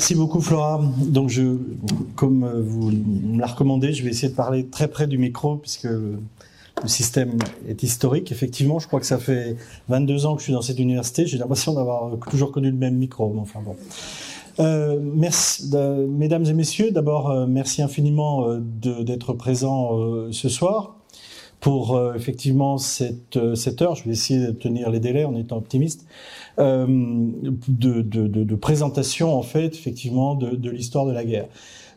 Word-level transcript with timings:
Merci 0.00 0.14
beaucoup 0.14 0.40
Flora. 0.40 0.80
Donc 0.96 1.28
je, 1.28 1.58
comme 2.16 2.50
vous 2.62 2.90
me 2.90 3.38
l'a 3.38 3.46
recommandé, 3.46 3.92
je 3.92 4.02
vais 4.02 4.08
essayer 4.08 4.30
de 4.30 4.34
parler 4.34 4.64
très 4.64 4.88
près 4.88 5.06
du 5.06 5.18
micro 5.18 5.56
puisque 5.56 5.84
le 5.84 6.18
système 6.86 7.36
est 7.68 7.82
historique. 7.82 8.32
Effectivement, 8.32 8.78
je 8.78 8.86
crois 8.86 8.98
que 8.98 9.04
ça 9.04 9.18
fait 9.18 9.58
22 9.90 10.24
ans 10.24 10.36
que 10.36 10.40
je 10.40 10.44
suis 10.44 10.52
dans 10.54 10.62
cette 10.62 10.78
université. 10.78 11.26
J'ai 11.26 11.36
l'impression 11.36 11.74
d'avoir 11.74 12.12
toujours 12.30 12.50
connu 12.50 12.70
le 12.70 12.78
même 12.78 12.96
micro. 12.96 13.36
Enfin 13.42 13.60
bon. 13.62 13.76
Euh, 14.58 14.98
merci, 15.02 15.70
mesdames 16.08 16.46
et 16.46 16.54
messieurs. 16.54 16.92
D'abord, 16.92 17.30
euh, 17.30 17.46
merci 17.46 17.82
infiniment 17.82 18.48
euh, 18.48 18.58
d'être 19.02 19.34
présents 19.34 19.98
ce 20.32 20.48
soir 20.48 20.99
pour 21.60 22.00
effectivement 22.16 22.78
cette, 22.78 23.38
cette 23.54 23.82
heure. 23.82 23.94
Je 23.94 24.04
vais 24.04 24.12
essayer 24.12 24.46
de 24.46 24.52
tenir 24.52 24.90
les 24.90 24.98
délais 24.98 25.24
en 25.24 25.36
étant 25.36 25.58
optimiste. 25.58 26.06
Euh, 26.60 26.86
de, 26.86 28.02
de, 28.02 28.26
de, 28.26 28.54
présentation 28.54 29.34
en 29.34 29.42
fait 29.42 29.74
effectivement 29.74 30.34
de, 30.34 30.68
l'histoire 30.68 31.06
de 31.06 31.12
la 31.12 31.24
guerre. 31.24 31.46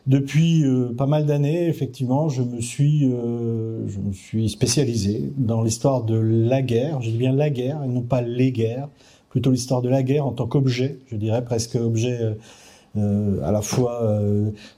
Depuis 0.06 0.64
euh, 0.64 0.94
pas 0.96 1.06
mal 1.06 1.26
d'années, 1.26 1.66
effectivement, 1.66 2.28
je 2.28 2.42
me 2.42 2.60
suis, 2.60 3.04
euh, 3.04 3.86
je 3.88 3.98
me 3.98 4.12
suis 4.12 4.48
spécialisé 4.48 5.32
dans 5.36 5.62
l'histoire 5.62 6.04
de 6.04 6.16
la 6.16 6.62
guerre. 6.62 7.02
Je 7.02 7.10
dis 7.10 7.16
bien 7.18 7.32
la 7.32 7.50
guerre 7.50 7.82
et 7.84 7.88
non 7.88 8.00
pas 8.00 8.22
les 8.22 8.52
guerres, 8.52 8.88
plutôt 9.28 9.50
l'histoire 9.50 9.82
de 9.82 9.88
la 9.88 10.02
guerre 10.02 10.24
en 10.24 10.32
tant 10.32 10.46
qu'objet, 10.46 10.98
je 11.08 11.16
dirais 11.16 11.44
presque 11.44 11.74
objet 11.74 12.18
euh, 12.96 13.42
à 13.42 13.52
la 13.52 13.60
fois 13.60 14.20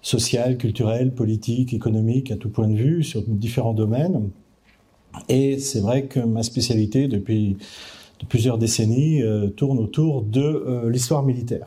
social, 0.03 0.56
culturel, 0.56 1.12
politique, 1.12 1.75
économique, 1.75 2.32
à 2.32 2.36
tout 2.36 2.48
point 2.48 2.66
de 2.66 2.77
vue, 2.77 3.05
sur 3.05 3.22
différents 3.22 3.75
domaines. 3.75 4.30
Et 5.28 5.59
c'est 5.59 5.81
vrai 5.81 6.05
que 6.05 6.20
ma 6.20 6.42
spécialité 6.42 7.09
depuis 7.09 7.56
de 8.20 8.27
plusieurs 8.27 8.59
décennies 8.59 9.22
euh, 9.22 9.48
tourne 9.48 9.78
autour 9.78 10.22
de 10.22 10.41
euh, 10.41 10.91
l'histoire 10.91 11.22
militaire. 11.22 11.67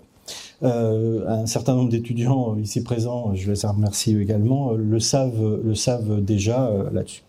Euh, 0.61 1.27
un 1.27 1.45
certain 1.45 1.75
nombre 1.75 1.89
d'étudiants 1.89 2.57
ici 2.57 2.83
présents, 2.83 3.33
je 3.33 3.51
les 3.51 3.67
remercie 3.67 4.17
également, 4.17 4.73
le 4.73 4.99
savent, 4.99 6.21
déjà 6.21 6.71
là-dessus. 6.91 7.23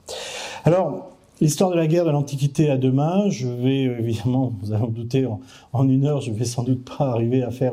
Alors, 0.65 1.07
L'histoire 1.43 1.71
de 1.71 1.77
la 1.77 1.87
guerre 1.87 2.05
de 2.05 2.11
l'Antiquité 2.11 2.69
à 2.69 2.77
demain, 2.77 3.31
je 3.31 3.49
vais 3.49 3.85
évidemment, 3.85 4.53
vous 4.63 4.75
allez 4.75 4.83
en 4.83 4.89
douter, 4.89 5.27
en, 5.73 5.89
une 5.89 6.05
heure, 6.05 6.21
je 6.21 6.33
vais 6.33 6.45
sans 6.45 6.65
doute 6.65 6.85
pas 6.85 7.07
arriver 7.07 7.43
à 7.43 7.51
faire 7.51 7.73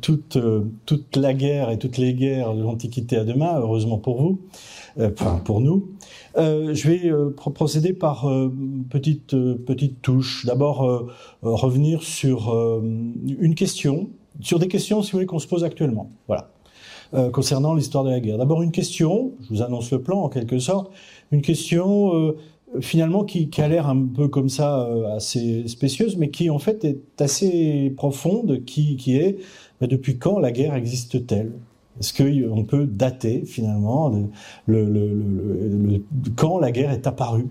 toute, 0.00 0.38
toute 0.86 1.16
la 1.16 1.34
guerre 1.34 1.70
et 1.70 1.78
toutes 1.78 1.98
les 1.98 2.14
guerres 2.14 2.54
de 2.54 2.62
l'Antiquité 2.62 3.16
à 3.16 3.24
demain, 3.24 3.58
heureusement 3.58 3.98
pour 3.98 4.22
vous, 4.22 4.38
enfin 5.00 5.40
pour 5.44 5.60
nous. 5.60 5.88
Euh, 6.36 6.74
je 6.74 6.88
vais 6.88 7.10
euh, 7.10 7.30
procéder 7.30 7.92
par 7.92 8.28
euh, 8.28 8.52
petites 8.90 9.36
petites 9.66 10.00
touches. 10.02 10.46
D'abord, 10.46 11.10
revenir 11.42 12.02
sur 12.02 12.54
une 13.24 13.54
question, 13.54 14.10
sur 14.40 14.58
des 14.58 14.68
questions, 14.68 15.02
si 15.02 15.12
vous 15.12 15.18
voulez, 15.18 15.26
qu'on 15.26 15.38
se 15.38 15.48
pose 15.48 15.64
actuellement. 15.64 16.10
Voilà. 16.26 16.50
concernant 17.32 17.74
l'histoire 17.74 18.04
de 18.04 18.10
la 18.10 18.20
guerre. 18.20 18.38
D'abord 18.38 18.62
une 18.62 18.72
question, 18.72 19.32
je 19.42 19.48
vous 19.50 19.62
annonce 19.62 19.90
le 19.90 20.00
plan 20.00 20.22
en 20.22 20.28
quelque 20.28 20.58
sorte, 20.58 20.90
une 21.30 21.42
question 21.42 22.34
finalement 22.80 23.24
qui, 23.24 23.50
a 23.58 23.68
l'air 23.68 23.88
un 23.88 24.06
peu 24.06 24.28
comme 24.28 24.48
ça 24.48 24.88
assez 25.14 25.68
spécieuse, 25.68 26.16
mais 26.16 26.30
qui 26.30 26.48
en 26.48 26.58
fait 26.58 26.84
est 26.84 27.20
assez 27.20 27.92
profonde, 27.96 28.64
qui, 28.64 28.96
qui 28.96 29.16
est 29.16 29.38
bah, 29.80 29.86
depuis 29.86 30.18
quand 30.18 30.38
la 30.38 30.52
guerre 30.52 30.74
existe-t-elle? 30.74 31.52
Est-ce 32.02 32.12
qu'on 32.12 32.64
peut 32.64 32.84
dater 32.86 33.44
finalement 33.46 34.10
le, 34.66 34.84
le, 34.84 35.06
le, 35.06 36.04
quand 36.34 36.58
la 36.58 36.72
guerre 36.72 36.90
est 36.90 37.06
apparue 37.06 37.46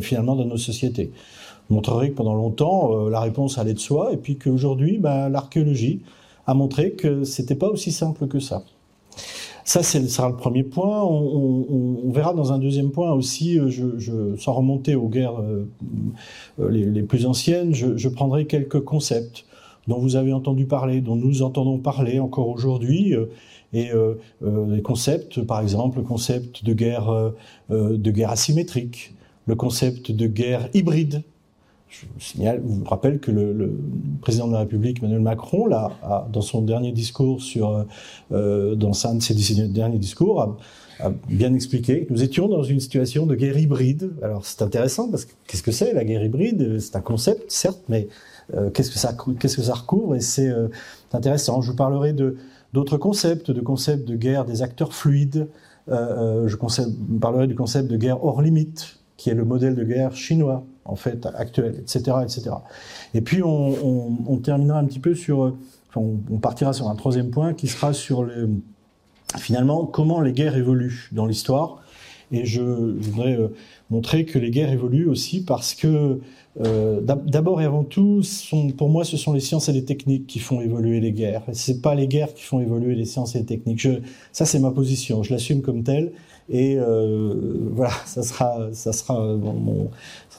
finalement 0.00 0.34
dans 0.34 0.46
nos 0.46 0.56
sociétés 0.56 1.12
On 1.68 1.74
montrerait 1.74 2.08
que 2.08 2.14
pendant 2.14 2.34
longtemps 2.34 2.92
euh, 2.92 3.10
la 3.10 3.20
réponse 3.20 3.58
allait 3.58 3.74
de 3.74 3.78
soi 3.78 4.14
et 4.14 4.16
puis 4.16 4.38
qu'aujourd'hui 4.38 4.96
bah, 4.96 5.28
l'archéologie 5.28 6.00
a 6.46 6.54
montré 6.54 6.92
que 6.92 7.24
c'était 7.24 7.54
pas 7.54 7.68
aussi 7.68 7.92
simple 7.92 8.26
que 8.26 8.40
ça. 8.40 8.64
Ça, 9.64 9.82
ce 9.82 10.04
sera 10.08 10.30
le 10.30 10.36
premier 10.36 10.64
point. 10.64 11.04
On, 11.04 12.10
verra 12.10 12.32
dans 12.32 12.52
un 12.52 12.58
deuxième 12.58 12.90
point 12.90 13.12
aussi, 13.12 13.58
euh, 13.58 13.68
je, 13.68 13.98
je, 13.98 14.34
sans 14.36 14.54
remonter 14.54 14.94
aux 14.94 15.08
guerres 15.08 15.40
euh, 15.40 15.68
les, 16.70 17.02
plus 17.02 17.26
anciennes, 17.26 17.74
je, 17.74 17.98
je, 17.98 18.08
prendrai 18.08 18.46
quelques 18.46 18.80
concepts 18.80 19.44
dont 19.86 19.98
vous 19.98 20.16
avez 20.16 20.32
entendu 20.32 20.64
parler, 20.64 21.02
dont 21.02 21.16
nous 21.16 21.42
entendons 21.42 21.78
parler 21.78 22.18
encore 22.18 22.48
aujourd'hui, 22.48 23.14
euh, 23.74 24.14
les 24.40 24.82
concepts, 24.82 25.42
par 25.42 25.60
exemple, 25.60 25.98
le 25.98 26.04
concept 26.04 26.64
de 26.64 26.72
guerre, 26.72 27.10
euh, 27.10 27.96
de 27.96 28.10
guerre 28.10 28.30
asymétrique, 28.30 29.14
le 29.46 29.54
concept 29.54 30.10
de 30.10 30.26
guerre 30.26 30.68
hybride. 30.74 31.22
Je 31.88 32.06
vous 32.06 32.20
signale, 32.20 32.60
vous 32.64 32.84
rappelle 32.84 33.18
que 33.18 33.32
le, 33.32 33.52
le, 33.52 33.76
président 34.20 34.46
de 34.46 34.52
la 34.52 34.60
République, 34.60 34.98
Emmanuel 34.98 35.20
Macron, 35.20 35.66
là, 35.66 35.90
a, 36.02 36.28
dans 36.32 36.40
son 36.40 36.62
dernier 36.62 36.92
discours 36.92 37.42
sur, 37.42 37.84
euh, 38.30 38.74
dans 38.76 39.06
un 39.06 39.16
de 39.16 39.22
ses 39.22 39.68
derniers 39.68 39.98
discours, 39.98 40.40
a, 40.40 40.56
a 41.00 41.10
bien 41.28 41.52
expliqué 41.54 42.04
que 42.04 42.12
nous 42.12 42.22
étions 42.22 42.48
dans 42.48 42.62
une 42.62 42.80
situation 42.80 43.26
de 43.26 43.34
guerre 43.34 43.58
hybride. 43.58 44.12
Alors 44.22 44.44
c'est 44.44 44.62
intéressant 44.62 45.10
parce 45.10 45.24
que 45.24 45.32
qu'est-ce 45.46 45.62
que 45.62 45.72
c'est 45.72 45.92
la 45.92 46.04
guerre 46.04 46.22
hybride? 46.22 46.78
C'est 46.78 46.96
un 46.96 47.00
concept, 47.00 47.50
certes, 47.50 47.82
mais 47.88 48.08
euh, 48.54 48.70
qu'est-ce 48.70 48.90
que 48.90 48.98
ça 48.98 49.16
qu'est-ce 49.38 49.56
que 49.56 49.62
ça 49.62 49.74
recouvre? 49.74 50.14
Et 50.14 50.20
c'est 50.20 50.48
euh, 50.48 50.68
intéressant. 51.12 51.60
Je 51.60 51.70
vous 51.70 51.76
parlerai 51.76 52.12
de 52.12 52.36
d'autres 52.72 52.96
concepts, 52.96 53.50
de 53.50 53.60
concepts 53.60 54.06
de 54.06 54.16
guerre 54.16 54.44
des 54.44 54.62
acteurs 54.62 54.94
fluides. 54.94 55.48
Euh, 55.88 56.44
euh 56.44 56.48
je 56.48 56.56
parlerai 57.20 57.46
du 57.46 57.54
concept 57.54 57.90
de 57.90 57.96
guerre 57.96 58.24
hors 58.24 58.42
limite, 58.42 58.98
qui 59.16 59.30
est 59.30 59.34
le 59.34 59.44
modèle 59.44 59.74
de 59.74 59.84
guerre 59.84 60.14
chinois, 60.14 60.64
en 60.84 60.96
fait, 60.96 61.26
actuel, 61.34 61.74
etc., 61.78 62.16
etc. 62.22 62.50
Et 63.14 63.20
puis, 63.20 63.42
on, 63.42 64.38
terminera 64.42 64.78
un 64.78 64.84
petit 64.84 65.00
peu 65.00 65.14
sur, 65.14 65.56
on, 65.94 66.16
on, 66.30 66.38
partira 66.38 66.72
sur 66.72 66.88
un 66.88 66.94
troisième 66.94 67.30
point 67.30 67.52
qui 67.52 67.66
sera 67.66 67.92
sur 67.92 68.22
le, 68.22 68.48
finalement, 69.38 69.86
comment 69.86 70.20
les 70.20 70.32
guerres 70.32 70.56
évoluent 70.56 71.08
dans 71.12 71.26
l'histoire. 71.26 71.82
Et 72.32 72.46
je, 72.46 72.62
voudrais 72.62 73.36
euh, 73.36 73.48
montrer 73.90 74.24
que 74.24 74.38
les 74.38 74.50
guerres 74.50 74.70
évoluent 74.70 75.08
aussi 75.08 75.44
parce 75.44 75.74
que 75.74 76.20
euh, 76.60 77.00
D'abord 77.00 77.60
et 77.60 77.64
avant 77.64 77.84
tout, 77.84 78.22
sont, 78.22 78.70
pour 78.70 78.88
moi, 78.88 79.04
ce 79.04 79.16
sont 79.16 79.32
les 79.32 79.40
sciences 79.40 79.68
et 79.68 79.72
les 79.72 79.84
techniques 79.84 80.26
qui 80.26 80.38
font 80.38 80.60
évoluer 80.60 81.00
les 81.00 81.12
guerres. 81.12 81.42
C'est 81.52 81.80
pas 81.80 81.94
les 81.94 82.08
guerres 82.08 82.34
qui 82.34 82.42
font 82.42 82.60
évoluer 82.60 82.94
les 82.94 83.04
sciences 83.04 83.34
et 83.34 83.38
les 83.38 83.46
techniques. 83.46 83.80
Je, 83.80 83.90
ça, 84.32 84.44
c'est 84.44 84.58
ma 84.58 84.70
position. 84.70 85.22
Je 85.22 85.32
l'assume 85.32 85.62
comme 85.62 85.82
telle. 85.82 86.12
Et 86.50 86.76
euh, 86.76 87.34
voilà, 87.70 87.92
ça 88.06 88.22
sera, 88.22 88.68
ça 88.72 88.92
sera 88.92 89.36
mon, 89.36 89.90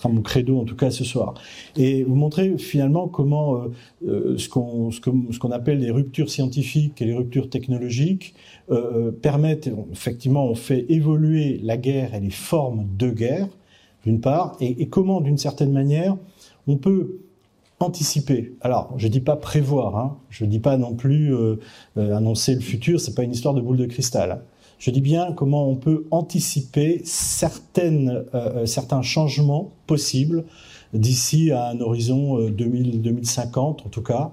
mon 0.10 0.22
credo 0.22 0.60
en 0.60 0.66
tout 0.66 0.76
cas 0.76 0.92
ce 0.92 1.04
soir. 1.04 1.36
Et 1.78 2.04
vous 2.04 2.16
montrer 2.16 2.58
finalement 2.58 3.08
comment 3.08 3.56
euh, 3.56 3.72
euh 4.08 4.38
ce 4.38 4.50
qu'on 4.50 5.52
appelle 5.52 5.80
les 5.80 5.92
ruptures 5.92 6.30
scientifiques 6.30 7.02
et 7.02 7.06
les 7.06 7.14
ruptures 7.14 7.50
technologiques 7.50 8.34
euh, 8.70 9.12
permettent 9.12 9.70
effectivement 9.92 10.46
on 10.46 10.56
fait 10.56 10.86
évoluer 10.90 11.60
la 11.64 11.78
guerre 11.78 12.14
et 12.16 12.20
les 12.20 12.30
formes 12.30 12.88
de 12.98 13.10
guerre 13.10 13.48
d'une 14.04 14.22
part, 14.22 14.58
et, 14.60 14.88
comment, 14.88 15.22
d'une 15.22 15.38
certaine 15.38 15.72
manière, 15.72 16.18
on 16.68 16.78
peut 16.78 17.20
anticiper. 17.80 18.54
Alors, 18.62 18.94
je 18.98 19.08
dis 19.08 19.22
pas 19.22 19.36
prévoir, 19.36 19.98
hein, 19.98 20.18
je 20.30 20.46
dis 20.46 20.60
pas 20.60 20.78
non 20.78 20.94
plus 20.94 21.34
euh, 21.34 21.56
euh, 21.98 22.16
annoncer 22.16 22.54
le 22.54 22.62
futur, 22.62 23.00
c'est 23.00 23.16
pas 23.16 23.24
une 23.24 23.32
histoire 23.32 23.54
de 23.54 23.62
boule 23.62 23.78
de 23.78 23.86
cristal. 23.86 24.42
Je 24.82 24.90
dis 24.90 25.02
bien 25.02 25.32
comment 25.34 25.70
on 25.70 25.76
peut 25.76 26.08
anticiper 26.10 27.04
euh, 27.78 28.66
certains 28.66 29.02
changements 29.04 29.70
possibles 29.86 30.44
d'ici 30.94 31.52
à 31.52 31.68
un 31.68 31.80
horizon 31.80 32.50
2000, 32.50 32.96
euh, 32.96 33.00
2050 33.00 33.86
en 33.86 33.90
tout 33.90 34.02
cas, 34.02 34.32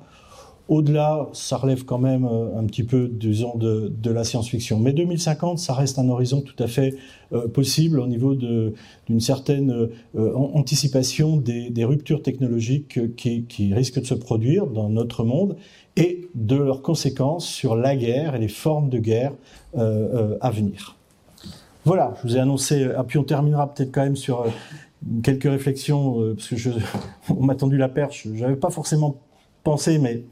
au-delà, 0.69 1.29
ça 1.33 1.57
relève 1.57 1.85
quand 1.85 1.99
même 1.99 2.27
euh, 2.27 2.59
un 2.59 2.65
petit 2.65 2.85
peu, 2.85 3.09
disons, 3.09 3.57
de, 3.57 3.89
de 3.89 4.11
la 4.11 4.23
science-fiction. 4.23 4.79
Mais 4.79 4.93
2050, 4.93 5.59
ça 5.59 5.73
reste 5.73 5.99
un 5.99 6.09
horizon 6.11 6.43
tout 6.43 6.63
à 6.63 6.67
fait 6.67 6.95
euh, 7.33 7.49
possible 7.49 7.99
au 7.99 8.07
niveau 8.07 8.35
d'une 8.35 9.21
certaine 9.21 9.89
euh, 10.15 10.35
anticipation 10.35 11.39
des, 11.39 11.85
ruptures 11.85 12.23
technologiques 12.23 13.17
qui, 13.17 13.73
risquent 13.73 14.01
de 14.01 14.07
se 14.07 14.15
produire 14.15 14.67
dans 14.67 14.91
notre 14.91 15.25
monde 15.25 15.57
et 15.97 16.29
de 16.35 16.57
leurs 16.57 16.83
conséquences 16.83 17.47
sur 17.47 17.75
la 17.75 17.97
guerre 17.97 18.35
et 18.35 18.39
les 18.39 18.49
formes 18.49 18.91
de 18.91 18.99
guerre 18.99 19.33
à 19.75 20.51
venir. 20.51 20.97
Voilà, 21.85 22.15
je 22.19 22.29
vous 22.29 22.37
ai 22.37 22.41
annoncé, 22.41 22.83
et 22.83 23.05
puis 23.07 23.19
on 23.19 23.25
terminera 23.25 23.73
peut-être 23.73 23.91
quand 23.91 24.03
même 24.03 24.17
sur 24.17 24.45
quelques 25.23 25.45
réflexions, 25.45 26.35
parce 26.35 26.49
que 26.49 26.57
je, 26.57 26.71
on 27.31 27.45
m'a 27.45 27.55
tendu 27.55 27.79
la 27.79 27.89
perche, 27.89 28.27
j'avais 28.35 28.57
pas 28.57 28.71
forcément 28.71 29.17
pensé, 29.63 29.99
mais 29.99 30.25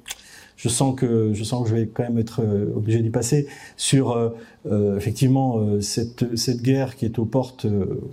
je 0.57 0.69
sens 0.69 0.95
que 0.97 1.33
je 1.35 1.45
sens 1.45 1.65
que 1.65 1.71
je 1.71 1.75
vais 1.75 1.87
quand 1.87 2.03
même 2.03 2.19
être 2.19 2.41
euh, 2.43 2.73
obligé 2.75 3.01
d'y 3.01 3.11
passer 3.11 3.47
sur 3.77 4.13
euh, 4.13 4.31
euh, 4.67 4.97
effectivement 4.97 5.81
cette 5.81 6.37
cette 6.37 6.63
guerre 6.63 6.97
qui 6.97 7.05
est 7.05 7.19
aux 7.19 7.25
portes 7.25 7.67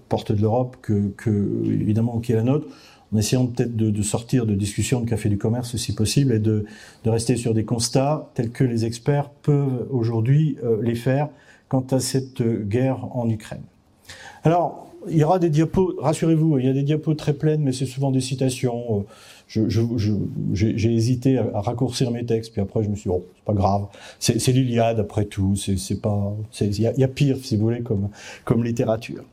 portes 0.10 0.32
de 0.32 0.42
l'Europe 0.42 0.78
que, 0.82 1.10
que 1.18 1.64
évidemment 1.66 2.20
qui 2.20 2.34
est 2.34 2.36
la 2.36 2.44
nôtre 2.44 2.68
en 3.14 3.18
essayant 3.18 3.46
peut-être 3.46 3.76
de, 3.76 3.92
de, 3.92 4.02
sortir 4.02 4.46
de 4.46 4.56
discussions 4.56 5.00
de 5.00 5.10
café 5.10 5.30
du 5.30 5.38
commerce 5.38 5.76
si 5.78 5.94
possible 5.94 6.34
et 6.34 6.40
de, 6.40 6.66
de 7.04 7.10
rester 7.10 7.36
sur 7.36 7.54
des 7.54 7.64
constats 7.64 8.32
tels 8.34 8.50
que 8.50 8.64
les 8.64 8.86
experts 8.86 9.30
peuvent 9.30 9.88
aujourd'hui 9.92 10.58
les 10.82 10.96
faire 10.96 11.30
quant 11.70 11.86
à 11.92 12.00
cette 12.00 12.42
guerre 12.42 13.16
en 13.16 13.30
Ukraine. 13.30 13.62
Alors, 14.44 14.88
il 15.10 15.18
y 15.18 15.24
aura 15.24 15.40
des 15.40 15.50
diapos, 15.50 15.96
rassurez-vous, 16.00 16.60
il 16.60 16.66
y 16.66 16.70
a 16.70 16.74
des 16.74 16.84
diapos 16.84 17.14
très 17.14 17.34
pleines, 17.34 17.62
mais 17.62 17.72
c'est 17.72 17.86
souvent 17.86 18.12
des 18.12 18.22
citations. 18.22 19.06
J'ai 19.54 19.70
je, 19.70 20.14
je, 20.54 20.88
hésité 20.90 21.38
à, 21.38 21.62
raccourcir 21.62 22.10
mes 22.10 22.26
textes, 22.26 22.52
puis 22.54 22.62
après 22.62 22.84
je 22.84 22.90
me 22.90 22.96
suis 22.96 23.10
dit, 23.10 23.16
oh, 23.16 23.24
c'est 23.36 23.46
pas 23.46 23.54
grave. 23.54 23.86
C'est 24.20 24.48
l'Iliade 24.48 25.00
après 25.00 25.26
tout. 25.26 25.56
C'est 25.56 26.02
pas, 26.02 26.34
il 26.60 26.80
y, 26.80 26.82
y, 26.82 27.04
a 27.04 27.08
pire 27.08 27.38
si 27.42 27.56
vous 27.56 27.64
voulez 27.64 27.82
comme 27.82 28.10
comme 28.46 28.64
littérature. 28.64 29.24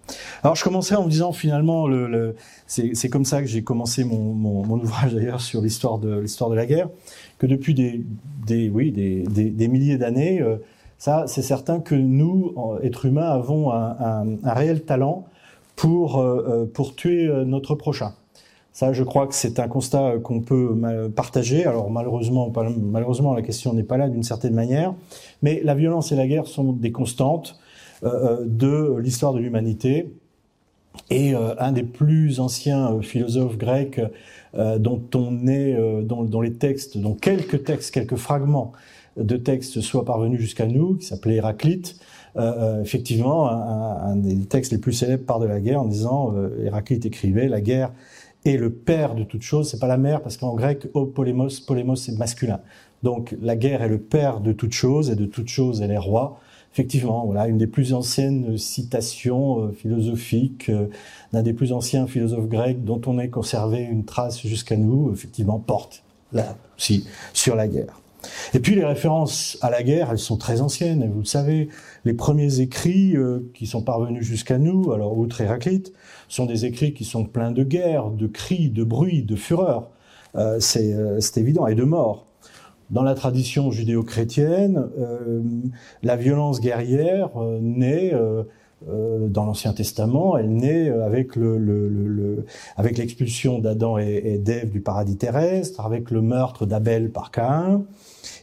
Alors 0.42 0.56
je 0.56 0.64
commençais 0.64 0.94
en 0.94 1.04
me 1.04 1.10
disant 1.10 1.32
finalement, 1.32 1.88
le, 1.88 2.06
le 2.06 2.36
c'est 2.66 3.08
comme 3.08 3.24
ça 3.24 3.40
que 3.40 3.48
j'ai 3.48 3.62
commencé 3.62 4.04
mon, 4.04 4.34
mon, 4.34 4.64
mon 4.66 4.78
ouvrage 4.78 5.14
d'ailleurs 5.14 5.40
sur 5.40 5.62
l'histoire 5.62 5.98
de 5.98 6.18
l'histoire 6.18 6.50
de 6.50 6.56
la 6.56 6.66
guerre, 6.66 6.90
que 7.38 7.46
depuis 7.46 7.72
des, 7.72 8.04
des 8.46 8.68
oui 8.68 8.92
des, 8.92 9.22
des, 9.22 9.68
milliers 9.68 9.96
d'années. 9.96 10.40
Euh, 10.42 10.56
ça, 10.98 11.24
c'est 11.26 11.40
certain 11.40 11.80
que 11.80 11.94
nous, 11.94 12.54
êtres 12.82 13.06
humains, 13.06 13.30
avons 13.30 13.72
un, 13.72 14.36
un, 14.44 14.52
réel 14.52 14.82
talent 14.82 15.24
pour, 15.74 16.18
euh, 16.18 16.44
euh, 16.46 16.66
pour 16.66 16.94
tuer 16.94 17.26
notre 17.46 17.74
prochain. 17.74 18.12
Ça, 18.72 18.92
je 18.92 19.02
crois 19.02 19.26
que 19.26 19.34
c'est 19.34 19.58
un 19.58 19.68
constat 19.68 20.18
qu'on 20.22 20.40
peut 20.40 20.76
partager. 21.14 21.66
Alors 21.66 21.90
malheureusement, 21.90 22.52
malheureusement, 22.78 23.34
la 23.34 23.42
question 23.42 23.72
n'est 23.74 23.82
pas 23.82 23.96
là 23.96 24.08
d'une 24.08 24.22
certaine 24.22 24.54
manière, 24.54 24.94
mais 25.42 25.60
la 25.64 25.74
violence 25.74 26.12
et 26.12 26.16
la 26.16 26.26
guerre 26.26 26.46
sont 26.46 26.72
des 26.72 26.92
constantes 26.92 27.58
de 28.02 28.96
l'histoire 29.00 29.34
de 29.34 29.40
l'humanité. 29.40 30.12
Et 31.10 31.34
un 31.34 31.72
des 31.72 31.82
plus 31.82 32.38
anciens 32.38 33.00
philosophes 33.02 33.58
grecs 33.58 34.00
dont 34.54 35.02
on 35.14 35.48
est, 35.48 35.76
dont, 36.02 36.40
les 36.40 36.52
textes, 36.52 36.96
dont 36.96 37.14
quelques 37.14 37.64
textes, 37.64 37.92
quelques 37.92 38.16
fragments 38.16 38.72
de 39.16 39.36
textes 39.36 39.80
soient 39.80 40.04
parvenus 40.04 40.40
jusqu'à 40.40 40.66
nous, 40.66 40.94
qui 40.94 41.06
s'appelait 41.06 41.36
Héraclite, 41.36 41.96
euh, 42.36 42.52
euh, 42.56 42.82
effectivement, 42.82 43.48
un, 43.48 44.16
des 44.16 44.36
textes 44.46 44.72
les 44.72 44.78
plus 44.78 44.92
célèbres 44.92 45.24
part 45.24 45.40
de 45.40 45.46
la 45.46 45.60
guerre 45.60 45.82
en 45.82 45.86
disant, 45.86 46.34
euh, 46.36 46.64
Héraclite 46.64 47.04
écrivait, 47.06 47.48
la 47.48 47.60
guerre 47.60 47.92
est 48.44 48.56
le 48.56 48.70
père 48.70 49.14
de 49.14 49.24
toute 49.24 49.42
chose, 49.42 49.70
c'est 49.70 49.80
pas 49.80 49.86
la 49.86 49.96
mère, 49.96 50.22
parce 50.22 50.36
qu'en 50.36 50.54
grec, 50.54 50.88
o 50.94 51.06
polémos, 51.06 51.60
polémos 51.60 52.02
c'est 52.02 52.16
masculin. 52.16 52.60
Donc 53.02 53.36
la 53.40 53.56
guerre 53.56 53.82
est 53.82 53.88
le 53.88 53.98
père 53.98 54.40
de 54.40 54.52
toute 54.52 54.72
chose, 54.72 55.10
et 55.10 55.16
de 55.16 55.26
toute 55.26 55.48
chose 55.48 55.82
elle 55.82 55.90
est 55.90 55.98
roi. 55.98 56.40
Effectivement, 56.72 57.26
voilà, 57.26 57.48
une 57.48 57.58
des 57.58 57.66
plus 57.66 57.92
anciennes 57.92 58.56
citations 58.56 59.72
philosophiques 59.72 60.70
d'un 61.32 61.42
des 61.42 61.52
plus 61.52 61.72
anciens 61.72 62.06
philosophes 62.06 62.48
grecs 62.48 62.84
dont 62.84 63.00
on 63.06 63.18
ait 63.18 63.28
conservé 63.28 63.80
une 63.80 64.04
trace 64.04 64.40
jusqu'à 64.40 64.76
nous, 64.76 65.12
effectivement, 65.12 65.58
porte 65.58 66.04
là 66.32 66.56
aussi 66.78 67.06
sur 67.32 67.56
la 67.56 67.66
guerre. 67.66 67.99
Et 68.54 68.60
puis 68.60 68.74
les 68.74 68.84
références 68.84 69.58
à 69.62 69.70
la 69.70 69.82
guerre, 69.82 70.10
elles 70.10 70.18
sont 70.18 70.36
très 70.36 70.60
anciennes, 70.60 71.08
vous 71.12 71.20
le 71.20 71.24
savez. 71.24 71.68
Les 72.04 72.14
premiers 72.14 72.60
écrits 72.60 73.16
euh, 73.16 73.50
qui 73.54 73.66
sont 73.66 73.82
parvenus 73.82 74.24
jusqu'à 74.24 74.58
nous, 74.58 74.92
alors 74.92 75.16
outre 75.16 75.40
Héraclite, 75.40 75.92
sont 76.28 76.46
des 76.46 76.64
écrits 76.64 76.94
qui 76.94 77.04
sont 77.04 77.24
pleins 77.24 77.52
de 77.52 77.62
guerre, 77.62 78.10
de 78.10 78.26
cris, 78.26 78.70
de 78.70 78.84
bruit, 78.84 79.22
de 79.22 79.36
fureur. 79.36 79.90
Euh, 80.36 80.60
euh, 80.76 81.20
c'est 81.20 81.40
évident, 81.40 81.66
et 81.66 81.74
de 81.74 81.84
mort. 81.84 82.26
Dans 82.90 83.02
la 83.02 83.14
tradition 83.14 83.70
judéo-chrétienne, 83.70 84.88
la 86.02 86.16
violence 86.16 86.60
guerrière 86.60 87.30
naît 87.60 88.12
dans 88.84 89.44
l'Ancien 89.44 89.72
Testament, 89.72 90.36
elle 90.36 90.52
naît 90.52 90.90
avec 90.90 91.36
le, 91.36 91.56
le, 91.56 92.46
avec 92.76 92.98
l'expulsion 92.98 93.60
d'Adam 93.60 93.96
et, 93.96 94.20
et 94.24 94.38
d'Ève 94.38 94.70
du 94.70 94.80
paradis 94.80 95.16
terrestre, 95.16 95.86
avec 95.86 96.10
le 96.10 96.20
meurtre 96.20 96.66
d'Abel 96.66 97.12
par 97.12 97.30
Caïn, 97.30 97.84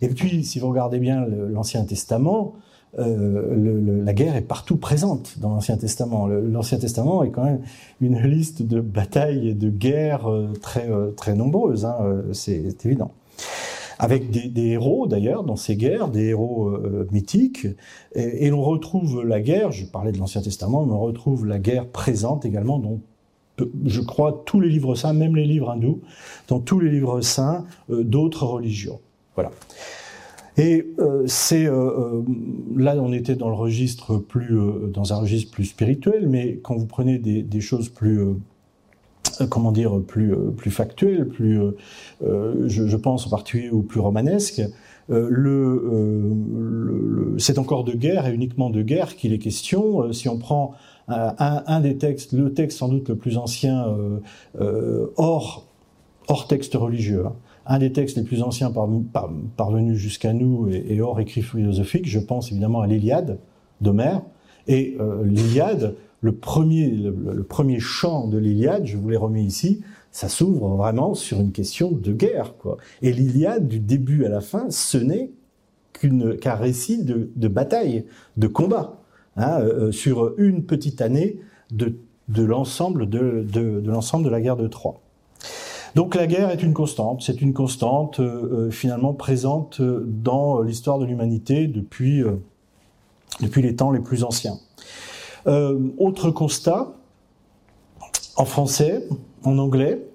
et 0.02 0.10
puis, 0.10 0.44
si 0.44 0.60
vous 0.60 0.70
regardez 0.70 1.00
bien 1.00 1.26
l'Ancien 1.26 1.84
Testament, 1.86 2.56
euh, 3.00 4.04
la 4.04 4.14
guerre 4.14 4.36
est 4.36 4.42
partout 4.42 4.78
présente 4.78 5.40
dans 5.40 5.50
l'Ancien 5.50 5.78
Testament. 5.78 6.28
L'Ancien 6.28 6.80
Testament 6.80 7.24
est 7.24 7.32
quand 7.32 7.44
même 7.44 7.62
une 8.02 8.20
liste 8.22 8.64
de 8.64 8.80
batailles 8.80 9.50
et 9.50 9.54
de 9.54 9.70
guerres 9.70 10.32
euh, 10.32 10.54
très 10.62 10.90
euh, 10.90 11.12
très 11.12 11.36
nombreuses. 11.36 11.86
Hein, 11.86 11.98
c'est 12.34 12.86
évident. 12.86 13.12
Avec 14.00 14.30
des, 14.30 14.68
héros 14.68 15.08
d'ailleurs 15.08 15.44
dans 15.44 15.56
ces 15.56 15.76
guerres, 15.76 16.10
des 16.10 16.26
héros 16.26 16.72
mythiques, 17.12 17.66
et, 18.14 18.46
et 18.46 18.50
l'on 18.52 18.62
retrouve 18.62 19.24
la 19.24 19.42
guerre. 19.42 19.72
Je 19.72 19.86
parlais 19.86 20.12
de 20.12 20.20
l'Ancien 20.20 20.42
Testament, 20.42 20.84
on 20.84 21.00
retrouve 21.00 21.48
la 21.48 21.58
guerre 21.58 21.88
présente 21.88 22.46
également 22.46 22.78
dans 22.78 23.00
je 23.86 24.02
crois 24.02 24.44
tous 24.46 24.60
les 24.60 24.70
livres 24.70 24.94
saints, 24.94 25.14
même 25.14 25.36
les 25.36 25.46
livres 25.46 25.72
hindous, 25.72 26.02
dans 26.48 26.60
tous 26.60 26.80
les 26.80 26.92
livres 26.92 27.22
saints 27.22 27.66
d'autres 27.90 28.46
religions. 28.46 29.00
Voilà. 29.38 29.52
Et 30.58 30.88
euh, 30.98 31.24
c'est 31.28 31.68
euh, 31.68 31.74
euh, 31.74 32.24
là 32.76 32.96
on 33.00 33.14
était 33.14 33.36
dans 33.36 33.50
le 33.50 33.56
registre 33.56 34.18
plus 34.18 34.60
dans 34.92 35.14
un 35.14 35.18
registre 35.18 35.52
plus 35.52 35.66
spirituel, 35.66 36.28
mais 36.28 36.60
quand 36.64 36.76
vous 36.76 36.88
prenez 36.88 37.20
des, 37.20 37.62
choses 37.62 37.90
plus 37.90 38.20
comment 39.50 39.72
dire 39.72 40.02
plus 40.02 40.34
plus 40.56 40.72
factuelles, 40.72 41.28
plus 41.28 41.60
je, 42.22 42.96
pense 42.96 43.28
en 43.28 43.30
particulier 43.30 43.70
aux 43.70 43.84
plus 43.84 44.02
le, 45.10 46.34
c'est 47.38 47.60
encore 47.60 47.84
de 47.84 47.94
guerre 47.94 48.26
et 48.26 48.34
uniquement 48.34 48.72
de 48.72 48.82
guerre 48.82 49.16
qu'il 49.16 49.34
est 49.34 49.38
question. 49.38 50.12
si 50.12 50.28
on 50.28 50.40
prend 50.40 50.74
un, 51.08 51.36
un, 51.68 51.82
des 51.82 51.98
textes, 51.98 52.34
le 52.34 52.52
texte 52.52 52.80
sans 52.80 52.90
doute 52.90 53.10
le 53.10 53.16
plus 53.16 53.38
ancien 53.38 53.86
hors 55.18 55.68
hors 56.28 56.48
texte 56.48 56.74
religieux. 56.74 57.26
Hein, 57.28 57.36
un 57.68 57.80
des 57.80 57.92
textes 57.92 58.18
les 58.18 58.24
plus 58.24 58.42
anciens 58.42 58.72
parvenus 58.72 59.98
jusqu'à 59.98 60.34
nous 60.34 60.70
et, 60.70 61.00
hors 61.02 61.20
écrit 61.20 61.42
philosophique, 61.42 62.08
je 62.08 62.20
pense 62.20 62.52
évidemment 62.52 62.82
à 62.82 62.88
l'Iliade 62.88 63.40
d'Homère. 63.82 64.22
Et 64.68 64.96
euh, 65.00 65.24
l'Iliade, 65.26 65.96
le 66.22 66.32
premier, 66.34 66.90
le, 66.90 67.44
premier 67.44 67.80
chant 67.80 68.28
de 68.28 68.38
l'Iliade, 68.38 68.86
je 68.86 68.98
vous 68.98 69.10
l'ai 69.10 69.18
remis 69.18 69.46
ici, 69.46 69.82
ça 70.12 70.30
s'ouvre 70.30 70.76
vraiment 70.76 71.14
sur 71.14 71.40
une 71.40 71.52
question 71.52 71.92
de 71.92 72.12
guerre. 72.14 72.54
Et 73.02 73.12
l'Iliade, 73.12 73.68
du 73.68 73.80
début 73.80 74.26
à 74.26 74.30
la 74.30 74.42
fin, 74.42 74.70
ce 74.70 74.98
n'est 74.98 75.32
qu'un 76.42 76.56
récit 76.56 77.04
de, 77.04 77.48
bataille, 77.48 78.06
de 78.38 78.48
combat, 78.48 79.02
hein, 79.36 79.60
euh, 79.60 79.92
sur 79.92 80.38
une 80.40 80.64
petite 80.64 81.02
année 81.02 81.40
de, 81.72 81.96
l'ensemble 82.36 83.10
de 83.10 83.46
l'ensemble 83.86 84.26
de 84.26 84.30
la 84.30 84.42
guerre 84.42 84.58
de 84.58 84.68
Troie. 84.68 85.02
Donc 85.98 86.14
la 86.14 86.28
guerre 86.28 86.52
est 86.52 86.62
une 86.62 86.76
constante, 86.76 87.24
c'est 87.24 87.42
une 87.42 87.56
constante 87.56 88.20
euh, 88.20 88.68
euh, 88.68 88.70
finalement 88.70 89.16
présente 89.16 89.80
euh, 89.80 90.06
dans 90.06 90.62
l'histoire 90.62 91.00
de 91.00 91.06
l'humanité 91.06 91.66
depuis, 91.66 92.24
depuis 93.42 93.64
les 93.64 93.76
temps 93.76 93.90
les 93.90 94.00
plus 94.00 94.24
anciens. 94.24 94.60
autre 95.48 96.30
constat, 96.30 96.94
en 98.36 98.46
français, 98.46 99.08
en 99.44 99.58
anglais, 99.58 100.08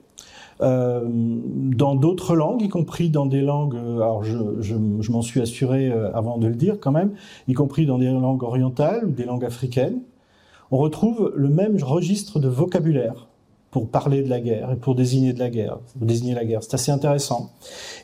dans 0.60 1.96
d'autres 1.96 2.36
langues, 2.36 2.62
y 2.62 2.68
compris 2.68 3.10
dans 3.10 3.26
des 3.26 3.40
langues, 3.40 3.74
alors 3.74 4.22
je, 4.22 4.38
je, 4.60 4.76
je 5.00 5.10
m'en 5.10 5.22
suis 5.22 5.40
assuré 5.40 5.90
avant 6.14 6.38
de 6.38 6.46
le 6.46 6.54
dire 6.54 6.78
quand 6.78 6.92
même, 6.92 7.14
y 7.48 7.54
compris 7.54 7.86
dans 7.86 7.98
des 7.98 8.06
langues 8.06 8.44
orientales 8.44 9.04
ou 9.04 9.10
des 9.10 9.24
langues 9.24 9.44
africaines, 9.44 10.00
on 10.70 10.76
retrouve 10.76 11.32
le 11.34 11.48
même 11.48 11.82
registre 11.82 12.38
de 12.38 12.46
vocabulaire 12.46 13.26
pour 13.72 13.88
parler 13.88 14.22
de 14.22 14.28
la 14.28 14.38
guerre 14.38 14.70
et 14.70 14.76
pour 14.76 14.94
désigner 14.94 15.32
de 15.32 15.38
la 15.38 15.48
guerre, 15.48 15.78
pour 15.98 16.06
désigner 16.06 16.34
la 16.34 16.44
guerre. 16.44 16.62
C'est 16.62 16.74
assez 16.74 16.92
intéressant. 16.92 17.50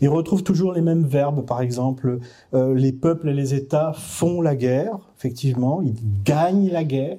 Il 0.00 0.08
retrouve 0.08 0.42
toujours 0.42 0.72
les 0.72 0.80
mêmes 0.80 1.04
verbes, 1.04 1.44
par 1.44 1.60
exemple, 1.60 2.20
euh, 2.54 2.74
les 2.74 2.90
peuples 2.90 3.28
et 3.28 3.34
les 3.34 3.54
États 3.54 3.92
font 3.92 4.40
la 4.40 4.56
guerre, 4.56 4.98
effectivement, 5.18 5.82
ils 5.82 5.94
gagnent 6.24 6.70
la 6.70 6.84
guerre, 6.84 7.18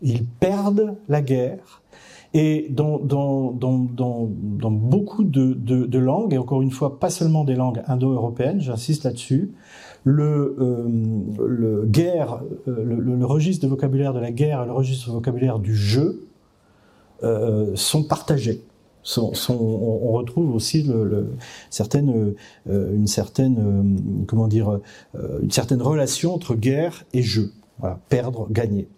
ils 0.00 0.24
perdent 0.24 0.96
la 1.08 1.20
guerre. 1.20 1.82
Et 2.32 2.68
dans, 2.70 2.98
dans, 2.98 3.52
dans, 3.52 3.78
dans, 3.78 4.28
dans 4.30 4.70
beaucoup 4.70 5.24
de, 5.24 5.52
de, 5.52 5.84
de, 5.84 5.98
langues, 5.98 6.32
et 6.34 6.38
encore 6.38 6.62
une 6.62 6.70
fois, 6.70 6.98
pas 6.98 7.10
seulement 7.10 7.44
des 7.44 7.54
langues 7.54 7.82
indo-européennes, 7.86 8.60
j'insiste 8.60 9.04
là-dessus, 9.04 9.52
le, 10.04 10.56
euh, 10.58 10.86
le 11.46 11.84
guerre, 11.84 12.42
euh, 12.66 12.82
le, 12.82 12.96
le, 12.96 13.26
registre 13.26 13.64
de 13.66 13.70
vocabulaire 13.70 14.14
de 14.14 14.20
la 14.20 14.30
guerre 14.30 14.62
et 14.62 14.66
le 14.66 14.72
registre 14.72 15.08
de 15.08 15.14
vocabulaire 15.14 15.58
du 15.58 15.74
jeu 15.74 16.27
euh, 17.24 17.74
sont 17.74 18.04
partagés. 18.04 18.62
Sont, 19.02 19.32
sont, 19.32 19.54
on 19.54 20.12
retrouve 20.12 20.54
aussi 20.54 20.82
le, 20.82 21.02
le, 21.02 21.36
certaine, 21.70 22.34
euh, 22.68 22.94
une 22.94 23.06
certaine, 23.06 23.56
euh, 23.58 24.24
comment 24.26 24.48
dire, 24.48 24.80
une 25.42 25.50
certaine 25.50 25.80
relation 25.80 26.34
entre 26.34 26.54
guerre 26.54 27.04
et 27.14 27.22
jeu. 27.22 27.52
Voilà, 27.78 28.00
perdre, 28.08 28.48
gagner. 28.50 28.88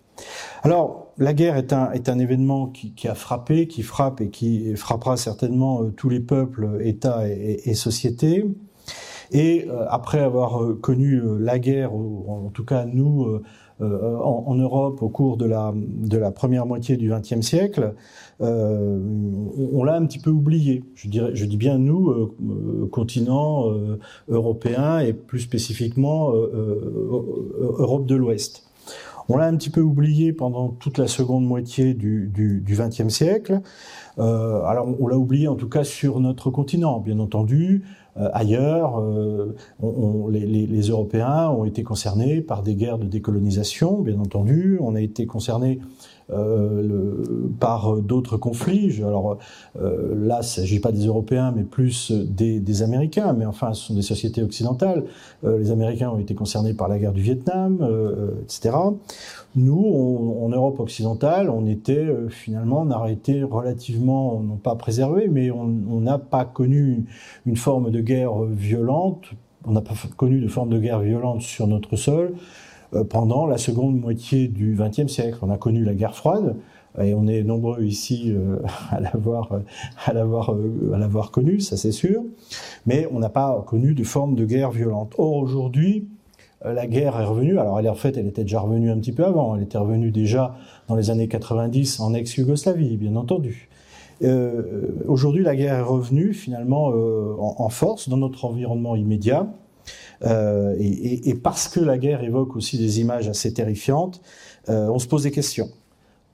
Alors, 0.62 1.12
la 1.16 1.32
guerre 1.32 1.56
est 1.56 1.72
un, 1.72 1.92
est 1.92 2.08
un 2.08 2.18
événement 2.18 2.66
qui, 2.66 2.92
qui, 2.92 3.08
a 3.08 3.14
frappé, 3.14 3.68
qui 3.68 3.82
frappe 3.82 4.20
et 4.20 4.30
qui 4.30 4.74
frappera 4.74 5.16
certainement 5.16 5.84
tous 5.90 6.08
les 6.08 6.20
peuples, 6.20 6.78
États 6.80 7.28
et, 7.28 7.60
et, 7.64 7.74
sociétés. 7.74 8.46
Et 9.32 9.68
après 9.88 10.18
avoir 10.18 10.60
connu 10.80 11.22
la 11.38 11.58
guerre, 11.58 11.94
ou 11.94 12.24
en 12.28 12.50
tout 12.50 12.64
cas 12.64 12.84
nous, 12.84 13.40
euh, 13.82 14.16
en, 14.18 14.54
Europe 14.56 15.02
au 15.02 15.08
cours 15.08 15.37
de 15.37 15.46
la, 15.46 16.30
première 16.32 16.66
moitié 16.66 16.96
du 16.96 17.10
XXe 17.10 17.40
siècle, 17.40 17.94
euh, 18.42 18.99
on, 19.72 19.84
l'a 19.84 19.94
un 19.94 20.04
petit 20.04 20.18
peu 20.18 20.30
oublié. 20.30 20.84
Je, 20.94 21.08
dis 21.44 21.56
bien 21.56 21.78
nous, 21.78 22.10
euh, 22.10 22.88
continent 22.92 23.64
européen 24.28 24.99
et 24.99 25.12
plus 25.12 25.40
spécifiquement 25.40 26.32
Europe 26.32 28.06
de 28.06 28.14
l'Ouest. 28.16 28.64
On 29.28 29.37
l'a 29.37 29.46
un 29.46 29.56
petit 29.56 29.70
peu 29.70 29.80
oublié 29.80 30.32
pendant 30.32 30.68
toute 30.68 30.99
la 30.99 31.06
seconde 31.06 31.46
moitié 31.46 31.94
du 31.94 32.64
XXe 32.66 33.08
siècle. 33.08 33.60
Alors 34.18 34.88
on 35.00 35.06
l'a 35.06 35.16
oublié 35.16 35.49
en 35.49 35.56
tout 35.56 35.68
cas 35.68 35.84
sur 35.84 36.20
notre 36.20 36.50
continent, 36.50 36.99
bien 37.00 37.18
entendu. 37.18 37.84
Euh, 38.20 38.28
ailleurs, 38.32 39.00
euh, 39.00 39.56
les, 40.30 40.66
les, 40.66 40.88
Européens 40.88 41.48
ont 41.48 41.64
été 41.64 41.82
concernés 41.82 42.40
par 42.40 42.62
des 42.62 42.74
guerres 42.74 42.98
de 42.98 43.06
décolonisation, 43.06 44.00
bien 44.00 44.18
entendu. 44.18 44.78
On 44.80 44.94
a 44.94 45.00
été 45.00 45.26
concernés 45.26 45.80
le, 46.32 47.50
par 47.58 47.96
d'autres 47.96 48.37
conflits. 48.37 49.02
Alors 49.02 49.38
euh, 49.80 50.14
là, 50.14 50.37
il 50.37 50.38
ne 50.38 50.42
s'agit 50.42 50.80
pas 50.80 50.92
des 50.92 51.06
Européens, 51.06 51.52
mais 51.54 51.62
plus 51.62 52.12
des, 52.12 52.82
Américains. 52.82 53.32
Mais 53.32 53.46
enfin, 53.46 53.75
ce 53.75 53.88
sont 53.88 53.94
des 53.94 54.02
sociétés 54.02 54.42
occidentales. 54.42 55.04
Euh, 55.44 55.58
les 55.58 55.70
Américains 55.70 56.10
ont 56.10 56.18
été 56.18 56.34
concernés 56.34 56.75
par 56.75 56.88
la 56.88 56.99
guerre 56.99 57.12
du 57.12 57.22
Vietnam, 57.22 57.78
euh, 57.82 58.30
etc. 58.42 58.70
Nous, 59.56 60.38
en 60.40 60.49
Europe 60.49 60.78
occidentale, 60.78 61.50
on 61.50 61.66
était 61.66 62.06
finalement, 62.28 62.82
on 62.82 62.90
a 62.90 63.10
été 63.10 63.42
relativement, 63.42 64.40
non 64.40 64.56
pas 64.56 64.76
préservé, 64.76 65.26
mais 65.28 65.50
on 65.50 66.00
n'a 66.00 66.18
pas 66.18 66.44
connu 66.44 67.04
une 67.46 67.56
forme 67.56 67.90
de 67.90 68.00
guerre 68.00 68.42
violente. 68.42 69.25
On 69.66 69.72
n'a 69.72 69.80
pas 69.80 69.94
connu 70.16 70.40
de 70.40 70.49
forme 70.49 70.70
de 70.70 70.78
guerre 70.78 71.00
violente 71.00 71.42
sur 71.42 71.66
notre 71.66 71.96
sol 71.96 72.32
euh, 72.32 72.34
pendant 73.09 73.47
la 73.47 73.59
seconde 73.59 74.00
moitié 74.00 74.49
du 74.49 74.76
XXe 74.78 75.12
siècle. 75.12 75.38
On 75.42 75.50
a 75.50 75.56
connu 75.56 75.85
la 75.85 75.94
guerre 75.94 76.14
froide, 76.14 76.56
et 76.99 77.14
on 77.14 77.26
est 77.26 77.42
nombreux 77.42 77.85
ici 77.85 78.32
euh, 78.35 78.59
à 78.90 79.00
l'avoir 79.00 79.50
à 80.04 80.12
l'avoir 80.12 80.52
euh, 80.52 80.92
à 80.94 80.99
l'avoir 80.99 81.30
connu, 81.30 81.61
ça 81.61 81.76
c'est 81.76 81.92
sûr, 81.92 82.23
mais 82.87 83.06
on 83.12 83.20
n'a 83.20 83.28
pas 83.28 83.64
connu 83.66 83.94
de 83.94 84.04
forme 84.04 84.35
de 84.35 84.44
guerre 84.44 84.70
violente. 84.70 85.14
Or 85.18 85.35
aujourd'hui, 85.37 86.09
la 86.64 86.87
guerre 86.87 87.18
est 87.18 87.25
revenue. 87.25 87.59
Alors 87.59 87.78
elle 87.78 87.88
en 87.88 87.94
fait, 87.94 88.16
elle 88.16 88.26
était 88.26 88.42
déjà 88.42 88.61
revenue 88.61 88.90
un 88.90 88.99
petit 88.99 89.12
peu 89.12 89.25
avant. 89.25 89.56
Elle 89.56 89.62
était 89.62 89.78
revenue 89.78 90.11
déjà 90.11 90.56
dans 90.88 90.97
les 90.97 91.11
années 91.11 91.28
90 91.28 92.00
en 92.00 92.12
ex-Yougoslavie, 92.12 92.97
bien 92.97 93.16
entendu. 93.16 93.68
Euh, 94.23 94.62
aujourd'hui, 95.06 95.42
la 95.42 95.56
guerre 95.56 95.76
est 95.76 95.82
revenue 95.82 96.35
finalement 96.35 96.90
euh, 96.90 97.35
en, 97.38 97.54
en, 97.59 97.68
force 97.70 98.11
dans 98.11 98.18
notre 98.18 98.44
environnement 98.44 98.94
immédiat. 98.94 99.47
Euh, 100.24 100.74
et, 100.78 101.30
et, 101.30 101.34
parce 101.34 101.68
que 101.68 101.80
la 101.80 101.98
guerre 101.98 102.22
évoque 102.22 102.56
aussi 102.56 102.78
des 102.78 103.00
images 103.00 103.28
assez 103.28 103.52
terrifiantes, 103.52 104.20
euh, 104.68 104.88
on 104.88 104.98
se 104.98 105.06
pose 105.06 105.22
des 105.22 105.30
questions. 105.30 105.70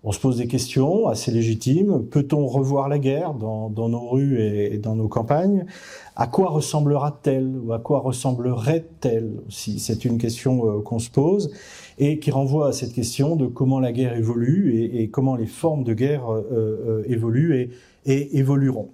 On 0.09 0.13
se 0.13 0.21
pose 0.21 0.37
des 0.37 0.47
questions 0.47 1.09
assez 1.09 1.33
légitimes. 1.33 2.05
Peut-on 2.05 2.47
revoir 2.47 2.89
la 2.89 3.01
guerre 3.01 3.35
dans, 3.35 3.69
dans 3.71 3.89
nos 3.89 4.09
rues 4.09 4.41
et, 4.41 4.79
dans 4.79 4.95
nos 4.95 5.09
campagnes? 5.09 5.67
À 6.15 6.29
quoi 6.29 6.51
ressemblera-t-elle 6.51 7.53
ou 7.59 7.73
à 7.73 7.81
quoi 7.81 7.99
ressemblerait-elle 7.99 9.33
Si 9.49 9.81
c'est 9.81 10.05
une 10.05 10.19
question 10.19 10.79
euh, 10.79 10.81
qu'on 10.81 11.01
se 11.01 11.11
pose 11.11 11.51
et 11.99 12.21
qui 12.21 12.31
renvoie 12.31 12.69
à 12.69 12.73
cette 12.73 12.93
question 12.93 13.35
de 13.35 13.47
comment 13.47 13.81
la 13.81 13.91
guerre 13.91 14.17
évolue 14.17 14.77
et, 14.77 15.03
et 15.03 15.09
comment 15.09 15.35
les 15.35 15.47
formes 15.47 15.83
de 15.83 15.93
guerre 15.93 16.33
euh, 16.33 16.43
euh, 16.53 17.03
évoluent 17.09 17.57
et, 17.57 17.71
et 18.05 18.39
évolueront. 18.39 18.91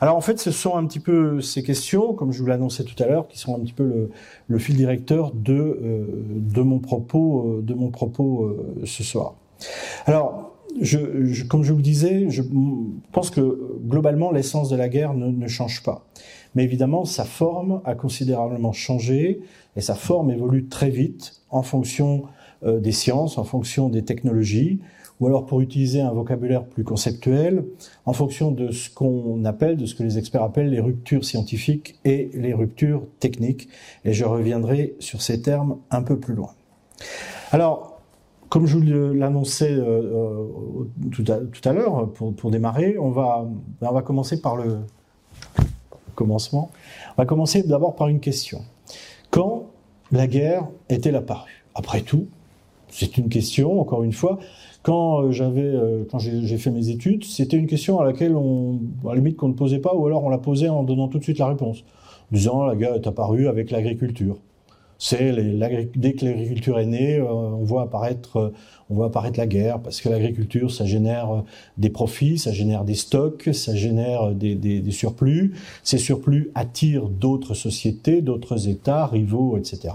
Alors 0.00 0.16
en 0.16 0.20
fait, 0.20 0.38
ce 0.38 0.50
sont 0.50 0.76
un 0.76 0.86
petit 0.86 1.00
peu 1.00 1.40
ces 1.40 1.62
questions, 1.62 2.14
comme 2.14 2.32
je 2.32 2.40
vous 2.40 2.46
l'annonçais 2.46 2.84
tout 2.84 3.00
à 3.02 3.06
l'heure, 3.06 3.26
qui 3.26 3.38
sont 3.38 3.56
un 3.56 3.60
petit 3.60 3.72
peu 3.72 3.84
le, 3.84 4.10
le 4.46 4.58
fil 4.58 4.76
directeur 4.76 5.32
de, 5.34 5.54
euh, 5.54 6.06
de 6.36 6.62
mon 6.62 6.78
propos, 6.78 7.58
euh, 7.58 7.62
de 7.62 7.74
mon 7.74 7.90
propos 7.90 8.44
euh, 8.44 8.82
ce 8.84 9.02
soir. 9.02 9.34
Alors, 10.06 10.52
je, 10.80 11.24
je, 11.24 11.44
comme 11.44 11.64
je 11.64 11.72
vous 11.72 11.78
le 11.78 11.82
disais, 11.82 12.30
je 12.30 12.42
pense 13.12 13.30
que 13.30 13.76
globalement 13.86 14.30
l'essence 14.30 14.68
de 14.68 14.76
la 14.76 14.88
guerre 14.88 15.14
ne, 15.14 15.26
ne, 15.26 15.48
change 15.48 15.82
pas. 15.82 16.06
Mais 16.54 16.62
évidemment, 16.62 17.04
sa 17.04 17.24
forme 17.24 17.80
a 17.84 17.94
considérablement 17.94 18.72
changé 18.72 19.40
et 19.76 19.80
sa 19.80 19.94
forme 19.94 20.30
évolue 20.30 20.66
très 20.66 20.90
vite 20.90 21.42
en 21.50 21.62
fonction 21.62 22.24
euh, 22.64 22.80
des 22.80 22.92
sciences, 22.92 23.38
en 23.38 23.44
fonction 23.44 23.88
des 23.88 24.04
technologies, 24.04 24.80
ou 25.20 25.26
alors 25.26 25.46
pour 25.46 25.60
utiliser 25.60 26.00
un 26.00 26.12
vocabulaire 26.12 26.64
plus 26.64 26.84
conceptuel, 26.84 27.64
en 28.06 28.12
fonction 28.12 28.50
de 28.50 28.70
ce 28.70 28.90
qu'on 28.90 29.44
appelle, 29.44 29.76
de 29.76 29.86
ce 29.86 29.94
que 29.94 30.02
les 30.02 30.18
experts 30.18 30.42
appellent 30.42 30.70
les 30.70 30.80
ruptures 30.80 31.24
scientifiques 31.24 31.98
et 32.04 32.30
les 32.34 32.54
ruptures 32.54 33.02
techniques. 33.18 33.68
Et 34.04 34.12
je 34.12 34.24
reviendrai 34.24 34.94
sur 35.00 35.22
ces 35.22 35.42
termes 35.42 35.78
un 35.90 36.02
peu 36.02 36.18
plus 36.18 36.34
loin. 36.34 36.50
Alors, 37.50 38.00
comme 38.48 38.66
je 38.66 38.78
vous 38.78 39.12
l'annonçais 39.12 39.72
euh, 39.72 40.44
euh, 40.44 41.10
tout 41.12 41.24
à, 41.68 41.72
l'heure, 41.72 42.10
pour, 42.12 42.34
pour, 42.34 42.50
démarrer, 42.50 42.96
on 42.98 43.10
va, 43.10 43.46
on 43.82 43.92
va 43.92 44.02
commencer 44.02 44.40
par 44.40 44.56
le 44.56 44.78
commencement. 46.14 46.70
On 47.10 47.22
va 47.22 47.26
commencer 47.26 47.62
d'abord 47.62 47.94
par 47.94 48.08
une 48.08 48.20
question. 48.20 48.62
Quand 49.30 49.66
la 50.10 50.26
guerre 50.26 50.66
est-elle 50.88 51.16
apparue? 51.16 51.64
Après 51.74 52.00
tout, 52.00 52.26
c'est 52.88 53.18
une 53.18 53.28
question, 53.28 53.80
encore 53.80 54.02
une 54.02 54.12
fois, 54.12 54.38
quand 54.88 55.20
euh, 55.20 55.32
j'avais, 55.32 55.60
euh, 55.60 56.04
j'ai 56.18 56.56
fait 56.56 56.70
mes 56.70 56.88
études, 56.88 57.22
c'était 57.22 57.58
une 57.58 57.66
question 57.66 58.00
à 58.00 58.06
laquelle 58.06 58.34
on, 58.34 58.80
à 59.06 59.14
limite 59.14 59.36
qu'on 59.36 59.48
ne 59.48 59.52
posait 59.52 59.80
pas, 59.80 59.94
ou 59.94 60.06
alors 60.06 60.24
on 60.24 60.30
la 60.30 60.38
posait 60.38 60.70
en 60.70 60.82
donnant 60.82 61.08
tout 61.08 61.18
de 61.18 61.22
suite 61.22 61.38
la 61.38 61.46
réponse, 61.46 61.84
disant 62.32 62.64
la 62.64 62.74
guerre 62.74 62.94
est 62.94 63.06
apparue 63.06 63.48
avec 63.48 63.70
l'agriculture. 63.70 64.38
C'est 64.98 65.32
dès 65.96 66.14
que 66.14 66.24
l'agriculture 66.24 66.78
est 66.78 66.86
née, 66.86 67.18
euh, 67.18 67.30
on 67.30 67.64
voit 67.64 67.82
apparaître, 67.82 68.52
on 68.90 68.94
voit 68.94 69.06
apparaître 69.06 69.38
la 69.38 69.46
guerre 69.46 69.80
parce 69.80 70.00
que 70.00 70.08
l'agriculture, 70.08 70.72
ça 70.72 70.84
génère 70.86 71.44
des 71.76 71.90
profits, 71.90 72.38
ça 72.38 72.52
génère 72.52 72.84
des 72.84 72.94
stocks, 72.94 73.50
ça 73.52 73.74
génère 73.76 74.32
des, 74.32 74.54
des, 74.54 74.80
des 74.80 74.90
surplus. 74.90 75.54
Ces 75.84 75.98
surplus 75.98 76.50
attirent 76.54 77.08
d'autres 77.08 77.54
sociétés, 77.54 78.22
d'autres 78.22 78.68
États, 78.68 79.06
rivaux, 79.06 79.56
etc. 79.56 79.94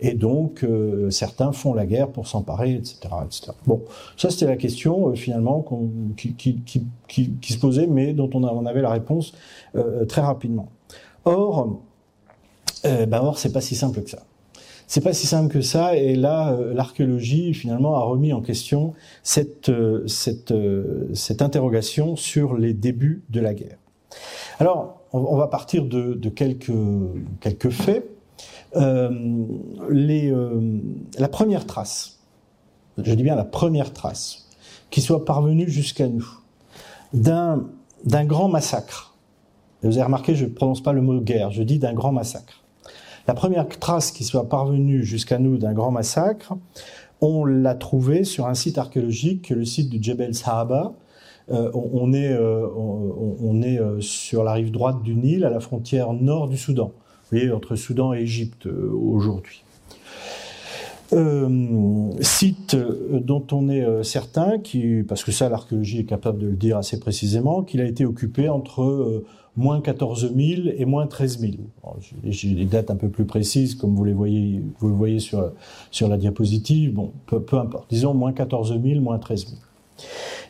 Et 0.00 0.14
donc 0.14 0.64
euh, 0.64 1.10
certains 1.10 1.52
font 1.52 1.74
la 1.74 1.86
guerre 1.86 2.08
pour 2.08 2.26
s'emparer, 2.26 2.74
etc., 2.74 2.98
etc. 3.24 3.52
Bon, 3.66 3.82
ça 4.16 4.30
c'était 4.30 4.46
la 4.46 4.56
question 4.56 5.10
euh, 5.10 5.14
finalement 5.14 5.64
qui, 6.16 6.34
qui, 6.34 6.60
qui, 6.64 6.86
qui, 7.40 7.52
se 7.52 7.58
posait, 7.58 7.86
mais 7.86 8.12
dont 8.12 8.30
on, 8.34 8.44
a, 8.44 8.52
on 8.52 8.66
avait 8.66 8.82
la 8.82 8.90
réponse 8.90 9.32
euh, 9.76 10.04
très 10.04 10.22
rapidement. 10.22 10.68
Or, 11.24 11.80
euh, 12.84 13.06
ben 13.06 13.20
or 13.20 13.38
c'est 13.38 13.52
pas 13.52 13.60
si 13.60 13.74
simple 13.74 14.02
que 14.02 14.10
ça. 14.10 14.22
C'est 14.92 15.00
pas 15.00 15.14
si 15.14 15.26
simple 15.26 15.50
que 15.50 15.62
ça, 15.62 15.96
et 15.96 16.14
là, 16.14 16.52
euh, 16.52 16.74
l'archéologie 16.74 17.54
finalement 17.54 17.96
a 17.96 18.02
remis 18.02 18.34
en 18.34 18.42
question 18.42 18.92
cette, 19.22 19.70
euh, 19.70 20.06
cette, 20.06 20.52
euh, 20.52 21.08
cette 21.14 21.40
interrogation 21.40 22.14
sur 22.14 22.58
les 22.58 22.74
débuts 22.74 23.24
de 23.30 23.40
la 23.40 23.54
guerre. 23.54 23.78
Alors, 24.58 25.00
on, 25.14 25.34
va 25.38 25.46
partir 25.46 25.86
de, 25.86 26.12
de 26.12 26.28
quelques, 26.28 26.74
quelques 27.40 27.70
faits. 27.70 28.06
Euh, 28.76 29.08
les, 29.88 30.30
euh, 30.30 30.60
la 31.18 31.28
première 31.28 31.66
trace, 31.66 32.20
je 32.98 33.14
dis 33.14 33.22
bien 33.22 33.34
la 33.34 33.46
première 33.46 33.94
trace, 33.94 34.50
qui 34.90 35.00
soit 35.00 35.24
parvenue 35.24 35.70
jusqu'à 35.70 36.06
nous, 36.06 36.28
d'un 37.14 37.66
d'un 38.04 38.26
grand 38.26 38.48
massacre. 38.48 39.16
vous 39.82 39.96
avez 39.96 40.02
remarqué, 40.02 40.34
je 40.34 40.44
ne 40.44 40.50
prononce 40.50 40.82
pas 40.82 40.92
le 40.92 41.00
mot 41.00 41.18
guerre, 41.18 41.50
je 41.50 41.62
dis 41.62 41.78
d'un 41.78 41.94
grand 41.94 42.12
massacre 42.12 42.61
la 43.26 43.34
première 43.34 43.68
trace 43.68 44.10
qui 44.10 44.24
soit 44.24 44.48
parvenue 44.48 45.04
jusqu'à 45.04 45.38
nous 45.38 45.56
d'un 45.58 45.72
grand 45.72 45.90
massacre, 45.90 46.54
on 47.20 47.44
l'a 47.44 47.74
trouvée 47.74 48.24
sur 48.24 48.46
un 48.46 48.54
site 48.54 48.78
archéologique, 48.78 49.50
le 49.50 49.64
site 49.64 49.88
du 49.88 50.02
Jebel 50.02 50.34
Sahaba. 50.34 50.92
Euh, 51.50 51.70
on, 51.74 52.12
est, 52.12 52.32
euh, 52.32 52.66
euh, 52.68 54.00
sur 54.00 54.44
la 54.44 54.52
rive 54.52 54.70
droite 54.70 55.02
du 55.02 55.14
Nil, 55.14 55.44
à 55.44 55.50
la 55.50 55.60
frontière 55.60 56.12
nord 56.12 56.48
du 56.48 56.56
Soudan. 56.56 56.92
Vous 57.30 57.38
voyez, 57.38 57.50
entre 57.50 57.76
Soudan 57.76 58.14
et 58.14 58.20
Égypte 58.20 58.66
aujourd'hui. 58.66 59.64
Site 62.20 62.74
dont 62.74 63.46
on 63.52 63.68
est 63.68 64.02
certain, 64.02 64.54
parce 65.06 65.24
que 65.24 65.32
ça 65.32 65.50
l'archéologie 65.50 66.00
est 66.00 66.04
capable 66.04 66.38
de 66.38 66.46
le 66.46 66.56
dire 66.56 66.78
assez 66.78 66.98
précisément, 66.98 67.62
qu'il 67.62 67.82
a 67.82 67.84
été 67.84 68.06
occupé 68.06 68.48
entre 68.48 69.22
moins 69.56 69.80
14 69.80 70.32
000 70.34 70.68
et 70.76 70.84
moins 70.84 71.06
13 71.06 71.40
000. 71.40 71.52
J'ai 72.24 72.54
des 72.54 72.64
dates 72.64 72.90
un 72.90 72.96
peu 72.96 73.08
plus 73.08 73.24
précises, 73.24 73.74
comme 73.74 73.94
vous 73.94 74.04
les 74.04 74.12
voyez, 74.12 74.62
vous 74.78 74.96
voyez 74.96 75.18
sur, 75.18 75.52
sur 75.90 76.08
la 76.08 76.16
diapositive. 76.16 76.94
Bon, 76.94 77.12
peu, 77.26 77.40
peu 77.40 77.58
importe. 77.58 77.90
Disons 77.90 78.14
moins 78.14 78.32
14 78.32 78.80
000, 78.82 79.00
moins 79.00 79.18
13 79.18 79.46
000. 79.46 79.60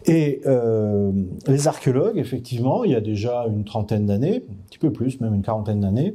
Et 0.06 0.40
euh, 0.46 1.12
les 1.46 1.68
archéologues, 1.68 2.18
effectivement, 2.18 2.84
il 2.84 2.92
y 2.92 2.94
a 2.94 3.00
déjà 3.00 3.46
une 3.46 3.64
trentaine 3.64 4.06
d'années, 4.06 4.44
un 4.48 4.66
petit 4.68 4.78
peu 4.78 4.92
plus, 4.92 5.20
même 5.20 5.34
une 5.34 5.42
quarantaine 5.42 5.80
d'années, 5.80 6.14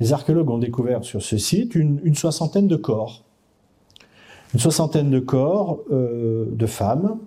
les 0.00 0.12
archéologues 0.12 0.50
ont 0.50 0.58
découvert 0.58 1.04
sur 1.04 1.22
ce 1.22 1.36
site 1.36 1.74
une, 1.74 2.00
une 2.04 2.14
soixantaine 2.14 2.68
de 2.68 2.76
corps. 2.76 3.24
Une 4.54 4.60
soixantaine 4.60 5.10
de 5.10 5.18
corps 5.18 5.80
euh, 5.90 6.46
de 6.50 6.66
femmes, 6.66 7.18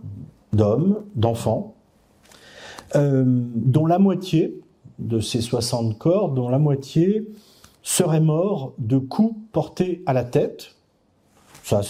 d'hommes, 0.54 1.04
d'enfants, 1.16 1.76
euh, 2.96 3.24
dont 3.26 3.86
la 3.86 4.00
moitié 4.00 4.59
de 5.00 5.20
ces 5.20 5.42
60 5.42 5.98
corps, 5.98 6.30
dont 6.30 6.50
la 6.50 6.60
moitié 6.60 7.28
seraient 7.84 8.20
morts 8.20 8.74
de 8.78 8.98
coups 8.98 9.36
portés 9.52 10.04
à 10.06 10.14
la 10.14 10.24
tête. 10.24 10.76
Ça 11.64 11.82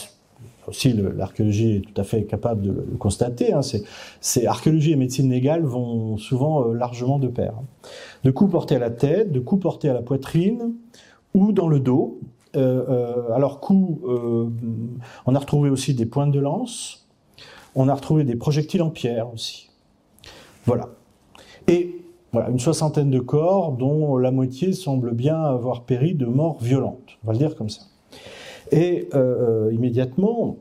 aussi, 0.68 0.94
l'archéologie 0.94 1.78
est 1.78 1.82
tout 1.82 2.00
à 2.00 2.04
fait 2.04 2.25
capable 2.25 2.62
de 2.62 2.70
le 2.72 2.98
constater. 2.98 3.54
Hein. 3.54 3.62
C'est 4.22 4.46
archéologie 4.46 4.92
et 4.92 4.96
médecine 4.96 5.30
légale 5.30 5.63
vont 5.63 6.18
souvent 6.18 6.68
euh, 6.68 6.74
largement 6.74 7.18
de 7.18 7.28
pair. 7.28 7.54
De 8.24 8.30
coups 8.30 8.51
portés 8.51 8.75
à 8.75 8.80
la 8.80 8.92
tête, 8.92 9.32
de 9.32 9.39
coups 9.39 9.63
portés 9.63 9.89
à 9.89 9.94
la 9.94 10.01
poitrine 10.01 10.74
ou 11.34 11.51
dans 11.51 11.68
le 11.68 11.80
dos, 11.80 12.20
alors 12.56 13.60
coup, 13.60 14.01
on 15.28 15.36
a 15.36 15.39
retrouvé 15.39 15.70
aussi 15.70 15.94
des 15.94 16.08
pointes 16.08 16.32
de 16.32 16.39
lance, 16.39 17.08
on 17.75 17.88
a 17.88 17.94
retrouvé 17.94 18.24
des 18.24 18.36
projectiles 18.36 18.82
en 18.82 18.89
pierre 18.89 19.32
aussi. 19.32 19.70
Voilà. 20.66 20.89
Et 21.68 22.01
voilà, 22.31 22.50
une 22.50 22.59
soixantaine 22.59 23.09
de 23.09 23.19
corps 23.19 23.71
dont 23.71 24.17
la 24.17 24.31
moitié 24.31 24.74
semble 24.74 25.13
bien 25.13 25.41
avoir 25.41 25.83
péri 25.83 26.13
de 26.13 26.25
mort 26.25 26.57
violente, 26.62 27.17
on 27.24 27.27
va 27.27 27.33
le 27.33 27.39
dire 27.39 27.55
comme 27.55 27.69
ça. 27.69 27.81
Et 28.71 29.09
euh, 29.15 29.71
immédiatement, 29.74 30.57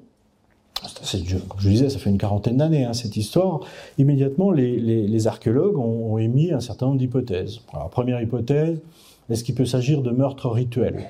comme 0.80 1.60
je 1.60 1.68
disais, 1.68 1.90
ça 1.90 1.98
fait 1.98 2.10
une 2.10 2.18
quarantaine 2.18 2.56
d'années 2.56 2.84
hein, 2.84 2.92
cette 2.92 3.16
histoire, 3.16 3.60
immédiatement 3.98 4.50
les, 4.50 5.26
archéologues 5.26 5.78
ont, 5.78 6.18
émis 6.18 6.52
un 6.52 6.60
certain 6.60 6.86
nombre 6.86 6.98
d'hypothèses. 6.98 7.60
Première 7.90 8.20
hypothèse, 8.22 8.80
est-ce 9.28 9.44
qu'il 9.44 9.54
peut 9.54 9.66
s'agir 9.66 10.02
de 10.02 10.10
meurtres 10.10 10.48
rituels 10.48 11.04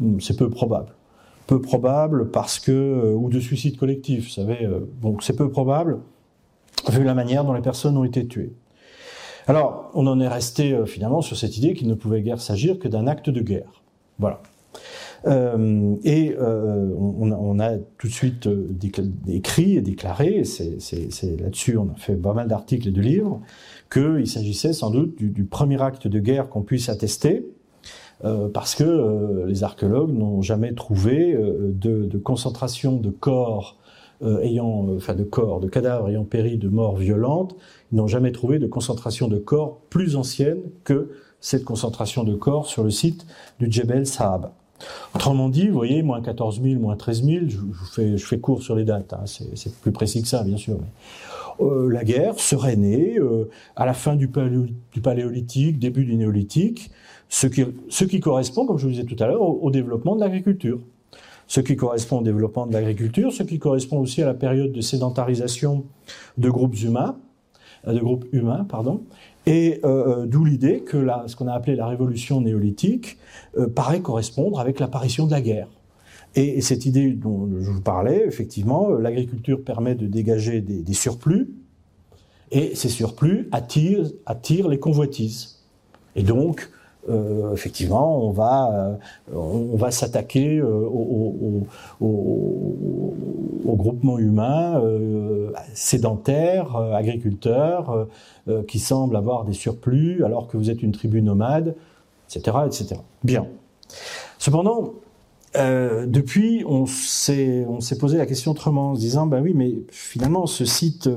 hmm, 0.00 0.20
C'est 0.20 0.36
peu 0.36 0.50
probable. 0.50 0.92
Peu 1.46 1.60
probable 1.60 2.30
parce 2.30 2.60
que, 2.60 2.70
euh, 2.70 3.14
ou 3.14 3.28
de 3.28 3.40
suicide 3.40 3.76
collectif, 3.76 4.24
vous 4.24 4.30
savez, 4.30 4.64
euh, 4.64 4.80
bon, 5.00 5.16
c'est 5.20 5.36
peu 5.36 5.50
probable 5.50 5.98
vu 6.90 7.04
la 7.04 7.14
manière 7.14 7.44
dont 7.44 7.52
les 7.52 7.62
personnes 7.62 7.96
ont 7.96 8.04
été 8.04 8.26
tuées. 8.26 8.52
Alors, 9.46 9.90
on 9.94 10.06
en 10.06 10.20
est 10.20 10.28
resté 10.28 10.72
euh, 10.72 10.86
finalement 10.86 11.20
sur 11.20 11.36
cette 11.36 11.56
idée 11.56 11.74
qu'il 11.74 11.88
ne 11.88 11.94
pouvait 11.94 12.22
guère 12.22 12.40
s'agir 12.40 12.78
que 12.78 12.88
d'un 12.88 13.06
acte 13.06 13.30
de 13.30 13.40
guerre. 13.40 13.82
Voilà. 14.18 14.40
Euh, 15.26 15.94
et 16.04 16.34
euh, 16.38 16.92
on, 16.98 17.60
a 17.60 17.76
tout 17.98 18.08
de 18.08 18.12
suite 18.12 18.48
écrit 19.28 19.76
et 19.76 19.80
déclaré, 19.80 20.42
c'est 20.42 20.78
là-dessus 21.40 21.78
on 21.78 21.90
a 21.90 21.94
fait 21.96 22.16
pas 22.16 22.32
mal 22.32 22.48
d'articles 22.48 22.88
et 22.88 22.90
de 22.90 23.00
livres, 23.00 23.40
qu'il 23.92 24.26
s'agissait 24.26 24.72
sans 24.72 24.90
doute 24.90 25.16
du, 25.16 25.44
premier 25.44 25.80
acte 25.80 26.08
de 26.08 26.18
guerre 26.18 26.48
qu'on 26.48 26.62
puisse 26.62 26.88
attester, 26.88 27.46
parce 28.52 28.74
que 28.74 29.44
les 29.46 29.62
archéologues 29.62 30.12
n'ont 30.12 30.42
jamais 30.42 30.72
trouvé 30.72 31.34
de, 31.34 32.06
de, 32.06 32.18
concentration 32.18 32.96
de 32.96 33.10
corps 33.10 33.76
ayant, 34.42 34.86
enfin 34.96 35.14
de 35.14 35.24
corps, 35.24 35.60
de 35.60 35.68
cadavres 35.68 36.08
ayant 36.08 36.24
péri 36.24 36.58
de 36.58 36.68
mort 36.68 36.96
violente 36.96 37.56
ils 37.92 37.96
n'ont 37.96 38.06
jamais 38.06 38.32
trouvé 38.32 38.58
de 38.58 38.66
concentration 38.66 39.28
de 39.28 39.38
corps 39.38 39.78
plus 39.90 40.16
ancienne 40.16 40.60
que 40.84 41.10
cette 41.40 41.64
concentration 41.64 42.24
de 42.24 42.34
corps 42.34 42.66
sur 42.66 42.82
le 42.82 42.90
site 42.90 43.26
du 43.60 43.70
Djebel 43.70 44.06
Saab. 44.06 44.50
Autrement 45.14 45.48
dit, 45.48 45.68
vous 45.68 45.74
voyez, 45.74 46.02
moins 46.02 46.22
14 46.22 46.60
000, 46.60 46.80
moins 46.80 46.96
13 46.96 47.24
000, 47.24 47.38
je, 47.48 47.58
fais, 47.92 48.16
je 48.16 48.26
fais 48.26 48.40
court 48.40 48.62
sur 48.62 48.74
les 48.74 48.84
dates, 48.84 49.12
hein, 49.12 49.24
c'est 49.26 49.74
plus 49.76 49.92
précis 49.92 50.22
que 50.22 50.28
ça, 50.28 50.42
bien 50.42 50.56
sûr. 50.56 50.78
Mais, 50.80 51.64
euh, 51.64 51.88
la 51.88 52.02
guerre 52.02 52.40
serait 52.40 52.76
née 52.76 53.18
euh, 53.18 53.48
à 53.76 53.86
la 53.86 53.92
fin 53.92 54.16
du, 54.16 54.28
paléolithique, 54.28 55.78
début 55.78 56.04
du 56.04 56.16
néolithique, 56.16 56.90
ce 57.28 57.46
qui, 57.46 57.64
ce 57.88 58.04
qui 58.04 58.18
correspond, 58.20 58.66
comme 58.66 58.78
je 58.78 58.86
vous 58.86 58.92
disais 58.92 59.04
tout 59.04 59.22
à 59.22 59.26
l'heure, 59.26 59.42
au, 59.42 59.70
développement 59.70 60.16
de 60.16 60.20
l'agriculture. 60.20 60.80
Ce 61.52 61.60
qui 61.60 61.76
correspond 61.76 62.20
au 62.20 62.22
développement 62.22 62.66
de 62.66 62.72
l'agriculture, 62.72 63.30
ce 63.30 63.42
qui 63.42 63.58
correspond 63.58 63.98
aussi 63.98 64.22
à 64.22 64.24
la 64.24 64.32
période 64.32 64.72
de 64.72 64.80
sédentarisation 64.80 65.84
de 66.38 66.48
groupes 66.48 66.74
humains, 66.82 67.14
pardon, 68.70 69.02
et 69.44 69.78
euh, 69.84 70.22
euh, 70.22 70.26
d'où 70.26 70.46
l'idée 70.46 70.80
que 70.80 71.06
ce 71.26 71.36
qu'on 71.36 71.48
a 71.48 71.52
appelé 71.52 71.76
la 71.76 71.86
révolution 71.86 72.40
néolithique 72.40 73.18
euh, 73.58 73.68
paraît 73.68 74.00
correspondre 74.00 74.60
avec 74.60 74.80
l'apparition 74.80 75.26
de 75.26 75.32
la 75.32 75.42
guerre. 75.42 75.68
Et, 76.36 76.62
cette 76.62 76.86
idée 76.86 77.10
dont 77.10 77.46
je 77.60 77.70
vous 77.70 77.82
parlais, 77.82 78.24
effectivement, 78.26 78.88
l'agriculture 78.88 79.62
permet 79.62 79.94
de 79.94 80.06
dégager 80.06 80.62
des, 80.62 80.94
surplus, 80.94 81.50
et 82.50 82.74
ces 82.74 82.88
surplus 82.88 83.50
attirent 83.52 84.68
les 84.68 84.78
convoitises. 84.78 85.60
Et 86.16 86.22
donc, 86.22 86.70
euh, 87.08 87.52
effectivement, 87.52 88.24
on 88.24 88.30
va, 88.30 88.98
euh, 89.32 89.36
on 89.36 89.76
va 89.76 89.90
s'attaquer 89.90 90.58
euh, 90.58 90.66
au, 90.66 91.66
au, 92.00 93.76
groupement 93.76 94.18
humain 94.18 94.80
sédentaire, 95.74 96.76
agriculteur, 96.76 98.06
qui 98.68 98.78
semble 98.78 99.16
avoir 99.16 99.44
des 99.44 99.54
surplus 99.54 100.24
alors 100.24 100.46
que 100.46 100.56
vous 100.56 100.70
êtes 100.70 100.82
une 100.82 100.92
tribu 100.92 101.20
nomade, 101.20 101.74
etc., 102.28 102.58
etc. 102.66 103.00
Bien. 103.24 103.46
Cependant, 104.38 104.92
depuis, 105.56 106.64
on 106.66 106.86
s'est 106.86 107.66
posé 107.98 108.18
la 108.18 108.26
question 108.26 108.52
autrement, 108.52 108.90
en 108.90 108.94
se 108.94 109.00
disant, 109.00 109.26
ben 109.26 109.42
oui, 109.42 109.52
mais 109.54 109.74
finalement, 109.90 110.46
ce 110.46 110.64
site 110.64 111.08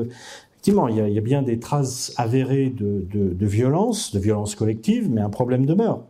effectivement, 0.65 0.87
il 0.87 1.13
y, 1.13 1.17
a, 1.19 1.21
bien 1.21 1.43
des 1.43 1.59
traces 1.59 2.11
avérées 2.17 2.71
de, 2.71 3.45
violence, 3.45 4.11
de 4.15 4.17
violence 4.17 4.55
collective, 4.55 5.11
mais 5.11 5.21
un 5.21 5.29
problème 5.29 5.67
demeure. 5.67 6.01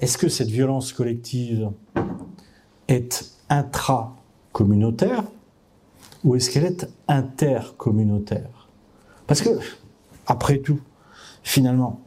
Est-ce 0.00 0.16
que 0.16 0.28
cette 0.28 0.48
violence 0.48 0.92
collective 0.92 1.70
est 2.86 3.32
intra-communautaire 3.48 5.24
ou 6.22 6.36
est-ce 6.36 6.50
qu'elle 6.50 6.66
est 6.66 6.88
intercommunautaire? 7.08 8.68
Parce 9.26 9.42
que, 9.42 9.50
après 10.28 10.58
tout, 10.58 10.78
finalement, 11.42 12.00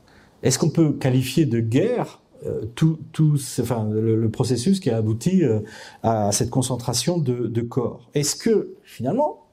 est-ce 0.43 0.59
qu'on 0.59 0.69
peut 0.69 0.93
qualifier 0.93 1.45
de 1.45 1.59
guerre 1.59 2.21
euh, 2.45 2.63
tout, 2.75 2.97
le, 3.19 4.27
processus 4.27 4.79
qui 4.79 4.89
a 4.89 4.95
abouti 4.95 5.43
euh, 5.43 5.59
à 6.01 6.31
cette 6.31 6.49
concentration 6.49 7.17
de 7.17 7.61
corps? 7.61 8.09
Est-ce 8.13 8.37
que, 8.37 8.77
finalement, 8.85 9.46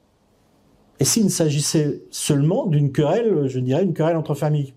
et 1.05 1.07
s'il 1.07 1.25
ne 1.25 1.29
s'agissait 1.29 2.01
seulement 2.09 2.65
d'une 2.65 2.91
querelle, 2.91 3.47
je 3.47 3.59
dirais 3.59 3.83
une 3.83 3.93
querelle 3.93 4.17
entre 4.17 4.33
familles 4.33 4.73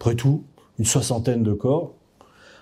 Après 0.00 0.14
tout, 0.14 0.44
une 0.78 0.86
soixantaine 0.86 1.42
de 1.42 1.52
corps. 1.52 1.92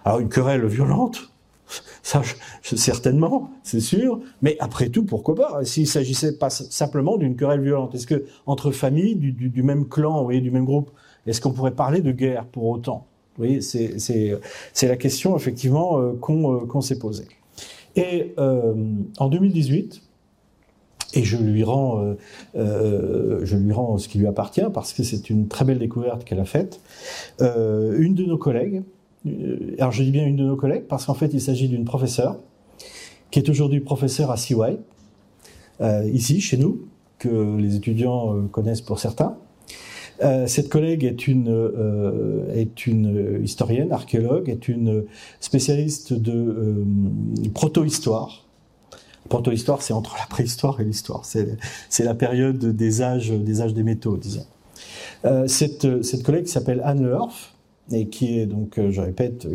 Alors 0.05 0.19
une 0.19 0.29
querelle 0.29 0.67
violente, 0.67 1.31
ça 2.03 2.21
certainement, 2.65 3.53
c'est 3.63 3.79
sûr, 3.79 4.19
mais 4.43 4.57
après 4.59 4.89
tout, 4.89 5.05
pourquoi 5.05 5.37
pas 5.37 5.65
S'il 5.65 5.87
s'agissait 5.87 6.37
pas 6.37 6.51
simplement 6.51 7.17
d'une 7.17 7.37
querelle 7.37 7.61
violente, 7.61 7.95
est-ce 7.95 8.09
que 8.09 8.25
entre 8.45 8.73
familles 8.73 9.15
du, 9.15 9.63
même 9.63 9.87
clan, 9.87 10.25
voyez, 10.25 10.41
du 10.41 10.51
même 10.51 10.65
groupe, 10.65 10.91
est-ce 11.29 11.41
qu'on 11.41 11.53
pourrait 11.53 11.77
parler 11.77 12.01
de 12.01 12.11
guerre 12.11 12.45
pour 12.45 12.65
autant? 12.65 13.07
Vous 13.37 13.45
voyez, 13.45 13.61
c'est 13.61 14.89
la 14.89 14.97
question 14.97 15.37
effectivement 15.37 16.01
euh, 16.01 16.15
euh, 16.15 16.67
qu'on 16.67 16.81
s'est 16.81 16.99
posée. 16.99 17.29
Et 17.95 18.35
euh, 18.39 18.75
en 19.19 19.29
2018, 19.29 20.03
et 21.15 21.25
je 21.25 21.37
lui 21.37 21.65
rends, 21.65 22.03
euh, 22.03 22.15
euh, 22.57 23.41
je 23.45 23.57
lui 23.57 23.73
ce 23.99 24.09
qui 24.09 24.19
lui 24.19 24.27
appartient 24.27 24.67
parce 24.73 24.93
que 24.93 25.03
c'est 25.03 25.31
une 25.31 25.49
très 25.49 25.65
belle 25.65 25.79
découverte 25.79 26.25
qu'elle 26.25 26.41
a 26.41 26.45
faite. 26.45 26.81
Euh, 27.41 27.99
une 27.99 28.15
de 28.15 28.25
nos 28.25 28.39
collègues, 28.39 28.83
alors 29.79 29.93
je 29.93 30.03
dis 30.03 30.11
bien 30.11 30.27
une 30.27 30.37
de 30.37 30.45
nos 30.45 30.57
collègues 30.57 30.85
parce 30.89 31.07
qu'en 31.07 31.15
fait 31.15 31.31
il 31.33 31.41
s'agit 31.41 31.69
d'une 31.69 31.85
professeure 31.85 32.37
qui 33.31 33.39
est 33.39 33.49
aujourd'hui 33.49 33.81
professeure 33.81 34.31
à 34.31 34.37
CY, 34.37 34.57
ici 36.13 36.41
chez 36.41 36.57
nous, 36.57 36.83
que 37.19 37.57
les 37.59 37.77
étudiants 37.77 38.49
connaissent 38.51 38.81
pour 38.81 38.99
certains. 38.99 39.37
cette 40.47 40.69
collègue 40.69 41.05
est 41.05 41.29
une 41.29 41.71
est 42.53 42.89
une 42.89 43.41
historienne, 43.45 43.93
archéologue, 43.93 44.49
est 44.49 44.67
une 44.67 45.05
spécialiste 45.39 46.13
de 46.13 46.83
proto-histoire 47.55 48.50
Proto-histoire, 49.29 49.83
c'est 49.83 49.93
entre 49.93 50.17
la 50.19 50.27
préhistoire 50.27 50.81
et 50.81 50.85
l'histoire. 50.85 51.25
C'est 51.25 52.05
la 52.05 52.15
période 52.15 52.59
des 52.59 53.03
âges, 53.03 53.31
des 53.31 53.61
âges 53.61 53.75
des 53.75 53.83
métaux, 53.83 54.17
disons. 54.17 54.47
Euh, 55.25 55.47
cette, 55.47 56.03
cette 56.03 56.23
collègue 56.23 56.47
s'appelle 56.47 56.81
Anne 56.85 57.05
Leherf, 57.05 57.55
et 57.93 58.09
qui 58.09 58.39
est 58.39 58.47
donc, 58.47 58.79
euh, 58.79 58.91
je 58.91 59.03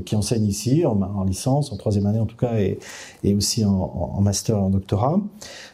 qui 0.02 0.16
enseigne 0.16 0.46
ici 0.46 0.86
en, 0.86 1.02
en, 1.02 1.24
licence, 1.24 1.72
en 1.72 1.78
troisième 1.78 2.06
année 2.06 2.20
en 2.20 2.26
tout 2.26 2.36
cas, 2.36 2.60
et, 2.60 2.78
aussi 3.36 3.64
en, 3.64 3.72
en, 3.72 4.22
master 4.22 4.58
et 4.58 4.60
en 4.60 4.70
doctorat. 4.70 5.20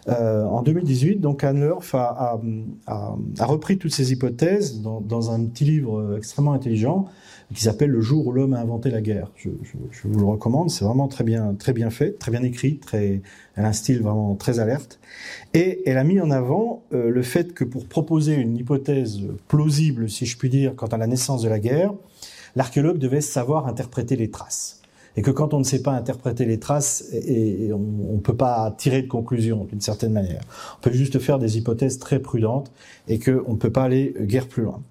Euh, 0.08 0.46
en 0.46 0.62
2018, 0.62 1.16
donc 1.18 1.44
Anne 1.44 1.60
Leherf 1.60 1.96
a, 1.96 2.40
a, 2.88 3.46
repris 3.46 3.78
toutes 3.78 3.94
ces 3.94 4.12
hypothèses 4.12 4.82
dans, 4.82 5.02
dans, 5.02 5.32
un 5.32 5.44
petit 5.46 5.66
livre 5.66 6.18
extrêmement 6.18 6.54
intelligent 6.54 7.06
qui 7.54 7.64
s'appelle 7.64 7.90
Le 7.90 8.02
jour 8.02 8.28
où 8.28 8.32
l'homme 8.32 8.54
a 8.54 8.60
inventé 8.60 8.90
la 8.90 9.02
guerre. 9.02 9.32
Je, 9.36 9.50
je, 9.64 9.74
je 9.92 10.08
vous 10.08 10.20
le 10.20 10.26
recommande, 10.26 10.70
c'est 10.70 10.86
vraiment 10.86 11.08
très 11.08 11.24
bien, 11.24 11.54
très 11.56 11.74
bien 11.74 11.90
fait, 11.90 12.18
très 12.18 12.32
bien 12.32 12.44
écrit, 12.44 12.78
très, 12.78 13.22
elle 13.56 13.66
a 13.66 13.68
un 13.68 13.74
style 13.74 14.02
vraiment 14.02 14.36
très 14.36 14.60
alerte. 14.60 15.00
Et 15.54 15.82
elle 15.86 15.98
a 15.98 16.04
mis 16.04 16.20
en 16.20 16.32
avant 16.32 16.84
euh, 16.94 17.10
le 17.10 17.22
fait 17.22 17.54
que 17.54 17.64
pour 17.64 17.86
proposer 17.86 18.36
une 18.36 18.58
hypothèse 18.58 19.22
plausible, 19.48 20.10
si 20.10 20.26
je 20.26 20.38
puis 20.38 20.50
dire, 20.50 20.76
quant 20.76 20.88
à 20.88 20.98
la 20.98 21.08
naissance 21.08 21.42
de 21.42 21.50
la 21.50 21.60
guerre, 21.60 21.94
l'archéologue 22.56 22.98
devait 22.98 23.22
savoir 23.22 23.68
interpréter 23.68 24.16
les 24.16 24.30
traces. 24.30 24.81
Et 25.18 25.22
que 25.22 25.32
quand 25.32 25.54
on 25.54 25.60
ne 25.60 25.64
sait 25.64 25.82
pas 25.82 25.92
interpréter 25.92 26.46
les 26.46 26.60
traces, 26.60 27.06
et, 27.14 27.72
on 27.74 28.14
ne 28.14 28.20
peut 28.20 28.36
pas 28.36 28.74
tirer 28.78 29.02
de 29.02 29.08
conclusion 29.08 29.66
d'une 29.66 29.82
certaine 29.82 30.14
manière. 30.14 30.42
On 30.78 30.82
peut 30.82 30.92
juste 30.92 31.20
faire 31.20 31.40
des 31.40 31.58
hypothèses 31.58 32.00
très 32.00 32.20
prudentes 32.20 32.72
et 33.08 33.20
qu'on 33.20 33.52
ne 33.52 33.58
peut 33.58 33.72
pas 33.72 33.84
aller 33.84 34.14
guère 34.22 34.48
plus 34.48 34.64
loin. 34.64 34.82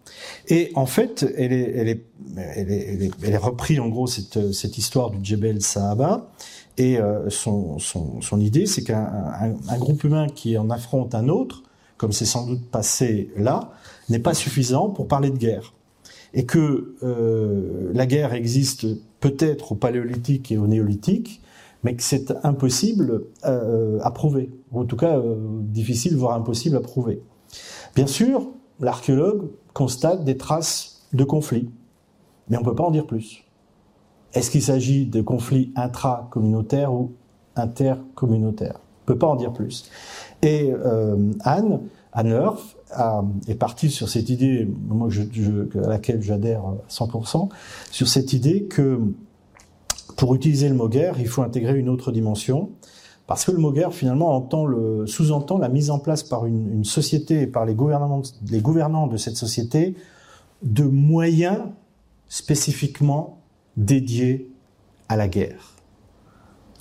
Et 0.49 0.73
en 0.75 0.87
fait, 0.87 1.27
elle 1.37 1.53
est, 1.53 1.73
elle 1.77 1.89
est, 1.89 2.05
elle 2.37 2.71
est, 2.71 3.11
elle 3.23 3.33
est, 3.33 3.37
repris 3.37 3.81
en 3.81 3.89
gros 3.89 4.07
cette, 4.07 4.53
cette 4.53 4.77
histoire 4.79 5.11
du 5.11 5.19
Djebel 5.23 5.63
Sahaba. 5.63 6.31
Et 6.77 6.99
euh, 6.99 7.29
son, 7.29 7.79
son, 7.79 8.21
son, 8.21 8.41
idée, 8.41 8.67
c'est 8.67 8.83
qu'un 8.83 9.03
un, 9.03 9.55
un 9.69 9.79
groupe 9.79 10.05
humain 10.05 10.29
qui 10.29 10.57
en 10.57 10.71
affronte 10.71 11.15
un 11.15 11.29
autre, 11.29 11.63
comme 11.99 12.13
c'est 12.13 12.25
sans 12.25 12.47
doute 12.47 12.65
passé 12.71 13.31
là, 13.37 13.73
n'est 14.09 14.19
pas 14.19 14.35
suffisant 14.35 14.89
pour 14.89 15.07
parler 15.07 15.31
de 15.31 15.37
guerre 15.37 15.75
et 16.35 16.47
que 16.47 16.95
euh, 17.03 17.91
la 17.93 18.07
guerre 18.07 18.33
existe 18.35 18.87
peut-être 19.21 19.73
au 19.73 19.75
paléolithique 19.75 20.51
et 20.51 20.59
au 20.59 20.67
néolithique, 20.67 21.43
mais 21.85 21.95
que 21.95 22.03
c'est 22.03 22.33
impossible 22.45 23.25
à 23.43 24.11
prouver, 24.11 24.51
ou 24.73 24.81
en 24.81 24.85
tout 24.85 24.97
cas 24.97 25.21
difficile, 25.63 26.17
voire 26.17 26.37
impossible 26.37 26.77
à 26.77 26.81
prouver. 26.81 27.23
Bien 27.95 28.07
sûr, 28.07 28.51
l'archéologue 28.81 29.49
constate 29.73 30.25
des 30.25 30.37
traces 30.37 31.07
de 31.13 31.25
conflits, 31.25 31.71
mais 32.49 32.57
on 32.57 32.61
ne 32.61 32.65
peut 32.65 32.75
pas 32.75 32.85
en 32.85 32.91
dire 32.91 33.07
plus. 33.07 33.45
Est-ce 34.35 34.51
qu'il 34.51 34.63
s'agit 34.63 35.07
de 35.07 35.23
conflits 35.23 35.73
intracommunautaires 35.75 36.93
ou 36.93 37.13
intercommunautaires? 37.57 38.79
On 38.79 39.13
ne 39.13 39.15
peut 39.15 39.19
pas 39.19 39.27
en 39.27 39.37
dire 39.37 39.53
plus. 39.53 39.91
Et 40.43 40.71
euh, 40.73 41.33
Anne, 41.41 41.81
Anne 42.13 42.29
Earth, 42.29 42.77
est 43.47 43.55
partie 43.55 43.91
sur 43.91 44.09
cette 44.09 44.29
idée, 44.31 44.69
à 45.83 45.89
laquelle 45.89 46.23
j'adhère 46.23 46.61
à 46.61 46.77
100%, 46.89 47.49
sur 47.91 48.09
cette 48.09 48.33
idée 48.33 48.65
que 48.65 49.01
pour 50.17 50.35
utiliser 50.35 50.69
le 50.69 50.75
mot 50.75 50.89
guerre, 50.89 51.19
il 51.19 51.29
faut 51.29 51.43
intégrer 51.43 51.79
une 51.79 51.89
autre 51.89 52.13
dimension, 52.13 52.71
parce 53.27 53.45
que 53.45 53.53
le 53.53 53.59
mot 53.59 53.73
guerre 53.73 53.95
finalement 53.95 54.35
entend 54.35 54.67
le, 54.67 55.07
sous-entend 55.07 55.59
la 55.59 55.69
mise 55.69 55.91
en 55.91 55.99
place 55.99 56.23
par 56.23 56.47
une, 56.47 56.85
société 56.85 57.43
et 57.43 57.47
par 57.47 57.65
les 57.65 57.75
gouvernants 57.75 59.07
de 59.07 59.17
cette 59.17 59.37
société 59.37 59.95
de 60.63 60.85
moyens 60.85 61.61
spécifiquement 62.29 63.39
dédiés 63.77 64.51
à 65.09 65.17
la 65.17 65.29
guerre. 65.29 65.77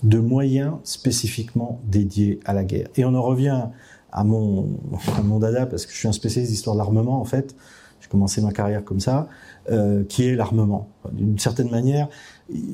De 0.04 0.20
moyens 0.20 0.76
spécifiquement 0.84 1.82
dédiés 1.86 2.40
à 2.46 2.54
la 2.54 2.64
guerre. 2.64 2.88
Et 2.96 3.06
on 3.06 3.14
en 3.14 3.22
revient 3.22 3.68
à 4.12 4.24
mon, 4.24 4.80
à 5.18 5.22
mon 5.22 5.40
dada, 5.40 5.66
parce 5.66 5.86
que 5.86 5.94
je 5.94 5.98
suis 5.98 6.08
un 6.08 6.14
spécialiste 6.14 6.52
d'histoire 6.52 6.76
de 6.76 6.80
l'armement, 6.80 7.20
en 7.20 7.26
fait. 7.26 7.56
J'ai 8.02 8.08
commencé 8.08 8.42
ma 8.42 8.52
carrière 8.52 8.84
comme 8.84 9.00
ça, 9.00 9.28
euh, 9.70 10.04
qui 10.06 10.26
est 10.26 10.36
l'armement. 10.36 10.88
D'une 11.12 11.38
certaine 11.38 11.70
manière, 11.70 12.08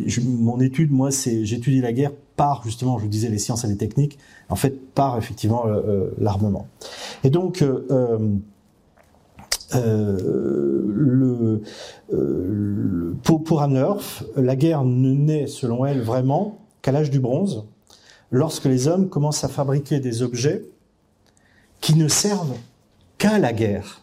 je, 0.06 0.22
mon 0.22 0.60
étude, 0.60 0.92
moi, 0.92 1.12
c'est 1.12 1.46
j'étudie 1.46 1.82
la 1.82 1.94
guerre 1.94 2.12
par, 2.36 2.64
justement, 2.64 2.98
je 3.00 3.04
vous 3.04 3.10
disais, 3.10 3.30
les 3.30 3.40
sciences 3.40 3.64
et 3.64 3.68
les 3.68 3.78
techniques, 3.78 4.20
en 4.50 4.56
fait, 4.56 4.94
par, 4.94 5.18
effectivement, 5.18 5.66
euh, 5.68 6.12
l'armement. 6.20 6.68
Et 7.24 7.30
donc, 7.30 7.62
euh, 7.62 7.86
euh 7.92 8.38
euh, 9.74 10.84
le, 10.88 11.62
euh, 12.14 13.14
pour, 13.24 13.44
pour 13.44 13.62
la 13.62 14.56
guerre 14.56 14.84
ne 14.84 15.12
naît, 15.12 15.48
selon 15.48 15.86
elle, 15.86 16.02
vraiment 16.02 16.60
qu'à 16.82 16.92
l'âge 16.92 17.10
du 17.10 17.20
bronze, 17.20 17.66
lorsque 18.32 18.66
les 18.66 18.88
hommes 18.88 19.10
commencent 19.10 19.44
à 19.44 19.48
fabriquer 19.48 20.00
des 20.00 20.22
objets 20.22 20.66
qui 21.86 21.96
ne 21.96 22.08
servent 22.08 22.58
qu'à 23.20 23.38
la 23.38 23.54
guerre. 23.54 24.02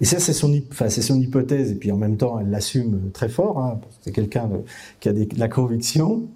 Et 0.00 0.04
ça, 0.04 0.20
c'est 0.20 0.32
son, 0.32 0.56
enfin, 0.70 0.88
son 0.88 1.20
hypothèse, 1.20 1.72
et 1.72 1.74
puis 1.74 1.90
en 1.90 1.96
même 1.96 2.16
temps, 2.16 2.38
elle 2.38 2.50
l'assume 2.50 3.10
très 3.12 3.28
fort, 3.28 3.58
hein, 3.58 3.80
c'est 4.00 4.12
quelqu'un 4.12 4.48
qui 5.00 5.08
a 5.08 5.12
de 5.12 5.26
la 5.36 5.48
conviction. 5.48 6.28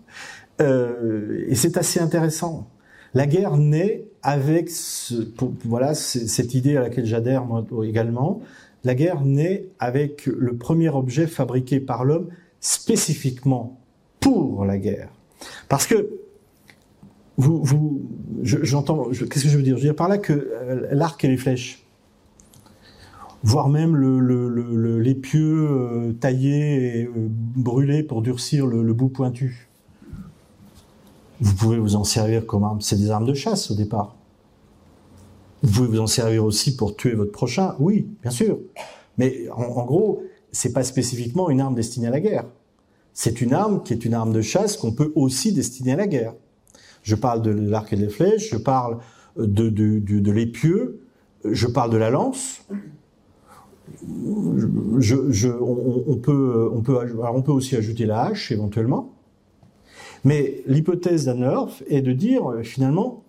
Euh, 0.61 1.45
et 1.47 1.55
c'est 1.55 1.77
assez 1.77 2.01
intéressant. 2.01 2.69
La 3.15 3.29
guerre 3.29 3.57
naît 3.57 4.09
avec 4.25 4.69
ce, 4.69 5.15
voilà 5.65 5.95
cette 5.95 6.55
idée 6.55 6.77
à 6.77 6.81
laquelle 6.81 7.07
j'adhère 7.07 7.45
moi 7.45 7.65
également. 7.85 8.41
La 8.83 8.97
guerre 8.97 9.25
naît 9.25 9.69
avec 9.79 10.27
le 10.27 10.57
premier 10.57 10.89
objet 10.89 11.29
fabriqué 11.29 11.79
par 11.79 12.05
l'homme 12.05 12.27
spécifiquement 12.59 13.79
pour 14.19 14.65
la 14.65 14.77
guerre. 14.77 15.11
Parce 15.69 15.87
que 15.87 16.18
vous, 17.39 17.63
vous 17.63 18.03
j'entends, 18.43 19.09
qu'est-ce 19.11 19.45
que 19.45 19.49
je 19.49 19.57
veux 19.57 19.63
dire? 19.63 19.77
Je 19.77 19.83
veux 19.83 19.89
dire 19.89 19.97
par 19.97 20.09
là 20.09 20.19
que 20.19 20.33
euh, 20.33 20.89
l'arc 20.93 21.25
et 21.25 21.29
les 21.29 21.39
flèches, 21.39 21.87
voire 23.43 23.69
même 23.69 23.97
le, 23.97 24.19
le, 24.19 24.49
le, 24.49 24.99
l'épieu 24.99 25.69
euh, 25.71 26.13
taillé 26.13 27.01
et 27.01 27.05
euh, 27.05 27.13
brûlé 27.17 28.03
pour 28.03 28.21
durcir 28.21 28.67
le 28.67 28.93
bout 28.93 29.09
pointu. 29.09 29.69
Vous 31.41 31.55
pouvez 31.55 31.79
vous 31.79 31.95
en 31.95 32.05
servir 32.05 32.45
comme 32.47 32.65
arme. 32.65 32.81
C'est 32.81 32.97
des 32.97 33.11
armes 33.11 33.27
de 33.27 33.35
chasse 33.35 33.71
au 33.71 33.75
départ. 33.75 34.17
Vous 35.63 35.73
pouvez 35.73 35.89
vous 35.89 36.01
en 36.01 36.09
servir 36.09 36.45
aussi 36.45 36.77
pour 36.77 36.97
tuer 36.97 37.15
votre 37.15 37.33
prochain. 37.33 37.77
Oui, 37.79 38.09
bien 38.23 38.33
sûr. 38.33 38.59
Mais 39.19 39.49
en, 39.51 39.63
en 39.63 39.85
gros, 39.85 40.23
c'est 40.51 40.73
pas 40.73 40.83
spécifiquement 40.83 41.49
une 41.49 41.61
arme 41.61 41.77
destinée 41.77 42.09
à 42.09 42.11
la 42.11 42.21
guerre. 42.21 42.47
C'est 43.15 43.41
une 43.41 43.53
arme 43.53 43.83
qui 43.85 43.93
est 43.93 44.05
une 44.05 44.15
arme 44.15 44.33
de 44.33 44.41
chasse 44.41 44.77
qu'on 44.77 44.93
peut 44.93 45.13
aussi 45.15 45.53
destiner 45.53 45.93
à 45.93 45.97
la 45.97 46.07
guerre. 46.09 46.35
Je 47.09 47.15
parle 47.15 47.41
de 47.41 47.51
l'arc 47.51 47.91
et 47.95 47.97
des 47.97 48.11
flèches, 48.11 48.51
je 48.51 48.59
parle 48.59 48.99
de, 49.39 49.71
de, 49.71 49.99
de, 49.99 50.31
l'épieu, 50.31 51.01
je 51.43 51.67
parle 51.67 51.91
de 51.91 51.97
la 51.97 52.11
lance. 52.11 52.67
On, 54.05 54.57
peut, 56.17 56.71
on, 56.71 56.83
peut, 56.83 56.99
alors 56.99 57.35
on 57.35 57.41
peut 57.41 57.53
aussi 57.53 57.77
ajouter 57.77 58.05
la 58.05 58.25
hache 58.25 58.53
éventuellement. 58.53 59.15
Mais 60.25 60.63
l'hypothèse 60.67 61.25
d'Annerf 61.25 61.83
est 61.89 62.03
de 62.03 62.13
dire 62.13 62.51
euh, 62.51 62.63
finalement 62.63 63.25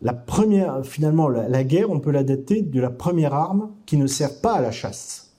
la 0.00 0.14
première, 0.14 0.86
finalement 0.86 1.28
la, 1.28 1.64
guerre, 1.64 1.90
on 1.90 2.00
peut 2.00 2.12
la 2.12 2.24
dater 2.24 2.62
de 2.62 2.80
la 2.80 2.88
première 2.88 3.34
arme 3.34 3.72
qui 3.84 3.98
ne 3.98 4.06
sert 4.06 4.40
pas 4.40 4.54
à 4.54 4.62
la 4.62 4.70
chasse, 4.70 5.34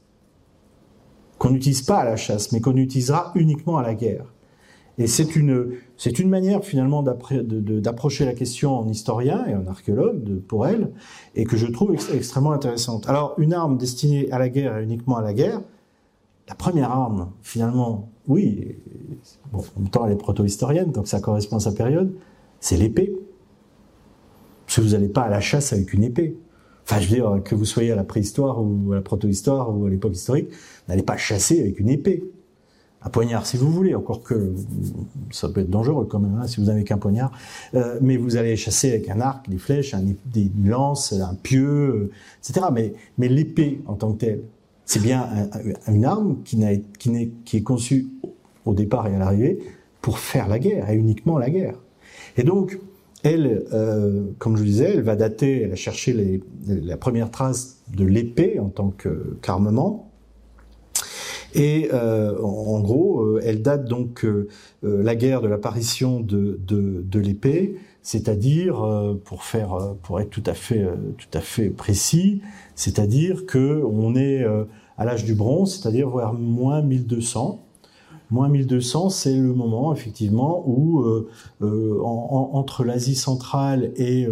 qu'on 1.39 1.49
n'utilise 1.49 1.81
pas 1.81 2.01
à 2.01 2.05
la 2.05 2.17
chasse, 2.17 2.51
mais 2.51 2.61
qu'on 2.61 2.77
utilisera 2.77 3.31
uniquement 3.33 3.79
à 3.79 3.81
la 3.81 3.95
guerre. 3.95 4.25
Et 4.99 5.07
c'est 5.07 5.35
une, 5.35 5.71
c'est 5.99 6.17
une 6.17 6.29
manière 6.29 6.63
finalement 6.63 7.03
d'approcher 7.03 8.23
la 8.23 8.33
question 8.33 8.71
en 8.79 8.87
historien 8.87 9.45
et 9.47 9.53
en 9.53 9.67
archéologue 9.67 10.39
pour 10.47 10.65
elle, 10.65 10.91
et 11.35 11.43
que 11.43 11.57
je 11.57 11.67
trouve 11.67 11.93
extrêmement 12.13 12.53
intéressante. 12.53 13.09
Alors, 13.09 13.35
une 13.37 13.51
arme 13.51 13.77
destinée 13.77 14.31
à 14.31 14.39
la 14.39 14.47
guerre 14.47 14.77
et 14.77 14.83
uniquement 14.83 15.17
à 15.17 15.21
la 15.21 15.33
guerre, 15.33 15.61
la 16.47 16.55
première 16.55 16.89
arme, 16.89 17.31
finalement, 17.41 18.09
oui, 18.29 18.77
bon, 19.51 19.59
en 19.59 19.81
même 19.81 19.89
temps 19.89 20.05
elle 20.05 20.13
est 20.13 20.15
proto-historienne, 20.15 20.91
donc 20.91 21.09
ça 21.09 21.19
correspond 21.19 21.57
à 21.57 21.59
sa 21.59 21.73
période, 21.73 22.13
c'est 22.61 22.77
l'épée. 22.77 23.13
Parce 24.65 24.77
que 24.77 24.81
vous 24.81 24.91
n'allez 24.91 25.09
pas 25.09 25.23
à 25.23 25.29
la 25.29 25.41
chasse 25.41 25.73
avec 25.73 25.91
une 25.91 26.05
épée. 26.05 26.37
Enfin, 26.85 27.01
je 27.01 27.09
veux 27.09 27.15
dire, 27.15 27.43
que 27.43 27.55
vous 27.55 27.65
soyez 27.65 27.91
à 27.91 27.95
la 27.95 28.05
préhistoire 28.05 28.63
ou 28.63 28.93
à 28.93 28.95
la 28.95 29.01
proto-histoire 29.01 29.77
ou 29.77 29.85
à 29.85 29.89
l'époque 29.89 30.13
historique, 30.13 30.47
n'allez 30.87 31.03
pas 31.03 31.17
chasser 31.17 31.59
avec 31.59 31.77
une 31.81 31.89
épée. 31.89 32.23
Un 33.01 33.09
poignard, 33.09 33.45
si 33.45 33.55
vous 33.55 33.71
voulez, 33.71 33.95
encore 33.95 34.23
que 34.23 34.53
ça 35.31 35.47
peut 35.47 35.61
être 35.61 35.69
dangereux 35.69 36.05
quand 36.05 36.19
même, 36.19 36.37
hein, 36.41 36.47
si 36.47 36.59
vous 36.59 36.65
n'avez 36.65 36.83
qu'un 36.83 36.97
poignard. 36.97 37.31
Euh, 37.73 37.97
mais 38.01 38.17
vous 38.17 38.35
allez 38.35 38.57
chasser 38.57 38.89
avec 38.89 39.09
un 39.09 39.21
arc, 39.21 39.49
des 39.49 39.57
flèches, 39.57 39.93
un, 39.93 40.03
des 40.25 40.51
lances, 40.63 41.13
un 41.13 41.35
pieu, 41.35 41.69
euh, 41.69 42.11
etc. 42.43 42.67
Mais, 42.73 42.93
mais 43.17 43.29
l'épée 43.29 43.81
en 43.85 43.93
tant 43.93 44.11
que 44.13 44.25
telle, 44.25 44.41
c'est 44.85 45.01
bien 45.01 45.29
une 45.87 46.03
arme 46.03 46.37
qui, 46.43 46.59
qui, 46.97 47.31
qui 47.45 47.57
est 47.57 47.61
conçue 47.61 48.07
au 48.65 48.73
départ 48.73 49.07
et 49.07 49.15
à 49.15 49.19
l'arrivée 49.19 49.59
pour 50.01 50.17
faire 50.17 50.47
la 50.47 50.59
guerre, 50.59 50.89
et 50.89 50.95
uniquement 50.95 51.37
la 51.37 51.49
guerre. 51.49 51.75
Et 52.37 52.43
donc, 52.43 52.79
elle, 53.23 53.65
euh, 53.73 54.23
comme 54.37 54.55
je 54.55 54.61
vous 54.61 54.67
disais, 54.67 54.93
elle 54.93 55.01
va 55.01 55.15
dater, 55.15 55.63
elle 55.63 55.73
a 55.73 55.75
cherché 55.75 56.13
les, 56.13 56.41
la 56.67 56.97
première 56.97 57.31
trace 57.31 57.81
de 57.93 58.05
l'épée 58.05 58.59
en 58.59 58.69
tant 58.69 58.93
qu'armement. 59.41 60.08
Et 61.53 61.89
euh, 61.93 62.39
en, 62.41 62.79
gros, 62.79 63.21
euh, 63.21 63.41
elle 63.43 63.61
date 63.61 63.85
donc 63.85 64.23
euh, 64.23 64.47
la 64.83 65.15
guerre 65.15 65.41
de 65.41 65.47
l'apparition 65.47 66.19
de, 66.19 66.59
de, 66.61 67.19
l'épée, 67.19 67.77
c'est-à-dire, 68.01 68.75
pour 69.25 69.43
faire, 69.43 69.95
pour 70.03 70.19
être 70.21 70.29
tout 70.29 70.43
à 70.45 70.53
fait, 70.53 70.87
tout 71.17 71.37
à 71.37 71.41
fait 71.41 71.69
précis, 71.69 72.41
c'est-à-dire 72.75 73.45
que 73.45 73.83
on 73.83 74.15
est 74.15 74.45
à 74.97 75.05
l'âge 75.05 75.25
du 75.25 75.35
bronze, 75.35 75.75
c'est-à-dire 75.75 76.09
vers 76.09 76.33
moins 76.33 76.81
1200. 76.81 77.65
Moins 78.31 78.47
1200, 78.47 79.09
c'est 79.09 79.35
le 79.35 79.53
moment 79.53 79.91
effectivement 79.93 80.63
où 80.65 81.03
entre 81.61 82.83
l'Asie 82.85 83.15
centrale 83.15 83.91
et 83.97 84.25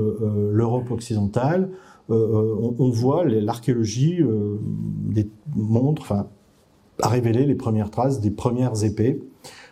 l'Europe 0.51 0.89
occidentale, 0.89 1.69
on, 2.08 2.89
voit 2.89 3.25
l'archéologie 3.25 4.21
montre, 5.56 6.03
enfin, 6.03 6.27
a 7.01 7.07
révélé 7.07 7.45
les 7.45 7.55
premières 7.55 7.91
traces 7.91 8.19
des 8.19 8.31
premières 8.31 8.83
épées, 8.83 9.21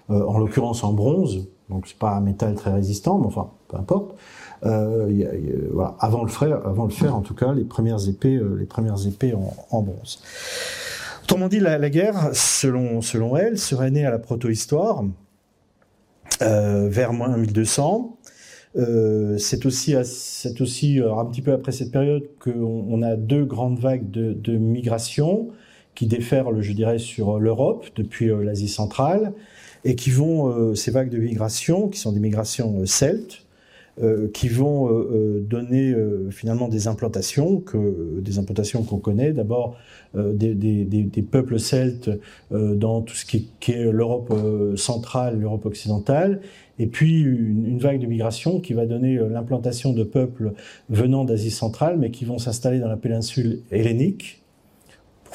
en 0.10 0.38
l'occurrence 0.38 0.84
en 0.84 0.94
bronze, 0.94 1.48
donc 1.70 1.88
c'est 1.88 1.98
pas 1.98 2.12
un 2.12 2.22
métal 2.22 2.54
très 2.54 2.72
résistant, 2.72 3.18
mais 3.18 3.26
enfin, 3.26 3.50
peu 3.68 3.78
importe. 3.78 4.16
voilà, 4.62 5.96
avant 6.00 6.24
le 6.24 6.30
faire, 6.30 6.66
avant 6.68 6.86
le 6.86 6.92
faire, 6.92 7.16
en 7.16 7.22
tout 7.22 7.34
cas, 7.34 7.54
les 7.54 7.64
premières 7.64 8.08
épées, 8.08 8.40
les 8.60 8.66
premières 8.66 9.08
épées 9.08 9.34
en, 9.34 9.54
en 9.72 9.82
bronze. 9.82 10.22
Autrement 11.26 11.48
dit, 11.48 11.60
la, 11.60 11.90
guerre, 11.90 12.30
selon, 12.34 13.02
selon 13.02 13.36
elle, 13.36 13.58
serait 13.58 13.90
née 13.90 14.06
à 14.06 14.12
la 14.12 14.20
protohistoire, 14.20 15.04
euh, 16.44 16.88
vers 16.88 17.14
moins 17.14 17.36
1200. 17.36 18.16
Euh, 18.76 19.36
c'est 19.40 19.66
aussi, 19.66 19.96
c'est 20.04 20.62
aussi 20.62 21.00
un 21.00 21.26
petit 21.26 21.42
peu 21.42 21.52
après 21.52 21.72
cette 21.72 21.92
période 21.92 22.30
qu'on 22.40 22.86
on 22.88 23.02
a 23.02 23.16
deux 23.16 23.44
grandes 23.44 23.80
vagues 23.80 24.12
de, 24.12 24.34
de 24.34 24.56
migration 24.58 25.48
qui 25.96 26.06
déferlent, 26.08 26.62
je 26.62 26.74
dirais, 26.74 27.00
sur 27.00 27.40
l'Europe 27.40 27.88
depuis 27.96 28.30
euh, 28.30 28.44
l'Asie 28.44 28.68
centrale 28.68 29.34
et 29.86 29.96
qui 29.96 30.12
vont, 30.12 30.50
euh, 30.50 30.76
ces 30.76 30.92
vagues 30.92 31.10
de 31.10 31.18
migration, 31.18 31.88
qui 31.88 32.00
sont 32.00 32.12
des 32.12 32.20
migrations 32.20 32.86
celtes, 32.86 33.44
euh, 34.04 34.28
qui 34.34 34.50
vont 34.50 34.90
donner 35.40 35.96
finalement 36.30 36.68
des 36.68 36.88
implantations, 36.88 37.62
que, 37.62 38.20
des 38.20 38.40
implantations 38.40 38.84
qu'on 38.84 38.98
connaît. 38.98 39.32
D'abord 39.32 39.78
des, 40.14 40.54
des, 40.54 40.84
des, 40.84 41.22
peuples 41.22 41.60
celtes 41.60 42.10
dans 42.52 43.02
tout 43.02 43.16
ce 43.16 43.26
qui, 43.26 43.50
qui 43.62 43.72
est 43.72 43.92
l'Europe 43.92 44.34
centrale, 44.76 45.40
l'Europe 45.40 45.66
occidentale, 45.66 46.42
et 46.78 46.88
puis 46.88 47.22
une, 47.22 47.66
une, 47.68 47.80
vague 47.80 48.02
de 48.02 48.06
migration 48.06 48.60
qui 48.60 48.74
va 48.74 48.86
donner 48.86 49.18
l'implantation 49.18 49.94
de 49.94 50.04
peuples 50.04 50.54
venant 50.90 51.24
d'Asie 51.24 51.52
centrale, 51.52 51.98
mais 51.98 52.12
qui 52.12 52.26
vont 52.26 52.38
s'installer 52.38 52.80
dans 52.80 52.90
la 52.90 52.98
péninsule 52.98 53.62
hellénique, 53.72 54.45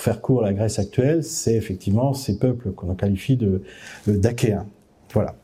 faire 0.00 0.20
court 0.20 0.42
la 0.42 0.52
Grèce 0.52 0.78
actuelle, 0.78 1.22
c'est 1.22 1.54
effectivement 1.54 2.14
ces 2.14 2.38
peuples 2.38 2.72
qu'on 2.72 2.94
qualifie 2.94 3.36
de 3.36 3.62
d'Achéens. 4.06 4.66
Voilà. 5.12 5.34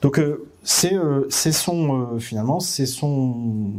Donc 0.00 0.18
euh, 0.18 0.48
c'est 0.64 0.94
euh, 0.94 1.26
c'est 1.28 1.52
son 1.52 2.14
euh, 2.14 2.18
finalement 2.18 2.60
c'est 2.60 2.86
son 2.86 3.72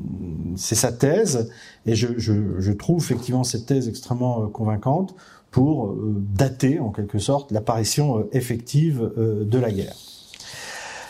c'est 0.56 0.76
sa 0.76 0.92
thèse 0.92 1.50
et 1.86 1.96
je, 1.96 2.72
trouve 2.72 3.04
effectivement 3.04 3.44
cette 3.44 3.66
thèse 3.66 3.88
extrêmement 3.88 4.48
convaincante 4.48 5.16
pour 5.52 5.96
dater 5.98 6.80
en 6.80 6.90
quelque 6.90 7.20
sorte 7.20 7.52
l'apparition 7.52 8.28
effective 8.32 9.12
de 9.18 9.60
la 9.60 9.72
guerre. 9.72 9.96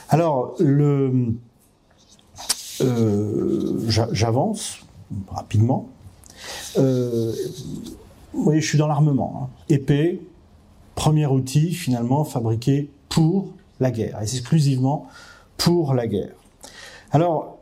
Alors 0.10 0.58
j'avance 3.88 4.80
rapidement. 5.30 5.88
Oui, 8.34 8.62
je 8.62 8.68
suis 8.68 8.78
dans 8.78 8.88
l'armement. 8.88 9.42
Hein. 9.44 9.50
Épée, 9.70 10.22
premier 10.96 11.26
outil 11.26 11.74
finalement 11.74 12.24
fabriqué 12.24 12.90
pour 13.10 13.50
la 13.80 13.92
guerre, 13.92 14.20
exclusivement 14.22 15.08
pour 15.58 15.94
la 15.94 16.08
guerre. 16.08 16.34
Alors, 17.14 17.60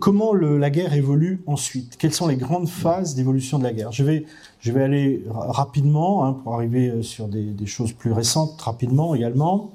comment 0.00 0.32
la 0.32 0.70
guerre 0.70 0.94
évolue 0.94 1.42
ensuite? 1.46 1.98
Quelles 1.98 2.14
sont 2.14 2.26
les 2.26 2.36
grandes 2.36 2.68
phases 2.68 3.14
d'évolution 3.14 3.58
de 3.58 3.64
la 3.64 3.74
guerre? 3.74 3.92
Je 3.92 4.02
vais, 4.02 4.24
je 4.60 4.72
vais 4.72 4.82
aller 4.82 5.22
rapidement 5.28 6.24
hein, 6.24 6.32
pour 6.32 6.54
arriver 6.54 6.88
euh, 6.88 7.02
sur 7.02 7.28
des, 7.28 7.66
choses 7.66 7.92
plus 7.92 8.12
récentes, 8.12 8.58
rapidement 8.62 9.14
également. 9.14 9.72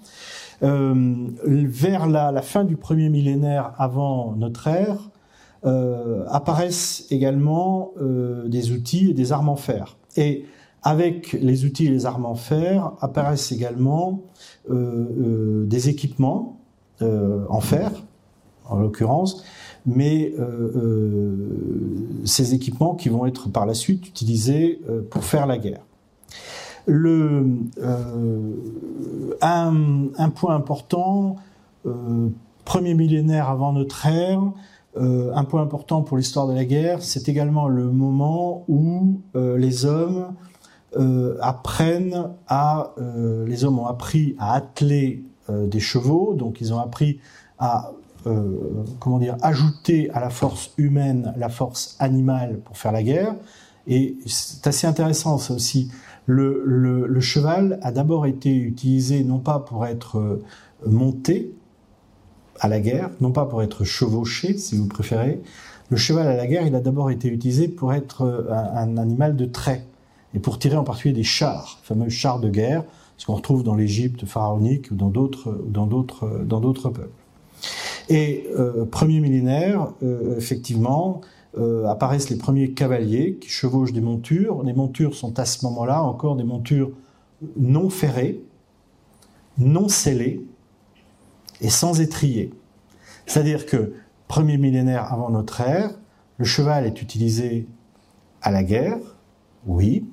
Euh, 0.64 1.28
vers 1.46 2.08
la, 2.08 2.42
fin 2.42 2.64
du 2.64 2.76
premier 2.76 3.10
millénaire 3.10 3.74
avant 3.78 4.34
notre 4.36 4.66
ère, 4.68 5.12
euh, 5.64 6.26
apparaissent 6.30 7.06
également 7.12 7.92
des 8.00 8.72
outils 8.72 9.12
et 9.12 9.14
des 9.14 9.32
armes 9.32 9.50
en 9.50 9.56
fer. 9.56 9.99
Et 10.16 10.46
avec 10.84 11.34
les 11.34 11.66
outils 11.66 11.88
et 11.88 11.90
les 11.90 12.06
armes 12.06 12.26
en 12.26 12.36
fer 12.36 12.92
apparaissent 13.02 13.52
également 13.52 14.22
euh, 14.70 14.74
euh, 14.76 15.66
des 15.66 15.90
équipements 15.90 16.60
euh, 17.02 17.46
en 17.50 17.60
fer, 17.60 17.92
en 18.66 18.78
l'occurrence, 18.78 19.44
mais 19.86 20.34
ces 22.26 22.54
équipements 22.54 22.94
qui 22.94 23.10
vont 23.10 23.26
être 23.26 23.50
par 23.50 23.66
la 23.66 23.74
suite 23.74 24.08
utilisés 24.08 24.80
pour 25.10 25.24
faire 25.24 25.48
la 25.48 25.58
guerre. 25.58 25.82
Le, 26.86 27.48
un, 29.42 29.74
un, 30.16 30.30
point 30.30 30.54
important, 30.54 31.38
premier 32.66 32.94
millénaire 32.94 33.50
avant 33.50 33.74
notre 33.74 34.06
ère, 34.06 34.42
euh, 34.98 35.32
un 35.36 35.44
point 35.44 35.62
important 35.62 36.02
pour 36.02 36.18
l'histoire 36.18 36.48
de 36.48 36.54
la 36.54 36.66
guerre, 36.66 37.04
c'est 37.04 37.30
également 37.30 37.68
le 37.68 37.92
moment 37.92 38.66
où 38.68 39.22
euh, 39.36 39.58
les 39.58 39.86
hommes 39.86 40.34
euh, 40.98 41.38
apprennent 41.42 42.32
à, 42.48 42.94
les 42.98 43.64
hommes 43.64 43.80
ont 43.80 43.86
appris 43.86 44.36
à 44.40 44.54
atteler 44.54 45.24
des 45.50 45.80
chevaux, 45.80 46.36
donc 46.36 46.62
ils 46.62 46.74
ont 46.74 46.80
appris 46.80 47.20
à 47.58 47.92
comment 49.00 49.18
dire 49.18 49.36
ajouter 49.42 50.12
à 50.12 50.20
la 50.20 50.30
force 50.30 50.74
humaine 50.78 51.34
la 51.38 51.50
force 51.50 51.96
animale 51.98 52.60
pour 52.60 52.78
faire 52.78 52.92
la 52.92 53.02
guerre. 53.02 53.36
Et 53.88 54.18
c'est 54.28 54.68
assez 54.68 54.86
intéressant 54.86 55.40
ça 55.40 55.56
aussi. 55.56 55.90
Le, 56.28 57.20
cheval 57.20 57.80
a 57.82 57.92
d'abord 57.92 58.28
été 58.28 58.56
utilisé 58.56 59.24
non 59.24 59.40
pas 59.40 59.58
pour 59.60 59.88
être 59.88 60.40
monté, 60.86 61.52
à 62.60 62.68
la 62.68 62.80
guerre, 62.80 63.10
non 63.22 63.32
pas 63.32 63.46
pour 63.46 63.64
être 63.64 63.84
chevauché, 63.84 64.58
si 64.58 64.76
vous 64.76 64.88
préférez. 64.88 65.42
Le 65.90 65.98
cheval 65.98 66.28
à 66.28 66.36
la 66.36 66.46
guerre, 66.46 66.68
il 66.68 66.76
a 66.76 66.80
d'abord 66.80 67.10
été 67.10 67.28
utilisé 67.30 67.68
pour 67.68 67.94
être 67.94 68.22
euh, 68.22 68.52
un, 68.52 68.98
animal 68.98 69.36
de 69.36 69.46
trait 69.46 69.86
et 70.36 70.40
pour 70.40 70.60
tirer 70.60 70.78
en 70.78 70.84
particulier 70.84 71.16
des 71.16 71.24
chars, 71.24 71.80
fameux 71.84 72.10
chars 72.10 72.40
de 72.40 72.50
guerre, 72.50 72.84
ce 73.18 73.26
qu'on 73.26 73.36
retrouve 73.36 73.64
dans 73.64 73.76
l'Égypte 73.76 74.26
pharaonique 74.26 74.92
ou 74.92 74.96
dans 74.96 75.10
d'autres, 75.10 75.60
dans 75.68 75.88
d'autres, 75.88 76.90
peuples. 76.90 77.10
Et 78.08 78.48
euh, 78.58 78.86
premier 78.86 79.20
millénaire, 79.20 79.92
euh, 80.04 80.38
effectivement, 80.38 81.22
apparaissent 81.88 82.30
les 82.30 82.38
premiers 82.38 82.72
cavaliers 82.72 83.38
qui 83.42 83.50
chevauchent 83.50 83.92
des 83.92 84.00
montures. 84.00 84.64
Les 84.64 84.72
montures 84.72 85.16
sont 85.16 85.40
à 85.40 85.46
ce 85.46 85.66
moment-là 85.66 86.04
encore 86.04 86.38
des 86.38 86.46
montures 86.46 86.92
non 87.58 87.90
ferrées, 87.90 88.40
non 89.58 89.90
scellées, 89.90 90.42
et 91.62 91.70
sans 91.70 92.02
étrier. 92.02 92.54
C'est-à-dire 93.26 93.66
que, 93.66 93.94
premier 94.28 94.58
millénaire 94.58 95.12
avant 95.12 95.30
notre 95.30 95.62
ère, 95.62 95.92
le 96.38 96.46
cheval 96.46 96.86
est 96.86 97.02
utilisé 97.02 97.68
à 98.42 98.52
la 98.52 98.64
guerre, 98.64 98.98
oui. 99.66 100.06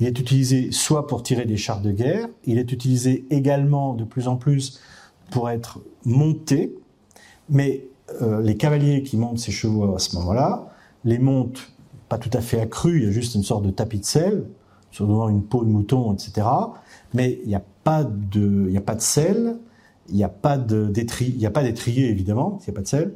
Il 0.00 0.06
est 0.06 0.18
utilisé 0.18 0.70
soit 0.70 1.06
pour 1.06 1.22
tirer 1.22 1.44
des 1.44 1.56
chars 1.56 1.80
de 1.80 1.90
guerre, 1.90 2.28
il 2.44 2.58
est 2.58 2.70
utilisé 2.70 3.26
également 3.30 3.94
de 3.94 4.04
plus 4.04 4.28
en 4.28 4.36
plus 4.36 4.80
pour 5.30 5.50
être 5.50 5.80
monté, 6.04 6.74
mais 7.48 7.84
euh, 8.22 8.40
les 8.40 8.56
cavaliers 8.56 9.02
qui 9.02 9.16
montent 9.16 9.40
ces 9.40 9.50
chevaux 9.50 9.94
à 9.94 9.98
ce 9.98 10.14
moment-là, 10.16 10.68
les 11.04 11.18
montent 11.18 11.72
pas 12.08 12.18
tout 12.18 12.30
à 12.32 12.40
fait 12.40 12.60
accrus, 12.60 13.02
il 13.02 13.06
y 13.06 13.08
a 13.08 13.12
juste 13.12 13.34
une 13.34 13.42
sorte 13.42 13.64
de 13.64 13.70
tapis 13.70 13.98
de 13.98 14.04
sel, 14.04 14.44
sur 14.90 15.28
une 15.28 15.42
peau 15.42 15.64
de 15.64 15.70
mouton, 15.70 16.14
etc. 16.14 16.46
Mais 17.12 17.40
il 17.42 17.48
n'y 17.48 17.54
a 17.54 17.58
a 17.58 17.60
pas 17.84 18.04
de 18.04 19.00
sel, 19.00 19.56
il 20.08 20.16
n'y 20.16 20.24
a 20.24 20.28
pas 20.28 20.58
d'étrier, 20.58 22.08
évidemment, 22.08 22.58
il 22.60 22.70
n'y 22.70 22.74
a 22.74 22.76
pas 22.76 22.82
de 22.82 22.88
sel, 22.88 23.14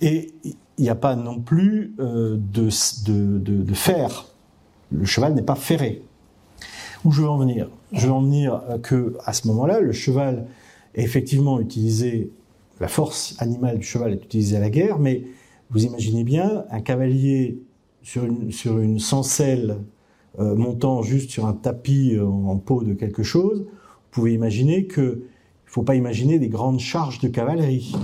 et 0.00 0.32
il 0.78 0.84
n'y 0.84 0.90
a 0.90 0.94
pas 0.94 1.16
non 1.16 1.40
plus 1.40 1.94
euh, 2.00 2.36
de, 2.36 3.38
de, 3.38 3.74
fer. 3.74 4.26
Le 4.90 5.04
cheval 5.04 5.34
n'est 5.34 5.42
pas 5.42 5.54
ferré. 5.54 6.02
Où 7.04 7.12
je 7.12 7.22
veux 7.22 7.28
en 7.28 7.38
venir? 7.38 7.70
Je 7.92 8.06
veux 8.06 8.12
en 8.12 8.22
venir 8.22 8.62
euh, 8.68 8.78
que 8.78 9.16
à 9.24 9.32
ce 9.32 9.46
moment-là, 9.48 9.80
le 9.80 9.92
cheval 9.92 10.46
est 10.94 11.02
effectivement 11.02 11.60
utilisé, 11.60 12.30
la 12.80 12.88
force 12.88 13.34
animale 13.38 13.78
du 13.78 13.86
cheval 13.86 14.12
est 14.12 14.24
utilisée 14.24 14.56
à 14.56 14.60
la 14.60 14.70
guerre, 14.70 14.98
mais 14.98 15.24
vous 15.70 15.84
imaginez 15.84 16.24
bien 16.24 16.64
un 16.70 16.80
cavalier 16.80 17.58
sur 18.02 18.24
une, 18.24 18.50
sur 18.50 18.78
une 18.78 18.98
sancelle 18.98 19.78
euh, 20.38 20.54
montant 20.54 21.02
juste 21.02 21.30
sur 21.30 21.46
un 21.46 21.52
tapis 21.52 22.18
en 22.20 22.56
peau 22.56 22.82
de 22.82 22.94
quelque 22.94 23.22
chose, 23.22 23.60
vous 23.60 24.20
pouvez 24.20 24.34
imaginer 24.34 24.86
que 24.86 25.22
faut 25.72 25.82
pas 25.82 25.94
imaginer 25.94 26.38
des 26.38 26.50
grandes 26.50 26.80
charges 26.80 27.18
de 27.20 27.28
cavalerie. 27.28 27.96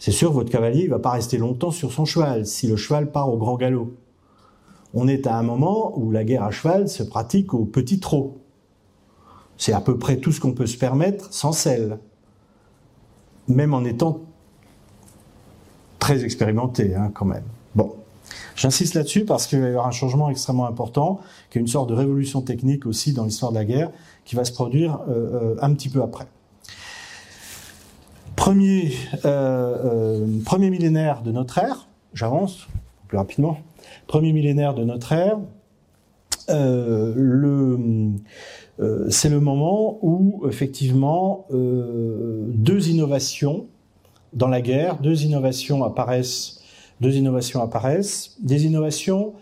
C'est 0.00 0.10
sûr, 0.10 0.32
votre 0.32 0.50
cavalier 0.50 0.86
ne 0.86 0.90
va 0.90 0.98
pas 0.98 1.12
rester 1.12 1.38
longtemps 1.38 1.70
sur 1.70 1.92
son 1.92 2.04
cheval 2.04 2.44
si 2.44 2.66
le 2.66 2.74
cheval 2.74 3.12
part 3.12 3.32
au 3.32 3.36
grand 3.36 3.56
galop. 3.56 3.94
On 4.92 5.06
est 5.06 5.28
à 5.28 5.36
un 5.36 5.44
moment 5.44 5.96
où 5.96 6.10
la 6.10 6.24
guerre 6.24 6.42
à 6.42 6.50
cheval 6.50 6.88
se 6.88 7.04
pratique 7.04 7.54
au 7.54 7.64
petit 7.66 8.00
trot. 8.00 8.38
C'est 9.58 9.72
à 9.72 9.80
peu 9.80 9.96
près 9.96 10.16
tout 10.16 10.32
ce 10.32 10.40
qu'on 10.40 10.50
peut 10.50 10.66
se 10.66 10.76
permettre 10.76 11.32
sans 11.32 11.52
selle. 11.52 12.00
Même 13.46 13.72
en 13.72 13.84
étant 13.84 14.18
très 16.00 16.24
expérimenté, 16.24 16.96
hein, 16.96 17.12
quand 17.14 17.26
même. 17.26 17.44
Bon. 17.76 17.94
J'insiste 18.56 18.94
là-dessus 18.94 19.24
parce 19.24 19.46
qu'il 19.46 19.60
va 19.60 19.66
y 19.66 19.70
avoir 19.70 19.86
un 19.86 19.92
changement 19.92 20.30
extrêmement 20.30 20.66
important, 20.66 21.20
qui 21.50 21.58
est 21.58 21.60
une 21.60 21.68
sorte 21.68 21.88
de 21.90 21.94
révolution 21.94 22.42
technique 22.42 22.86
aussi 22.86 23.12
dans 23.12 23.24
l'histoire 23.24 23.52
de 23.52 23.58
la 23.58 23.64
guerre, 23.64 23.92
qui 24.24 24.34
va 24.34 24.44
se 24.44 24.52
produire 24.52 24.98
euh, 25.08 25.54
euh, 25.54 25.56
un 25.60 25.72
petit 25.74 25.88
peu 25.88 26.02
après. 26.02 26.26
Premier, 28.40 28.92
euh, 29.26 29.28
euh, 29.84 30.26
premier 30.46 30.70
millénaire 30.70 31.20
de 31.20 31.30
notre 31.30 31.58
ère, 31.58 31.88
j'avance 32.14 32.68
plus 33.06 33.18
rapidement, 33.18 33.58
premier 34.06 34.32
millénaire 34.32 34.72
de 34.72 34.82
notre 34.82 35.12
ère, 35.12 35.38
euh, 36.48 37.12
le, 37.14 37.78
c'est 39.10 39.28
le 39.28 39.40
moment 39.40 39.98
où 40.00 40.46
effectivement 40.48 41.44
deux 41.50 42.88
innovations 42.88 43.66
dans 44.32 44.48
la 44.48 44.62
guerre, 44.62 44.96
deux 44.96 45.24
innovations 45.24 45.84
apparaissent, 45.84 46.62
deux 47.02 47.16
innovations 47.16 47.60
apparaissent, 47.60 48.38
des 48.40 48.64
innovations 48.64 49.34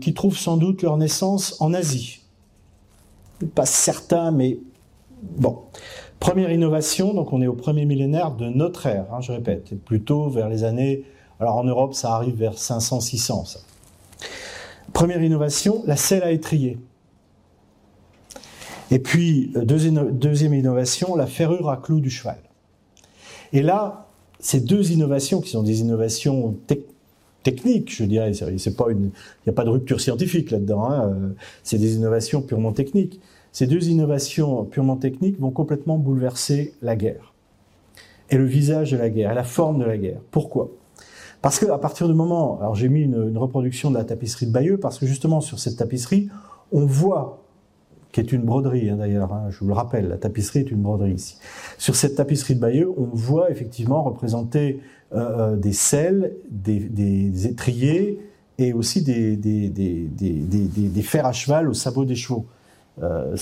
qui 0.00 0.14
trouvent 0.14 0.38
sans 0.38 0.56
doute 0.56 0.82
leur 0.82 0.98
naissance 0.98 1.60
en 1.60 1.74
Asie. 1.74 2.20
Pas 3.56 3.66
certain, 3.66 4.30
mais 4.30 4.60
bon. 5.36 5.58
Première 6.20 6.50
innovation, 6.50 7.14
donc 7.14 7.32
on 7.32 7.40
est 7.40 7.46
au 7.46 7.54
premier 7.54 7.84
millénaire 7.84 8.32
de 8.32 8.48
notre 8.48 8.86
ère, 8.86 9.06
hein, 9.12 9.20
je 9.20 9.32
répète, 9.32 9.74
plutôt 9.84 10.28
vers 10.28 10.48
les 10.48 10.64
années. 10.64 11.04
Alors 11.38 11.56
en 11.56 11.64
Europe, 11.64 11.94
ça 11.94 12.14
arrive 12.14 12.34
vers 12.34 12.54
500-600. 12.54 13.58
Première 14.92 15.22
innovation, 15.22 15.82
la 15.86 15.96
selle 15.96 16.24
à 16.24 16.32
étrier. 16.32 16.78
Et 18.90 18.98
puis, 18.98 19.52
euh, 19.54 19.64
deuxième, 19.64 20.54
innovation, 20.54 21.14
la 21.14 21.26
ferrure 21.26 21.70
à 21.70 21.76
clous 21.76 22.00
du 22.00 22.10
cheval. 22.10 22.38
Et 23.52 23.62
là, 23.62 24.08
ces 24.40 24.60
deux 24.60 24.92
innovations 24.92 25.40
qui 25.40 25.50
sont 25.50 25.62
des 25.62 25.80
innovations 25.80 26.56
techniques, 27.42 27.94
je 27.94 28.04
dirais, 28.04 28.32
il 28.32 28.56
n'y 28.56 29.10
a 29.48 29.52
pas 29.52 29.64
de 29.64 29.70
rupture 29.70 30.00
scientifique 30.00 30.50
là-dedans. 30.50 30.84
Hein, 30.84 31.08
euh, 31.08 31.28
c'est 31.62 31.78
des 31.78 31.96
innovations 31.96 32.42
purement 32.42 32.72
techniques. 32.72 33.20
Ces 33.58 33.66
deux 33.66 33.88
innovations 33.88 34.64
purement 34.66 34.94
techniques 34.94 35.40
vont 35.40 35.50
complètement 35.50 35.98
bouleverser 35.98 36.74
la 36.80 36.94
guerre 36.94 37.34
et 38.30 38.36
le 38.36 38.44
visage 38.44 38.92
de 38.92 38.96
la 38.96 39.10
guerre 39.10 39.32
et 39.32 39.34
la 39.34 39.42
forme 39.42 39.80
de 39.80 39.84
la 39.84 39.98
guerre. 39.98 40.20
Pourquoi? 40.30 40.70
Parce 41.42 41.58
que 41.58 41.66
à 41.66 41.78
partir 41.78 42.06
du 42.06 42.14
moment, 42.14 42.60
alors 42.60 42.76
j'ai 42.76 42.88
mis 42.88 43.02
une, 43.02 43.36
reproduction 43.36 43.90
de 43.90 43.96
la 43.96 44.04
tapisserie 44.04 44.46
de 44.46 44.52
Bayeux 44.52 44.78
parce 44.78 45.00
que 45.00 45.06
justement 45.06 45.40
sur 45.40 45.58
cette 45.58 45.74
tapisserie, 45.74 46.28
on 46.70 46.86
voit 46.86 47.42
qui 48.12 48.20
est 48.20 48.30
une 48.30 48.42
broderie 48.42 48.90
hein, 48.90 48.96
d'ailleurs, 48.96 49.32
hein, 49.32 49.46
je 49.50 49.58
vous 49.58 49.66
le 49.66 49.74
rappelle, 49.74 50.06
la 50.06 50.18
tapisserie 50.18 50.60
est 50.60 50.70
une 50.70 50.82
broderie 50.82 51.14
ici. 51.14 51.38
Sur 51.78 51.96
cette 51.96 52.14
tapisserie 52.14 52.54
de 52.54 52.60
Bayeux, 52.60 52.92
on 52.96 53.08
voit 53.12 53.50
effectivement 53.50 54.04
représenter 54.04 54.78
euh, 55.12 55.18
euh 55.18 55.56
des 55.56 55.72
selles, 55.72 56.36
des, 56.48 57.48
étriers 57.48 58.20
et 58.58 58.72
aussi 58.72 59.02
des, 59.02 59.36
fers 61.02 61.26
à 61.26 61.32
cheval 61.32 61.68
au 61.68 61.74
sabot 61.74 62.04
des 62.04 62.14
chevaux. 62.14 62.46
Euh, 63.02 63.36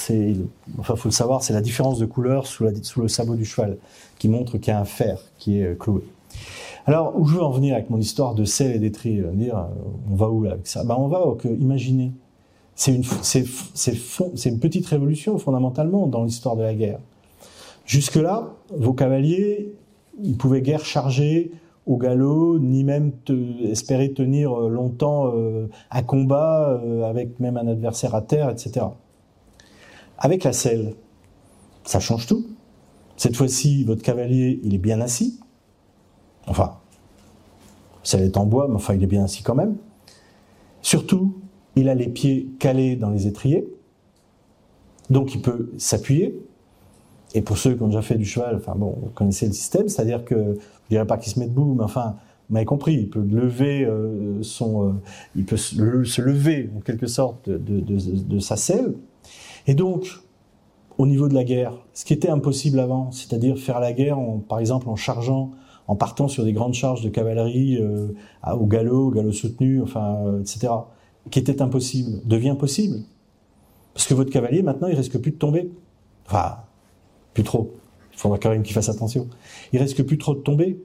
enfin, 0.78 0.96
faut 0.96 1.08
le 1.08 1.12
savoir, 1.12 1.42
c'est 1.42 1.52
la 1.52 1.60
différence 1.60 1.98
de 1.98 2.06
couleur 2.06 2.46
sous, 2.46 2.64
le 2.64 3.08
sabot 3.08 3.34
du 3.34 3.44
cheval 3.44 3.78
qui 4.18 4.28
montre 4.28 4.58
qu'il 4.58 4.72
y 4.72 4.76
a 4.76 4.80
un 4.80 4.84
fer 4.84 5.18
qui 5.38 5.60
est 5.60 5.66
euh, 5.66 5.74
cloué. 5.74 6.02
Alors, 6.86 7.18
où 7.18 7.26
je 7.26 7.36
veux 7.36 7.42
en 7.42 7.50
venir 7.50 7.74
avec 7.74 7.90
mon 7.90 7.98
histoire 7.98 8.34
de 8.34 8.44
selles 8.44 8.76
et 8.76 8.78
d'étriers 8.78 9.24
Dire, 9.32 9.58
euh, 9.58 9.62
on 10.10 10.14
va 10.14 10.28
où 10.28 10.42
là 10.42 10.52
avec 10.52 10.66
ça? 10.66 10.84
Ben, 10.84 10.96
on 10.98 11.08
va, 11.08 11.22
que, 11.38 11.48
imaginez, 11.48 12.12
c'est 12.76 12.94
une, 12.94 14.60
petite 14.60 14.86
révolution 14.86 15.38
fondamentalement 15.38 16.06
dans 16.06 16.24
l'histoire 16.24 16.56
de 16.56 16.62
la 16.62 16.74
guerre. 16.74 16.98
Jusque-là, 17.86 18.52
vos 18.76 18.92
cavaliers, 18.92 19.72
ils 20.22 20.36
pouvaient 20.36 20.60
guère 20.60 20.84
charger 20.84 21.52
au 21.86 21.96
galop, 21.96 22.58
ni 22.58 22.84
même 22.84 23.12
espérer 23.62 24.12
tenir 24.12 24.52
euh, 24.52 24.68
longtemps 24.68 25.32
euh, 25.34 25.68
un 25.90 26.02
combat 26.02 26.80
euh, 26.84 27.04
avec 27.04 27.38
même 27.38 27.56
un 27.56 27.68
adversaire 27.68 28.14
à 28.14 28.22
terre, 28.22 28.50
etc. 28.50 28.86
Avec 30.18 30.44
la 30.44 30.52
selle, 30.52 30.94
ça 31.84 32.00
change 32.00 32.26
tout. 32.26 32.46
Cette 33.16 33.36
fois-ci, 33.36 33.84
votre 33.84 34.02
cavalier, 34.02 34.60
il 34.62 34.74
est 34.74 34.78
bien 34.78 35.00
assis. 35.00 35.40
Enfin, 36.46 36.78
celle 38.02 38.22
est 38.22 38.36
en 38.36 38.46
bois, 38.46 38.68
mais 38.68 38.76
enfin, 38.76 38.94
il 38.94 39.02
est 39.02 39.08
bien 39.08 39.24
assis 39.24 39.42
quand 39.42 39.54
même. 39.54 39.76
Surtout, 40.82 41.34
il 41.74 41.88
a 41.88 41.94
les 41.94 42.08
pieds 42.08 42.48
calés 42.58 42.96
dans 42.96 43.10
les 43.10 43.26
étriers, 43.26 43.66
donc 45.10 45.34
il 45.34 45.42
peut 45.42 45.72
s'appuyer. 45.78 46.40
Et 47.34 47.42
pour 47.42 47.58
ceux 47.58 47.74
qui 47.74 47.82
ont 47.82 47.88
déjà 47.88 48.02
fait 48.02 48.14
du 48.14 48.24
cheval, 48.24 48.60
vous 48.76 49.10
connaissez 49.14 49.46
le 49.46 49.52
système, 49.52 49.88
c'est-à-dire 49.88 50.24
que, 50.24 50.56
je 50.84 50.88
dirais 50.90 51.06
pas 51.06 51.18
qu'il 51.18 51.32
se 51.32 51.38
met 51.38 51.46
debout, 51.46 51.74
mais 51.76 51.84
enfin, 51.84 52.16
vous 52.48 52.54
m'avez 52.54 52.64
compris, 52.64 52.94
il 52.94 53.10
peut 53.10 53.20
lever 53.20 53.84
euh, 53.84 54.42
son, 54.42 54.94
euh, 55.36 55.56
se, 55.56 56.22
lever 56.22 56.70
en 56.76 56.80
quelque 56.80 57.08
sorte 57.08 57.50
de, 57.50 58.38
sa 58.38 58.56
selle. 58.56 58.94
Et 59.66 59.74
donc, 59.74 60.20
au 60.98 61.06
niveau 61.06 61.28
de 61.28 61.34
la 61.34 61.44
guerre, 61.44 61.72
ce 61.92 62.04
qui 62.04 62.12
était 62.12 62.30
impossible 62.30 62.80
avant, 62.80 63.10
c'est-à-dire 63.12 63.58
faire 63.58 63.80
la 63.80 63.92
guerre, 63.92 64.18
par 64.48 64.58
exemple, 64.58 64.88
en 64.88 64.96
chargeant, 64.96 65.52
en 65.88 65.96
partant 65.96 66.28
sur 66.28 66.44
des 66.44 66.52
grandes 66.52 66.74
charges 66.74 67.02
de 67.02 67.08
cavalerie 67.08 67.78
euh, 67.80 68.08
au 68.52 68.66
galop, 68.66 69.08
au 69.08 69.10
galop 69.10 69.32
soutenu, 69.32 69.82
enfin, 69.82 70.40
etc 70.40 70.68
qui 71.30 71.38
était 71.38 71.62
impossible 71.62 72.20
devient 72.24 72.56
possible. 72.58 73.00
Parce 73.94 74.06
que 74.06 74.14
votre 74.14 74.30
cavalier, 74.30 74.62
maintenant, 74.62 74.88
il 74.88 74.96
risque 74.96 75.18
plus 75.18 75.32
de 75.32 75.36
tomber. 75.36 75.70
Enfin, 76.26 76.58
plus 77.34 77.44
trop. 77.44 77.74
Il 78.12 78.18
faudra 78.18 78.38
quand 78.38 78.50
même 78.50 78.62
qu'il 78.62 78.74
fasse 78.74 78.88
attention. 78.88 79.28
Il 79.72 79.80
risque 79.80 80.02
plus 80.02 80.18
trop 80.18 80.34
de 80.34 80.40
tomber 80.40 80.82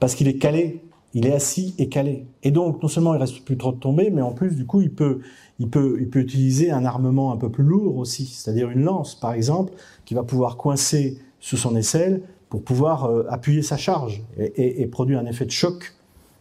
parce 0.00 0.14
qu'il 0.14 0.28
est 0.28 0.38
calé. 0.38 0.82
Il 1.14 1.26
est 1.26 1.32
assis 1.32 1.74
et 1.78 1.88
calé. 1.88 2.26
Et 2.42 2.50
donc, 2.50 2.82
non 2.82 2.88
seulement 2.88 3.14
il 3.14 3.20
risque 3.20 3.42
plus 3.44 3.56
trop 3.56 3.72
de 3.72 3.78
tomber, 3.78 4.10
mais 4.10 4.22
en 4.22 4.32
plus, 4.32 4.56
du 4.56 4.64
coup, 4.64 4.80
il 4.80 4.92
peut, 4.92 5.20
il 5.58 5.68
peut, 5.68 5.98
il 6.00 6.08
peut 6.08 6.20
utiliser 6.20 6.70
un 6.70 6.84
armement 6.84 7.32
un 7.32 7.36
peu 7.36 7.50
plus 7.50 7.64
lourd 7.64 7.96
aussi. 7.98 8.26
C'est-à-dire 8.26 8.70
une 8.70 8.82
lance, 8.82 9.14
par 9.14 9.32
exemple, 9.32 9.74
qui 10.04 10.14
va 10.14 10.22
pouvoir 10.22 10.56
coincer 10.56 11.18
sous 11.40 11.56
son 11.56 11.76
aisselle 11.76 12.22
pour 12.48 12.62
pouvoir 12.62 13.04
euh, 13.06 13.26
appuyer 13.30 13.62
sa 13.62 13.76
charge 13.76 14.22
et, 14.38 14.82
et, 14.82 14.86
produire 14.86 15.18
un 15.18 15.26
effet 15.26 15.46
de 15.46 15.50
choc 15.50 15.94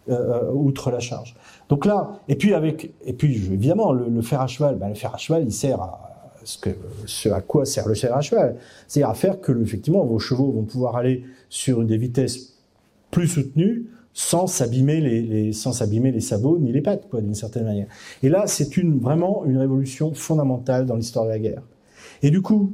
euh, 0.10 0.14
euh, 0.14 0.52
outre 0.52 0.92
la 0.92 1.00
charge. 1.00 1.36
Donc 1.70 1.86
là, 1.86 2.20
et 2.28 2.36
puis 2.36 2.54
avec, 2.54 2.92
et 3.06 3.14
puis 3.14 3.34
évidemment, 3.36 3.94
le, 3.94 4.22
fer 4.22 4.42
à 4.42 4.48
cheval, 4.48 4.76
ben, 4.76 4.90
le 4.90 4.96
fer 4.96 5.14
à 5.14 5.18
cheval, 5.18 5.44
il 5.44 5.54
sert 5.54 5.80
à 5.80 6.12
ce, 6.44 6.58
que, 6.58 6.72
ce 7.06 7.30
à 7.30 7.40
quoi 7.40 7.66
sert 7.66 7.88
le 7.88 7.94
fer 7.94 8.14
à 8.16 8.22
cheval, 8.22 8.58
c'est 8.88 9.04
à 9.04 9.14
faire 9.14 9.40
que 9.40 9.52
effectivement 9.62 10.04
vos 10.04 10.20
chevaux 10.20 10.52
vont 10.52 10.64
pouvoir 10.64 10.96
aller 10.96 11.24
sur 11.50 11.84
des 11.86 11.98
vitesses 11.98 12.58
plus 13.12 13.28
soutenues 13.28 13.86
sans 14.14 14.48
s'abîmer 14.48 15.00
les, 15.02 15.54
sabots 15.54 16.60
ni 16.60 16.72
les 16.72 16.82
pattes, 16.82 17.08
quoi, 17.10 17.22
d'une 17.22 17.36
certaine 17.36 17.64
manière. 17.64 17.88
Et 18.24 18.30
là, 18.30 18.44
c'est 18.48 18.78
une 18.78 19.00
vraiment 19.00 19.46
une 19.46 19.58
révolution 19.58 20.14
fondamentale 20.14 20.86
dans 20.86 20.96
l'histoire 20.96 21.26
de 21.26 21.30
la 21.30 21.40
guerre. 21.40 21.64
Et 22.22 22.30
du 22.30 22.42
coup, 22.42 22.74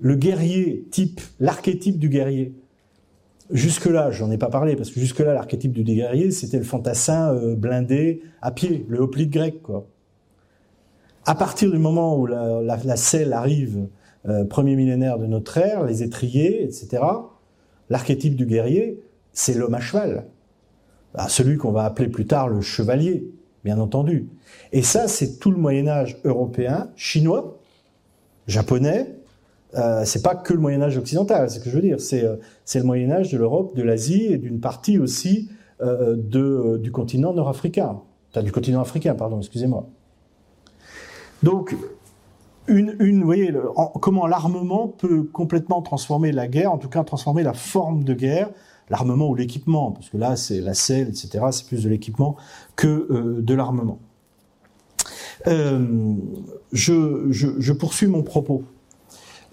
le 0.00 0.14
guerrier 0.14 0.86
type, 0.90 1.20
l'archétype 1.40 1.98
du 1.98 2.08
guerrier, 2.08 2.54
Jusque-là, 3.50 4.10
j'en 4.10 4.30
ai 4.30 4.36
pas 4.36 4.50
parlé, 4.50 4.76
parce 4.76 4.90
que 4.90 5.00
jusque-là, 5.00 5.32
l'archétype 5.32 5.72
du 5.72 5.82
guerrier, 5.82 6.30
c'était 6.30 6.58
le 6.58 6.64
fantassin 6.64 7.32
euh, 7.34 7.54
blindé 7.54 8.20
à 8.42 8.50
pied, 8.50 8.84
le 8.88 8.98
hoplite 8.98 9.30
grec, 9.30 9.62
quoi. 9.62 9.86
À 11.24 11.34
partir 11.34 11.70
du 11.70 11.78
moment 11.78 12.18
où 12.18 12.26
la, 12.26 12.62
la, 12.62 12.96
selle 12.96 13.32
arrive, 13.32 13.86
euh, 14.28 14.44
premier 14.44 14.76
millénaire 14.76 15.18
de 15.18 15.26
notre 15.26 15.56
ère, 15.56 15.84
les 15.84 16.02
étriers, 16.02 16.62
etc., 16.62 17.02
l'archétype 17.90 18.34
du 18.34 18.44
guerrier, 18.44 19.02
c'est 19.32 19.54
l'homme 19.54 19.74
à 19.74 19.80
cheval. 19.80 20.26
Ah, 21.14 21.28
celui 21.28 21.56
qu'on 21.56 21.72
va 21.72 21.84
appeler 21.84 22.08
plus 22.08 22.26
tard 22.26 22.48
le 22.48 22.60
chevalier, 22.60 23.30
bien 23.64 23.78
entendu. 23.78 24.28
Et 24.72 24.82
ça, 24.82 25.08
c'est 25.08 25.38
tout 25.38 25.50
le 25.50 25.56
Moyen 25.56 25.88
Âge 25.88 26.18
européen, 26.24 26.90
chinois, 26.96 27.58
japonais, 28.46 29.18
euh, 29.74 30.04
c'est 30.04 30.22
pas 30.22 30.34
que 30.34 30.54
le 30.54 30.60
Moyen 30.60 30.80
Âge 30.82 30.96
occidental, 30.96 31.50
c'est 31.50 31.58
ce 31.58 31.64
que 31.64 31.70
je 31.70 31.76
veux 31.76 31.82
dire. 31.82 32.00
C'est 32.00 32.24
euh, 32.24 32.36
le 32.74 32.82
Moyen 32.82 33.10
Âge 33.10 33.30
de 33.30 33.38
l'Europe, 33.38 33.76
de 33.76 33.82
l'Asie 33.82 34.24
et 34.24 34.38
d'une 34.38 34.60
partie 34.60 34.98
aussi 34.98 35.50
euh, 35.80 36.16
de 36.16 36.40
euh, 36.40 36.78
du 36.78 36.90
continent 36.90 37.32
nord-africain, 37.32 38.00
du 38.42 38.52
continent 38.52 38.80
africain, 38.80 39.14
pardon, 39.14 39.38
excusez-moi. 39.38 39.86
Donc 41.42 41.76
une, 42.66 42.96
une, 43.00 43.20
vous 43.20 43.26
voyez, 43.26 43.54
comment 44.00 44.26
l'armement 44.26 44.88
peut 44.88 45.22
complètement 45.22 45.80
transformer 45.82 46.32
la 46.32 46.48
guerre, 46.48 46.72
en 46.72 46.78
tout 46.78 46.88
cas 46.88 47.04
transformer 47.04 47.42
la 47.42 47.54
forme 47.54 48.04
de 48.04 48.14
guerre, 48.14 48.50
l'armement 48.90 49.28
ou 49.28 49.34
l'équipement, 49.34 49.92
parce 49.92 50.08
que 50.08 50.16
là 50.16 50.36
c'est 50.36 50.60
la 50.60 50.74
selle, 50.74 51.08
etc. 51.08 51.44
C'est 51.50 51.66
plus 51.66 51.84
de 51.84 51.88
l'équipement 51.88 52.36
que 52.76 53.40
de 53.40 53.54
l'armement. 53.54 53.98
je, 55.46 57.26
je, 57.30 57.72
poursuis 57.72 58.06
mon 58.06 58.22
propos. 58.22 58.64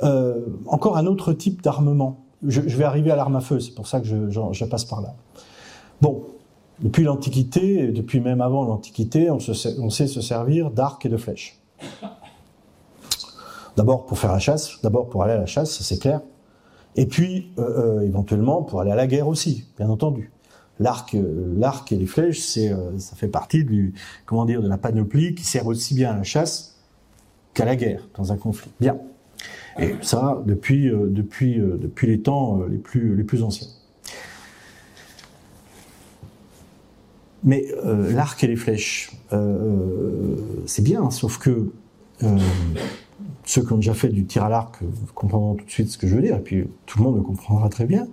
Euh, 0.03 0.45
encore 0.67 0.97
un 0.97 1.05
autre 1.05 1.33
type 1.33 1.61
d'armement. 1.61 2.17
Je, 2.45 2.61
vais 2.61 2.83
arriver 2.83 3.11
à 3.11 3.15
l'arme 3.15 3.35
à 3.35 3.41
feu, 3.41 3.59
c'est 3.59 3.73
pour 3.73 3.87
ça 3.87 4.01
que 4.01 4.05
je, 4.05 4.65
passe 4.65 4.85
par 4.85 5.01
là. 5.01 5.15
Bon, 6.01 6.25
depuis 6.79 7.03
l'Antiquité, 7.03 7.87
depuis 7.87 8.19
même 8.19 8.41
avant 8.41 8.65
l'Antiquité, 8.65 9.31
on, 9.31 9.39
sait 9.39 10.07
se 10.07 10.21
servir 10.21 10.69
d'arcs 10.69 11.05
et 11.05 11.09
de 11.09 11.17
flèches. 11.17 11.59
D'abord 13.77 14.05
pour 14.05 14.19
faire 14.19 14.31
la 14.31 14.39
chasse, 14.39 14.79
d'abord 14.83 15.09
pour 15.09 15.23
aller 15.23 15.33
à 15.33 15.37
la 15.37 15.45
chasse, 15.45 15.81
c'est 15.81 15.99
clair. 15.99 16.21
Et 16.95 17.05
puis 17.05 17.51
euh, 17.57 17.99
euh, 17.99 18.01
éventuellement 18.01 18.63
pour 18.63 18.81
aller 18.81 18.91
à 18.91 18.95
la 18.95 19.07
guerre 19.07 19.27
aussi, 19.27 19.65
bien 19.77 19.89
entendu. 19.89 20.31
L'arc, 20.79 21.15
l'arc 21.57 21.89
et 21.93 21.95
les 21.95 22.05
flèches, 22.05 22.41
c'est, 22.41 22.69
ça 22.97 23.15
fait 23.15 23.29
partie 23.29 23.63
du, 23.63 23.93
de 24.29 24.67
la 24.67 24.77
panoplie 24.77 25.33
qui 25.33 25.45
sert 25.45 25.67
aussi 25.67 25.93
bien 25.93 26.11
à 26.11 26.17
la 26.17 26.23
chasse 26.23 26.75
qu'à 27.53 27.63
la 27.63 27.77
guerre 27.77 28.01
dans 28.17 28.33
un 28.33 28.35
conflit. 28.35 28.71
Bien. 28.81 28.97
Et 29.79 29.95
ça, 30.01 30.41
depuis, 30.45 30.89
euh, 30.89 31.07
depuis, 31.09 31.59
euh, 31.59 31.77
depuis 31.79 32.07
les 32.07 32.21
temps 32.21 32.61
euh, 32.61 32.67
les 32.69 32.77
plus, 32.77 33.15
les 33.15 33.23
plus 33.23 33.43
anciens. 33.43 33.67
Mais 37.43 37.67
l'arc 37.83 38.43
et 38.43 38.47
les 38.47 38.55
flèches, 38.55 39.11
c'est 40.65 40.81
bien, 40.81 41.11
sauf 41.11 41.37
que 41.37 41.69
ceux 43.45 43.63
qui 43.63 43.73
ont 43.73 43.77
déjà 43.77 43.93
fait 43.93 44.09
du 44.09 44.25
tir 44.25 44.43
à 44.43 44.49
l'arc 44.49 44.79
comprendront 45.13 45.55
tout 45.55 45.65
de 45.65 45.69
suite 45.69 45.89
ce 45.89 45.97
que 45.97 46.07
je 46.07 46.15
veux 46.15 46.21
dire, 46.21 46.37
et 46.37 46.41
puis 46.41 46.67
tout 46.85 46.97
le 46.97 47.03
monde 47.03 47.15
le 47.15 47.21
comprendra 47.21 47.69
très 47.69 47.85
bien. 47.85 48.07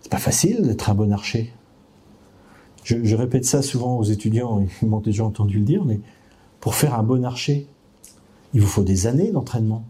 C'est 0.00 0.10
pas 0.10 0.18
facile 0.18 0.62
d'être 0.62 0.88
un 0.88 0.94
bon 0.94 1.12
archer. 1.12 1.52
Je, 2.84 3.14
répète 3.14 3.44
ça 3.44 3.62
souvent 3.62 3.96
aux 3.96 4.04
étudiants, 4.04 4.64
ils 4.82 4.88
m'ont 4.88 5.00
déjà 5.00 5.24
entendu 5.24 5.58
le 5.58 5.64
dire, 5.64 5.84
mais 5.84 6.00
pour 6.60 6.74
faire 6.74 6.98
un 6.98 7.04
bon 7.04 7.24
archer, 7.24 7.68
il 8.54 8.60
vous 8.60 8.66
faut 8.66 8.82
des 8.82 9.06
années 9.06 9.30
d'entraînement. 9.30 9.84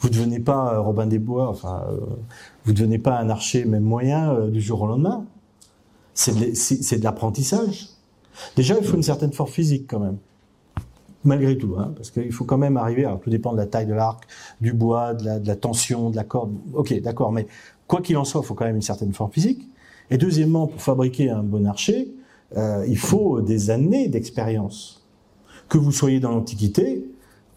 Vous 0.00 0.08
ne 0.08 0.14
devenez 0.14 0.40
pas 0.40 0.74
euh, 0.74 0.80
Robin 0.80 1.06
des 1.06 1.18
Bois, 1.18 1.48
enfin, 1.48 1.84
euh, 1.88 1.98
vous 2.64 2.72
ne 2.72 2.76
devenez 2.76 2.98
pas 2.98 3.18
un 3.18 3.28
archer 3.28 3.64
même 3.64 3.82
moyen 3.82 4.32
euh, 4.32 4.50
du 4.50 4.60
jour 4.60 4.82
au 4.82 4.86
lendemain. 4.86 5.26
C'est 6.14 6.34
de, 6.34 6.98
de 6.98 7.04
l'apprentissage. 7.04 7.88
Déjà, 8.56 8.76
il 8.78 8.84
faut 8.84 8.96
une 8.96 9.02
certaine 9.02 9.32
force 9.32 9.52
physique 9.52 9.86
quand 9.88 10.00
même. 10.00 10.18
Malgré 11.24 11.56
tout, 11.56 11.74
hein, 11.78 11.92
parce 11.96 12.10
qu'il 12.10 12.32
faut 12.32 12.44
quand 12.44 12.58
même 12.58 12.76
arriver, 12.76 13.04
alors 13.04 13.20
tout 13.20 13.30
dépend 13.30 13.52
de 13.52 13.56
la 13.56 13.66
taille 13.66 13.86
de 13.86 13.94
l'arc, 13.94 14.24
du 14.60 14.72
bois, 14.72 15.14
de 15.14 15.46
la, 15.46 15.56
tension, 15.56 16.10
de 16.10 16.16
la 16.16 16.24
corde, 16.24 16.52
ok, 16.74 17.00
d'accord, 17.00 17.32
mais 17.32 17.46
quoi 17.86 18.00
qu'il 18.00 18.16
en 18.16 18.24
soit, 18.24 18.40
il 18.42 18.46
faut 18.46 18.54
quand 18.54 18.64
même 18.64 18.76
une 18.76 18.82
certaine 18.82 19.12
forme 19.12 19.30
physique. 19.30 19.68
Et 20.10 20.18
deuxièmement, 20.18 20.66
pour 20.66 20.82
fabriquer 20.82 21.30
un 21.30 21.42
bon 21.42 21.66
archer, 21.66 22.12
euh, 22.56 22.84
il 22.86 22.98
faut 22.98 23.40
des 23.40 23.70
années 23.70 24.08
d'expérience. 24.08 25.02
Que 25.68 25.78
vous 25.78 25.92
soyez 25.92 26.20
dans 26.20 26.32
l'Antiquité, 26.32 27.06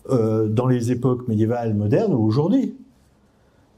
euh, 0.10 0.48
dans 0.48 0.68
les 0.68 0.92
époques 0.92 1.28
médiévales, 1.28 1.74
modernes 1.74 2.14
ou 2.14 2.24
aujourd'hui. 2.24 2.76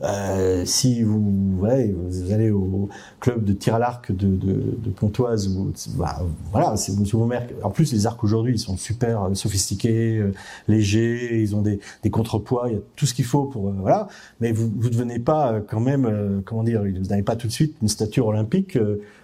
Euh, 0.03 0.63
si 0.65 1.01
vous, 1.01 1.57
ouais, 1.59 1.91
vous 1.91 2.31
allez 2.31 2.51
au 2.51 2.87
club 3.19 3.43
de 3.43 3.53
tir 3.53 3.75
à 3.75 3.79
l'arc 3.79 4.11
de, 4.11 4.27
de, 4.27 4.77
de, 4.77 4.89
Pontoise, 4.91 5.47
ou, 5.47 5.73
bah, 5.95 6.21
voilà, 6.51 6.77
c'est 6.77 6.91
vous 6.91 7.31
En 7.63 7.71
plus, 7.71 7.91
les 7.93 8.05
arcs 8.05 8.23
aujourd'hui, 8.23 8.53
ils 8.53 8.59
sont 8.59 8.77
super 8.77 9.29
sophistiqués, 9.33 10.17
euh, 10.17 10.33
légers, 10.67 11.41
ils 11.41 11.55
ont 11.55 11.63
des, 11.63 11.79
des 12.03 12.11
contrepoids, 12.11 12.65
il 12.67 12.73
y 12.73 12.77
a 12.77 12.81
tout 12.95 13.07
ce 13.07 13.15
qu'il 13.15 13.25
faut 13.25 13.45
pour, 13.45 13.69
euh, 13.69 13.75
voilà. 13.79 14.07
Mais 14.39 14.51
vous, 14.51 14.71
vous 14.77 14.89
devenez 14.89 15.17
pas 15.17 15.53
euh, 15.53 15.61
quand 15.67 15.79
même, 15.79 16.41
comment 16.45 16.63
dire, 16.63 16.83
vous 16.83 17.07
n'avez 17.07 17.23
pas 17.23 17.35
tout 17.35 17.47
de 17.47 17.51
suite 17.51 17.75
une 17.81 17.87
stature 17.87 18.27
olympique 18.27 18.77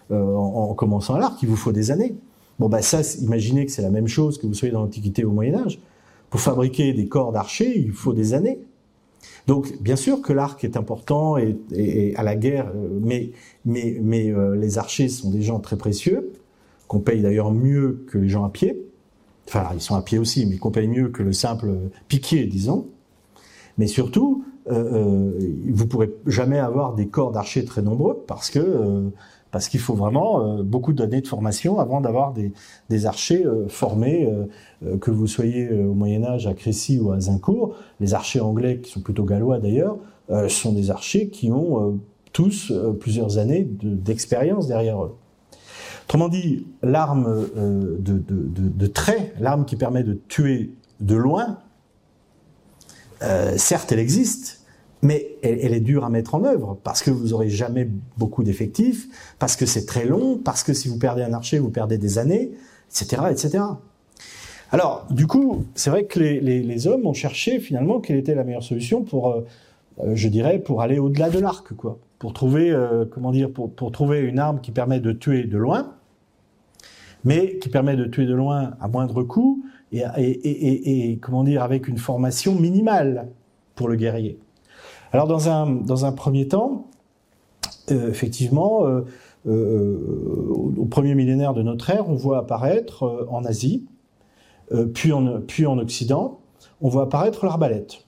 en, 0.10 0.16
en, 0.16 0.74
commençant 0.74 1.16
à 1.16 1.20
l'arc. 1.20 1.42
Il 1.44 1.50
vous 1.50 1.56
faut 1.56 1.72
des 1.72 1.92
années. 1.92 2.16
Bon, 2.60 2.68
bah 2.70 2.82
ça, 2.82 3.02
imaginez 3.22 3.66
que 3.66 3.72
c'est 3.72 3.82
la 3.82 3.90
même 3.90 4.08
chose 4.08 4.38
que 4.38 4.48
vous 4.48 4.54
soyez 4.54 4.72
dans 4.72 4.82
l'Antiquité 4.82 5.24
ou 5.24 5.30
au 5.30 5.34
Moyen 5.34 5.56
Âge. 5.56 5.80
Pour 6.30 6.40
fabriquer 6.40 6.94
des 6.94 7.08
corps 7.08 7.32
d'archers, 7.32 7.78
il 7.78 7.92
faut 7.92 8.14
des 8.14 8.34
années. 8.34 8.60
Donc, 9.48 9.82
bien 9.82 9.96
sûr 9.96 10.22
que 10.22 10.34
l'arc 10.34 10.64
est 10.64 10.78
important 10.78 11.38
et, 11.38 12.14
à 12.16 12.24
la 12.24 12.36
guerre, 12.36 12.72
euh, 12.76 13.00
mais, 13.02 13.32
mais, 13.66 13.98
mais 14.02 14.32
euh, 14.32 14.56
les 14.56 14.78
archers 14.78 15.10
sont 15.10 15.32
des 15.32 15.42
gens 15.42 15.60
très 15.60 15.78
précieux, 15.78 16.32
qu'on 16.88 17.00
paye 17.00 17.22
d'ailleurs 17.22 17.52
mieux 17.52 18.06
que 18.10 18.18
les 18.18 18.30
gens 18.30 18.46
à 18.46 18.50
pied. 18.50 18.86
Enfin, 19.48 19.70
ils 19.74 19.82
sont 19.82 19.96
à 19.96 20.02
pied 20.02 20.18
aussi, 20.18 20.46
mais 20.46 20.58
qu'on 20.58 20.72
paye 20.72 20.88
mieux 20.88 21.10
que 21.10 21.24
le 21.24 21.34
simple 21.34 21.74
piquier, 22.08 22.46
disons. 22.46 22.88
Mais 23.78 23.88
surtout, 23.88 24.46
euh, 24.70 25.32
euh 25.32 25.40
vous 25.70 25.88
pourrez 25.88 26.14
jamais 26.26 26.60
avoir 26.60 26.94
des 26.94 27.08
corps 27.08 27.32
d'archers 27.32 27.66
très 27.66 27.82
nombreux 27.82 28.24
parce 28.28 28.50
que 28.50 29.12
parce 29.54 29.70
qu'il 29.70 29.80
faut 29.80 29.94
vraiment 29.94 30.42
euh, 30.42 30.64
beaucoup 30.64 30.94
d'années 30.94 31.22
de 31.22 31.28
formation 31.28 31.80
avant 31.80 32.02
d'avoir 32.02 32.34
des, 32.34 33.06
archers 33.06 33.46
euh, 33.46 33.68
formés, 33.70 34.28
euh, 34.84 34.98
que 34.98 35.12
vous 35.12 35.28
soyez 35.28 35.72
au 35.72 35.94
Moyen 35.94 36.24
Âge 36.24 36.48
à 36.48 36.56
Crécy 36.56 37.00
ou 37.00 37.12
à 37.12 37.20
Zincourt. 37.20 37.76
Les 38.00 38.16
archers 38.16 38.40
anglais, 38.42 38.80
qui 38.80 38.92
sont 38.92 39.02
plutôt 39.02 39.24
gallois 39.24 39.60
d'ailleurs, 39.60 39.98
sont 40.50 40.74
des 40.74 40.90
archers 40.90 41.30
qui 41.30 41.52
ont 41.52 42.00
tous 42.32 42.74
plusieurs 43.00 43.38
années 43.38 43.68
d'expérience 43.70 44.68
derrière 44.68 45.04
eux. 45.04 45.16
Autrement 46.06 46.28
dit, 46.28 46.66
l'arme 46.82 47.48
de, 47.56 48.88
trait, 48.88 49.34
l'arme 49.40 49.66
qui 49.66 49.76
permet 49.76 50.04
de 50.04 50.20
tuer 50.28 50.74
de 51.00 51.16
loin, 51.16 51.60
certes 53.56 53.92
elle 53.92 54.00
existe, 54.00 54.63
mais 55.04 55.36
elle, 55.44 55.74
est 55.74 55.82
dure 55.82 56.06
à 56.06 56.10
mettre 56.10 56.34
en 56.34 56.46
œuvre 56.46 56.80
parce 56.82 57.04
que 57.04 57.12
vous 57.12 57.34
aurez 57.34 57.50
jamais 57.50 57.88
beaucoup 58.18 58.42
d'effectifs, 58.44 59.36
parce 59.38 59.58
que 59.58 59.66
c'est 59.66 59.86
très 59.86 60.06
long, 60.06 60.38
parce 60.38 60.64
que 60.64 60.74
si 60.74 60.88
vous 60.88 60.98
perdez 60.98 61.22
un 61.22 61.34
archer, 61.34 61.60
vous 61.60 61.70
perdez 61.70 61.98
des 61.98 62.18
années, 62.18 62.52
etc., 62.90 63.24
etc. 63.30 63.64
Alors, 64.72 65.06
du 65.12 65.28
coup, 65.28 65.66
c'est 65.76 65.90
vrai 65.90 66.06
que 66.06 66.20
les, 66.20 66.88
hommes 66.88 67.06
ont 67.06 67.14
cherché 67.14 67.60
finalement 67.60 68.00
quelle 68.00 68.16
était 68.16 68.34
la 68.34 68.46
meilleure 68.46 68.64
solution 68.64 69.04
pour, 69.04 69.30
euh, 69.30 69.42
euh, 70.00 70.16
je 70.16 70.30
dirais, 70.30 70.58
pour 70.58 70.82
aller 70.82 71.00
au-delà 71.00 71.30
de 71.30 71.38
l'arc, 71.38 71.74
quoi, 71.74 72.00
pour 72.18 72.32
trouver, 72.32 72.72
euh, 72.72 73.04
comment 73.06 73.32
dire, 73.32 73.52
pour, 73.52 73.92
trouver 73.92 74.22
une 74.22 74.40
arme 74.40 74.62
qui 74.62 74.72
permet 74.72 75.02
de 75.02 75.12
tuer 75.12 75.44
de 75.44 75.58
loin, 75.58 75.96
mais 77.26 77.60
qui 77.60 77.68
permet 77.68 77.98
de 77.98 78.06
tuer 78.06 78.26
de 78.26 78.34
loin 78.34 78.72
à 78.80 78.88
moindre 78.88 79.24
coût 79.24 79.64
et, 79.92 80.02
et 80.16 81.18
comment 81.18 81.44
dire, 81.44 81.62
avec 81.62 81.90
une 81.90 81.98
formation 81.98 82.56
minimale 82.56 83.28
pour 83.76 83.90
le 83.90 83.96
guerrier. 83.96 84.40
Alors 85.14 85.28
dans 85.28 85.48
un, 86.06 86.12
premier 86.12 86.48
temps, 86.48 86.88
euh, 87.92 88.10
effectivement, 88.10 88.88
euh, 88.88 89.02
euh, 89.48 90.52
au 90.76 90.86
premier 90.86 91.14
millénaire 91.14 91.54
de 91.54 91.62
notre 91.62 91.92
ère, 91.92 92.10
on 92.10 92.16
voit 92.16 92.40
apparaître 92.40 93.28
en 93.30 93.46
Asie, 93.46 93.86
puis, 94.96 95.14
en, 95.14 95.78
Occident, 95.78 96.40
on 96.82 96.90
voit 96.90 97.04
apparaître 97.04 97.46
l'arbalète. 97.46 98.06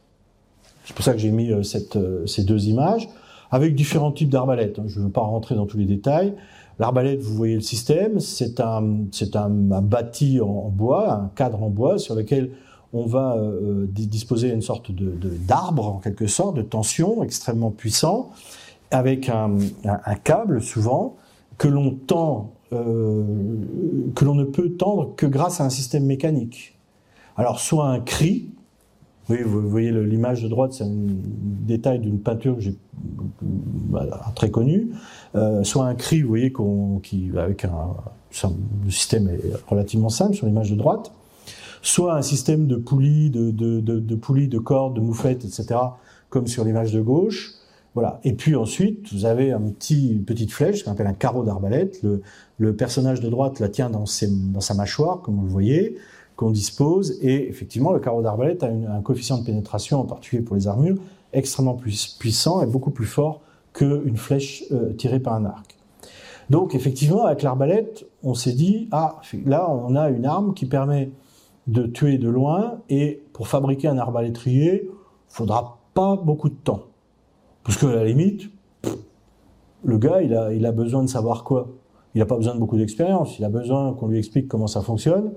C'est 0.86 0.96
pour 0.96 1.06
ça 1.06 1.14
que 1.14 1.20
j'ai 1.20 1.30
mis 1.30 1.52
ces 1.64 2.44
deux 2.44 2.68
images, 2.68 3.08
avec 3.52 3.76
différents 3.76 4.12
types 4.12 4.30
d'arbalètes. 4.30 4.80
Hein. 4.80 4.86
Je 4.88 5.00
ne 5.00 5.06
veux 5.06 5.12
pas 5.12 5.22
rentrer 5.22 5.54
dans 5.54 5.68
tous 5.68 5.78
les 5.78 5.86
détails. 5.86 6.34
L'arbalète, 6.80 7.22
vous 7.22 7.36
voyez 7.36 7.54
le 7.54 7.62
système, 7.62 8.20
c'est 8.20 8.60
un, 8.60 8.82
bâti 8.82 10.42
en 10.42 10.70
bois, 10.70 11.14
un 11.14 11.32
cadre 11.36 11.62
en 11.62 11.70
bois 11.70 12.00
sur 12.00 12.16
lequel 12.16 12.50
on 12.96 13.06
va 13.06 13.36
euh, 13.36 13.84
euh 13.84 13.88
disposer 13.90 14.50
d'une 14.50 14.62
sorte 14.62 14.92
de 14.92 15.12
d'arbre 15.22 15.88
en 15.88 16.00
quelque 16.00 16.28
sorte, 16.28 16.56
de 16.56 16.62
tension 16.62 17.24
extrêmement 17.24 17.70
puissant, 17.70 18.32
avec 18.90 19.30
un, 19.30 19.58
câble 20.24 20.62
souvent 20.62 21.18
que 21.58 21.68
l'on 21.68 21.92
tend, 21.92 22.54
euh, 22.72 23.24
que 24.16 24.24
l'on 24.24 24.36
ne 24.36 24.46
peut 24.46 24.70
tendre 24.70 25.14
que 25.16 25.26
grâce 25.26 25.60
à 25.60 25.66
un 25.66 25.70
système 25.70 26.06
mécanique. 26.06 26.78
Alors 27.36 27.60
soit 27.60 27.88
un 27.88 28.00
cri, 28.00 28.50
oui, 29.30 29.42
vous 29.44 29.68
voyez 29.70 29.92
l'image 29.92 30.44
de 30.44 30.48
droite, 30.48 30.72
c'est 30.74 30.86
un 30.86 30.94
détail 31.68 32.00
d'une 32.00 32.20
peinture 32.20 32.56
que 32.56 32.62
j'ai 32.62 32.78
très 34.36 34.52
connue. 34.52 34.92
Soit 35.64 35.88
un 35.88 35.96
cri, 35.96 36.22
vous 36.22 36.30
voyez, 36.30 36.54
qui 37.04 37.32
avec 37.36 37.66
un, 37.66 37.96
le 38.86 38.92
système 38.92 39.28
est 39.28 39.42
relativement 39.68 40.10
simple 40.10 40.36
sur 40.36 40.46
l'image 40.46 40.70
de 40.70 40.76
droite 40.76 41.12
soit 41.86 42.16
un 42.16 42.22
système 42.22 42.66
de 42.66 42.78
poulies, 42.78 43.30
de, 43.30 43.52
de, 43.52 44.16
poulies, 44.16 44.48
de 44.48 44.58
cordes, 44.58 44.96
de 44.96 45.02
moufettes, 45.02 45.46
etc., 45.46 45.80
comme 46.30 46.48
sur 46.48 46.64
l'image 46.64 46.92
de 46.92 47.00
gauche. 47.00 47.54
Voilà. 47.94 48.20
Et 48.24 48.34
puis 48.34 48.56
ensuite, 48.56 49.14
vous 49.14 49.26
avez 49.26 49.52
un 49.52 49.62
petit, 49.62 50.12
une 50.12 50.26
petite 50.26 50.52
flèche, 50.52 50.84
qu'on 50.84 50.92
appelle 50.92 51.08
un 51.08 51.14
carreau 51.14 51.44
d'arbalète. 51.44 52.02
Le, 52.58 52.74
personnage 52.74 53.22
de 53.22 53.30
droite 53.30 53.60
la 53.60 53.70
tient 53.70 53.90
dans, 53.90 54.06
sa 54.08 54.74
mâchoire, 54.74 55.22
comme 55.22 55.36
vous 55.36 55.46
le 55.46 55.52
voyez, 55.52 55.96
qu'on 56.36 56.50
dispose. 56.50 57.20
Et 57.22 57.48
effectivement, 57.48 57.92
le 57.92 58.00
carreau 58.00 58.24
d'arbalète 58.24 58.64
a 58.64 58.68
un 58.68 59.02
coefficient 59.02 59.38
de 59.38 59.46
pénétration, 59.46 60.02
en 60.02 60.06
particulier 60.06 60.42
pour 60.42 60.56
les 60.56 60.68
armures, 60.68 60.98
extrêmement 61.34 61.80
puissant 62.20 62.64
et 62.64 62.66
beaucoup 62.66 62.92
plus 62.92 63.06
fort 63.06 63.42
qu'une 63.74 64.18
flèche 64.18 64.64
euh, 64.72 64.94
tirée 64.94 65.20
par 65.20 65.36
un 65.36 65.46
arc. 65.46 65.78
Donc 66.50 66.74
effectivement, 66.74 67.26
avec 67.26 67.44
l'arbalète, 67.44 68.06
on 68.24 68.34
s'est 68.34 68.54
dit, 68.54 68.88
ah, 68.92 69.22
là, 69.46 69.70
on 69.70 69.96
a 69.96 70.10
une 70.10 70.26
arme 70.26 70.54
qui 70.54 70.66
permet 70.66 71.12
de 71.68 71.88
tuer 71.88 72.18
de 72.18 72.30
loin 72.30 72.82
et 72.90 73.24
pour 73.34 73.48
fabriquer 73.48 73.88
un 73.88 73.98
arbalétrier, 73.98 74.90
faudra 75.28 75.80
pas 75.94 76.16
beaucoup 76.16 76.50
de 76.50 76.56
temps. 76.56 76.84
Parce 77.64 77.78
que 77.78 77.88
à 77.88 77.96
la 77.96 78.06
limite, 78.06 78.52
le 79.84 79.98
gars, 79.98 80.22
il 80.22 80.34
a, 80.66 80.72
besoin 80.72 81.04
de 81.04 81.10
savoir 81.10 81.44
quoi 81.44 81.70
Il 82.14 82.20
n'a 82.20 82.26
pas 82.26 82.38
besoin 82.38 82.56
de 82.56 82.60
beaucoup 82.60 82.78
d'expérience. 82.78 83.40
Il 83.40 83.46
a 83.46 83.50
besoin 83.50 83.94
qu'on 83.94 84.08
lui 84.08 84.18
explique 84.18 84.48
comment 84.48 84.68
ça 84.68 84.82
fonctionne. 84.82 85.32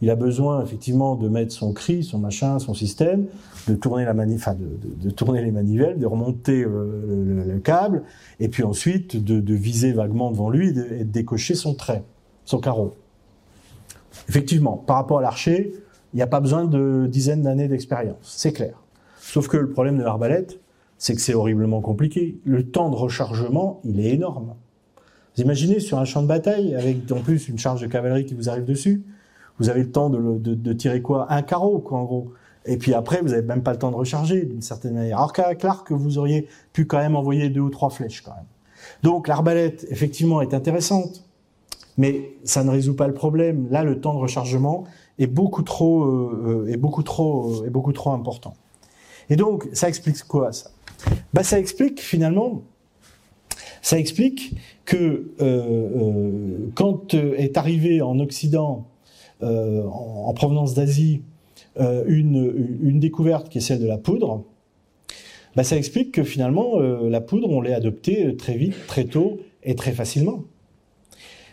Il 0.00 0.10
a 0.10 0.16
besoin 0.16 0.62
effectivement 0.62 1.14
de 1.14 1.28
mettre 1.28 1.52
son 1.52 1.72
cri, 1.72 2.02
son 2.02 2.18
machin, 2.18 2.58
son 2.58 2.74
système, 2.74 3.26
de 3.68 3.74
tourner 3.74 4.04
les 4.04 5.52
manivelles, 5.52 5.98
de 5.98 6.06
remonter 6.06 6.62
euh, 6.64 7.24
le, 7.24 7.52
le, 7.52 7.58
câble, 7.60 8.02
et 8.40 8.48
puis 8.48 8.64
ensuite 8.64 9.22
de, 9.22 9.54
viser 9.54 9.92
vaguement 9.92 10.30
devant 10.30 10.50
lui 10.50 10.68
et 10.68 11.00
et 11.00 11.04
de 11.04 11.10
décocher 11.10 11.54
son 11.54 11.74
trait, 11.74 12.02
son 12.44 12.58
carreau. 12.58 12.96
Effectivement, 14.28 14.76
par 14.76 14.96
rapport 14.96 15.18
à 15.18 15.22
l'archer, 15.22 15.72
il 16.12 16.16
n'y 16.16 16.22
a 16.22 16.26
pas 16.26 16.40
besoin 16.40 16.64
de 16.64 17.06
dizaines 17.10 17.42
d'années 17.42 17.68
d'expérience, 17.68 18.34
c'est 18.36 18.52
clair. 18.52 18.80
Sauf 19.18 19.48
que 19.48 19.56
le 19.56 19.70
problème 19.70 19.98
de 19.98 20.04
l'arbalète, 20.04 20.60
c'est 20.98 21.14
que 21.14 21.20
c'est 21.20 21.34
horriblement 21.34 21.80
compliqué. 21.80 22.38
Le 22.44 22.70
temps 22.70 22.88
de 22.88 22.94
rechargement, 22.94 23.80
il 23.84 24.00
est 24.00 24.10
énorme. 24.10 24.54
Vous 25.36 25.42
imaginez 25.42 25.80
sur 25.80 25.98
un 25.98 26.04
champ 26.04 26.22
de 26.22 26.28
bataille, 26.28 26.74
avec 26.74 27.10
en 27.10 27.20
plus 27.20 27.48
une 27.48 27.58
charge 27.58 27.80
de 27.80 27.86
cavalerie 27.86 28.24
qui 28.24 28.34
vous 28.34 28.48
arrive 28.48 28.64
dessus, 28.64 29.02
vous 29.58 29.68
avez 29.68 29.82
le 29.82 29.90
temps 29.90 30.10
de, 30.10 30.72
tirer 30.72 31.02
quoi? 31.02 31.32
Un 31.32 31.42
carreau, 31.42 31.78
quoi, 31.78 31.98
en 31.98 32.04
gros. 32.04 32.32
Et 32.66 32.76
puis 32.76 32.94
après, 32.94 33.20
vous 33.20 33.28
n'avez 33.28 33.42
même 33.42 33.62
pas 33.62 33.72
le 33.72 33.78
temps 33.78 33.90
de 33.90 33.96
recharger, 33.96 34.44
d'une 34.44 34.62
certaine 34.62 34.94
manière. 34.94 35.18
Alors 35.18 35.32
qu'avec 35.32 35.62
l'arc, 35.62 35.90
vous 35.90 36.18
auriez 36.18 36.48
pu 36.72 36.86
quand 36.86 36.98
même 36.98 37.16
envoyer 37.16 37.50
deux 37.50 37.60
ou 37.60 37.70
trois 37.70 37.90
flèches, 37.90 38.22
quand 38.22 38.34
même. 38.34 38.46
Donc 39.02 39.28
l'arbalète, 39.28 39.86
effectivement, 39.90 40.40
est 40.40 40.54
intéressante 40.54 41.23
mais 41.96 42.32
ça 42.44 42.64
ne 42.64 42.70
résout 42.70 42.94
pas 42.94 43.06
le 43.06 43.14
problème. 43.14 43.68
Là, 43.70 43.84
le 43.84 44.00
temps 44.00 44.14
de 44.14 44.18
rechargement 44.18 44.84
est 45.18 45.26
beaucoup 45.26 45.62
trop, 45.62 46.04
euh, 46.04 46.66
euh, 46.68 47.92
trop 47.92 48.10
important. 48.12 48.54
Et 49.30 49.36
donc, 49.36 49.68
ça 49.72 49.88
explique 49.88 50.22
quoi 50.24 50.52
ça? 50.52 50.70
Bah, 51.32 51.42
ça 51.42 51.58
explique 51.58 52.00
finalement, 52.00 52.62
ça 53.82 53.98
explique 53.98 54.54
que 54.84 54.96
euh, 54.96 55.34
euh 55.40 56.70
quand 56.74 57.14
euh, 57.14 57.34
est 57.36 57.56
arrivé 57.56 58.02
en 58.02 58.18
Occident, 58.18 58.86
euh, 59.42 59.82
en, 59.84 60.24
en, 60.28 60.34
provenance 60.34 60.74
d'Asie, 60.74 61.22
une, 61.76 62.78
une 62.84 63.00
découverte 63.00 63.48
qui 63.48 63.58
est 63.58 63.60
celle 63.60 63.80
de 63.80 63.86
la 63.86 63.98
poudre, 63.98 64.44
bah, 65.56 65.64
ça 65.64 65.76
explique 65.76 66.12
que 66.12 66.22
finalement, 66.22 66.78
la 66.78 67.20
poudre, 67.20 67.50
on 67.50 67.60
l'a 67.60 67.74
adoptée 67.74 68.36
très 68.36 68.56
vite, 68.56 68.74
très 68.86 69.04
tôt 69.04 69.40
et 69.64 69.74
très 69.74 69.90
facilement. 69.90 70.44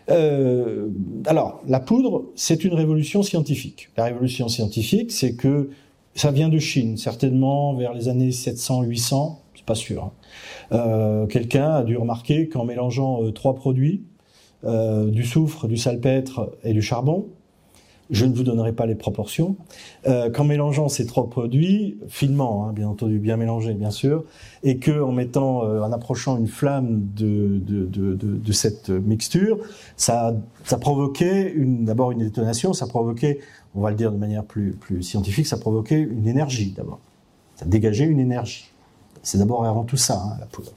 Euh, 0.09 0.89
alors, 1.25 1.61
la 1.67 1.79
poudre, 1.79 2.25
c'est 2.35 2.63
une 2.63 2.73
révolution 2.73 3.23
scientifique. 3.23 3.89
La 3.97 4.05
révolution 4.05 4.47
scientifique, 4.47 5.11
c'est 5.11 5.35
que 5.35 5.69
ça 6.15 6.31
vient 6.31 6.49
de 6.49 6.59
Chine, 6.59 6.97
certainement 6.97 7.73
vers 7.75 7.93
les 7.93 8.09
années 8.09 8.31
700-800, 8.31 9.37
c'est 9.55 9.65
pas 9.65 9.75
sûr. 9.75 10.03
Hein. 10.03 10.11
Euh, 10.73 11.27
quelqu'un 11.27 11.69
a 11.69 11.83
dû 11.83 11.97
remarquer 11.97 12.49
qu'en 12.49 12.65
mélangeant 12.65 13.23
euh, 13.23 13.31
trois 13.31 13.55
produits, 13.55 14.03
du 14.63 15.23
soufre, 15.23 15.67
du 15.67 15.75
salpêtre 15.75 16.51
et 16.63 16.73
du 16.73 16.83
charbon, 16.83 17.25
je 18.11 18.25
ne 18.25 18.35
vous 18.35 18.43
donnerai 18.43 18.73
pas 18.73 18.85
les 18.85 18.95
proportions. 18.95 19.55
Euh, 20.05 20.29
qu'en 20.29 20.43
mélangeant 20.43 20.89
ces 20.89 21.05
trois 21.05 21.29
produits, 21.29 21.97
finement, 22.07 22.67
hein, 22.67 22.73
bien 22.73 22.87
entendu, 22.87 23.19
bien 23.19 23.37
mélangé, 23.37 23.73
bien 23.73 23.89
sûr, 23.89 24.25
et 24.63 24.77
que 24.77 25.01
en 25.01 25.11
mettant, 25.11 25.65
euh, 25.65 25.81
en 25.81 25.91
approchant 25.91 26.37
une 26.37 26.47
flamme 26.47 27.07
de, 27.15 27.59
de, 27.65 27.85
de, 27.85 28.15
de 28.15 28.51
cette 28.51 28.89
mixture, 28.89 29.57
ça, 29.95 30.35
ça 30.65 30.77
provoquait 30.77 31.53
d'abord 31.57 32.11
une 32.11 32.19
détonation, 32.19 32.73
ça 32.73 32.85
provoquait, 32.85 33.39
on 33.75 33.81
va 33.81 33.89
le 33.89 33.95
dire 33.95 34.11
de 34.11 34.17
manière 34.17 34.43
plus, 34.43 34.71
plus 34.71 35.01
scientifique, 35.01 35.47
ça 35.47 35.57
provoquait 35.57 36.01
une 36.01 36.27
énergie 36.27 36.73
d'abord. 36.75 36.99
Ça 37.55 37.65
dégageait 37.65 38.05
une 38.05 38.19
énergie. 38.19 38.69
C'est 39.23 39.37
d'abord 39.37 39.65
avant 39.65 39.83
tout 39.83 39.97
ça, 39.97 40.21
hein, 40.25 40.35
la 40.39 40.47
poudre. 40.47 40.71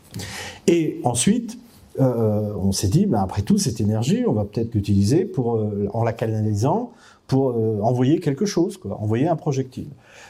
Et 0.66 1.00
ensuite, 1.02 1.58
euh, 2.00 2.52
on 2.60 2.72
s'est 2.72 2.88
dit, 2.88 3.06
ben 3.06 3.20
après 3.20 3.42
tout, 3.42 3.58
cette 3.58 3.80
énergie, 3.80 4.24
on 4.26 4.32
va 4.32 4.44
peut-être 4.44 4.74
l'utiliser 4.74 5.24
pour, 5.24 5.56
euh, 5.56 5.88
en 5.92 6.02
la 6.02 6.12
canalisant, 6.12 6.92
pour 7.26 7.50
euh, 7.50 7.80
envoyer 7.82 8.20
quelque 8.20 8.44
chose, 8.44 8.76
quoi, 8.76 8.98
envoyer 9.00 9.26
un 9.28 9.36
projectile. 9.36 9.88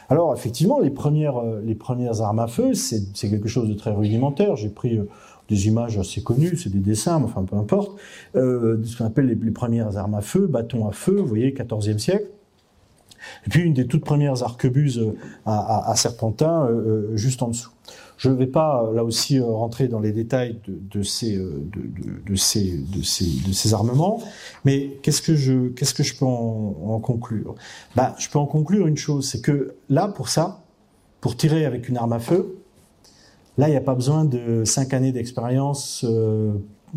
Alors 0.09 0.35
effectivement, 0.35 0.81
les 0.81 0.91
premières, 0.91 1.39
euh, 1.39 1.61
les 1.65 1.75
premières 1.75 2.21
armes 2.21 2.39
à 2.39 2.47
feu, 2.47 2.75
c'est 2.75 3.29
quelque 3.29 3.49
chose 3.49 3.69
de 3.69 3.75
très 3.75 3.91
rudimentaire. 3.91 4.57
J'ai 4.57 4.69
pris 4.69 4.99
euh, 4.99 5.09
des 5.49 5.67
images 5.67 5.99
assez 5.99 6.23
connues, 6.23 6.57
c'est 6.57 6.71
des 6.71 6.79
dessins, 6.79 7.19
mais 7.19 7.27
enfin 7.27 7.45
peu 7.45 7.57
importe, 7.57 7.99
euh, 8.37 8.83
ce 8.85 8.97
qu'on 8.97 9.05
appelle 9.05 9.27
les, 9.27 9.35
les, 9.35 9.51
premières 9.51 9.97
armes 9.97 10.15
à 10.15 10.21
feu, 10.21 10.47
bâtons 10.47 10.89
à 10.89 10.93
feu, 10.93 11.17
vous 11.17 11.27
voyez, 11.27 11.53
14e 11.53 11.99
siècle. 11.99 12.27
Et 13.47 13.51
puis 13.51 13.63
une 13.63 13.75
des 13.75 13.87
toutes 13.87 14.05
premières 14.05 14.43
arquebuses 14.43 15.05
à, 15.47 15.91
à, 15.91 15.97
serpentin, 15.97 16.69
juste 17.15 17.43
en 17.43 17.49
dessous. 17.49 17.71
Je 18.17 18.29
ne 18.29 18.35
vais 18.35 18.47
pas 18.47 18.91
là 18.95 19.05
aussi 19.05 19.39
euh, 19.39 19.45
rentrer 19.45 19.89
dans 19.89 20.01
les 20.01 20.13
détails 20.13 20.59
de, 20.67 21.03
ces, 21.03 21.37
euh, 21.37 21.65
armements, 23.73 24.23
mais 24.65 24.99
qu'est-ce 25.03 25.21
que 25.21 25.35
je, 25.35 25.69
peux 26.19 26.25
en, 26.25 27.01
conclure? 27.01 27.55
Bah, 27.97 28.15
Je 28.19 28.29
peux 28.29 28.39
en 28.39 28.47
conclure 28.47 28.87
une 28.87 28.97
chose, 28.97 29.29
c'est 29.29 29.41
que 29.41 29.75
là, 29.89 30.09
pour 30.09 30.29
ça, 30.29 30.63
pour 31.21 31.37
tirer 31.37 31.65
avec 31.65 31.89
une 31.89 31.97
arme 31.97 32.13
à 32.13 32.21
feu, 32.21 32.57
là, 33.59 33.69
il 33.69 33.73
n'y 33.73 33.77
a 33.77 33.83
pas 33.83 33.95
besoin 33.95 34.25
de 34.25 34.65
cinq 34.65 34.95
années 34.95 35.13
d'expérience 35.13 36.05
euh, 36.09 36.53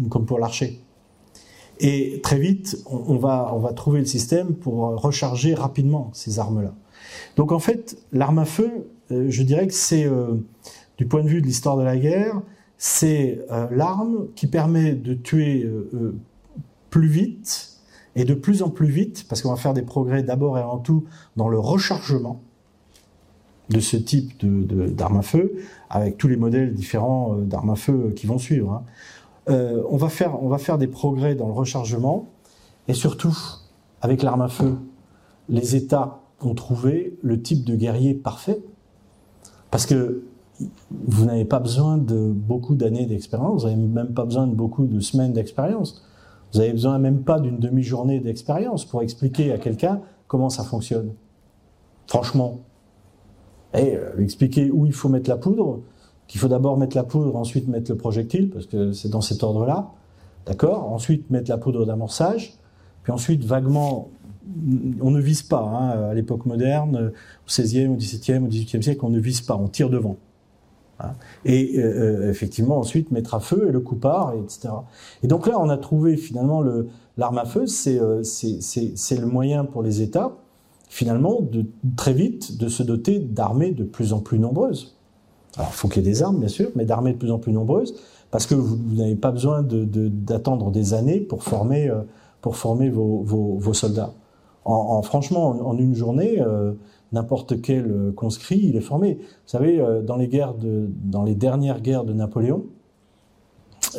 comme 0.09 0.25
pour 0.25 0.39
l'archer. 0.39 0.81
Et 1.79 2.21
très 2.23 2.39
vite, 2.39 2.83
on, 2.87 3.17
va, 3.17 3.71
trouver 3.75 3.99
le 3.99 4.05
système 4.05 4.55
pour 4.55 5.01
recharger 5.01 5.53
rapidement 5.53 6.09
ces 6.13 6.39
armes-là. 6.39 6.73
Donc 7.35 7.51
en 7.51 7.59
fait, 7.59 7.97
l'arme 8.11 8.39
à 8.39 8.45
feu, 8.45 8.89
euh, 9.11 9.27
je 9.29 9.43
dirais 9.43 9.67
que 9.67 9.73
c'est 9.73 10.05
euh, 10.05 10.33
du 10.97 11.05
point 11.05 11.23
de 11.23 11.27
vue 11.27 11.41
de 11.41 11.45
l'histoire 11.45 11.77
de 11.77 11.83
la 11.83 11.97
guerre, 11.97 12.41
c'est 12.77 13.45
euh, 13.51 13.67
l'arme 13.71 14.27
qui 14.35 14.47
permet 14.47 14.93
de 14.93 15.13
tuer 15.13 15.63
euh, 15.63 15.89
euh, 15.93 16.15
plus 16.89 17.07
vite 17.07 17.77
et 18.15 18.25
de 18.25 18.33
plus 18.33 18.63
en 18.63 18.69
plus 18.69 18.87
vite, 18.87 19.25
parce 19.27 19.41
qu'on 19.41 19.49
va 19.49 19.57
faire 19.57 19.73
des 19.73 19.81
progrès 19.83 20.23
d'abord 20.23 20.57
et 20.57 20.61
avant 20.61 20.79
tout 20.79 21.05
dans 21.35 21.49
le 21.49 21.59
rechargement 21.59 22.41
de 23.69 23.79
ce 23.79 23.97
type 23.97 24.33
d'armes 24.39 25.15
de, 25.15 25.19
à 25.19 25.21
feu, 25.21 25.55
avec 25.89 26.17
tous 26.17 26.27
les 26.27 26.37
modèles 26.37 26.73
différents 26.73 27.35
euh, 27.35 27.41
d'armes 27.41 27.71
à 27.71 27.75
feu 27.75 28.13
qui 28.15 28.27
vont 28.27 28.37
suivre. 28.37 28.71
Hein. 28.71 28.83
Euh, 29.49 29.83
on, 29.89 29.97
va 29.97 30.09
faire, 30.09 30.41
on 30.43 30.49
va 30.49 30.77
des 30.77 30.87
progrès 30.87 31.35
dans 31.35 31.47
le 31.47 31.53
rechargement, 31.53 32.27
et 32.87 32.93
surtout, 32.93 33.37
avec 34.01 34.23
l'arme 34.23 34.41
à 34.41 34.47
feu, 34.47 34.77
les 35.49 35.75
États 35.75 36.19
ont 36.41 36.53
trouvé 36.53 37.17
le 37.21 37.41
type 37.41 37.63
de 37.63 37.75
guerrier 37.75 38.13
parfait, 38.13 38.61
parce 39.71 39.85
que 39.85 40.23
vous 40.89 41.25
n'avez 41.25 41.45
pas 41.45 41.59
besoin 41.59 41.97
de 41.97 42.31
beaucoup 42.31 42.75
d'années 42.75 43.05
d'expérience, 43.05 43.63
vous 43.63 43.69
n'avez 43.69 43.81
même 43.81 44.13
pas 44.13 44.25
besoin 44.25 44.47
de 44.47 44.55
beaucoup 44.55 44.85
de 44.85 44.99
semaines 44.99 45.33
d'expérience. 45.33 46.03
Vous 46.53 46.61
avez 46.61 46.71
besoin 46.71 46.97
même 46.97 47.23
pas 47.23 47.39
d'une 47.39 47.59
demi-journée 47.59 48.19
d'expérience 48.19 48.85
pour 48.85 49.01
expliquer 49.01 49.51
à 49.51 49.57
quelqu'un 49.57 50.01
comment 50.27 50.49
ça 50.49 50.63
fonctionne. 50.63 51.11
Franchement. 52.07 52.59
Et 53.73 53.95
euh, 53.95 54.17
expliquer 54.19 54.71
où 54.71 54.85
il 54.85 54.93
faut 54.93 55.09
mettre 55.09 55.29
la 55.29 55.35
poudre, 55.35 55.81
qu'il 56.27 56.39
faut 56.39 56.47
d'abord 56.47 56.77
mettre 56.77 56.95
la 56.95 57.03
poudre, 57.03 57.35
ensuite 57.35 57.67
mettre 57.67 57.91
le 57.91 57.97
projectile, 57.97 58.49
parce 58.49 58.65
que 58.65 58.91
c'est 58.91 59.09
dans 59.09 59.21
cet 59.21 59.43
ordre-là. 59.43 59.91
D'accord? 60.45 60.91
Ensuite 60.91 61.29
mettre 61.29 61.49
la 61.49 61.57
poudre 61.57 61.85
d'amorçage, 61.85 62.53
puis 63.03 63.11
ensuite 63.11 63.43
vaguement 63.43 64.09
on 65.01 65.11
ne 65.11 65.19
vise 65.19 65.43
pas 65.43 65.61
hein, 65.61 66.09
à 66.09 66.13
l'époque 66.13 66.45
moderne, 66.45 67.11
au 67.45 67.49
16e, 67.49 67.89
au 67.89 67.97
17e, 67.97 68.45
au 68.45 68.47
18e 68.47 68.81
siècle, 68.81 69.01
on 69.03 69.09
ne 69.09 69.19
vise 69.19 69.41
pas, 69.41 69.55
on 69.55 69.67
tire 69.67 69.89
devant. 69.89 70.17
Hein. 70.99 71.11
Et 71.45 71.77
euh, 71.77 71.83
euh, 72.25 72.29
effectivement, 72.29 72.77
ensuite, 72.77 73.11
mettre 73.11 73.35
à 73.35 73.39
feu 73.39 73.67
et 73.69 73.71
le 73.71 73.79
coup 73.79 73.95
part, 73.95 74.33
etc. 74.33 74.69
Et 75.23 75.27
donc 75.27 75.47
là, 75.47 75.59
on 75.59 75.69
a 75.69 75.77
trouvé 75.77 76.17
finalement 76.17 76.63
l'arme 77.17 77.37
à 77.37 77.45
feu, 77.45 77.67
c'est 77.67 77.99
euh, 77.99 78.23
le 78.23 79.25
moyen 79.25 79.65
pour 79.65 79.83
les 79.83 80.01
États, 80.01 80.37
finalement, 80.89 81.39
très 81.95 82.13
vite, 82.13 82.57
de 82.57 82.67
se 82.67 82.83
doter 82.83 83.19
d'armées 83.19 83.71
de 83.71 83.83
plus 83.83 84.13
en 84.13 84.19
plus 84.19 84.39
nombreuses. 84.39 84.96
Alors, 85.57 85.69
il 85.71 85.75
faut 85.75 85.87
qu'il 85.87 86.03
y 86.03 86.07
ait 86.07 86.11
des 86.11 86.23
armes, 86.23 86.39
bien 86.39 86.47
sûr, 86.47 86.69
mais 86.75 86.85
d'armées 86.85 87.13
de 87.13 87.17
plus 87.17 87.31
en 87.31 87.39
plus 87.39 87.51
nombreuses, 87.51 87.95
parce 88.31 88.45
que 88.45 88.55
vous, 88.55 88.77
n'avez 88.95 89.15
pas 89.15 89.31
besoin 89.31 89.63
d'attendre 89.63 90.67
de, 90.67 90.71
des 90.71 90.93
années 90.93 91.19
pour 91.19 91.43
former, 91.43 91.89
euh, 91.89 92.01
pour 92.41 92.55
former 92.55 92.89
vos, 92.89 93.21
vos, 93.23 93.57
vos 93.57 93.73
soldats. 93.73 94.13
En, 94.65 94.73
en, 94.73 95.01
franchement, 95.01 95.49
en, 95.67 95.77
une 95.77 95.95
journée, 95.95 96.41
euh, 96.41 96.73
n'importe 97.11 97.61
quel 97.61 97.89
euh, 97.89 98.11
conscrit, 98.11 98.59
il 98.63 98.75
est 98.75 98.81
formé. 98.81 99.15
Vous 99.15 99.27
savez, 99.47 99.79
euh, 99.79 100.01
dans 100.01 100.17
les 100.17 100.27
guerres 100.27 100.53
de, 100.53 100.89
dans 101.05 101.23
les 101.23 101.35
dernières 101.35 101.81
guerres 101.81 102.03
de 102.03 102.13
Napoléon, 102.13 102.65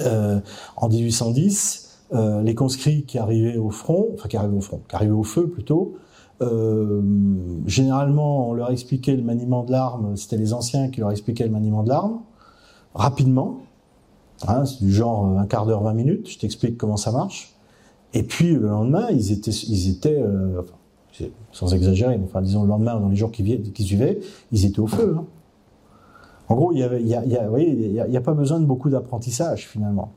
euh, 0.00 0.40
en 0.76 0.88
1810, 0.88 1.88
euh, 2.12 2.42
les 2.42 2.54
conscrits 2.54 3.04
qui 3.04 3.18
arrivaient 3.18 3.56
au 3.56 3.70
front, 3.70 4.08
enfin 4.14 4.28
qui 4.28 4.36
arrivaient 4.36 4.56
au 4.56 4.60
front, 4.60 4.80
qui 4.88 4.96
arrivaient 4.96 5.12
au 5.12 5.24
feu 5.24 5.48
plutôt, 5.48 5.96
euh, 6.40 7.02
généralement 7.66 8.50
on 8.50 8.52
leur 8.54 8.70
expliquait 8.70 9.16
le 9.16 9.22
maniement 9.22 9.64
de 9.64 9.72
l'arme, 9.72 10.16
c'était 10.16 10.36
les 10.36 10.52
anciens 10.52 10.88
qui 10.88 11.00
leur 11.00 11.10
expliquaient 11.10 11.44
le 11.44 11.52
maniement 11.52 11.82
de 11.82 11.88
l'arme, 11.88 12.20
rapidement, 12.94 13.60
hein, 14.46 14.64
c'est 14.64 14.84
du 14.84 14.92
genre 14.92 15.26
un 15.38 15.46
quart 15.46 15.66
d'heure, 15.66 15.82
20 15.82 15.94
minutes, 15.94 16.30
je 16.30 16.38
t'explique 16.38 16.78
comment 16.78 16.96
ça 16.96 17.12
marche, 17.12 17.54
et 18.14 18.22
puis 18.22 18.54
le 18.54 18.68
lendemain, 18.68 19.08
ils 19.10 19.32
étaient, 19.32 19.50
ils 19.50 19.90
étaient 19.90 20.20
euh, 20.20 20.62
sans 21.52 21.74
exagérer, 21.74 22.18
enfin 22.24 22.42
disons 22.42 22.62
le 22.62 22.68
lendemain, 22.68 22.98
dans 22.98 23.08
les 23.08 23.16
jours 23.16 23.32
qui, 23.32 23.60
qui 23.72 23.82
suivaient, 23.84 24.20
ils 24.52 24.64
étaient 24.64 24.80
au 24.80 24.86
feu. 24.86 25.16
Hein. 25.18 25.24
En 26.48 26.54
gros, 26.54 26.72
il 26.72 26.76
n'y 26.76 26.82
a, 26.82 26.98
y 26.98 27.14
a, 27.36 28.06
y 28.06 28.16
a, 28.16 28.20
pas 28.20 28.32
besoin 28.32 28.58
de 28.58 28.64
beaucoup 28.64 28.88
d'apprentissage 28.88 29.68
finalement. 29.68 30.12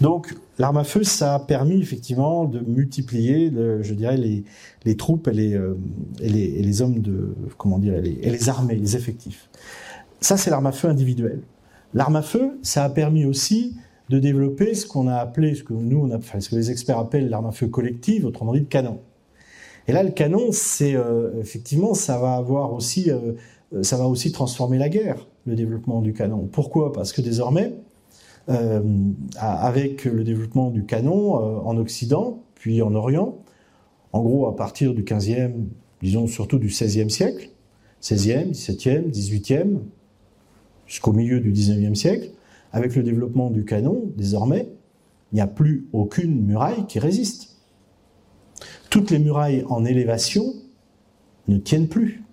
Donc 0.00 0.34
l'arme 0.58 0.78
à 0.78 0.84
feu, 0.84 1.04
ça 1.04 1.34
a 1.34 1.38
permis 1.38 1.80
effectivement 1.80 2.44
de 2.44 2.60
multiplier, 2.60 3.52
je 3.80 3.94
dirais, 3.94 4.16
les, 4.16 4.96
troupes 4.96 5.28
et 5.28 5.32
les, 5.32 5.54
euh, 5.54 5.78
et 6.20 6.28
les, 6.28 6.82
hommes 6.82 7.00
de, 7.00 7.34
comment 7.56 7.78
dire, 7.78 8.00
les, 8.00 8.18
et 8.22 8.30
les 8.30 8.48
armées, 8.48 8.74
les 8.74 8.96
effectifs. 8.96 9.48
Ça, 10.20 10.36
c'est 10.36 10.50
l'arme 10.50 10.66
à 10.66 10.72
feu 10.72 10.88
individuelle. 10.88 11.40
L'arme 11.94 12.16
à 12.16 12.22
feu, 12.22 12.58
ça 12.62 12.84
a 12.84 12.90
permis 12.90 13.24
aussi 13.24 13.76
de 14.08 14.18
développer 14.18 14.74
ce 14.74 14.86
qu'on 14.86 15.06
a 15.06 15.16
appelé, 15.16 15.54
ce 15.54 15.62
que 15.62 15.72
nous, 15.72 15.98
on 15.98 16.10
a, 16.10 16.40
ce 16.40 16.48
que 16.48 16.56
les 16.56 16.70
experts 16.70 16.98
appellent 16.98 17.28
l'arme 17.28 17.46
à 17.46 17.52
feu 17.52 17.68
collective, 17.68 18.24
autrement 18.26 18.52
dit 18.52 18.60
le 18.60 18.66
canon. 18.66 19.00
Et 19.86 19.92
là, 19.92 20.02
le 20.02 20.10
canon, 20.10 20.48
c'est 20.52 20.94
euh, 20.94 21.40
effectivement, 21.40 21.94
ça 21.94 22.18
va 22.18 22.34
avoir 22.34 22.74
aussi, 22.74 23.10
euh, 23.10 23.32
ça 23.82 23.96
va 23.96 24.06
aussi 24.06 24.32
transformer 24.32 24.78
la 24.78 24.88
guerre, 24.88 25.26
le 25.46 25.54
développement 25.54 26.02
du 26.02 26.12
canon. 26.12 26.48
Pourquoi? 26.50 26.92
Parce 26.92 27.12
que 27.12 27.22
désormais, 27.22 27.74
avec 29.36 30.04
le 30.04 30.24
développement 30.24 30.70
du 30.70 30.84
canon 30.84 31.36
euh, 31.36 31.60
en 31.64 31.76
Occident, 31.76 32.42
puis 32.54 32.80
en 32.82 32.94
Orient, 32.94 33.36
en 34.12 34.22
gros 34.22 34.46
à 34.46 34.56
partir 34.56 34.94
du 34.94 35.02
15e, 35.02 35.52
disons 36.02 36.26
surtout 36.26 36.58
du 36.58 36.68
16e 36.68 37.10
siècle, 37.10 37.50
16e, 38.02 38.52
17e, 38.52 39.10
18e, 39.10 39.78
jusqu'au 40.86 41.12
milieu 41.12 41.40
du 41.40 41.52
19e 41.52 41.94
siècle, 41.94 42.30
avec 42.72 42.94
le 42.94 43.02
développement 43.02 43.50
du 43.50 43.64
canon, 43.64 44.10
désormais, 44.16 44.68
il 45.32 45.36
n'y 45.36 45.40
a 45.40 45.46
plus 45.46 45.86
aucune 45.92 46.44
muraille 46.44 46.86
qui 46.86 46.98
résiste. 46.98 47.56
Toutes 48.88 49.10
les 49.10 49.18
murailles 49.18 49.64
en 49.68 49.84
élévation 49.84 50.54
ne 51.48 51.58
tiennent 51.58 51.88
plus. 51.88 52.24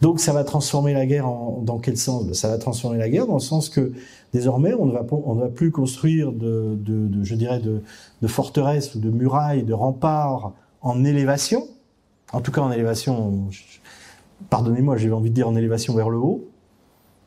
Donc 0.00 0.20
ça 0.20 0.32
va 0.32 0.44
transformer 0.44 0.94
la 0.94 1.04
guerre 1.06 1.26
dans 1.62 1.78
quel 1.78 1.96
sens? 1.96 2.32
Ça 2.32 2.48
va 2.48 2.58
transformer 2.58 2.98
la 2.98 3.08
guerre 3.08 3.26
dans 3.26 3.34
le 3.34 3.40
sens 3.40 3.68
que 3.68 3.92
désormais 4.32 4.74
on 4.74 4.86
ne 4.86 5.40
va, 5.40 5.48
plus 5.48 5.70
construire 5.70 6.32
de, 6.32 6.78
je 7.22 7.34
dirais, 7.34 7.60
de, 7.60 8.26
forteresses 8.26 8.94
ou 8.94 9.00
de 9.00 9.10
murailles, 9.10 9.62
de 9.62 9.72
remparts 9.72 10.52
en 10.82 11.04
élévation. 11.04 11.66
En 12.32 12.40
tout 12.40 12.52
cas 12.52 12.60
en 12.60 12.70
élévation, 12.70 13.48
pardonnez-moi, 14.50 14.96
j'ai 14.96 15.10
envie 15.10 15.30
de 15.30 15.34
dire 15.34 15.48
en 15.48 15.56
élévation 15.56 15.94
vers 15.94 16.10
le 16.10 16.18
haut. 16.18 16.46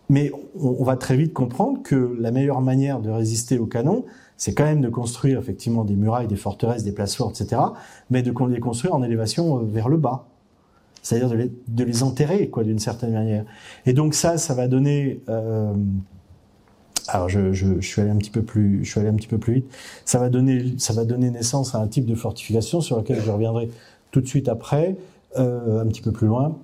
Mais 0.10 0.32
on, 0.60 0.84
va 0.84 0.98
très 0.98 1.16
vite 1.16 1.34
comprendre 1.34 1.82
que 1.82 2.16
la 2.20 2.32
meilleure 2.32 2.62
manière 2.62 3.00
de 3.00 3.10
résister 3.10 3.58
au 3.58 3.66
canon, 3.66 4.06
c'est 4.38 4.54
quand 4.54 4.66
même 4.66 4.82
de 4.82 4.90
construire 4.90 5.40
effectivement 5.40 5.86
des 5.86 5.96
murailles, 5.96 6.28
des 6.28 6.36
forteresses, 6.36 6.84
des 6.84 6.92
places 6.92 7.16
fortes, 7.16 7.40
etc., 7.40 7.62
mais 8.10 8.22
de 8.22 8.34
les 8.48 8.60
construire 8.60 8.94
en 8.94 9.02
élévation 9.02 9.60
euh, 9.60 9.64
vers 9.64 9.88
le 9.88 9.98
bas. 9.98 10.28
C'est-à-dire 11.02 11.30
de 11.30 11.36
les, 11.36 11.52
de 11.68 11.84
les, 11.84 12.04
enterrer, 12.04 12.50
quoi, 12.50 12.64
d'une 12.64 12.80
certaine 12.80 13.14
manière. 13.14 13.46
Et 13.86 13.94
donc 13.94 14.14
ça, 14.14 14.38
ça 14.38 14.54
va 14.54 14.68
donner... 14.68 15.22
Euh, 15.30 15.74
alors 17.08 17.30
je, 17.30 17.80
suis 17.82 18.02
allé 18.02 18.12
un 18.12 18.18
petit 18.18 18.30
peu 18.30 18.42
plus, 18.42 18.84
je 18.84 18.90
suis 18.90 19.00
allé 19.00 19.10
un 19.10 19.16
petit 19.16 19.28
peu 19.28 19.38
plus 19.38 19.56
vite. 19.56 19.66
Ça 20.06 20.20
va 20.20 20.30
donner, 20.30 20.74
ça 20.78 20.94
va 20.94 21.06
donner 21.06 21.30
naissance 21.32 21.76
à 21.76 21.80
un 21.80 21.88
type 21.88 22.06
de 22.06 22.16
fortification 22.16 22.82
sur 22.82 22.98
lequel 22.98 23.22
je 23.22 23.30
reviendrai 23.30 23.70
tout 24.12 24.22
de 24.22 24.28
suite 24.28 24.48
après, 24.48 24.96
euh, 25.38 25.82
un 25.82 25.88
petit 25.88 26.02
peu 26.02 26.12
plus 26.12 26.28
loin, 26.28 26.58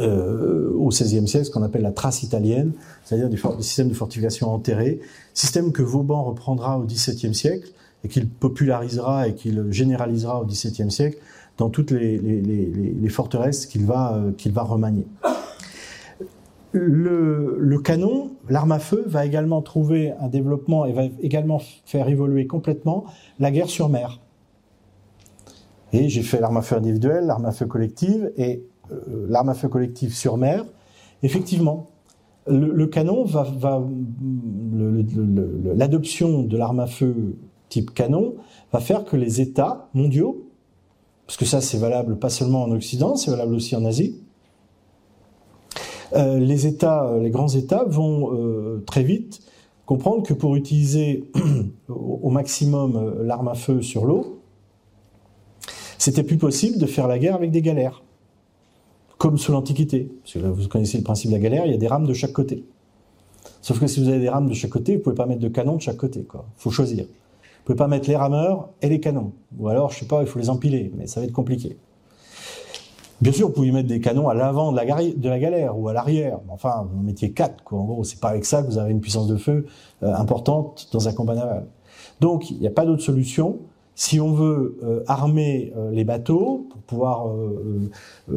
euh, 0.00 0.70
au 0.74 0.88
XVIe 0.88 1.26
siècle, 1.26 1.46
ce 1.46 1.50
qu'on 1.50 1.62
appelle 1.62 1.82
la 1.82 1.92
trace 1.92 2.22
italienne, 2.22 2.72
c'est-à-dire 3.04 3.30
des, 3.30 3.36
des, 3.36 3.62
systèmes 3.62 3.88
de 3.88 3.94
fortification 3.94 4.52
enterrés, 4.52 5.00
système 5.32 5.72
que 5.72 5.82
Vauban 5.82 6.22
reprendra 6.24 6.78
au 6.78 6.84
XVIIe 6.84 7.34
siècle 7.34 7.70
et 8.04 8.08
qu'il 8.08 8.28
popularisera 8.28 9.28
et 9.28 9.34
qu'il 9.34 9.70
généralisera 9.70 10.42
au 10.42 10.44
XVIIe 10.44 10.90
siècle 10.90 11.18
dans 11.56 11.70
toutes 11.70 11.92
les 11.92 13.08
forteresses 13.08 13.66
qu'il 13.66 13.86
va, 13.86 14.14
euh, 14.14 14.32
qu'il 14.32 14.52
va 14.52 14.62
remanier. 14.62 15.06
Le, 16.72 17.78
canon, 17.78 18.32
l'arme 18.48 18.72
à 18.72 18.78
feu, 18.78 19.04
va 19.06 19.26
également 19.26 19.60
trouver 19.62 20.12
un 20.20 20.28
développement 20.28 20.86
et 20.86 20.92
va 20.92 21.04
également 21.20 21.60
faire 21.84 22.08
évoluer 22.08 22.46
complètement 22.46 23.04
la 23.38 23.50
guerre 23.50 23.68
sur 23.68 23.88
mer. 23.88 24.20
Et 25.92 26.08
j'ai 26.08 26.22
fait 26.22 26.40
l'arme 26.40 26.56
à 26.56 26.62
feu 26.62 26.76
individuelle, 26.76 27.26
l'arme 27.26 27.44
à 27.44 27.52
feu 27.52 27.66
collective, 27.66 28.32
et 28.36 28.64
euh, 28.90 29.26
l'arme 29.28 29.50
à 29.50 29.54
feu 29.54 29.68
collective 29.68 30.14
sur 30.14 30.38
mer, 30.38 30.64
effectivement, 31.22 31.88
le, 32.46 32.86
canon 32.86 33.24
va, 33.24 33.44
va 33.44 33.84
l'adoption 35.74 36.42
de 36.42 36.56
l'arme 36.56 36.80
à 36.80 36.86
feu 36.86 37.36
type 37.68 37.94
canon 37.94 38.34
va 38.72 38.80
faire 38.80 39.04
que 39.04 39.16
les 39.16 39.40
États 39.40 39.88
mondiaux, 39.94 40.48
parce 41.26 41.36
que 41.36 41.44
ça 41.44 41.60
c'est 41.60 41.78
valable 41.78 42.18
pas 42.18 42.30
seulement 42.30 42.64
en 42.64 42.70
Occident, 42.72 43.16
c'est 43.16 43.30
valable 43.30 43.54
aussi 43.54 43.76
en 43.76 43.84
Asie, 43.84 44.21
les 46.14 46.66
États, 46.66 47.16
les 47.20 47.30
grands 47.30 47.48
États 47.48 47.84
vont 47.84 48.34
euh, 48.34 48.82
très 48.86 49.02
vite 49.02 49.42
comprendre 49.86 50.22
que 50.22 50.34
pour 50.34 50.56
utiliser 50.56 51.30
au 51.88 52.30
maximum 52.30 52.96
euh, 52.96 53.24
l'arme 53.24 53.48
à 53.48 53.54
feu 53.54 53.82
sur 53.82 54.04
l'eau, 54.04 54.40
c'était 55.98 56.22
plus 56.22 56.38
possible 56.38 56.78
de 56.78 56.86
faire 56.86 57.06
la 57.06 57.18
guerre 57.18 57.34
avec 57.34 57.50
des 57.50 57.62
galères 57.62 58.02
comme 59.18 59.38
sous 59.38 59.52
l'Antiquité. 59.52 60.10
Parce 60.24 60.36
vous 60.36 60.68
connaissez 60.68 60.98
le 60.98 61.04
principe 61.04 61.30
de 61.30 61.36
la 61.36 61.40
galère, 61.40 61.66
il 61.66 61.72
y 61.72 61.74
a 61.74 61.78
des 61.78 61.86
rames 61.86 62.06
de 62.06 62.14
chaque 62.14 62.32
côté. 62.32 62.64
Sauf 63.60 63.78
que 63.78 63.86
si 63.86 64.02
vous 64.02 64.08
avez 64.08 64.18
des 64.18 64.28
rames 64.28 64.48
de 64.48 64.54
chaque 64.54 64.70
côté, 64.70 64.96
vous 64.96 65.02
pouvez 65.02 65.14
pas 65.14 65.26
mettre 65.26 65.40
de 65.40 65.48
canons 65.48 65.76
de 65.76 65.80
chaque 65.80 65.96
côté. 65.96 66.20
Il 66.20 66.40
faut 66.56 66.70
choisir. 66.70 67.04
Vous 67.04 67.66
pouvez 67.66 67.76
pas 67.76 67.86
mettre 67.86 68.08
les 68.08 68.16
rameurs 68.16 68.70
et 68.80 68.88
les 68.88 68.98
canons. 68.98 69.32
Ou 69.58 69.68
alors, 69.68 69.92
je 69.92 70.00
sais 70.00 70.06
pas, 70.06 70.22
il 70.22 70.26
faut 70.26 70.40
les 70.40 70.50
empiler, 70.50 70.90
mais 70.96 71.06
ça 71.06 71.20
va 71.20 71.26
être 71.26 71.32
compliqué. 71.32 71.76
Bien 73.22 73.30
sûr, 73.30 73.46
vous 73.46 73.52
pouvez 73.52 73.70
mettre 73.70 73.86
des 73.86 74.00
canons 74.00 74.28
à 74.28 74.34
l'avant 74.34 74.72
de 74.72 74.76
la, 74.76 74.84
galère 75.38 75.78
ou 75.78 75.88
à 75.88 75.92
l'arrière. 75.92 76.40
Enfin, 76.48 76.88
vous 76.90 76.98
en 76.98 77.02
mettiez 77.04 77.30
quatre. 77.30 77.62
Quoi. 77.62 77.78
En 77.78 77.84
gros, 77.84 78.02
c'est 78.02 78.18
pas 78.18 78.30
avec 78.30 78.44
ça 78.44 78.64
que 78.64 78.66
vous 78.66 78.78
avez 78.78 78.90
une 78.90 79.00
puissance 79.00 79.28
de 79.28 79.36
feu 79.36 79.64
euh, 80.02 80.12
importante 80.12 80.88
dans 80.92 81.06
un 81.06 81.12
combat 81.12 81.36
naval. 81.36 81.66
Donc, 82.20 82.50
il 82.50 82.58
n'y 82.58 82.66
a 82.66 82.70
pas 82.70 82.84
d'autre 82.84 83.02
solution 83.02 83.60
si 83.94 84.18
on 84.18 84.32
veut 84.32 84.76
euh, 84.82 85.04
armer 85.06 85.72
euh, 85.76 85.92
les 85.92 86.02
bateaux 86.02 86.66
pour 86.68 86.80
pouvoir, 86.80 87.26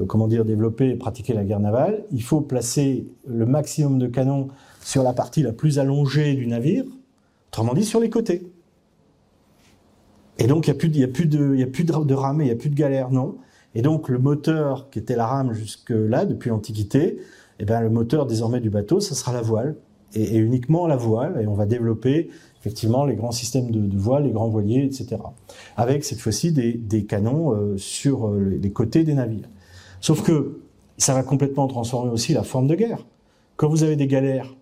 comment 0.07 0.27
dire, 0.27 0.45
développer 0.45 0.91
et 0.91 0.95
pratiquer 0.95 1.33
la 1.33 1.43
guerre 1.43 1.59
navale, 1.59 2.03
il 2.11 2.21
faut 2.21 2.41
placer 2.41 3.07
le 3.25 3.47
maximum 3.47 3.97
de 3.97 4.05
canons 4.05 4.49
sur 4.81 5.01
la 5.01 5.13
partie 5.13 5.41
la 5.41 5.51
plus 5.51 5.79
allongée 5.79 6.35
du 6.35 6.45
navire, 6.45 6.85
autrement 7.47 7.73
dit 7.73 7.85
sur 7.85 7.99
les 7.99 8.11
côtés. 8.11 8.43
Et 10.37 10.45
donc 10.45 10.67
il 10.67 10.69
n'y 10.69 10.75
a 10.75 10.77
plus, 10.77 11.03
a 11.03 11.07
plus 11.07 11.25
de, 11.25 11.37
y 11.37 11.41
de, 11.41 11.53
il 11.53 11.57
n'y 11.57 12.51
a 12.51 12.55
plus 12.55 12.69
de 12.69 12.75
galère, 12.75 13.09
non. 13.09 13.35
Et 13.75 13.81
donc 13.81 14.09
le 14.09 14.17
moteur 14.17 14.89
qui 14.89 14.99
était 14.99 15.15
la 15.15 15.27
rame 15.27 15.53
jusque 15.53 15.91
là 15.91 16.25
depuis 16.25 16.49
l'Antiquité, 16.49 17.19
eh 17.59 17.65
bien 17.65 17.81
le 17.81 17.89
moteur 17.89 18.25
désormais 18.25 18.61
du 18.61 18.69
bateau, 18.69 18.99
ça 18.99 19.15
sera 19.15 19.33
la 19.33 19.41
voile 19.41 19.75
et, 20.13 20.37
uniquement 20.37 20.87
la 20.87 20.95
voile. 20.95 21.39
Et 21.41 21.47
on 21.47 21.53
va 21.53 21.65
développer 21.65 22.29
effectivement 22.59 23.05
les 23.05 23.15
grands 23.15 23.31
systèmes 23.31 23.69
de, 23.69 23.79
de 23.79 23.97
voile, 23.97 24.23
les 24.23 24.31
grands 24.31 24.47
voiliers, 24.47 24.83
etc. 24.85 25.17
Avec 25.77 26.03
cette 26.03 26.19
fois-ci 26.19 26.51
des, 26.51 27.05
canons 27.05 27.53
euh, 27.53 27.77
sur 27.77 28.27
euh, 28.27 28.57
les 28.61 28.71
côtés 28.71 29.03
des 29.03 29.13
navires. 29.13 29.49
Sauf 29.99 30.23
que 30.23 30.61
ça 30.97 31.13
va 31.13 31.23
complètement 31.23 31.67
transformer 31.67 32.11
aussi 32.11 32.33
la 32.33 32.43
forme 32.43 32.67
de 32.67 32.75
guerre. 32.75 33.05
Quand 33.57 33.67
vous 33.67 33.83
avez 33.83 33.97
des 33.97 34.07
galères, 34.07 34.55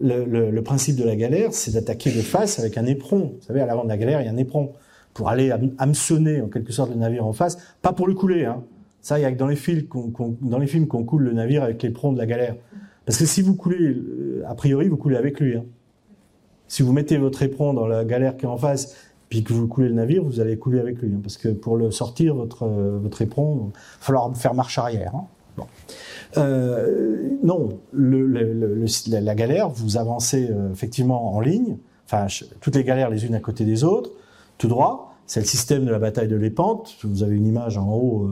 le, 0.00 0.24
le 0.50 0.62
principe 0.62 0.96
de 0.96 1.04
la 1.04 1.16
galère, 1.16 1.52
c'est 1.52 1.72
d'attaquer 1.72 2.10
de 2.10 2.20
face 2.20 2.58
avec 2.58 2.76
un 2.76 2.86
éperon. 2.86 3.34
Vous 3.38 3.46
savez, 3.46 3.60
à 3.60 3.66
l'avant 3.66 3.84
de 3.84 3.88
la 3.88 3.96
galère, 3.96 4.20
il 4.20 4.26
y 4.26 4.28
a 4.28 4.32
un 4.32 4.36
éperon 4.36 4.72
pour 5.16 5.30
aller 5.30 5.50
hameçonner 5.78 6.42
en 6.42 6.48
quelque 6.48 6.72
sorte 6.72 6.90
le 6.90 6.96
navire 6.96 7.24
en 7.26 7.32
face, 7.32 7.56
pas 7.80 7.94
pour 7.94 8.06
le 8.06 8.12
couler. 8.12 8.44
Hein. 8.44 8.62
Ça, 9.00 9.18
il 9.18 9.22
y 9.22 9.24
a 9.24 9.32
que 9.32 9.38
dans 9.38 9.46
les 9.46 9.56
films 9.56 9.86
qu'on 9.86 10.12
les 10.60 10.86
qu'on 10.86 11.04
coule 11.04 11.22
le 11.22 11.32
navire 11.32 11.62
avec 11.62 11.82
l'éperon 11.82 12.12
de 12.12 12.18
la 12.18 12.26
galère. 12.26 12.54
Parce 13.06 13.16
que 13.16 13.24
si 13.24 13.40
vous 13.40 13.54
coulez, 13.54 13.78
euh, 13.78 14.44
a 14.46 14.54
priori, 14.54 14.88
vous 14.88 14.98
coulez 14.98 15.16
avec 15.16 15.40
lui. 15.40 15.56
Hein. 15.56 15.64
Si 16.68 16.82
vous 16.82 16.92
mettez 16.92 17.16
votre 17.16 17.42
éperon 17.42 17.72
dans 17.72 17.86
la 17.86 18.04
galère 18.04 18.36
qui 18.36 18.44
est 18.44 18.48
en 18.48 18.58
face, 18.58 18.94
puis 19.30 19.42
que 19.42 19.54
vous 19.54 19.66
coulez 19.66 19.88
le 19.88 19.94
navire, 19.94 20.22
vous 20.22 20.38
allez 20.38 20.58
couler 20.58 20.80
avec 20.80 20.98
lui. 21.00 21.10
Hein, 21.14 21.20
parce 21.22 21.38
que 21.38 21.48
pour 21.48 21.78
le 21.78 21.90
sortir, 21.90 22.34
votre, 22.34 22.64
euh, 22.64 22.98
votre 23.00 23.22
éperon, 23.22 23.70
il 23.70 23.72
va 23.72 23.80
falloir 24.00 24.36
faire 24.36 24.52
marche 24.52 24.76
arrière. 24.76 25.14
Hein. 25.14 25.64
Euh, 26.36 27.30
non, 27.42 27.70
la 27.94 29.34
galère, 29.34 29.70
vous 29.70 29.96
avancez 29.96 30.50
effectivement 30.70 31.34
en 31.34 31.40
ligne, 31.40 31.78
enfin 32.04 32.26
toutes 32.60 32.76
les 32.76 32.84
galères 32.84 33.08
les 33.08 33.24
unes 33.24 33.34
à 33.34 33.40
côté 33.40 33.64
des 33.64 33.82
autres, 33.82 34.10
tout 34.58 34.68
droit. 34.68 35.05
C'est 35.26 35.40
le 35.40 35.46
système 35.46 35.84
de 35.84 35.90
la 35.90 35.98
bataille 35.98 36.28
de 36.28 36.36
l'Épante. 36.36 36.96
Vous 37.02 37.22
avez 37.24 37.34
une 37.36 37.46
image 37.46 37.78
en 37.78 37.92
haut, 37.92 38.30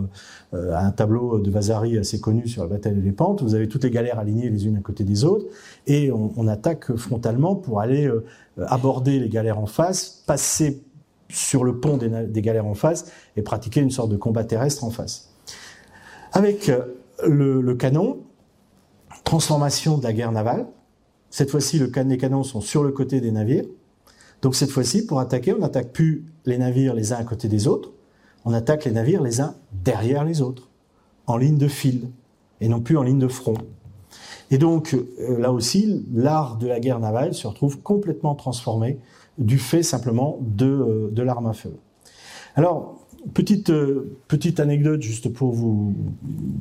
euh, 0.54 0.76
un 0.76 0.92
tableau 0.92 1.40
de 1.40 1.50
Vasari 1.50 1.98
assez 1.98 2.20
connu 2.20 2.46
sur 2.46 2.62
la 2.62 2.68
bataille 2.68 2.94
de 2.94 3.00
l'Épante. 3.00 3.42
Vous 3.42 3.54
avez 3.54 3.68
toutes 3.68 3.82
les 3.82 3.90
galères 3.90 4.18
alignées 4.18 4.48
les 4.48 4.66
unes 4.66 4.76
à 4.76 4.80
côté 4.80 5.02
des 5.02 5.24
autres, 5.24 5.46
et 5.86 6.12
on, 6.12 6.46
attaque 6.46 6.94
frontalement 6.94 7.56
pour 7.56 7.80
aller 7.80 8.06
euh, 8.06 8.24
aborder 8.58 9.18
les 9.18 9.28
galères 9.28 9.58
en 9.58 9.66
face, 9.66 10.22
passer 10.26 10.82
sur 11.28 11.64
le 11.64 11.80
pont 11.80 11.96
des, 11.96 12.42
galères 12.42 12.66
en 12.66 12.74
face 12.74 13.10
et 13.36 13.42
pratiquer 13.42 13.80
une 13.80 13.90
sorte 13.90 14.10
de 14.10 14.16
combat 14.16 14.44
terrestre 14.44 14.84
en 14.84 14.90
face. 14.90 15.30
Avec 16.32 16.68
euh, 16.68 16.82
le, 17.26 17.60
le 17.60 17.74
canon, 17.74 18.18
transformation 19.24 19.98
de 19.98 20.04
la 20.04 20.12
guerre 20.12 20.32
navale. 20.32 20.66
Cette 21.30 21.50
fois-ci, 21.50 21.78
le 21.78 21.88
can 21.88 22.04
les 22.04 22.18
canons 22.18 22.44
sont 22.44 22.60
sur 22.60 22.84
le 22.84 22.92
côté 22.92 23.20
des 23.20 23.32
navires. 23.32 23.64
Donc 24.44 24.54
cette 24.56 24.70
fois-ci, 24.70 25.06
pour 25.06 25.20
attaquer, 25.20 25.54
on 25.54 25.60
n'attaque 25.60 25.90
plus 25.90 26.26
les 26.44 26.58
navires 26.58 26.92
les 26.92 27.14
uns 27.14 27.16
à 27.16 27.24
côté 27.24 27.48
des 27.48 27.66
autres, 27.66 27.92
on 28.44 28.52
attaque 28.52 28.84
les 28.84 28.90
navires 28.90 29.22
les 29.22 29.40
uns 29.40 29.54
derrière 29.72 30.22
les 30.22 30.42
autres, 30.42 30.68
en 31.26 31.38
ligne 31.38 31.56
de 31.56 31.66
fil, 31.66 32.10
et 32.60 32.68
non 32.68 32.82
plus 32.82 32.98
en 32.98 33.02
ligne 33.02 33.18
de 33.18 33.26
front. 33.26 33.54
Et 34.50 34.58
donc 34.58 34.92
euh, 34.92 35.38
là 35.38 35.50
aussi, 35.50 36.04
l'art 36.12 36.58
de 36.58 36.66
la 36.66 36.78
guerre 36.78 37.00
navale 37.00 37.32
se 37.32 37.46
retrouve 37.46 37.80
complètement 37.80 38.34
transformé 38.34 38.98
du 39.38 39.56
fait 39.56 39.82
simplement 39.82 40.36
de, 40.42 40.66
euh, 40.66 41.24
l'arme 41.24 41.46
à 41.46 41.54
feu. 41.54 41.74
Alors, 42.54 42.98
petite, 43.32 43.70
euh, 43.70 44.18
petite 44.28 44.60
anecdote 44.60 45.00
juste 45.00 45.32
pour 45.32 45.52
vous 45.52 45.94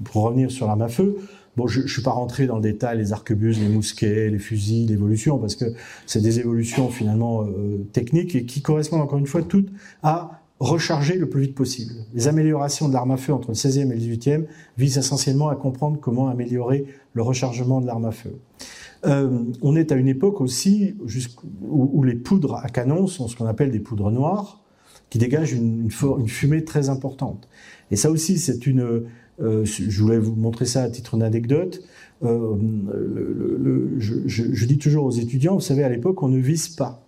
pour 0.06 0.24
revenir 0.24 0.52
sur 0.52 0.68
l'arme 0.68 0.84
à 0.84 0.88
feu. 0.88 1.18
Bon, 1.56 1.68
je 1.68 1.82
ne 1.82 1.88
suis 1.88 2.02
pas 2.02 2.12
rentré 2.12 2.48
dans 2.48 2.56
le 2.56 2.62
détail, 2.62 2.98
les 2.98 3.14
arquebuses, 3.14 3.60
les 3.60 3.70
mousquets, 3.70 4.30
les 4.30 4.40
fusils, 4.40 4.88
l'évolution, 4.88 5.38
parce 5.38 5.56
que 5.56 5.66
c'est 6.08 6.22
des 6.22 6.40
évolutions 6.40 6.90
finalement 6.90 7.44
euh, 7.44 7.86
techniques 7.94 8.36
et 8.36 8.46
qui 8.46 8.62
correspondent 8.62 9.02
encore 9.02 9.20
une 9.20 9.28
fois 9.28 9.44
toutes 9.44 9.70
à 10.02 10.42
recharger 10.60 11.16
le 11.16 11.30
plus 11.30 11.42
vite 11.42 11.56
possible. 11.56 11.94
Les 12.14 12.28
améliorations 12.28 12.88
de 12.88 12.94
l'arme 12.94 13.12
à 13.12 13.18
feu 13.18 13.34
entre 13.34 13.50
le 13.50 13.56
16e 13.56 13.92
et 13.92 13.96
le 13.96 14.16
18e 14.16 14.46
visent 14.78 14.98
essentiellement 14.98 15.50
à 15.50 15.56
comprendre 15.56 16.00
comment 16.00 16.28
améliorer 16.28 16.86
le 17.14 17.22
rechargement 17.22 17.82
de 17.82 17.86
l'arme 17.86 18.06
à 18.06 18.12
feu. 18.12 18.40
Euh, 19.06 19.44
on 19.62 19.76
est 19.76 19.92
à 19.92 19.96
une 19.96 20.08
époque 20.08 20.42
aussi 20.42 20.96
où, 21.62 21.90
où, 21.94 22.04
les 22.04 22.16
poudres 22.16 22.56
à 22.56 22.70
canon 22.70 23.06
sont 23.06 23.28
ce 23.28 23.36
qu'on 23.36 23.46
appelle 23.46 23.72
des 23.72 23.82
poudres 23.82 24.10
noires, 24.10 24.64
qui 25.10 25.20
dégagent 25.20 25.52
une, 25.52 25.82
une, 25.82 26.20
une 26.20 26.30
fumée 26.30 26.64
très 26.64 26.90
importante. 26.90 27.48
Et 27.92 27.96
ça 27.96 28.10
aussi, 28.10 28.40
c'est 28.40 28.66
une 28.66 29.04
euh, 29.42 29.66
je 29.66 30.02
voulais 30.02 30.20
vous 30.20 30.36
montrer 30.36 30.66
ça 30.66 30.84
à 30.84 30.90
titre 30.90 31.18
d'anecdote. 31.18 31.82
Euh, 32.24 32.56
je, 33.98 34.66
dis 34.66 34.78
toujours 34.78 35.06
aux 35.06 35.12
étudiants, 35.12 35.56
vous 35.56 35.62
savez, 35.62 35.84
à 35.84 35.90
l'époque, 35.90 36.22
on 36.24 36.30
ne 36.30 36.40
vise 36.40 36.70
pas. 36.70 37.06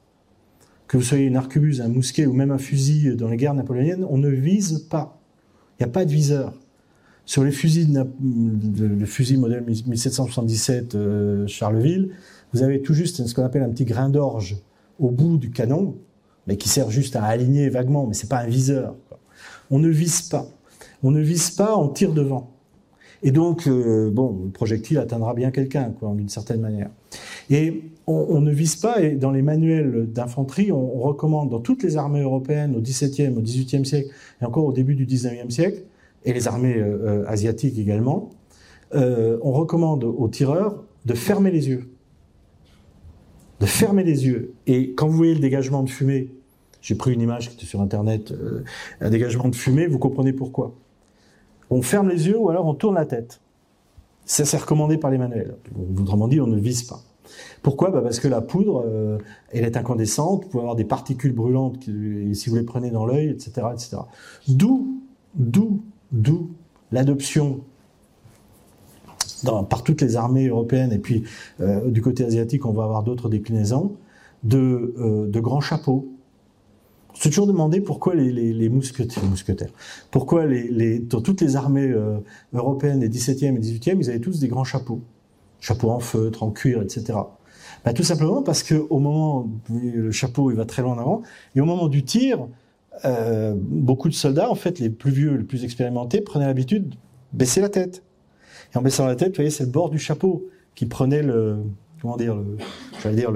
Que 0.88 0.97
vous 0.97 1.03
soyez 1.03 1.26
une 1.26 1.36
arquebuse, 1.36 1.82
un 1.82 1.88
mousquet 1.88 2.26
ou 2.26 2.34
même 2.34 2.51
un 2.51 2.57
fusil 2.57 3.15
dans 3.15 3.30
les 3.30 3.38
guerres 3.38 3.53
napoléoniennes, 3.53 4.05
on 4.09 4.17
ne 4.17 4.30
vise 4.30 4.80
pas. 4.89 5.19
Il 5.80 5.84
n'y 5.84 5.89
a 5.89 5.91
pas 5.91 6.05
de 6.05 6.11
viseur. 6.11 6.53
Sur 7.26 7.43
les 7.43 7.51
fusils, 7.51 7.91
de, 7.91 8.86
le 8.86 9.05
fusil 9.05 9.38
modèle 9.38 9.63
1777 9.65 10.93
euh, 10.93 11.47
Charleville, 11.47 12.11
vous 12.53 12.61
avez 12.61 12.82
tout 12.82 12.93
juste 12.93 13.26
ce 13.26 13.34
qu'on 13.34 13.43
appelle 13.43 13.63
un 13.63 13.69
petit 13.69 13.86
grain 13.86 14.09
d'orge 14.09 14.57
au 14.99 15.09
bout 15.09 15.38
du 15.38 15.49
canon, 15.49 15.95
mais 16.45 16.55
qui 16.57 16.69
sert 16.69 16.91
juste 16.91 17.15
à 17.15 17.23
aligner 17.23 17.69
vaguement, 17.69 18.05
mais 18.05 18.13
c'est 18.13 18.30
pas 18.30 18.39
un 18.39 18.47
viseur. 18.47 18.95
On 19.71 19.80
ne 19.80 19.89
vise 19.89 20.21
pas. 20.21 20.47
On 21.04 21.12
ne 21.12 21.22
vise 21.22 21.52
pas, 21.52 21.78
on 21.78 21.89
tire 21.89 22.14
devant. 22.14 22.56
Et 23.26 23.32
donc, 23.32 23.68
euh, 23.68 24.12
bon, 24.12 24.41
le 24.46 24.52
projectile 24.52 25.00
atteindra 25.00 25.34
bien 25.34 25.50
quelqu'un, 25.50 25.91
quoi, 26.00 26.14
d'une 26.16 26.30
certaine 26.30 26.62
manière. 26.62 26.91
Et 27.50 27.82
on, 28.06 28.39
ne 28.39 28.52
vise 28.52 28.76
pas, 28.76 29.02
et 29.02 29.16
dans 29.16 29.32
les 29.32 29.41
manuels 29.41 30.12
d'infanterie, 30.12 30.72
on, 30.72 31.00
recommande 31.00 31.50
dans 31.50 31.60
toutes 31.60 31.82
les 31.82 31.98
armées 31.98 32.22
européennes 32.22 32.76
au 32.76 32.82
XVIIe, 32.82 33.34
au 33.36 33.41
XVIIIe 33.41 33.84
siècle, 33.84 34.10
et 34.41 34.46
encore 34.46 34.66
au 34.66 34.74
début 34.74 34.93
du 34.93 35.06
XIXe 35.06 35.52
siècle, 35.52 35.84
et 36.24 36.34
les 36.34 36.48
armées 36.48 36.76
euh, 36.78 37.24
euh, 37.24 37.26
asiatiques 37.28 37.80
également, 37.80 38.30
on 38.93 39.52
recommande 39.52 40.06
aux 40.06 40.30
tireurs 40.30 40.86
de 41.06 41.16
fermer 41.16 41.52
les 41.52 41.68
yeux. 41.68 41.89
De 43.60 43.66
fermer 43.66 44.06
les 44.06 44.26
yeux. 44.26 44.54
Et 44.68 44.93
quand 44.93 45.08
vous 45.08 45.18
voyez 45.18 45.34
le 45.34 45.41
dégagement 45.41 45.84
de 45.84 45.89
fumée, 45.89 46.30
j'ai 46.82 46.96
pris 46.96 47.12
une 47.12 47.20
image 47.20 47.50
qui 47.50 47.56
était 47.56 47.66
sur 47.66 47.82
Internet, 47.82 48.34
un 49.02 49.10
dégagement 49.10 49.50
de 49.50 49.56
fumée, 49.56 49.88
vous 49.88 50.00
comprenez 50.00 50.32
pourquoi 50.32 50.76
on 51.70 51.82
ferme 51.82 52.09
les 52.09 52.28
yeux 52.28 52.38
ou 52.38 52.49
alors 52.49 52.66
on 52.66 52.74
tourne 52.74 52.95
la 52.95 53.05
tête. 53.05 53.41
Ça, 54.26 54.45
c'est 54.45 54.57
recommandé 54.57 54.97
par 54.97 55.11
les 55.11 55.18
manuels. 55.18 55.55
Autrement 55.99 56.28
dit, 56.28 56.41
on 56.41 56.47
ne 56.47 56.59
vise 56.59 56.84
pas. 56.84 57.01
Pourquoi? 57.61 57.91
Bah 57.91 58.01
Parce 58.01 58.20
que 58.20 58.28
la 58.28 58.41
poudre, 58.41 58.84
euh, 58.86 59.18
elle 59.51 59.66
est 59.66 59.78
incandescente, 59.78 60.43
vous 60.43 60.49
pouvez 60.49 60.61
avoir 60.61 60.76
des 60.76 60.86
particules 60.86 61.34
brûlantes 61.34 61.84
si 62.34 62.49
vous 62.49 62.55
les 62.55 62.63
prenez 62.63 62.91
dans 62.91 63.05
l'œil, 63.05 63.30
etc. 63.30 63.68
etc. 63.74 63.97
D'où, 64.47 65.01
d'où, 65.36 65.82
d'où 66.11 66.51
l'adoption 66.91 67.61
par 69.70 69.84
toutes 69.84 70.01
les 70.01 70.16
armées 70.16 70.47
européennes 70.47 70.91
et 70.91 70.97
puis 70.97 71.24
euh, 71.59 71.89
du 71.89 72.01
côté 72.01 72.24
asiatique, 72.24 72.66
on 72.66 72.74
va 72.74 72.84
avoir 72.84 73.03
d'autres 73.03 73.30
déclinaisons, 73.30 73.95
de, 74.43 74.93
euh, 74.97 75.28
de 75.28 75.39
grands 75.39 75.61
chapeaux 75.61 76.07
s'est 77.22 77.30
toujours 77.30 77.47
demandé 77.47 77.82
pourquoi 77.82 78.16
les, 78.16 78.70
mousquetaires, 78.70 79.70
pourquoi 80.11 80.45
dans 80.45 81.22
toutes 81.22 81.41
les 81.41 81.55
armées 81.55 81.88
euh, 81.88 82.18
européennes 82.53 82.99
des 82.99 83.09
17e 83.09 83.55
et 83.55 83.59
18e, 83.59 83.97
ils 83.99 84.09
avaient 84.09 84.20
tous 84.20 84.39
des 84.39 84.47
grands 84.47 84.63
chapeaux, 84.63 85.01
chapeaux 85.59 85.91
en 85.91 85.99
feutre, 85.99 86.43
en 86.43 86.51
cuir, 86.51 86.82
etc. 86.82 87.18
Bah, 87.84 87.93
tout 87.93 88.03
simplement 88.03 88.41
parce 88.41 88.63
que 88.63 88.76
au 88.89 88.99
moment, 88.99 89.47
le 89.70 90.11
chapeau 90.11 90.51
il 90.51 90.57
va 90.57 90.66
très 90.66 90.82
loin 90.82 90.95
en 90.95 90.99
avant, 90.99 91.22
et 91.55 91.61
au 91.61 91.66
moment 91.66 91.88
du 91.88 92.03
tir, 92.03 92.47
euh, 93.03 93.53
beaucoup 93.55 94.09
de 94.09 94.13
soldats, 94.13 94.49
en 94.49 94.55
fait, 94.55 94.80
les 94.80 94.89
plus 94.89 95.11
vieux, 95.11 95.36
les 95.36 95.43
plus 95.43 95.63
expérimentés, 95.63 96.22
prenaient 96.22 96.45
l'habitude 96.45 96.89
de 96.89 96.95
baisser 97.34 97.61
la 97.61 97.70
tête. 97.70 98.03
Et 98.74 98.78
en 98.78 98.82
baissant 98.82 99.05
la 99.05 99.16
tête, 99.16 99.30
vous 99.30 99.36
voyez, 99.36 99.49
c'est 99.49 99.66
le 99.66 99.70
bord 99.70 99.89
du 99.89 99.99
chapeau 99.99 100.47
qui 100.76 100.86
prenait 100.86 101.22
le, 101.22 101.57
comment 102.06 102.18
dire, 102.18 102.38
j'allais 103.01 103.16
dire 103.16 103.32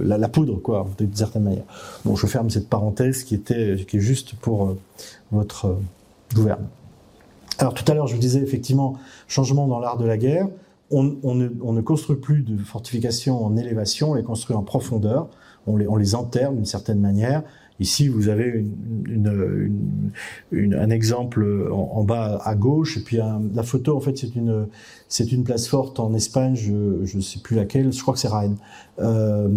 la, 0.00 0.28
poudre, 0.28 0.60
quoi, 0.60 0.86
d'une 0.96 1.14
certaine 1.14 1.42
manière. 1.42 1.64
Bon, 2.04 2.14
je 2.14 2.26
ferme 2.26 2.50
cette 2.50 2.68
parenthèse 2.68 3.24
qui 3.24 3.34
était, 3.34 3.84
qui 3.88 3.96
est 3.96 4.00
juste 4.00 4.36
pour 4.36 4.68
euh, 4.68 4.78
votre 5.32 5.76
euh. 6.38 6.54
Alors 7.58 7.74
tout 7.74 7.84
à 7.90 7.94
l'heure, 7.94 8.06
je 8.06 8.14
vous 8.14 8.20
disais 8.20 8.40
effectivement 8.40 8.96
changement 9.26 9.66
dans 9.66 9.80
l'art 9.80 9.98
de 9.98 10.06
la 10.06 10.16
guerre. 10.16 10.48
On, 10.90 11.16
on, 11.24 11.34
ne, 11.34 11.48
on, 11.62 11.72
ne, 11.72 11.80
construit 11.80 12.16
plus 12.16 12.42
de 12.42 12.62
fortifications 12.62 13.44
en 13.44 13.56
élévation, 13.56 14.12
on 14.12 14.14
les 14.14 14.22
construit 14.22 14.54
en 14.54 14.62
profondeur, 14.62 15.28
on 15.66 15.76
les, 15.76 15.88
on 15.88 15.96
les 15.96 16.14
enterre 16.14 16.52
d'une 16.52 16.66
certaine 16.66 17.00
manière. 17.00 17.42
Ici, 17.80 18.06
vous 18.06 18.28
avez 18.28 18.64
un 20.54 20.90
exemple 20.90 21.68
en, 21.72 22.04
bas 22.04 22.40
à 22.44 22.54
gauche, 22.54 22.98
et 22.98 23.00
puis 23.00 23.16
la 23.16 23.62
photo, 23.64 23.96
en 23.96 24.00
fait, 24.00 24.16
c'est 24.16 24.36
une, 24.36 24.68
c'est 25.08 25.32
une 25.32 25.42
place 25.42 25.66
forte 25.66 25.98
en 25.98 26.14
Espagne, 26.14 26.54
je 26.54 27.16
ne 27.16 27.20
sais 27.20 27.40
plus 27.40 27.56
laquelle, 27.56 27.92
je 27.92 28.00
crois 28.00 28.14
que 28.14 28.20
c'est 28.20 28.28
Rennes, 28.28 28.58
euh, 29.00 29.48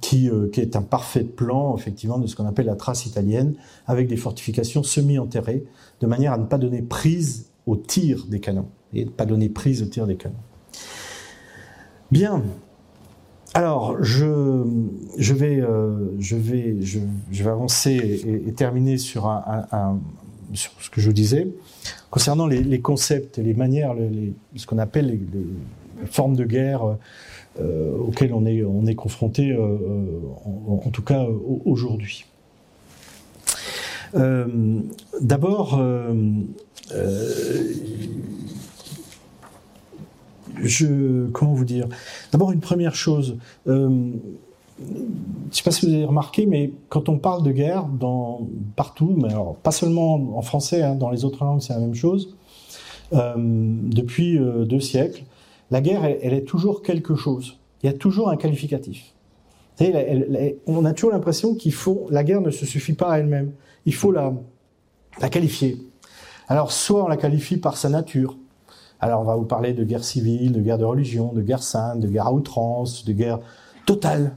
qui, 0.00 0.28
euh, 0.28 0.48
qui 0.48 0.62
est 0.62 0.74
un 0.74 0.82
parfait 0.82 1.22
plan, 1.22 1.76
effectivement, 1.76 2.18
de 2.18 2.26
ce 2.26 2.34
qu'on 2.34 2.46
appelle 2.46 2.66
la 2.66 2.74
trace 2.74 3.06
italienne, 3.06 3.54
avec 3.86 4.08
des 4.08 4.16
fortifications 4.16 4.82
semi-enterrées, 4.82 5.64
de 6.00 6.06
manière 6.08 6.32
à 6.32 6.38
ne 6.38 6.46
pas 6.46 6.58
donner 6.58 6.82
prise 6.82 7.52
au 7.66 7.76
tir 7.76 8.26
des 8.28 8.40
canons, 8.40 8.68
et 8.92 9.04
ne 9.04 9.10
pas 9.10 9.26
donner 9.26 9.48
prise 9.48 9.80
au 9.80 9.86
tir 9.86 10.08
des 10.08 10.16
canons. 10.16 10.34
Bien, 12.10 12.42
alors, 13.56 14.02
je, 14.02 14.64
je, 15.16 15.32
vais, 15.32 15.60
euh, 15.60 16.10
je, 16.18 16.34
vais, 16.34 16.74
je, 16.80 16.98
vais 17.30 17.50
avancer 17.50 18.20
et, 18.26 18.52
terminer 18.52 18.98
sur, 18.98 19.28
un, 19.28 20.00
sur 20.54 20.72
ce 20.80 20.90
que 20.90 21.00
je 21.00 21.12
disais. 21.12 21.46
Concernant 22.10 22.48
les, 22.48 22.80
concepts 22.80 23.38
et 23.38 23.44
les 23.44 23.54
manières, 23.54 23.94
ce 24.56 24.66
qu'on 24.66 24.78
appelle 24.78 25.06
les, 25.06 26.06
formes 26.06 26.34
de 26.34 26.44
guerre 26.44 26.96
euh, 27.60 27.96
auxquelles 27.96 28.34
on 28.34 28.44
est, 28.44 28.64
on 28.64 28.86
est 28.86 28.96
confronté, 28.96 29.52
euh, 29.52 29.76
en, 30.44 30.90
tout 30.90 31.02
cas 31.02 31.24
aujourd'hui. 31.64 32.26
D'abord, 35.20 35.80
je, 40.62 41.26
comment 41.28 41.52
vous 41.52 41.64
dire? 41.64 41.88
D'abord, 42.32 42.52
une 42.52 42.60
première 42.60 42.94
chose. 42.94 43.36
Euh, 43.66 44.10
je 44.78 44.84
ne 44.84 45.52
sais 45.52 45.62
pas 45.62 45.70
si 45.70 45.86
vous 45.86 45.94
avez 45.94 46.04
remarqué, 46.04 46.46
mais 46.46 46.72
quand 46.88 47.08
on 47.08 47.18
parle 47.18 47.42
de 47.42 47.52
guerre 47.52 47.84
dans, 47.84 48.48
partout, 48.74 49.14
mais 49.16 49.30
alors 49.30 49.54
pas 49.56 49.70
seulement 49.70 50.14
en 50.36 50.42
français, 50.42 50.82
hein, 50.82 50.96
dans 50.96 51.10
les 51.10 51.24
autres 51.24 51.44
langues 51.44 51.60
c'est 51.60 51.72
la 51.72 51.78
même 51.78 51.94
chose, 51.94 52.34
euh, 53.12 53.34
depuis 53.36 54.38
euh, 54.38 54.64
deux 54.64 54.80
siècles, 54.80 55.22
la 55.70 55.80
guerre, 55.80 56.04
elle, 56.04 56.34
est 56.34 56.44
toujours 56.44 56.82
quelque 56.82 57.14
chose. 57.14 57.58
Il 57.82 57.86
y 57.86 57.88
a 57.88 57.92
toujours 57.92 58.30
un 58.30 58.36
qualificatif. 58.36 59.14
On 60.66 60.84
a 60.84 60.92
toujours 60.92 61.12
l'impression 61.12 61.54
qu'il 61.54 61.72
faut, 61.72 62.06
la 62.10 62.22
guerre 62.22 62.40
ne 62.40 62.50
se 62.50 62.66
suffit 62.66 62.92
pas 62.92 63.12
à 63.12 63.18
elle-même. 63.18 63.52
Il 63.86 63.94
faut 63.94 64.12
la 64.12 64.32
qualifier. 65.30 65.78
Alors, 66.48 66.72
soit 66.72 67.04
on 67.04 67.08
la 67.08 67.16
qualifie 67.16 67.56
par 67.56 67.76
sa 67.76 67.88
nature, 67.88 68.36
alors 69.04 69.20
on 69.20 69.24
va 69.24 69.36
vous 69.36 69.44
parler 69.44 69.74
de 69.74 69.84
guerre 69.84 70.02
civile, 70.02 70.52
de 70.52 70.60
guerre 70.62 70.78
de 70.78 70.84
religion, 70.84 71.30
de 71.34 71.42
guerre 71.42 71.62
sainte, 71.62 72.00
de 72.00 72.08
guerre 72.08 72.28
à 72.28 72.32
outrance, 72.32 73.04
de 73.04 73.12
guerre 73.12 73.38
totale, 73.84 74.34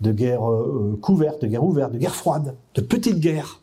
de 0.00 0.10
guerre 0.10 0.42
euh, 0.42 0.94
euh, 0.94 0.96
couverte, 0.96 1.40
de 1.42 1.46
guerre 1.46 1.62
ouverte, 1.62 1.92
de 1.92 1.98
guerre 1.98 2.16
froide, 2.16 2.56
de 2.74 2.80
petite 2.80 3.20
guerre, 3.20 3.62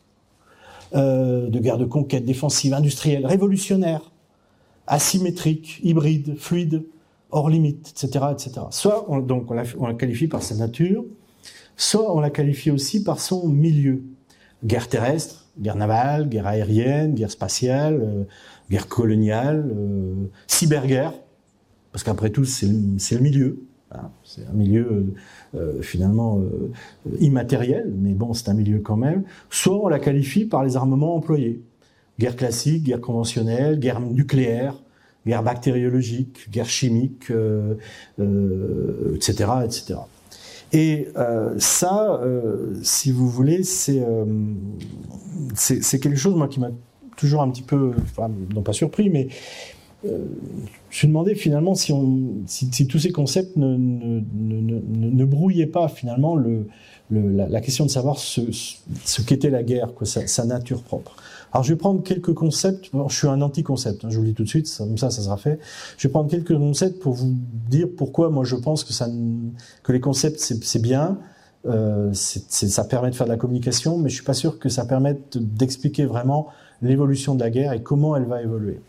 euh, 0.94 1.50
de 1.50 1.58
guerre 1.58 1.76
de 1.76 1.84
conquête 1.84 2.24
défensive, 2.24 2.72
industrielle, 2.72 3.26
révolutionnaire, 3.26 4.00
asymétrique, 4.86 5.78
hybride, 5.82 6.38
fluide, 6.38 6.84
hors 7.30 7.50
limite, 7.50 7.90
etc., 7.90 8.24
etc. 8.32 8.52
Soit 8.70 9.04
on, 9.10 9.18
donc 9.18 9.50
on 9.50 9.54
la, 9.54 9.64
on 9.78 9.86
la 9.88 9.94
qualifie 9.94 10.26
par 10.26 10.42
sa 10.42 10.54
nature, 10.54 11.04
soit 11.76 12.16
on 12.16 12.20
la 12.20 12.30
qualifie 12.30 12.70
aussi 12.70 13.04
par 13.04 13.20
son 13.20 13.46
milieu. 13.46 14.04
Guerre 14.64 14.88
terrestre, 14.88 15.44
guerre 15.60 15.76
navale, 15.76 16.30
guerre 16.30 16.46
aérienne, 16.46 17.12
guerre 17.12 17.30
spatiale, 17.30 18.26
guerre 18.70 18.88
coloniale, 18.88 19.70
euh, 19.70 20.14
cyberguerre, 20.46 21.12
parce 21.92 22.04
qu'après 22.04 22.30
tout, 22.30 22.44
c'est 22.44 22.66
le, 22.66 23.20
milieu. 23.20 23.62
Hein. 23.92 24.10
c'est 24.24 24.46
un 24.46 24.52
milieu 24.52 24.84
euh, 24.84 25.14
euh, 25.54 25.82
finalement 25.82 26.42
immatériel, 27.20 27.92
mais 27.96 28.12
bon, 28.12 28.34
c'est 28.34 28.48
un 28.48 28.54
milieu 28.54 28.80
quand 28.80 28.96
même. 28.96 29.22
Soit 29.50 29.82
on 29.82 29.88
la 29.88 29.98
qualifie 29.98 30.44
par 30.44 30.64
les 30.64 30.76
armements 30.76 31.14
employés. 31.16 31.62
Guerre 32.18 32.36
classique, 32.36 32.84
guerre 32.84 33.00
conventionnelle, 33.00 33.78
guerre 33.78 34.00
nucléaire, 34.00 34.74
guerre 35.26 35.42
bactériologique, 35.42 36.50
guerre 36.50 36.68
chimique, 36.68 37.30
etc., 38.18 39.50
etc. 39.64 39.94
Et 40.72 41.08
ça, 41.58 42.22
si 42.82 43.12
vous 43.12 43.28
voulez, 43.28 43.62
c'est 43.64 44.02
c'est 45.54 46.00
quelque 46.00 46.16
chose 46.16 46.34
moi 46.34 46.48
qui 46.48 46.58
m'a 46.58 46.70
toujours 47.16 47.42
un 47.42 47.50
petit 47.50 47.62
peu, 47.62 47.92
enfin, 48.02 48.30
non 48.54 48.62
pas 48.62 48.72
surpris, 48.72 49.08
mais 49.08 49.28
euh, 50.04 50.24
je 50.90 51.06
me 51.06 51.12
demandé 51.12 51.34
finalement 51.34 51.74
si, 51.74 51.92
on, 51.92 52.42
si, 52.46 52.86
tous 52.86 52.98
ces 52.98 53.12
concepts 53.12 53.56
ne, 53.56 53.76
ne, 53.76 54.20
ne, 54.30 54.80
ne, 55.10 55.24
brouillaient 55.24 55.66
pas 55.66 55.88
finalement 55.88 56.36
le, 56.36 56.68
le, 57.10 57.30
la, 57.30 57.60
question 57.60 57.86
de 57.86 57.90
savoir 57.90 58.18
ce, 58.18 58.40
ce 59.04 59.22
qu'était 59.22 59.50
la 59.50 59.62
guerre, 59.62 59.94
quoi, 59.94 60.06
sa, 60.06 60.26
sa, 60.26 60.44
nature 60.44 60.82
propre. 60.82 61.16
Alors 61.52 61.64
je 61.64 61.72
vais 61.72 61.78
prendre 61.78 62.02
quelques 62.02 62.34
concepts, 62.34 62.90
je 63.08 63.14
suis 63.14 63.28
un 63.28 63.40
anti-concept, 63.40 64.04
hein, 64.04 64.08
je 64.10 64.16
vous 64.16 64.22
le 64.22 64.28
dis 64.28 64.34
tout 64.34 64.44
de 64.44 64.48
suite, 64.48 64.72
comme 64.76 64.98
ça 64.98 65.10
ça 65.10 65.22
sera 65.22 65.36
fait. 65.36 65.58
Je 65.96 66.06
vais 66.06 66.12
prendre 66.12 66.30
quelques 66.30 66.56
concepts 66.56 67.00
pour 67.00 67.14
vous 67.14 67.34
dire 67.68 67.88
pourquoi 67.96 68.28
moi 68.30 68.44
je 68.44 68.56
pense 68.56 68.84
que, 68.84 68.92
ça, 68.92 69.08
que 69.82 69.92
les 69.92 70.00
concepts 70.00 70.38
c'est 70.38 70.82
bien, 70.82 71.18
euh, 71.66 72.10
ça 72.12 72.84
permet 72.84 73.10
de 73.10 73.14
faire 73.14 73.26
de 73.26 73.32
la 73.32 73.38
communication, 73.38 73.98
mais 73.98 74.08
je 74.08 74.16
suis 74.16 74.24
pas 74.24 74.34
sûr 74.34 74.58
que 74.58 74.68
ça 74.68 74.84
permette 74.84 75.38
d'expliquer 75.38 76.04
vraiment 76.04 76.48
l'évolution 76.82 77.34
de 77.34 77.40
la 77.40 77.50
guerre 77.50 77.72
et 77.72 77.82
comment 77.82 78.16
elle 78.16 78.24
va 78.24 78.42
évoluer. 78.42 78.80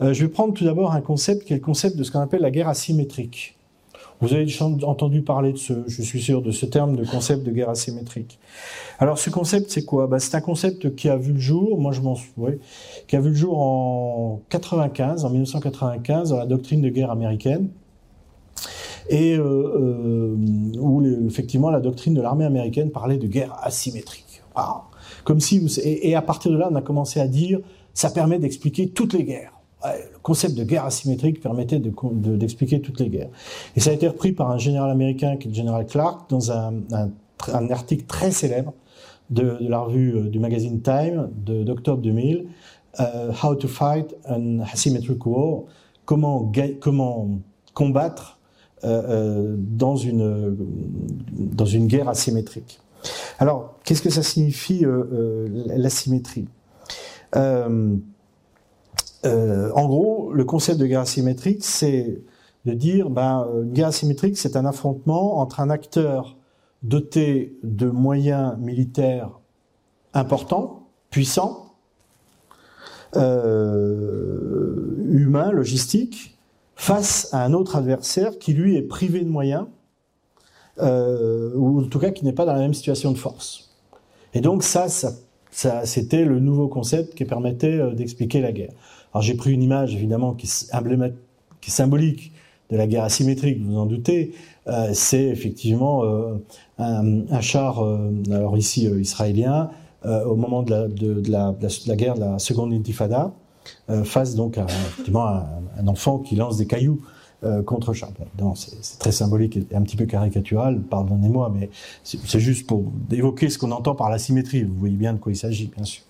Euh, 0.00 0.12
je 0.12 0.22
vais 0.24 0.28
prendre 0.28 0.54
tout 0.54 0.64
d'abord 0.64 0.92
un 0.92 1.00
concept 1.00 1.44
qui 1.44 1.52
est 1.52 1.56
le 1.56 1.62
concept 1.62 1.96
de 1.96 2.02
ce 2.02 2.10
qu'on 2.10 2.20
appelle 2.20 2.42
la 2.42 2.50
guerre 2.50 2.68
asymétrique. 2.68 3.56
Vous 4.20 4.32
avez 4.32 4.46
entendu 4.84 5.22
parler 5.22 5.52
de 5.52 5.58
ce, 5.58 5.72
je 5.86 6.02
suis 6.02 6.22
sûr, 6.22 6.40
de 6.40 6.50
ce 6.50 6.66
terme 6.66 6.96
de 6.96 7.04
concept 7.04 7.42
de 7.42 7.50
guerre 7.50 7.68
asymétrique. 7.68 8.38
Alors 8.98 9.18
ce 9.18 9.28
concept, 9.28 9.70
c'est 9.70 9.84
quoi? 9.84 10.06
Bah, 10.06 10.20
C'est 10.20 10.36
un 10.36 10.40
concept 10.40 10.94
qui 10.94 11.08
a 11.08 11.16
vu 11.16 11.32
le 11.32 11.40
jour, 11.40 11.78
moi 11.78 11.92
je 11.92 12.00
m'en 12.00 12.14
souviens, 12.14 12.54
qui 13.06 13.16
a 13.16 13.20
vu 13.20 13.30
le 13.30 13.34
jour 13.34 13.58
en 13.58 14.40
95, 14.48 15.24
en 15.24 15.30
1995, 15.30 16.30
dans 16.30 16.38
la 16.38 16.46
doctrine 16.46 16.80
de 16.80 16.88
guerre 16.88 17.10
américaine, 17.10 17.68
et 19.10 19.36
euh, 19.36 19.42
euh, 19.42 20.36
où 20.78 21.04
effectivement 21.26 21.70
la 21.70 21.80
doctrine 21.80 22.14
de 22.14 22.22
l'armée 22.22 22.44
américaine 22.44 22.90
parlait 22.90 23.18
de 23.18 23.26
guerre 23.26 23.58
asymétrique. 23.62 24.42
Comme 25.24 25.40
si, 25.40 25.66
et, 25.82 26.14
à 26.14 26.22
partir 26.22 26.52
de 26.52 26.56
là, 26.56 26.68
on 26.70 26.74
a 26.74 26.82
commencé 26.82 27.20
à 27.20 27.26
dire, 27.26 27.60
ça 27.92 28.10
permet 28.10 28.38
d'expliquer 28.38 28.88
toutes 28.88 29.12
les 29.14 29.24
guerres. 29.24 29.52
le 29.84 30.18
concept 30.22 30.54
de 30.54 30.64
guerre 30.64 30.84
asymétrique 30.84 31.40
permettait 31.40 31.80
d'expliquer 31.80 32.80
toutes 32.80 33.00
les 33.00 33.08
guerres. 33.08 33.30
Et 33.76 33.80
ça 33.80 33.90
a 33.90 33.92
été 33.92 34.08
repris 34.08 34.32
par 34.32 34.50
un 34.50 34.58
général 34.58 34.90
américain 34.90 35.36
qui 35.36 35.48
est 35.48 35.50
le 35.50 35.56
général 35.56 35.86
Clark 35.86 36.28
dans 36.30 36.52
un, 36.52 36.82
article 37.70 38.04
très 38.06 38.30
célèbre 38.30 38.72
de, 39.30 39.58
de, 39.60 39.68
la 39.68 39.80
revue 39.80 40.16
euh, 40.16 40.28
du 40.28 40.38
magazine 40.38 40.80
Time 40.80 41.28
d'octobre 41.44 42.00
2000, 42.00 42.46
euh, 43.00 43.32
How 43.42 43.54
to 43.54 43.68
Fight 43.68 44.14
an 44.28 44.60
Asymmetric 44.60 45.24
War, 45.26 45.64
comment, 46.04 46.50
comment 46.80 47.28
combattre 47.74 48.38
euh, 48.84 49.02
euh, 49.08 49.54
dans, 49.56 49.96
une, 49.96 50.56
dans 51.32 51.64
une 51.64 51.86
guerre 51.86 52.08
asymétrique. 52.08 52.80
Alors, 53.38 53.78
qu'est-ce 53.84 54.02
que 54.02 54.10
ça 54.10 54.22
signifie 54.22 54.84
euh, 54.84 55.48
l'asymétrie 55.76 56.46
En 57.34 57.88
gros, 59.86 60.32
le 60.32 60.44
concept 60.44 60.78
de 60.78 60.86
guerre 60.86 61.00
asymétrique, 61.00 61.64
c'est 61.64 62.20
de 62.64 62.72
dire, 62.72 63.10
ben, 63.10 63.46
une 63.62 63.72
guerre 63.72 63.88
asymétrique, 63.88 64.38
c'est 64.38 64.56
un 64.56 64.64
affrontement 64.64 65.38
entre 65.38 65.60
un 65.60 65.70
acteur 65.70 66.36
doté 66.82 67.58
de 67.62 67.88
moyens 67.88 68.56
militaires 68.58 69.30
importants, 70.12 70.86
puissants, 71.10 71.74
euh, 73.16 74.96
humains, 75.08 75.50
logistiques, 75.50 76.38
face 76.76 77.28
à 77.32 77.44
un 77.44 77.52
autre 77.52 77.76
adversaire 77.76 78.38
qui 78.38 78.52
lui 78.52 78.76
est 78.76 78.82
privé 78.82 79.20
de 79.20 79.28
moyens, 79.28 79.66
euh, 80.80 81.52
ou 81.54 81.82
en 81.82 81.84
tout 81.84 82.00
cas 82.00 82.10
qui 82.10 82.24
n'est 82.24 82.32
pas 82.32 82.44
dans 82.44 82.52
la 82.52 82.58
même 82.58 82.74
situation 82.74 83.12
de 83.12 83.18
force. 83.18 83.70
Et 84.32 84.40
donc 84.40 84.64
ça, 84.64 84.88
c'était 85.84 86.24
le 86.24 86.40
nouveau 86.40 86.66
concept 86.66 87.14
qui 87.14 87.24
permettait 87.24 87.78
euh, 87.78 87.92
d'expliquer 87.92 88.40
la 88.40 88.50
guerre. 88.50 88.72
Alors 89.12 89.22
j'ai 89.22 89.34
pris 89.34 89.52
une 89.52 89.62
image 89.62 89.94
évidemment 89.94 90.34
qui 90.34 90.46
est 90.46 91.70
symbolique 91.70 92.32
de 92.70 92.76
la 92.76 92.88
guerre 92.88 93.04
asymétrique, 93.04 93.62
vous 93.62 93.76
en 93.76 93.86
doutez. 93.86 94.34
Euh, 94.66 94.90
c'est 94.94 95.22
effectivement 95.22 96.02
un, 96.78 97.40
char, 97.40 97.80
alors 98.30 98.56
ici 98.56 98.86
israélien, 98.86 99.70
au 100.04 100.34
moment 100.34 100.62
de 100.62 100.70
la, 100.70 101.94
guerre 101.94 102.14
de 102.16 102.20
la 102.20 102.38
seconde 102.38 102.72
intifada, 102.72 103.32
face 104.02 104.34
donc 104.34 104.58
à, 104.58 104.66
un, 105.78 105.86
enfant 105.86 106.18
qui 106.18 106.34
lance 106.34 106.56
des 106.56 106.66
cailloux 106.66 107.00
euh, 107.44 107.62
contre 107.62 107.92
Charles. 107.92 108.12
c'est 108.54 108.98
très 108.98 109.12
symbolique 109.12 109.56
et 109.56 109.74
un 109.74 109.82
petit 109.82 109.96
peu 109.96 110.06
caricatural, 110.06 110.80
pardonnez-moi, 110.80 111.52
mais 111.54 111.70
c'est 112.02 112.40
juste 112.40 112.66
pour 112.66 112.92
évoquer 113.10 113.50
ce 113.50 113.58
qu'on 113.58 113.70
entend 113.70 113.94
par 113.94 114.10
la 114.10 114.18
symétrie. 114.18 114.64
Vous 114.64 114.74
voyez 114.74 114.96
bien 114.96 115.12
de 115.12 115.18
quoi 115.18 115.32
il 115.32 115.36
s'agit, 115.36 115.70
bien 115.74 115.84
sûr. 115.84 116.02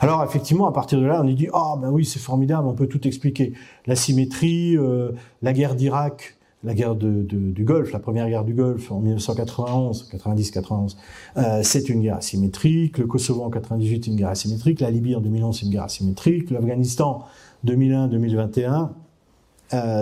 Alors 0.00 0.22
effectivement, 0.22 0.66
à 0.66 0.72
partir 0.72 1.00
de 1.00 1.06
là, 1.06 1.20
on 1.22 1.24
dit 1.24 1.48
ah 1.52 1.74
ben 1.80 1.90
oui, 1.90 2.04
c'est 2.04 2.20
formidable, 2.20 2.68
on 2.68 2.74
peut 2.74 2.86
tout 2.86 3.06
expliquer. 3.06 3.52
La 3.86 3.96
symétrie, 3.96 4.76
euh, 4.76 5.12
la 5.42 5.52
guerre 5.52 5.74
d'Irak, 5.74 6.38
la 6.64 6.74
guerre 6.74 6.96
du 6.96 7.64
Golfe, 7.64 7.92
la 7.92 8.00
première 8.00 8.28
guerre 8.28 8.44
du 8.44 8.52
Golfe 8.52 8.90
en 8.90 9.00
1991, 9.00 10.10
90-91, 10.12 10.96
euh, 11.36 11.60
c'est 11.62 11.88
une 11.88 12.00
guerre 12.00 12.16
asymétrique. 12.16 12.98
Le 12.98 13.06
Kosovo 13.06 13.42
en 13.42 13.50
98, 13.50 14.08
une 14.08 14.16
guerre 14.16 14.30
asymétrique. 14.30 14.80
La 14.80 14.90
Libye 14.90 15.14
en 15.14 15.20
2011, 15.20 15.56
c'est 15.56 15.66
une 15.66 15.72
guerre 15.72 15.84
asymétrique. 15.84 16.50
L'Afghanistan 16.50 17.24
2001-2021, 17.64 18.72
euh, 18.72 18.86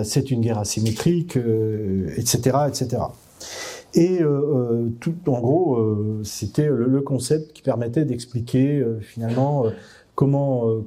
c'est 0.03 0.31
une 0.31 0.41
guerre 0.41 0.59
asymétrique, 0.59 1.37
etc., 1.37 2.39
euh, 2.55 2.67
etc. 2.67 2.97
Et 3.93 4.21
euh, 4.21 4.27
euh, 4.27 4.89
tout, 4.99 5.15
en 5.27 5.39
gros, 5.39 6.23
c'était 6.23 6.67
le, 6.67 7.01
concept 7.01 7.53
qui 7.53 7.61
permettait 7.61 8.05
d'expliquer 8.05 8.85
finalement 9.01 9.65
comment 10.17 10.67
euh, 10.67 10.81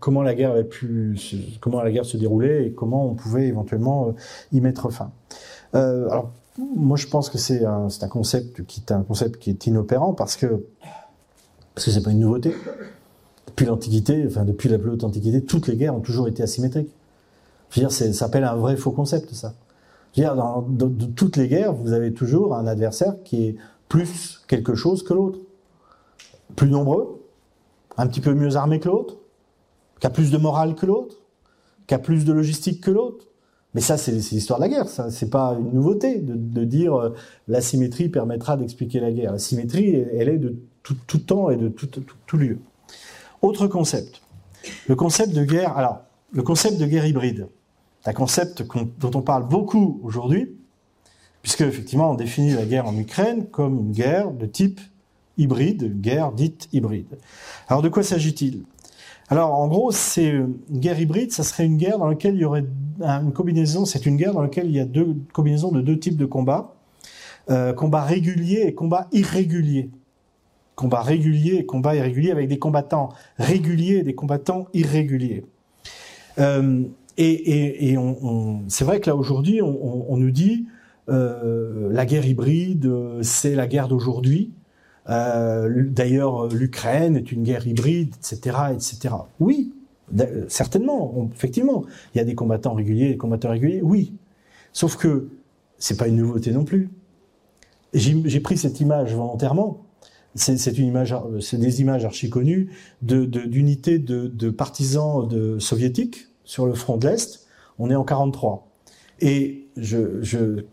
comment 0.00 0.22
la 0.22 0.34
guerre 0.34 0.50
avait 0.50 0.64
pu 0.64 1.16
comment 1.60 1.80
la 1.80 1.92
guerre 1.92 2.04
se 2.04 2.16
déroulait 2.16 2.66
et 2.66 2.72
comment 2.72 3.06
on 3.06 3.14
pouvait 3.14 3.46
éventuellement 3.46 4.08
euh, 4.08 4.12
y 4.52 4.60
mettre 4.60 4.90
fin. 4.90 5.12
Euh, 5.76 6.08
alors 6.10 6.32
moi 6.58 6.96
je 6.96 7.06
pense 7.06 7.30
que 7.30 7.38
c'est 7.38 7.64
un 7.64 7.86
un 7.88 8.08
concept 8.08 8.66
qui 8.66 8.80
est 8.80 8.92
un 8.92 9.02
concept 9.02 9.38
qui 9.38 9.50
est 9.50 9.66
inopérant 9.68 10.12
parce 10.12 10.36
que 10.36 10.66
parce 11.74 11.86
que 11.86 11.92
c'est 11.92 12.02
pas 12.02 12.10
une 12.10 12.20
nouveauté. 12.20 12.52
Depuis 13.46 13.66
l'Antiquité, 13.66 14.24
enfin 14.26 14.44
depuis 14.44 14.68
la 14.68 14.78
plus 14.78 14.90
haute 14.90 15.04
Antiquité, 15.04 15.44
toutes 15.44 15.68
les 15.68 15.76
guerres 15.76 15.94
ont 15.94 16.00
toujours 16.00 16.26
été 16.26 16.42
asymétriques. 16.42 16.90
Je 17.74 17.80
veux 17.80 17.86
dire, 17.88 17.92
ça 17.92 18.12
s'appelle 18.12 18.44
un 18.44 18.54
vrai 18.54 18.76
faux 18.76 18.92
concept 18.92 19.34
ça. 19.34 19.54
Je 20.14 20.22
veux 20.22 20.28
dire, 20.28 20.36
dans, 20.36 20.64
toutes 21.16 21.36
les 21.36 21.48
guerres, 21.48 21.72
vous 21.72 21.92
avez 21.92 22.14
toujours 22.14 22.54
un 22.54 22.68
adversaire 22.68 23.16
qui 23.24 23.46
est 23.46 23.56
plus 23.88 24.44
quelque 24.46 24.76
chose 24.76 25.02
que 25.02 25.12
l'autre, 25.12 25.40
plus 26.54 26.70
nombreux, 26.70 27.20
un 27.96 28.06
petit 28.06 28.20
peu 28.20 28.32
mieux 28.32 28.54
armé 28.54 28.78
que 28.78 28.88
l'autre, 28.88 29.16
qui 29.98 30.06
a 30.06 30.10
plus 30.10 30.30
de 30.30 30.38
morale 30.38 30.76
que 30.76 30.86
l'autre, 30.86 31.16
qui 31.88 31.94
a 31.94 31.98
plus 31.98 32.24
de 32.24 32.32
logistique 32.32 32.80
que 32.80 32.92
l'autre. 32.92 33.26
Mais 33.74 33.80
ça, 33.80 33.96
c'est 33.96 34.12
l'histoire 34.12 34.60
de 34.60 34.64
la 34.66 34.68
guerre. 34.68 34.88
Ça, 34.88 35.10
c'est 35.10 35.30
pas 35.30 35.56
une 35.58 35.72
nouveauté 35.72 36.20
de, 36.20 36.64
dire 36.64 36.94
euh, 36.94 37.10
la 37.48 37.60
symétrie 37.60 38.08
permettra 38.08 38.56
d'expliquer 38.56 39.00
la 39.00 39.10
guerre. 39.10 39.32
La 39.32 39.38
symétrie, 39.40 39.96
elle 39.96 40.28
est 40.28 40.38
de 40.38 40.54
tout, 40.84 41.18
temps 41.18 41.50
et 41.50 41.56
de 41.56 41.66
tout, 41.66 41.88
tout, 41.88 42.04
tout, 42.24 42.36
lieu. 42.36 42.58
Autre 43.42 43.66
concept. 43.66 44.22
Le 44.86 44.94
concept 44.94 45.32
de 45.34 45.42
guerre. 45.42 45.76
Alors, 45.76 46.02
le 46.30 46.44
concept 46.44 46.78
de 46.78 46.86
guerre 46.86 47.06
hybride. 47.06 47.48
Un 48.06 48.12
concept 48.12 48.64
dont 48.98 49.10
on 49.14 49.22
parle 49.22 49.48
beaucoup 49.48 50.00
aujourd'hui, 50.02 50.54
puisque 51.42 51.62
effectivement, 51.62 52.10
on 52.10 52.14
définit 52.14 52.52
la 52.52 52.66
guerre 52.66 52.86
en 52.86 52.96
Ukraine 52.96 53.46
comme 53.46 53.78
une 53.78 53.92
guerre 53.92 54.30
de 54.30 54.46
type 54.46 54.80
hybride, 55.38 56.00
guerre 56.00 56.32
dite 56.32 56.68
hybride. 56.72 57.18
Alors 57.68 57.82
de 57.82 57.88
quoi 57.88 58.02
s'agit-il? 58.02 58.64
Alors 59.28 59.54
en 59.54 59.68
gros, 59.68 59.90
c'est 59.90 60.28
une 60.28 60.54
guerre 60.70 61.00
hybride, 61.00 61.32
ça 61.32 61.44
serait 61.44 61.64
une 61.64 61.78
guerre 61.78 61.98
dans 61.98 62.06
laquelle 62.06 62.34
il 62.34 62.40
y 62.40 62.44
aurait 62.44 62.64
une 63.00 63.32
combinaison, 63.32 63.86
c'est 63.86 64.04
une 64.06 64.16
guerre 64.16 64.34
dans 64.34 64.42
laquelle 64.42 64.66
il 64.66 64.76
y 64.76 64.80
a 64.80 64.84
deux 64.84 65.16
combinaisons 65.32 65.72
de 65.72 65.80
deux 65.80 65.98
types 65.98 66.16
de 66.16 66.26
combats, 66.26 66.74
euh, 67.50 67.72
combat 67.72 68.02
régulier 68.02 68.64
et 68.66 68.74
combat 68.74 69.08
irrégulier. 69.12 69.90
Combat 70.76 71.02
régulier 71.02 71.54
et 71.54 71.66
combat 71.66 71.94
irrégulier 71.94 72.32
avec 72.32 72.48
des 72.48 72.58
combattants 72.58 73.10
réguliers 73.38 73.98
et 73.98 74.02
des 74.02 74.14
combattants 74.14 74.66
irréguliers. 74.74 75.44
Euh, 76.38 76.84
et, 77.16 77.32
et, 77.32 77.90
et 77.90 77.98
on, 77.98 78.16
on, 78.24 78.68
c'est 78.68 78.84
vrai 78.84 79.00
que 79.00 79.10
là 79.10 79.16
aujourd'hui, 79.16 79.62
on, 79.62 80.12
on, 80.12 80.16
nous 80.16 80.30
dit 80.30 80.66
euh, 81.08 81.92
la 81.92 82.06
guerre 82.06 82.26
hybride, 82.26 82.90
c'est 83.22 83.54
la 83.54 83.66
guerre 83.66 83.88
d'aujourd'hui. 83.88 84.52
Euh, 85.08 85.84
D'ailleurs, 85.88 86.48
l'Ukraine 86.48 87.16
est 87.16 87.30
une 87.30 87.42
guerre 87.42 87.66
hybride, 87.66 88.14
etc., 88.16 88.56
etc. 88.72 89.14
Oui, 89.38 89.72
certainement, 90.48 91.30
effectivement, 91.34 91.84
il 92.14 92.18
y 92.18 92.20
a 92.20 92.24
des 92.24 92.34
combattants 92.34 92.74
réguliers, 92.74 93.10
des 93.10 93.16
combattants 93.16 93.50
réguliers. 93.50 93.80
Oui, 93.82 94.14
sauf 94.72 94.96
que 94.96 95.28
c'est 95.78 95.96
pas 95.96 96.08
une 96.08 96.16
nouveauté 96.16 96.50
non 96.52 96.64
plus. 96.64 96.90
J'ai 97.92 98.40
pris 98.40 98.58
cette 98.58 98.80
image 98.80 99.14
volontairement. 99.14 99.84
C'est 100.34 100.78
une 100.78 100.86
image, 100.86 101.14
c'est 101.40 101.58
des 101.58 101.80
images 101.80 102.04
archi 102.04 102.28
connues 102.28 102.70
d'unités 103.02 104.00
de, 104.00 104.22
de, 104.22 104.26
de, 104.26 104.50
partisans 104.50 105.28
de 105.28 105.60
soviétiques 105.60 106.26
sur 106.44 106.66
le 106.66 106.74
front 106.74 106.96
de 106.96 107.08
l'est. 107.08 107.46
On 107.78 107.90
est 107.90 107.94
en 107.94 108.04
43. 108.04 108.68
Et 109.20 109.68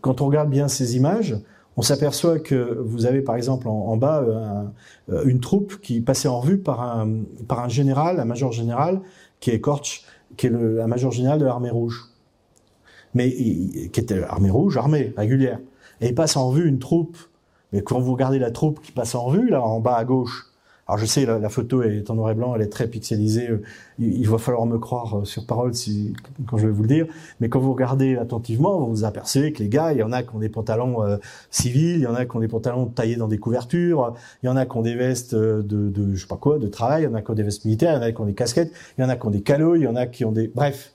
quand 0.00 0.20
on 0.20 0.26
regarde 0.26 0.50
bien 0.50 0.68
ces 0.68 0.96
images, 0.96 1.36
on 1.76 1.82
s'aperçoit 1.82 2.38
que 2.38 2.78
vous 2.84 3.06
avez 3.06 3.22
par 3.22 3.36
exemple 3.36 3.66
en, 3.66 3.96
bas 3.96 4.20
euh, 4.20 4.62
euh, 5.10 5.24
une 5.24 5.40
troupe 5.40 5.80
qui 5.80 6.00
passait 6.00 6.28
en 6.28 6.40
revue 6.40 6.58
par 6.58 6.82
un, 6.82 7.22
par 7.48 7.60
un 7.60 7.68
général, 7.68 8.20
un 8.20 8.24
major 8.24 8.52
général, 8.52 9.00
qui 9.40 9.50
est 9.50 9.60
Korch, 9.60 10.04
qui 10.36 10.48
est 10.48 10.50
le, 10.50 10.86
major 10.86 11.10
général 11.10 11.38
de 11.38 11.44
l'armée 11.44 11.70
rouge. 11.70 12.08
Mais 13.14 13.30
qui 13.30 13.90
était 13.94 14.20
l'armée 14.20 14.50
rouge, 14.50 14.76
armée 14.76 15.12
régulière. 15.16 15.58
Et 16.00 16.08
il 16.08 16.14
passe 16.14 16.36
en 16.36 16.48
revue 16.48 16.66
une 16.66 16.78
troupe. 16.78 17.16
Mais 17.72 17.82
quand 17.82 18.00
vous 18.00 18.12
regardez 18.12 18.38
la 18.38 18.50
troupe 18.50 18.80
qui 18.80 18.92
passe 18.92 19.14
en 19.14 19.24
revue, 19.24 19.50
là, 19.50 19.62
en 19.62 19.80
bas 19.80 19.96
à 19.96 20.04
gauche, 20.04 20.51
alors 20.88 20.98
je 20.98 21.06
sais, 21.06 21.24
la, 21.24 21.38
la, 21.38 21.48
photo 21.48 21.82
est 21.82 22.10
en 22.10 22.16
noir 22.16 22.32
et 22.32 22.34
blanc, 22.34 22.56
elle 22.56 22.62
est 22.62 22.68
très 22.68 22.88
pixelisée. 22.88 23.48
Euh, 23.48 23.62
il, 24.00 24.18
il 24.18 24.28
va 24.28 24.38
falloir 24.38 24.66
me 24.66 24.78
croire 24.78 25.20
euh, 25.20 25.24
sur 25.24 25.46
parole 25.46 25.74
si, 25.74 26.12
quand 26.46 26.58
je 26.58 26.66
vais 26.66 26.72
vous 26.72 26.82
le 26.82 26.88
dire. 26.88 27.06
Mais 27.40 27.48
quand 27.48 27.60
vous 27.60 27.72
regardez 27.72 28.16
attentivement, 28.16 28.80
vous 28.80 28.88
vous 28.88 29.04
apercevez 29.04 29.52
que 29.52 29.62
les 29.62 29.68
gars, 29.68 29.92
il 29.92 29.98
y 29.98 30.02
en 30.02 30.10
a 30.10 30.24
qui 30.24 30.34
ont 30.34 30.40
des 30.40 30.48
pantalons 30.48 31.04
euh, 31.04 31.18
civils, 31.50 31.98
il 31.98 32.02
y 32.02 32.06
en 32.06 32.16
a 32.16 32.26
qui 32.26 32.36
ont 32.36 32.40
des 32.40 32.48
pantalons 32.48 32.86
taillés 32.86 33.14
dans 33.14 33.28
des 33.28 33.38
couvertures, 33.38 34.14
il 34.42 34.46
y 34.46 34.48
en 34.48 34.56
a 34.56 34.66
qui 34.66 34.76
ont 34.76 34.82
des 34.82 34.96
vestes 34.96 35.36
de, 35.36 35.62
de 35.62 36.14
je 36.14 36.20
sais 36.20 36.26
pas 36.26 36.36
quoi, 36.36 36.58
de 36.58 36.66
travail, 36.66 37.02
il 37.02 37.04
y 37.04 37.08
en 37.08 37.14
a 37.14 37.22
qui 37.22 37.30
ont 37.30 37.34
des 37.34 37.44
vestes 37.44 37.64
militaires, 37.64 37.92
il 37.92 38.02
y 38.02 38.04
en 38.04 38.08
a 38.08 38.12
qui 38.12 38.20
ont 38.20 38.26
des 38.26 38.34
casquettes, 38.34 38.72
il 38.98 39.02
y 39.02 39.04
en 39.04 39.08
a 39.08 39.14
qui 39.14 39.26
ont 39.26 39.30
des 39.30 39.42
calots, 39.42 39.76
il 39.76 39.82
y 39.82 39.86
en 39.86 39.96
a 39.96 40.06
qui 40.06 40.24
ont 40.24 40.32
des... 40.32 40.48
Bref. 40.48 40.94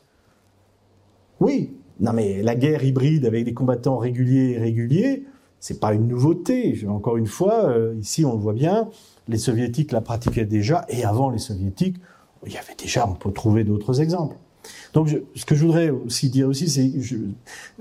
Oui, 1.40 1.78
non 2.02 2.12
mais 2.12 2.44
la 2.44 2.56
guerre 2.56 2.84
hybride 2.84 3.26
avec 3.26 3.46
des 3.46 3.54
combattants 3.54 3.98
réguliers 3.98 4.50
et 4.50 4.58
irréguliers, 4.58 5.24
c'est 5.60 5.80
pas 5.80 5.94
une 5.94 6.08
nouveauté. 6.08 6.78
Encore 6.90 7.16
une 7.16 7.26
fois, 7.26 7.74
ici 8.00 8.26
on 8.26 8.34
le 8.34 8.40
voit 8.40 8.54
bien, 8.54 8.90
les 9.28 9.38
soviétiques 9.38 9.92
la 9.92 10.02
pratiquaient 10.02 10.46
déjà, 10.46 10.86
et 10.90 11.04
avant 11.04 11.30
les 11.30 11.40
soviétiques, 11.40 11.98
il 12.46 12.54
y 12.54 12.58
avait 12.58 12.76
déjà, 12.78 13.08
on 13.08 13.14
peut 13.14 13.32
trouver 13.32 13.64
d'autres 13.64 14.02
exemples. 14.02 14.36
Donc, 14.94 15.16
ce 15.36 15.46
que 15.46 15.56
je 15.56 15.66
voudrais 15.66 15.90
aussi 15.90 16.30
dire 16.30 16.48
aussi, 16.48 16.70
c'est 16.70 16.92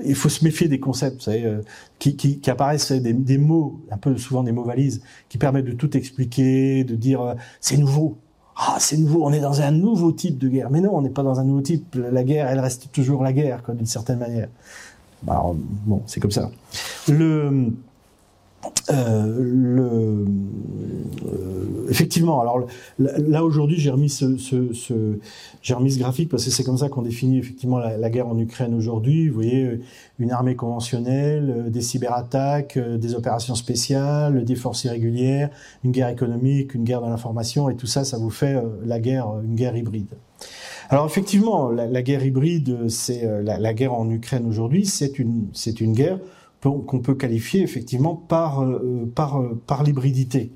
il 0.05 0.15
faut 0.15 0.29
se 0.29 0.45
méfier 0.45 0.69
des 0.69 0.79
concepts, 0.79 1.17
vous 1.17 1.23
savez, 1.23 1.45
euh, 1.45 1.63
qui, 1.99 2.41
apparaissent 2.47 2.93
des, 2.93 3.39
mots, 3.39 3.81
un 3.91 3.97
peu 3.97 4.17
souvent 4.17 4.43
des 4.43 4.53
mots 4.53 4.65
valises, 4.65 5.03
qui 5.29 5.39
permettent 5.39 5.65
de 5.65 5.73
tout 5.73 5.97
expliquer, 5.97 6.85
de 6.85 6.95
dire 6.95 7.21
euh, 7.21 7.35
c'est 7.61 7.77
nouveau. 7.77 8.19
ah 8.57 8.77
c'est 8.79 8.97
nouveau, 8.97 9.25
on 9.25 9.33
est 9.33 9.41
dans 9.41 9.63
un 9.63 9.71
nouveau 9.71 10.13
type 10.13 10.39
de 10.39 10.49
guerre. 10.49 10.71
Mais 10.71 10.81
non, 10.81 10.95
on 10.95 11.03
n'est 11.03 11.11
pas 11.11 11.23
dans 11.23 11.41
un 11.41 11.45
nouveau 11.45 11.63
type. 11.63 11.97
La 11.97 12.23
guerre, 12.23 12.49
elle 12.49 12.61
reste 12.61 12.93
toujours 12.93 13.23
la 13.23 13.33
guerre, 13.33 13.63
d'une 13.69 13.87
certaine 13.87 14.19
manière. 14.19 14.49
Bah, 15.23 15.43
bon, 15.87 16.03
c'est 16.07 16.21
comme 16.21 16.31
ça. 16.31 16.51
Le 17.09 17.73
le, 18.89 20.25
euh, 21.27 21.87
effectivement, 21.89 22.41
alors 22.41 22.67
là 22.99 23.45
aujourd'hui 23.45 23.79
j'ai 23.79 23.91
remis 23.91 24.09
ce, 24.09 24.37
ce, 24.37 24.73
ce 24.73 25.19
j'ai 25.63 25.75
remis 25.75 25.93
ce 25.93 25.99
graphique 25.99 26.29
parce 26.29 26.45
que 26.45 26.51
c'est 26.51 26.65
comme 26.65 26.79
ça 26.79 26.89
qu'on 26.89 27.03
définit 27.03 27.39
effectivement 27.39 27.79
la, 27.79 28.11
guerre 28.11 28.29
en 28.29 28.39
Ukraine 28.39 28.75
aujourd'hui. 28.75 29.29
Vous 29.29 29.35
voyez 29.35 29.81
une 30.19 30.31
armée 30.31 30.57
conventionnelle, 30.57 31.55
euh, 31.57 31.71
des 31.71 31.83
cyberattaques, 31.83 32.79
des 32.79 33.15
opérations 33.15 33.55
spéciales, 33.55 34.45
des 34.45 34.57
forces 34.57 34.85
irrégulières, 34.85 35.51
une 35.85 35.91
guerre 35.91 36.09
économique, 36.09 36.75
une 36.75 36.85
guerre 36.85 37.03
de 37.03 37.09
l'information 37.09 37.69
et 37.69 37.77
tout 37.77 37.87
ça, 37.87 38.05
ça 38.05 38.19
vous 38.19 38.31
fait 38.31 38.57
la 38.85 39.01
guerre, 39.01 39.29
une 39.45 39.55
guerre 39.55 39.77
hybride. 39.77 40.15
Alors 40.89 41.07
effectivement, 41.07 41.71
la, 41.71 41.87
la 41.87 42.03
guerre 42.03 42.25
hybride, 42.25 42.89
c'est 42.89 43.29
la, 43.43 43.59
la, 43.59 43.75
guerre 43.75 43.95
en 43.95 44.09
Ukraine 44.09 44.47
aujourd'hui, 44.47 44.87
c'est 44.87 45.19
une 45.19 45.49
c'est 45.53 45.81
une 45.81 45.93
guerre 45.93 46.19
qu'on 46.73 47.01
peut 47.01 47.15
qualifier 47.15 47.63
effectivement 47.63 48.15
par, 48.15 48.63
euh, 48.63 49.11
par, 49.15 49.41
euh, 49.41 49.61
par 49.67 49.83
l'hybridité. 49.83 50.53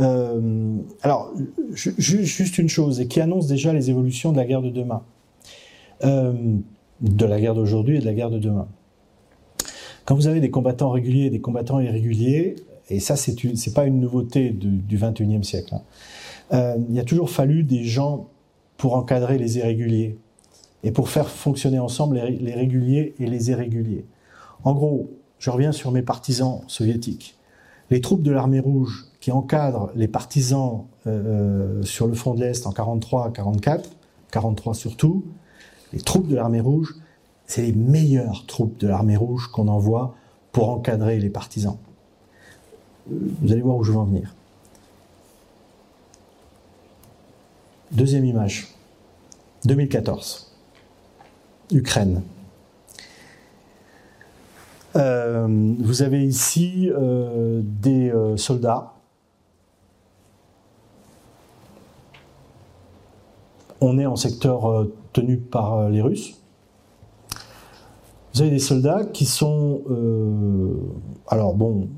Euh, 0.00 0.76
alors, 1.02 1.32
juste 1.74 2.58
une 2.58 2.68
chose, 2.68 3.00
et 3.00 3.08
qui 3.08 3.20
annonce 3.20 3.46
déjà 3.46 3.72
les 3.72 3.90
évolutions 3.90 4.32
de 4.32 4.36
la 4.36 4.44
guerre 4.44 4.62
de 4.62 4.70
demain, 4.70 5.02
de 6.02 7.24
la 7.24 7.40
guerre 7.40 7.54
d'aujourd'hui 7.54 7.96
et 7.96 8.00
de 8.00 8.04
la 8.04 8.14
guerre 8.14 8.30
de 8.30 8.38
demain. 8.38 8.66
Quand 10.04 10.16
vous 10.16 10.26
avez 10.26 10.40
des 10.40 10.50
combattants 10.50 10.90
réguliers 10.90 11.26
et 11.26 11.30
des 11.30 11.40
combattants 11.40 11.78
irréguliers, 11.78 12.56
et 12.90 12.98
ça 12.98 13.14
c'est 13.14 13.36
c'est 13.54 13.72
pas 13.72 13.86
une 13.86 14.00
nouveauté 14.00 14.50
du, 14.50 14.98
21e 14.98 15.44
siècle, 15.44 15.76
hein, 16.50 16.74
il 16.90 16.98
a 16.98 17.04
toujours 17.04 17.30
fallu 17.30 17.62
des 17.62 17.84
gens 17.84 18.28
pour 18.76 18.94
encadrer 18.94 19.38
les 19.38 19.58
irréguliers 19.58 20.18
et 20.82 20.90
pour 20.90 21.08
faire 21.08 21.28
fonctionner 21.28 21.78
ensemble 21.78 22.16
les, 22.16 22.36
les 22.36 22.54
réguliers 22.54 23.14
et 23.20 23.26
les 23.26 23.50
irréguliers. 23.50 24.04
En 24.64 24.74
gros, 24.74 25.10
je 25.42 25.50
reviens 25.50 25.72
sur 25.72 25.90
mes 25.90 26.02
partisans 26.02 26.60
soviétiques. 26.68 27.36
Les 27.90 28.00
troupes 28.00 28.22
de 28.22 28.30
l'armée 28.30 28.60
rouge 28.60 29.08
qui 29.20 29.32
encadrent 29.32 29.90
les 29.96 30.06
partisans 30.06 30.86
euh, 31.08 31.80
euh 31.80 31.82
sur 31.82 32.06
le 32.06 32.14
front 32.14 32.34
de 32.34 32.40
l'Est 32.40 32.64
en 32.64 32.70
43 32.70 33.32
44, 33.32 33.90
43 34.30 34.74
surtout, 34.74 35.24
les 35.92 36.00
troupes 36.00 36.28
de 36.28 36.36
l'armée 36.36 36.60
rouge, 36.60 36.94
c'est 37.46 37.62
les 37.62 37.72
meilleures 37.72 38.46
troupes 38.46 38.78
de 38.78 38.86
l'armée 38.86 39.16
rouge 39.16 39.48
qu'on 39.48 39.66
envoie 39.66 40.14
pour 40.52 40.68
encadrer 40.70 41.18
les 41.18 41.28
partisans. 41.28 41.76
Vous 43.10 43.50
allez 43.50 43.62
voir 43.62 43.76
où 43.76 43.82
je 43.82 43.90
veux 43.90 43.98
en 43.98 44.04
venir. 44.04 44.36
Deuxième 47.90 48.24
image. 48.24 48.68
2014. 49.64 50.52
Ukraine. 51.72 52.22
Euh, 54.96 55.74
vous 55.78 56.02
avez 56.02 56.24
ici 56.24 56.90
euh, 56.90 57.62
des 57.64 58.10
euh, 58.10 58.36
soldats. 58.36 58.92
On 63.80 63.98
est 63.98 64.06
en 64.06 64.16
secteur 64.16 64.86
tenu 65.12 65.38
par 65.38 65.88
les 65.88 66.00
Russes. 66.00 66.40
Vous 68.32 68.42
avez 68.42 68.50
des 68.50 68.60
soldats 68.60 69.04
qui 69.04 69.26
sont, 69.26 69.82
alors 71.26 71.54
bon, 71.54 71.88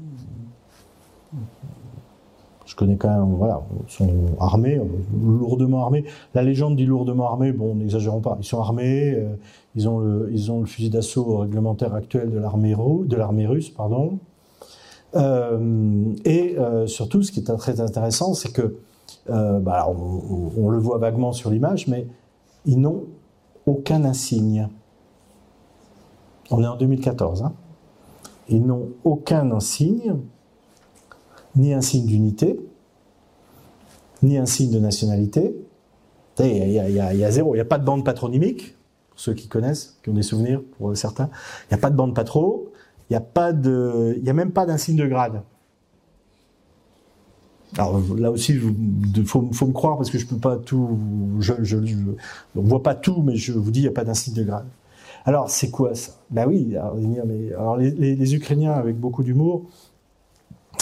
je 2.66 2.74
connais 2.74 2.96
quand 2.96 3.10
même, 3.10 3.34
voilà, 3.36 3.62
sont 3.88 4.10
armés, 4.40 4.80
lourdement 5.22 5.84
armés. 5.84 6.04
La 6.34 6.42
légende 6.42 6.76
dit 6.76 6.86
lourdement 6.86 7.26
armés, 7.26 7.52
bon, 7.52 7.74
n'exagérons 7.74 8.20
pas, 8.20 8.36
ils 8.40 8.44
sont 8.44 8.60
armés, 8.60 9.12
euh, 9.14 9.36
ils, 9.74 9.88
ont 9.88 9.98
le, 9.98 10.30
ils 10.32 10.50
ont 10.50 10.60
le 10.60 10.66
fusil 10.66 10.90
d'assaut 10.90 11.38
réglementaire 11.38 11.94
actuel 11.94 12.30
de 12.30 12.38
l'armée 13.16 13.46
russe, 13.46 13.70
pardon. 13.70 14.18
Euh, 15.14 16.12
et 16.24 16.56
euh, 16.58 16.86
surtout, 16.86 17.22
ce 17.22 17.32
qui 17.32 17.40
est 17.40 17.56
très 17.56 17.80
intéressant, 17.80 18.34
c'est 18.34 18.52
que, 18.52 18.76
bah, 19.26 19.88
on, 19.88 20.68
le 20.68 20.78
voit 20.78 20.98
vaguement 20.98 21.32
sur 21.32 21.50
l'image, 21.50 21.86
mais 21.88 22.06
ils 22.66 22.80
n'ont 22.80 23.04
aucun 23.66 24.04
insigne. 24.04 24.68
On 26.50 26.62
est 26.62 26.66
en 26.66 26.76
2014, 26.76 27.42
hein. 27.42 27.52
Ils 28.50 28.62
n'ont 28.66 28.88
aucun 29.04 29.50
insigne 29.52 30.16
ni 31.56 31.72
un 31.72 31.80
signe 31.80 32.06
d'unité, 32.06 32.58
ni 34.22 34.38
un 34.38 34.46
signe 34.46 34.70
de 34.70 34.78
nationalité. 34.78 35.54
Il 36.40 36.72
y, 36.72 36.78
a, 36.80 37.30
zéro. 37.30 37.54
Il 37.54 37.58
n'y 37.58 37.62
a 37.62 37.66
pas 37.66 37.78
de 37.78 37.84
bande 37.84 38.04
patronymique, 38.04 38.76
pour 39.10 39.20
ceux 39.20 39.34
qui 39.34 39.46
connaissent, 39.46 39.98
qui 40.02 40.10
ont 40.10 40.14
des 40.14 40.22
souvenirs, 40.22 40.62
pour 40.78 40.96
certains. 40.96 41.30
Il 41.64 41.74
n'y 41.74 41.78
a 41.78 41.80
pas 41.80 41.90
de 41.90 41.96
bande 41.96 42.14
patro. 42.14 42.72
Il 43.08 43.12
n'y 43.12 43.16
a 43.16 44.30
a 44.30 44.32
même 44.32 44.50
pas 44.50 44.66
d'insigne 44.66 44.96
de 44.96 45.06
grade. 45.06 45.42
Alors 47.76 48.00
là 48.16 48.30
aussi, 48.30 48.52
il 48.52 49.26
faut, 49.26 49.42
me 49.42 49.72
croire 49.72 49.96
parce 49.96 50.10
que 50.10 50.18
je 50.18 50.26
peux 50.26 50.36
pas 50.36 50.56
tout, 50.56 50.98
je, 51.40 51.54
je, 51.62 51.84
je 51.84 51.96
on 52.56 52.62
voit 52.62 52.82
pas 52.82 52.94
tout, 52.94 53.22
mais 53.22 53.36
je 53.36 53.52
vous 53.52 53.70
dis, 53.70 53.80
il 53.80 53.82
n'y 53.82 53.88
a 53.88 53.92
pas 53.92 54.04
d'insigne 54.04 54.34
de 54.34 54.44
grade. 54.44 54.66
Alors 55.24 55.50
c'est 55.50 55.70
quoi 55.70 55.94
ça? 55.94 56.12
Ben 56.30 56.46
oui, 56.46 56.76
alors, 56.76 57.76
les, 57.76 58.34
Ukrainiens 58.34 58.72
avec 58.72 58.98
beaucoup 58.98 59.22
d'humour 59.22 59.64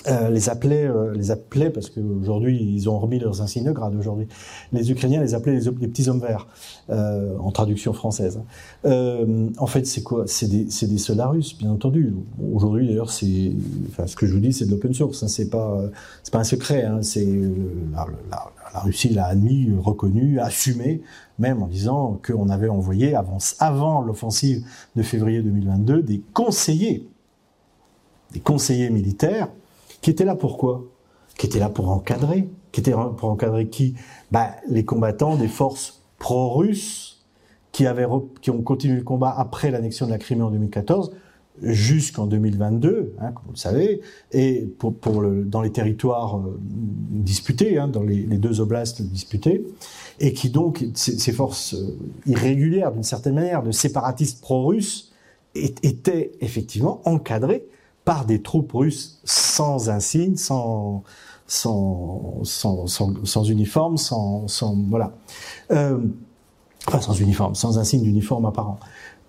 euh, 0.09 0.31
les 0.31 0.49
appelaient, 0.49 0.87
euh, 0.87 1.15
les 1.15 1.31
appelaient 1.31 1.71
parce 1.71 1.89
qu'aujourd'hui 1.89 2.61
ils 2.61 2.89
ont 2.89 2.99
remis 2.99 3.19
leurs 3.19 3.41
insignes 3.41 3.65
de 3.65 3.73
grade. 3.73 3.95
Aujourd'hui, 3.95 4.27
les 4.73 4.91
Ukrainiens 4.91 5.21
les 5.21 5.35
appelaient 5.35 5.61
les, 5.61 5.71
petits 5.71 6.09
hommes 6.09 6.21
verts 6.21 6.49
euh, 6.91 7.37
en 7.39 7.53
traduction 7.53 7.93
française. 7.93 8.41
Euh, 8.85 9.49
en 9.59 9.67
fait, 9.67 9.87
c'est 9.87 10.03
quoi? 10.03 10.25
C'est 10.27 10.49
des, 10.49 10.65
des, 10.65 10.99
soldats 10.99 11.29
russes, 11.29 11.57
bien 11.57 11.71
entendu. 11.71 12.15
Aujourd'hui, 12.53 12.89
d'ailleurs, 12.89 13.11
c'est, 13.11 13.53
enfin, 13.91 14.07
ce 14.07 14.17
que 14.17 14.27
je 14.27 14.33
vous 14.33 14.41
dis, 14.41 14.53
c'est 14.53 14.67
de 14.67 14.73
l'open 14.73 14.93
source. 14.93 15.23
Hein, 15.23 15.29
c'est 15.29 15.51
pas, 15.51 15.81
c'est 16.23 16.33
pas 16.33 16.41
un 16.41 16.45
secret. 16.45 16.85
Hein, 16.85 17.03
c'est 17.03 17.29
la, 17.93 18.07
Russie 18.81 19.11
l'a 19.11 19.27
admis, 19.27 19.71
reconnu, 19.79 20.41
assumé, 20.41 21.03
même 21.39 21.63
en 21.63 21.67
disant 21.67 22.19
qu'on 22.27 22.49
avait 22.49 22.71
envoyé 22.71 23.15
avant 23.15 24.01
l'offensive 24.01 24.65
de 24.97 25.03
février 25.03 25.43
2022 25.43 26.03
des 26.03 26.23
conseillers, 26.33 27.07
des 28.33 28.41
conseillers 28.41 28.89
militaires 28.89 29.49
qui 30.03 30.11
était 30.11 30.25
là 30.25 30.35
pour 30.35 30.59
quoi? 30.59 30.85
Qui 31.39 31.47
était 31.47 31.59
là 31.59 31.71
pour 31.71 31.89
encadrer? 31.89 32.49
Qui 32.73 32.81
était 32.81 32.93
pour 32.93 33.31
encadrer 33.31 33.69
qui? 33.69 33.95
Bah, 34.31 34.51
Les 34.69 34.85
combattants 34.85 35.37
des 35.37 35.49
forces 35.49 36.03
pro-russes 36.19 37.25
qui, 37.71 37.87
avaient, 37.87 38.07
qui 38.43 38.51
ont 38.51 38.61
continué 38.61 38.97
le 38.97 39.03
combat 39.03 39.35
après 39.37 39.71
l'annexion 39.71 40.07
de 40.07 40.11
la 40.11 40.19
Crimée 40.19 40.43
en 40.43 40.51
2014 40.51 41.13
jusqu'en 41.61 42.27
2022, 42.27 43.15
hein, 43.21 43.33
comme 43.33 43.45
vous 43.47 43.53
le 43.53 43.59
savez, 43.59 44.01
et 44.33 44.67
pour, 44.79 44.95
dans 45.45 45.61
les 45.61 45.71
territoires 45.71 46.39
euh, 46.39 46.59
disputés, 46.61 47.79
hein, 47.79 47.89
dans 47.89 48.03
les, 48.03 48.25
deux 48.25 48.61
oblasts 48.61 49.03
disputés, 49.03 49.65
et 50.19 50.33
qui 50.33 50.49
donc, 50.49 50.85
ces, 50.95 51.19
ces 51.19 51.33
forces 51.33 51.75
euh, 51.75 51.99
irrégulières 52.27 52.91
d'une 52.91 53.03
certaine 53.03 53.35
manière, 53.35 53.63
de 53.63 53.71
séparatistes 53.71 54.41
pro-russes, 54.41 55.13
étaient 55.55 56.33
effectivement 56.41 57.03
encadrées 57.05 57.67
par 58.05 58.25
des 58.25 58.43
troupes 58.43 58.73
russes 58.73 59.21
sans 59.25 59.91
insigne, 59.91 60.37
sans, 60.37 61.03
sans, 61.47 62.43
sans, 62.45 63.45
uniforme, 63.45 63.97
sans, 63.97 64.47
voilà, 64.89 65.13
euh, 65.71 65.99
enfin 66.89 67.01
sans 67.01 67.15
uniforme, 67.15 67.55
sans 67.55 67.79
insigne 67.79 68.03
d'uniforme 68.03 68.47
apparent. 68.47 68.79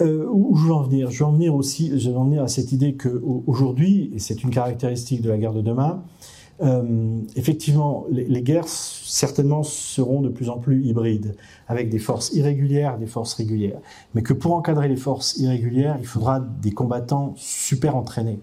Euh, 0.01 0.27
où 0.31 0.55
je 0.55 0.65
veux 0.65 0.73
en 0.73 0.83
venir? 0.83 1.11
Je 1.11 1.19
veux 1.19 1.25
en 1.25 1.33
venir 1.33 1.53
aussi, 1.53 1.97
je 1.99 2.09
veux 2.09 2.17
en 2.17 2.25
venir 2.25 2.43
à 2.43 2.47
cette 2.47 2.71
idée 2.71 2.95
que 2.95 3.21
aujourd'hui, 3.45 4.11
et 4.15 4.19
c'est 4.19 4.43
une 4.43 4.49
caractéristique 4.49 5.21
de 5.21 5.29
la 5.29 5.37
guerre 5.37 5.53
de 5.53 5.61
demain, 5.61 6.03
euh, 6.61 7.19
effectivement, 7.35 8.05
les, 8.11 8.41
guerres 8.41 8.67
certainement 8.67 9.63
seront 9.63 10.21
de 10.21 10.29
plus 10.29 10.49
en 10.49 10.59
plus 10.59 10.85
hybrides, 10.85 11.35
avec 11.67 11.89
des 11.89 11.99
forces 11.99 12.31
irrégulières, 12.33 12.97
des 12.97 13.07
forces 13.07 13.33
régulières. 13.33 13.79
Mais 14.13 14.21
que 14.21 14.33
pour 14.33 14.53
encadrer 14.53 14.87
les 14.87 14.95
forces 14.95 15.37
irrégulières, 15.37 15.97
il 15.99 16.05
faudra 16.05 16.39
des 16.39 16.71
combattants 16.71 17.33
super 17.35 17.95
entraînés. 17.95 18.39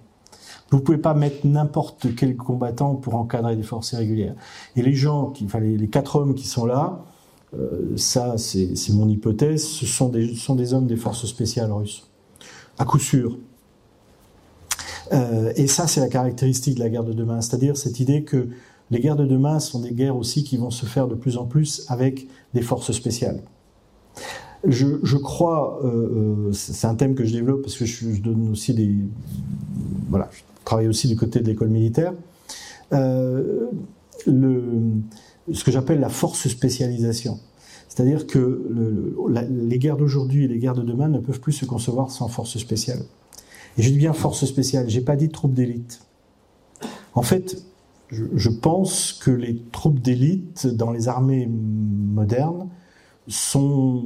Vous 0.71 0.81
pouvez 0.81 0.99
pas 0.99 1.14
mettre 1.14 1.47
n'importe 1.47 2.14
quel 2.14 2.37
combattant 2.37 2.95
pour 2.95 3.16
encadrer 3.16 3.57
des 3.57 3.62
forces 3.62 3.93
irrégulières. 3.93 4.35
Et 4.77 4.83
les 4.83 4.95
gens, 4.95 5.33
enfin 5.45 5.59
les, 5.61 5.89
quatre 5.89 6.16
hommes 6.16 6.35
qui 6.35 6.47
sont 6.47 6.64
là, 6.64 7.05
euh, 7.59 7.97
ça 7.97 8.39
c'est 8.39 8.93
mon 8.93 9.09
hypothèse, 9.09 9.64
ce 9.64 9.87
sont 9.87 10.09
des, 10.09 10.75
hommes 10.75 10.87
des 10.87 10.97
forces 10.97 11.27
spéciales 11.27 11.73
russes, 11.73 12.09
à 12.79 12.85
coup 12.85 13.01
sûr. 13.01 13.37
Euh, 15.12 15.53
et 15.57 15.66
ça 15.66 15.89
c'est 15.89 16.01
la 16.01 16.09
caractéristique 16.09 16.77
de 16.77 16.81
la 16.81 16.89
guerre 16.89 17.05
de 17.05 17.12
demain, 17.12 17.41
c'est-à-dire 17.41 17.77
cette 17.77 17.99
idée 17.99 18.23
que 18.23 18.49
les 18.93 19.01
guerres 19.01 19.16
de 19.16 19.27
demain 19.27 19.59
sont 19.59 19.81
des 19.81 19.93
guerres 19.93 20.16
aussi 20.16 20.45
qui 20.45 20.57
vont 20.57 20.71
se 20.71 20.87
faire 20.87 21.09
de 21.09 21.16
plus 21.16 21.37
en 21.37 21.47
plus 21.47 21.85
avec 21.89 22.29
des 22.55 22.62
forces 22.62 22.93
spéciales. 22.93 23.43
Je, 24.64 25.16
crois, 25.16 25.81
euh, 25.85 26.53
c'est 26.53 26.87
un 26.87 26.95
thème 26.95 27.14
que 27.14 27.25
je 27.25 27.33
développe 27.33 27.62
parce 27.62 27.77
que 27.77 27.87
je, 27.87 28.21
donne 28.21 28.51
aussi 28.51 28.75
des, 28.75 28.95
voilà, 30.09 30.29
travaille 30.71 30.87
aussi 30.87 31.09
du 31.09 31.16
côté 31.16 31.41
de 31.41 31.47
l'école 31.47 31.68
militaire. 31.68 32.12
Euh, 32.93 33.66
ce 34.25 35.64
que 35.64 35.73
j'appelle 35.73 35.99
la 35.99 36.09
force 36.09 36.47
spécialisation. 36.47 37.41
C'est-à-dire 37.89 38.29
que 38.29 38.39
le, 38.39 39.16
les 39.51 39.79
guerres 39.81 39.97
d'aujourd'hui 39.97 40.45
et 40.45 40.49
les 40.49 40.59
guerres 40.59 40.77
de 40.77 40.83
demain 40.83 41.09
ne 41.09 41.18
peuvent 41.18 41.41
plus 41.41 41.53
se 41.53 41.64
concevoir 41.64 42.12
sans 42.12 42.29
force 42.29 42.57
spéciale. 42.57 43.01
Et 43.79 43.83
je 43.83 43.91
dis 43.91 43.99
bien 43.99 44.12
force 44.12 44.45
spéciale, 44.45 44.89
j'ai 44.89 45.01
pas 45.01 45.16
dit 45.16 45.29
troupes 45.29 45.55
d'élite. 45.55 46.03
En 47.14 47.23
fait, 47.23 47.64
je, 48.09 48.49
pense 48.49 49.12
que 49.12 49.33
les 49.33 49.57
troupes 49.73 49.99
d'élite 49.99 50.68
dans 50.68 50.93
les 50.93 51.09
armées 51.09 51.49
modernes 51.49 52.68
seront 53.27 54.03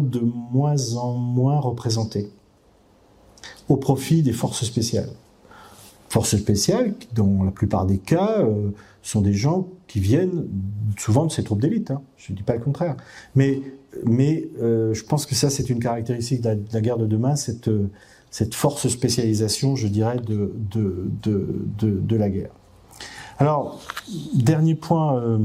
de 0.00 0.20
moins 0.20 0.94
en 0.94 1.12
moins 1.12 1.60
représentées 1.60 2.30
au 3.68 3.76
profit 3.76 4.22
des 4.22 4.32
forces 4.32 4.64
spéciales. 4.64 5.10
Forces 6.12 6.36
spéciales, 6.36 6.92
dans 7.14 7.42
la 7.42 7.50
plupart 7.50 7.86
des 7.86 7.96
cas, 7.96 8.40
euh, 8.40 8.68
sont 9.00 9.22
des 9.22 9.32
gens 9.32 9.68
qui 9.86 9.98
viennent 9.98 10.46
souvent 10.98 11.24
de 11.24 11.32
ces 11.32 11.42
troupes 11.42 11.62
d'élite. 11.62 11.90
Hein. 11.90 12.02
Je 12.18 12.32
ne 12.32 12.36
dis 12.36 12.42
pas 12.42 12.52
le 12.52 12.60
contraire. 12.60 12.98
Mais, 13.34 13.62
euh, 14.60 14.92
je 14.92 15.04
pense 15.04 15.24
que 15.24 15.34
ça, 15.34 15.48
c'est 15.48 15.70
une 15.70 15.80
caractéristique 15.80 16.42
de 16.42 16.58
la, 16.70 16.80
guerre 16.82 16.98
de 16.98 17.06
demain, 17.06 17.34
cette, 17.34 17.70
cette 18.30 18.54
force 18.54 18.88
spécialisation, 18.88 19.74
je 19.74 19.88
dirais, 19.88 20.18
de, 20.18 22.16
la 22.16 22.28
guerre. 22.28 22.52
Alors, 23.38 23.80
dernier 24.34 24.74
point. 24.74 25.16
Euh, 25.16 25.38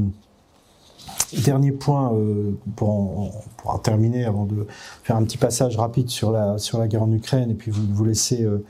Dernier 1.44 1.72
point 1.72 2.14
euh, 2.14 2.52
pour, 2.74 3.30
en, 3.64 3.78
terminer 3.78 4.24
avant 4.24 4.46
de 4.46 4.66
faire 5.02 5.16
un 5.16 5.24
petit 5.24 5.36
passage 5.36 5.76
rapide 5.76 6.08
sur 6.08 6.30
la 6.32 6.56
guerre 6.88 7.02
en 7.02 7.12
Ukraine 7.12 7.50
et 7.50 7.54
puis 7.54 7.70
vous 7.70 7.82
vous 7.86 8.04
laisser 8.04 8.44
euh, 8.44 8.64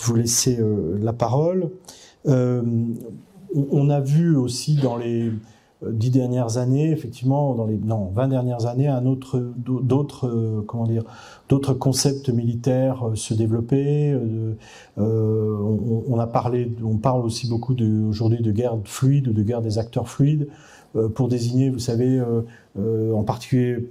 vous 0.00 0.14
laisser 0.14 0.58
euh, 0.60 0.98
la 1.00 1.12
parole. 1.12 1.70
Euh, 2.26 2.62
on 3.54 3.90
a 3.90 4.00
vu 4.00 4.36
aussi 4.36 4.76
dans 4.76 4.96
les 4.96 5.30
dix 5.86 6.10
dernières 6.10 6.58
années, 6.58 6.90
effectivement, 6.90 7.54
dans 7.54 7.66
les 7.66 7.78
non 7.78 8.10
vingt 8.14 8.28
dernières 8.28 8.66
années, 8.66 8.88
un 8.88 9.06
autre 9.06 9.52
d'autres 9.56 10.64
comment 10.66 10.86
dire 10.86 11.04
d'autres 11.48 11.74
concepts 11.74 12.28
militaires 12.28 13.04
se 13.14 13.34
développer. 13.34 14.12
Euh, 14.12 15.58
on, 16.08 16.18
a 16.18 16.26
parlé, 16.26 16.72
on 16.82 16.96
parle 16.96 17.24
aussi 17.24 17.48
beaucoup 17.48 17.76
aujourd'hui 18.08 18.42
de 18.42 18.52
guerre 18.52 18.76
fluide, 18.84 19.32
de 19.32 19.42
guerre 19.42 19.62
des 19.62 19.78
acteurs 19.78 20.08
fluides. 20.08 20.48
Euh, 20.96 21.08
pour 21.08 21.28
désigner, 21.28 21.70
vous 21.70 21.78
savez, 21.78 22.18
euh, 22.18 22.42
euh, 22.78 23.12
en 23.12 23.22
particulier, 23.22 23.88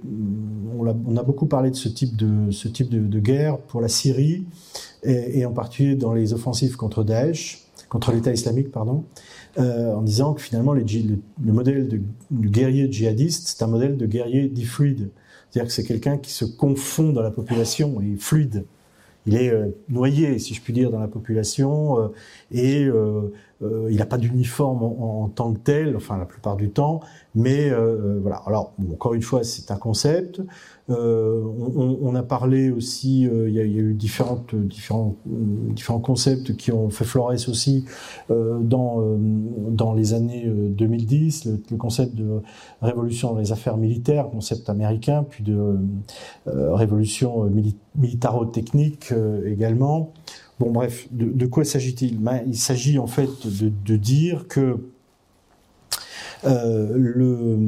on 0.78 0.86
a, 0.86 1.22
beaucoup 1.22 1.46
parlé 1.46 1.70
de 1.70 1.76
ce 1.76 1.88
type 1.88 2.16
de, 2.16 2.50
ce 2.50 2.68
type 2.68 2.88
de, 2.88 3.00
de 3.00 3.20
guerre 3.20 3.58
pour 3.58 3.80
la 3.80 3.88
Syrie, 3.88 4.44
et, 5.06 5.44
en 5.44 5.52
particulier 5.52 5.94
dans 5.94 6.12
les 6.12 6.32
offensives 6.32 6.76
contre 6.76 7.04
Daesh, 7.04 7.66
contre 7.88 8.12
l'État 8.12 8.32
islamique, 8.32 8.70
pardon, 8.70 9.04
euh, 9.58 9.94
en 9.94 10.02
disant 10.02 10.34
que 10.34 10.42
finalement 10.42 10.72
le, 10.72 10.84
le, 11.44 11.52
modèle 11.52 11.88
du 12.30 12.48
guerrier 12.48 12.90
djihadiste, 12.90 13.48
c'est 13.48 13.62
un 13.62 13.68
modèle 13.68 13.96
de 13.96 14.06
guerrier 14.06 14.48
dit 14.48 14.64
fluide. 14.64 15.10
C'est-à-dire 15.50 15.68
que 15.68 15.74
c'est 15.74 15.84
quelqu'un 15.84 16.18
qui 16.18 16.32
se 16.32 16.44
confond 16.44 17.12
dans 17.12 17.22
la 17.22 17.30
population 17.30 18.00
et 18.00 18.16
fluide. 18.16 18.64
Il 19.26 19.34
est 19.34 19.50
euh, 19.50 19.68
noyé, 19.88 20.38
si 20.38 20.54
je 20.54 20.60
puis 20.60 20.72
dire, 20.72 20.90
dans 20.90 21.00
la 21.00 21.08
population 21.08 22.00
euh, 22.00 22.08
et 22.50 22.88
il 23.88 23.96
n'a 23.96 24.06
pas 24.06 24.18
d'uniforme 24.18 24.82
en, 24.82 25.28
tant 25.28 25.52
que 25.52 25.58
tel, 25.58 25.96
enfin 25.96 26.18
la 26.18 26.26
plupart 26.26 26.56
du 26.56 26.70
temps, 26.70 27.00
mais 27.34 27.70
voilà. 28.20 28.42
Alors 28.46 28.74
encore 28.92 29.14
une 29.14 29.22
fois, 29.22 29.44
c'est 29.44 29.70
un 29.70 29.76
concept. 29.76 30.42
Euh, 30.88 31.42
on, 31.44 31.98
on, 32.00 32.14
a 32.14 32.22
parlé 32.22 32.70
aussi, 32.70 33.22
il 33.22 33.48
y 33.50 33.54
y 33.54 33.60
a, 33.60 33.64
eu 33.64 33.92
différentes, 33.92 34.54
différents, 34.54 35.16
différents 35.26 35.98
concepts 35.98 36.56
qui 36.56 36.70
ont 36.70 36.90
fait 36.90 37.04
florès 37.04 37.48
aussi 37.48 37.84
dans 38.28 39.18
dans 39.68 39.94
les 39.94 40.14
années 40.14 40.46
2010, 40.46 41.46
le, 41.46 41.62
le, 41.70 41.76
concept 41.76 42.14
de 42.14 42.40
révolution 42.82 43.32
dans 43.32 43.40
les 43.40 43.50
affaires 43.50 43.76
militaires, 43.76 44.28
concept 44.30 44.70
américain, 44.70 45.24
puis 45.28 45.42
de 45.42 45.76
révolution 46.46 47.50
militaro-technique 47.96 49.12
également. 49.44 50.12
Bon, 50.58 50.70
bref, 50.70 51.08
de, 51.10 51.26
de 51.26 51.46
quoi 51.46 51.64
s'agit-il? 51.64 52.18
Ben, 52.18 52.42
Il 52.46 52.56
s'agit 52.56 52.98
en 52.98 53.06
fait 53.06 53.28
de, 53.44 53.70
de 53.84 53.96
dire 53.96 54.48
que 54.48 54.78
euh, 56.44 56.92
le 56.96 57.58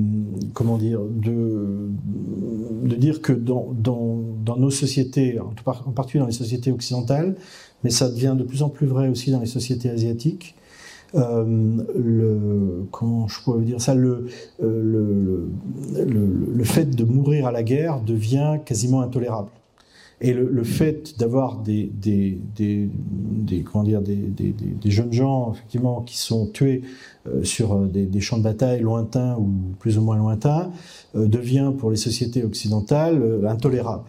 comment 0.53 0.79
dire 0.79 1.01
de, 1.01 1.89
de 2.85 2.97
dire 2.97 3.23
que 3.23 3.33
dans, 3.33 3.69
dans, 3.73 4.21
dans 4.45 4.57
nos 4.57 4.71
sociétés, 4.71 5.39
en, 5.41 5.53
en 5.66 5.93
particulier 5.93 6.21
dans 6.21 6.27
les 6.27 6.33
sociétés 6.33 6.71
occidentales, 6.71 7.37
mais 7.85 7.91
ça 7.91 8.09
devient 8.11 8.37
de 8.39 8.45
plus 8.45 8.62
en 8.62 8.69
plus 8.69 8.87
vrai 8.87 9.09
aussi 9.09 9.31
dans 9.31 9.41
les 9.41 9.47
sociétés 9.47 9.89
asiatiques, 9.89 10.55
euh, 11.14 11.83
le 11.97 12.87
comment 12.91 13.29
je 13.29 13.41
pourrais 13.43 13.64
dire 13.64 13.81
ça 13.81 13.95
le, 13.95 14.27
euh, 14.62 14.83
le, 14.83 16.05
le, 16.05 16.47
le, 16.55 16.64
fait 16.64 16.85
de 16.85 17.05
mourir 17.05 17.47
à 17.47 17.53
la 17.53 17.62
guerre 17.62 18.01
devient 18.03 18.59
quasiment 18.66 19.01
intolérable. 19.01 19.49
Et 20.21 20.35
le, 20.35 20.49
le 20.51 20.64
fait 20.64 21.19
d'avoir 21.19 21.59
des, 21.59 21.91
des, 21.95 22.39
des, 22.57 22.91
comment 23.62 23.85
dire, 23.85 24.03
des, 24.03 24.16
des, 24.16 24.91
jeunes 24.91 25.12
gens 25.12 25.53
effectivement 25.53 26.03
qui 26.03 26.19
sont 26.19 26.47
tués 26.47 26.83
sur 27.43 27.74
euh, 27.74 27.87
des, 27.87 28.20
champs 28.20 28.39
de 28.39 28.43
bataille 28.43 28.81
lointains 28.81 29.37
ou 29.37 29.49
plus 29.79 29.99
ou 29.99 30.03
moins 30.03 30.16
lointains 30.16 30.70
euh, 31.14 31.26
devient 31.26 31.72
pour 31.76 31.91
les 31.91 31.97
sociétés 31.97 32.45
occidentales 32.45 33.22
euh, 33.22 33.49
intolérable. 33.49 34.05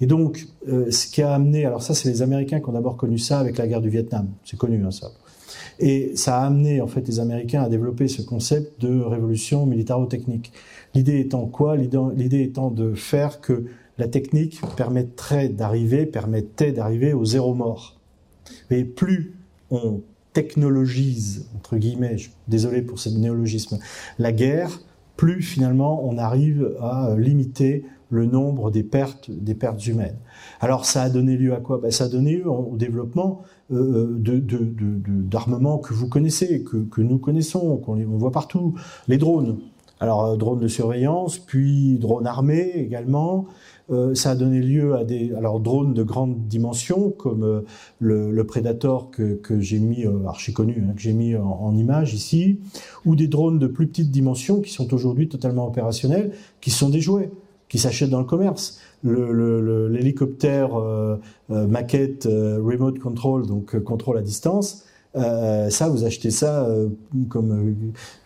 Et 0.00 0.06
donc, 0.06 0.46
euh, 0.68 0.90
ce 0.90 1.06
qui 1.06 1.22
a 1.22 1.34
amené, 1.34 1.66
alors 1.66 1.82
ça, 1.82 1.94
c'est 1.94 2.08
les 2.08 2.22
Américains 2.22 2.60
qui 2.60 2.68
ont 2.68 2.72
d'abord 2.72 2.96
connu 2.96 3.18
ça 3.18 3.38
avec 3.38 3.58
la 3.58 3.66
guerre 3.66 3.80
du 3.80 3.90
Vietnam. 3.90 4.28
C'est 4.44 4.58
connu, 4.58 4.82
hein, 4.84 4.90
ça. 4.90 5.10
Et 5.80 6.12
ça 6.16 6.40
a 6.40 6.46
amené 6.46 6.80
en 6.80 6.86
fait 6.86 7.06
les 7.06 7.20
Américains 7.20 7.62
à 7.62 7.68
développer 7.68 8.08
ce 8.08 8.22
concept 8.22 8.80
de 8.80 9.00
révolution 9.00 9.66
militaro-technique. 9.66 10.52
L'idée 10.94 11.20
étant 11.20 11.46
quoi? 11.46 11.76
L'idée 11.76 12.42
étant 12.42 12.70
de 12.70 12.94
faire 12.94 13.40
que 13.40 13.66
la 13.98 14.08
technique 14.08 14.60
permettrait 14.76 15.48
d'arriver, 15.48 16.06
permettait 16.06 16.72
d'arriver 16.72 17.12
au 17.12 17.24
zéro 17.24 17.54
mort. 17.54 17.98
Mais 18.70 18.84
plus 18.84 19.34
on 19.70 20.00
technologise, 20.38 21.48
entre 21.56 21.76
guillemets, 21.78 22.16
désolé 22.46 22.82
pour 22.82 23.00
ce 23.00 23.08
néologisme, 23.08 23.80
la 24.20 24.30
guerre, 24.30 24.70
plus 25.16 25.42
finalement 25.42 26.08
on 26.08 26.16
arrive 26.16 26.76
à 26.80 27.16
limiter 27.18 27.84
le 28.10 28.24
nombre 28.24 28.70
des 28.70 28.84
pertes, 28.84 29.32
des 29.32 29.56
pertes 29.56 29.84
humaines. 29.88 30.16
Alors 30.60 30.84
ça 30.84 31.02
a 31.02 31.10
donné 31.10 31.36
lieu 31.36 31.54
à 31.54 31.60
quoi? 31.60 31.78
Ben, 31.78 31.90
Ça 31.90 32.04
a 32.04 32.08
donné 32.08 32.36
lieu 32.36 32.48
au 32.48 32.76
développement 32.76 33.42
euh, 33.72 34.16
d'armements 35.34 35.76
de, 35.76 35.82
de, 35.82 35.88
que 35.88 35.92
vous 35.92 36.08
connaissez, 36.08 36.62
que, 36.62 37.00
nous 37.00 37.18
connaissons, 37.18 37.78
qu'on 37.78 38.00
on 38.00 38.16
voit 38.16 38.30
partout. 38.30 38.74
Les 39.08 39.18
drones. 39.18 39.58
Alors 39.98 40.24
euh, 40.24 40.36
drones 40.36 40.60
de 40.60 40.68
surveillance, 40.68 41.40
puis 41.40 41.98
drones 41.98 42.28
armés 42.28 42.74
également, 42.76 43.46
euh, 43.90 44.14
ça 44.14 44.32
a 44.32 44.34
donné 44.34 44.60
lieu 44.60 44.94
à 44.94 45.04
des 45.04 45.32
alors 45.34 45.60
drones 45.60 45.94
de 45.94 46.02
grande 46.02 46.46
dimension 46.46 47.10
comme 47.10 47.42
euh, 47.42 47.60
le, 48.00 48.30
le, 48.30 48.44
Predator 48.44 49.10
que, 49.10 49.38
j'ai 49.60 49.78
mis 49.78 50.04
euh, 50.04 50.26
archi 50.26 50.52
connu 50.52 50.84
hein, 50.86 50.92
que 50.94 51.00
j'ai 51.00 51.12
mis 51.12 51.36
en, 51.36 51.46
en, 51.46 51.76
image 51.76 52.14
ici 52.14 52.58
ou 53.04 53.16
des 53.16 53.28
drones 53.28 53.58
de 53.58 53.66
plus 53.66 53.86
petite 53.86 54.10
dimension 54.10 54.60
qui 54.60 54.72
sont 54.72 54.92
aujourd'hui 54.92 55.28
totalement 55.28 55.66
opérationnels 55.66 56.32
qui 56.60 56.70
sont 56.70 56.88
des 56.90 57.00
jouets 57.00 57.30
qui 57.68 57.78
s'achètent 57.78 58.10
dans 58.10 58.20
le 58.20 58.24
commerce. 58.24 58.80
L'hélicoptère 59.04 60.74
euh, 60.74 61.16
euh, 61.50 61.66
maquette 61.66 62.24
remote 62.26 62.98
control 62.98 63.46
donc 63.46 63.78
contrôle 63.80 64.18
à 64.18 64.22
distance 64.22 64.84
euh, 65.16 65.70
ça, 65.70 65.88
vous 65.88 66.04
achetez 66.04 66.30
ça 66.30 66.66
euh, 66.66 66.88
comme 67.30 67.52
euh, 67.52 67.72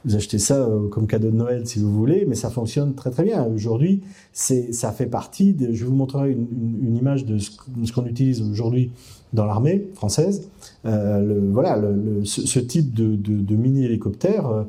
vous 0.04 0.16
achetez 0.16 0.38
ça 0.38 0.56
euh, 0.56 0.88
comme 0.88 1.06
cadeau 1.06 1.30
de 1.30 1.36
Noël 1.36 1.66
si 1.66 1.78
vous 1.78 1.92
voulez, 1.92 2.24
mais 2.26 2.34
ça 2.34 2.50
fonctionne 2.50 2.94
très 2.94 3.10
très 3.10 3.22
bien. 3.22 3.44
Aujourd'hui, 3.44 4.02
c'est 4.32 4.72
ça 4.72 4.90
fait 4.90 5.06
partie. 5.06 5.52
De, 5.54 5.72
je 5.72 5.84
vous 5.84 5.94
montrerai 5.94 6.32
une, 6.32 6.46
une, 6.50 6.88
une 6.88 6.96
image 6.96 7.24
de 7.24 7.38
ce, 7.38 7.50
qu'on 7.92 8.06
utilise 8.06 8.42
aujourd'hui 8.42 8.90
dans 9.32 9.46
l'armée 9.46 9.88
française. 9.94 10.48
Euh, 10.84 11.20
le, 11.20 11.50
voilà, 11.52 11.76
le, 11.76 11.94
le, 11.94 12.24
ce, 12.24 12.46
ce, 12.46 12.58
type 12.58 12.92
de, 12.92 13.14
de, 13.14 13.40
de 13.40 13.56
mini 13.56 13.84
hélicoptère. 13.84 14.66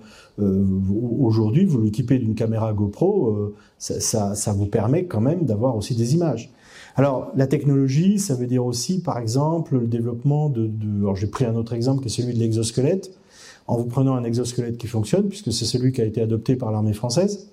aujourd'hui, 1.20 1.66
vous 1.66 1.82
l'équipez 1.82 2.20
d'une 2.20 2.36
caméra 2.36 2.74
GoPro, 2.74 3.54
ça, 3.78 4.00
ça, 4.00 4.36
ça 4.36 4.54
vous 4.54 4.68
permet 4.68 5.06
quand 5.06 5.22
même 5.22 5.46
d'avoir 5.46 5.76
aussi 5.76 5.96
des 5.96 6.14
images. 6.14 6.52
Alors, 6.96 7.32
la 7.36 7.48
technologie, 7.48 8.20
ça 8.20 8.36
veut 8.36 8.46
dire 8.46 8.66
aussi, 8.66 9.02
par 9.02 9.18
exemple, 9.18 9.78
le 9.80 9.88
développement 9.88 10.50
de... 10.50 10.68
de 10.68 11.02
alors, 11.02 11.16
j'ai 11.16 11.28
pris 11.28 11.46
un 11.46 11.56
autre 11.56 11.74
exemple 11.74 12.02
qui 12.02 12.08
est 12.08 12.22
celui 12.22 12.34
de 12.34 12.40
l'exosquelette. 12.40 13.12
En 13.66 13.78
vous 13.78 13.86
prenant 13.86 14.16
un 14.16 14.24
exosquelette 14.24 14.78
qui 14.78 14.88
fonctionne, 14.88 15.30
puisque 15.30 15.52
c'est 15.54 15.66
celui 15.66 15.92
qui 15.92 16.02
a 16.02 16.06
été 16.06 16.22
adopté 16.22 16.56
par 16.56 16.72
l'armée 16.72 16.94
française, 16.94 17.50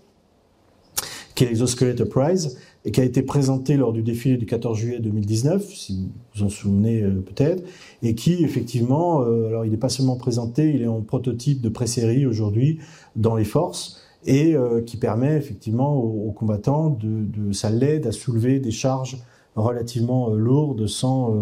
qui 1.35 1.45
est 1.45 1.47
l'exosquelette 1.47 2.01
Uprise, 2.01 2.59
et 2.85 2.91
qui 2.91 3.01
a 3.01 3.05
été 3.05 3.23
présenté 3.23 3.77
lors 3.77 3.93
du 3.93 4.03
défilé 4.03 4.37
du 4.37 4.47
14 4.47 4.79
juillet 4.79 4.99
2019, 5.01 5.73
si 5.73 5.95
vous 5.95 6.09
vous 6.35 6.43
en 6.45 6.49
souvenez 6.49 7.03
euh, 7.03 7.21
peut-être, 7.21 7.62
et 8.03 8.15
qui 8.15 8.43
effectivement, 8.43 9.23
euh, 9.23 9.49
alors 9.49 9.65
il 9.65 9.71
n'est 9.71 9.77
pas 9.77 9.89
seulement 9.89 10.17
présenté, 10.17 10.73
il 10.75 10.83
est 10.83 10.87
en 10.87 11.01
prototype 11.01 11.61
de 11.61 11.69
pré-série 11.69 12.27
aujourd'hui 12.27 12.79
dans 13.17 13.37
les 13.37 13.45
forces, 13.45 13.99
et 14.26 14.55
euh, 14.55 14.82
qui 14.82 14.97
permet 14.97 15.36
effectivement 15.36 15.94
aux, 15.94 16.28
aux 16.28 16.32
combattants 16.32 16.90
de, 16.90 17.24
de 17.24 17.52
ça 17.52 17.70
l'aide 17.70 18.06
à 18.06 18.12
soulever 18.12 18.60
des 18.60 18.70
charges 18.70 19.18
relativement 19.56 20.30
lourde, 20.30 20.86
sans 20.86 21.36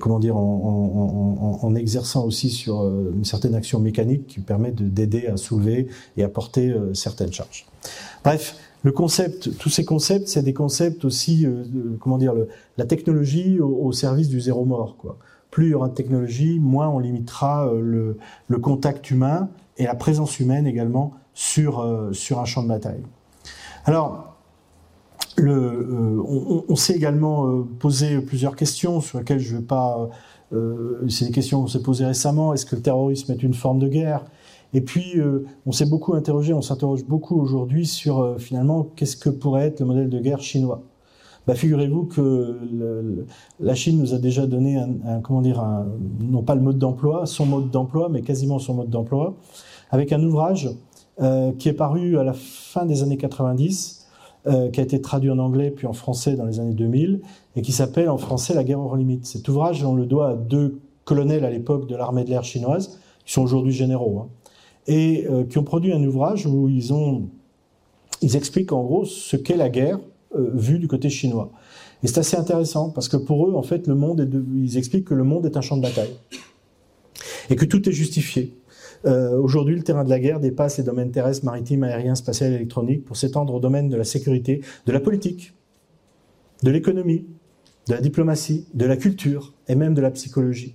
comment 0.00 0.18
dire, 0.18 0.36
en, 0.36 1.74
exerçant 1.76 2.26
aussi 2.26 2.50
sur 2.50 2.82
une 2.84 3.24
certaine 3.24 3.54
action 3.54 3.78
mécanique 3.78 4.26
qui 4.26 4.40
permet 4.40 4.72
d'aider 4.72 5.28
à 5.28 5.36
soulever 5.36 5.86
et 6.16 6.24
à 6.24 6.28
porter 6.28 6.74
certaines 6.94 7.32
charges. 7.32 7.66
Bref, 8.24 8.56
le 8.82 8.90
concept, 8.90 9.56
tous 9.58 9.68
ces 9.68 9.84
concepts, 9.84 10.26
c'est 10.26 10.42
des 10.42 10.52
concepts 10.52 11.04
aussi, 11.04 11.46
comment 12.00 12.18
dire, 12.18 12.34
la 12.76 12.84
technologie 12.84 13.60
au, 13.60 13.92
service 13.92 14.28
du 14.28 14.40
zéro 14.40 14.64
mort, 14.64 14.96
quoi 14.98 15.16
plus 15.50 15.66
il 15.66 15.70
y 15.70 15.74
aura 15.74 15.88
de 15.88 15.94
technologie, 15.94 16.58
moins 16.60 16.88
on 16.88 16.98
limitera 16.98 17.68
euh, 17.68 18.16
le, 18.48 18.58
contact 18.58 19.10
humain 19.10 19.48
et 19.76 19.84
la 19.84 19.94
présence 19.94 20.40
humaine 20.40 20.66
également 20.66 21.14
sur, 21.38 21.78
euh, 21.78 22.12
sur 22.12 22.40
un 22.40 22.44
champ 22.44 22.64
de 22.64 22.68
bataille. 22.68 23.00
Alors, 23.84 24.34
euh, 25.38 26.20
on, 26.68 26.74
s'est 26.74 26.94
également 26.94 27.62
posé 27.78 28.20
plusieurs 28.20 28.56
questions 28.56 29.00
sur 29.00 29.20
lesquelles 29.20 29.38
je 29.38 29.54
ne 29.54 29.60
vais 29.60 29.64
pas. 29.64 30.08
c'est 31.08 31.26
des 31.26 31.30
questions 31.30 31.60
qu'on 31.60 31.68
s'est 31.68 31.82
posées 31.82 32.06
récemment. 32.06 32.54
Est-ce 32.54 32.66
que 32.66 32.74
le 32.74 32.82
terrorisme 32.82 33.30
est 33.30 33.42
une 33.44 33.54
forme 33.54 33.78
de 33.78 33.86
guerre? 33.86 34.24
Et 34.74 34.80
puis, 34.80 35.14
on 35.64 35.70
s'est 35.70 35.86
beaucoup 35.86 36.14
interrogé, 36.14 36.52
on 36.54 36.60
s'interroge 36.60 37.04
beaucoup 37.04 37.40
aujourd'hui 37.40 37.86
sur 37.86 38.34
finalement 38.40 38.88
qu'est-ce 38.96 39.16
que 39.16 39.30
pourrait 39.30 39.66
être 39.66 39.78
le 39.78 39.86
modèle 39.86 40.10
de 40.10 40.18
guerre 40.18 40.40
chinois? 40.40 40.82
Bah, 41.46 41.54
figurez-vous 41.54 42.06
que 42.06 42.58
la 43.60 43.74
Chine 43.76 44.00
nous 44.00 44.12
a 44.12 44.18
déjà 44.18 44.44
donné 44.44 44.76
un, 44.76 45.20
comment 45.20 45.40
dire, 45.40 45.64
non 46.20 46.42
pas 46.42 46.56
le 46.56 46.62
mode 46.62 46.78
d'emploi, 46.78 47.26
son 47.26 47.46
mode 47.46 47.70
d'emploi, 47.70 48.08
mais 48.10 48.22
quasiment 48.22 48.58
son 48.58 48.74
mode 48.74 48.90
d'emploi, 48.90 49.36
avec 49.92 50.12
un 50.12 50.22
ouvrage 50.24 50.68
euh, 51.20 51.52
qui 51.52 51.68
est 51.68 51.74
paru 51.74 52.18
à 52.18 52.24
la 52.24 52.32
fin 52.32 52.86
des 52.86 53.02
années 53.02 53.16
90, 53.16 54.06
euh, 54.46 54.70
qui 54.70 54.80
a 54.80 54.82
été 54.82 55.00
traduit 55.00 55.30
en 55.30 55.38
anglais 55.38 55.70
puis 55.70 55.86
en 55.86 55.92
français 55.92 56.36
dans 56.36 56.44
les 56.44 56.60
années 56.60 56.74
2000, 56.74 57.20
et 57.56 57.62
qui 57.62 57.72
s'appelle 57.72 58.08
en 58.08 58.18
français 58.18 58.54
La 58.54 58.64
guerre 58.64 58.80
hors 58.80 58.96
limite. 58.96 59.26
Cet 59.26 59.48
ouvrage, 59.48 59.84
on 59.84 59.94
le 59.94 60.06
doit 60.06 60.30
à 60.30 60.34
deux 60.34 60.80
colonels 61.04 61.44
à 61.44 61.50
l'époque 61.50 61.88
de 61.88 61.96
l'armée 61.96 62.24
de 62.24 62.30
l'air 62.30 62.44
chinoise, 62.44 62.98
qui 63.24 63.32
sont 63.32 63.42
aujourd'hui 63.42 63.72
généraux, 63.72 64.20
hein, 64.20 64.28
et 64.86 65.26
euh, 65.28 65.44
qui 65.44 65.58
ont 65.58 65.64
produit 65.64 65.92
un 65.92 66.02
ouvrage 66.04 66.46
où 66.46 66.68
ils 66.68 68.36
expliquent 68.36 68.72
en 68.72 68.82
gros 68.84 69.04
ce 69.04 69.36
qu'est 69.36 69.56
la 69.56 69.68
guerre 69.68 69.98
euh, 70.36 70.50
vu 70.54 70.78
du 70.78 70.88
côté 70.88 71.10
chinois. 71.10 71.50
Et 72.02 72.06
c'est 72.06 72.18
assez 72.18 72.36
intéressant 72.36 72.90
parce 72.90 73.08
que 73.08 73.16
pour 73.16 73.48
eux, 73.48 73.54
en 73.54 73.62
fait, 73.62 73.86
le 73.86 73.94
monde 73.94 74.30
ils 74.54 74.78
expliquent 74.78 75.06
que 75.06 75.14
le 75.14 75.24
monde 75.24 75.46
est 75.46 75.56
un 75.56 75.62
champ 75.62 75.76
de 75.76 75.82
bataille 75.82 76.14
et 77.50 77.56
que 77.56 77.64
tout 77.64 77.88
est 77.88 77.92
justifié. 77.92 78.54
Euh, 79.06 79.38
Aujourd'hui, 79.38 79.76
le 79.76 79.82
terrain 79.82 80.04
de 80.04 80.10
la 80.10 80.18
guerre 80.18 80.40
dépasse 80.40 80.78
les 80.78 80.84
domaines 80.84 81.10
terrestres, 81.10 81.44
maritimes, 81.44 81.84
aériens, 81.84 82.14
spatial, 82.14 82.52
électroniques 82.52 83.04
pour 83.04 83.16
s'étendre 83.16 83.54
au 83.54 83.60
domaine 83.60 83.88
de 83.88 83.96
la 83.96 84.04
sécurité, 84.04 84.62
de 84.86 84.92
la 84.92 85.00
politique, 85.00 85.54
de 86.62 86.70
l'économie, 86.70 87.26
de 87.88 87.94
la 87.94 88.00
diplomatie, 88.00 88.66
de 88.74 88.86
la 88.86 88.96
culture 88.96 89.54
et 89.68 89.74
même 89.74 89.94
de 89.94 90.00
la 90.00 90.10
psychologie. 90.10 90.74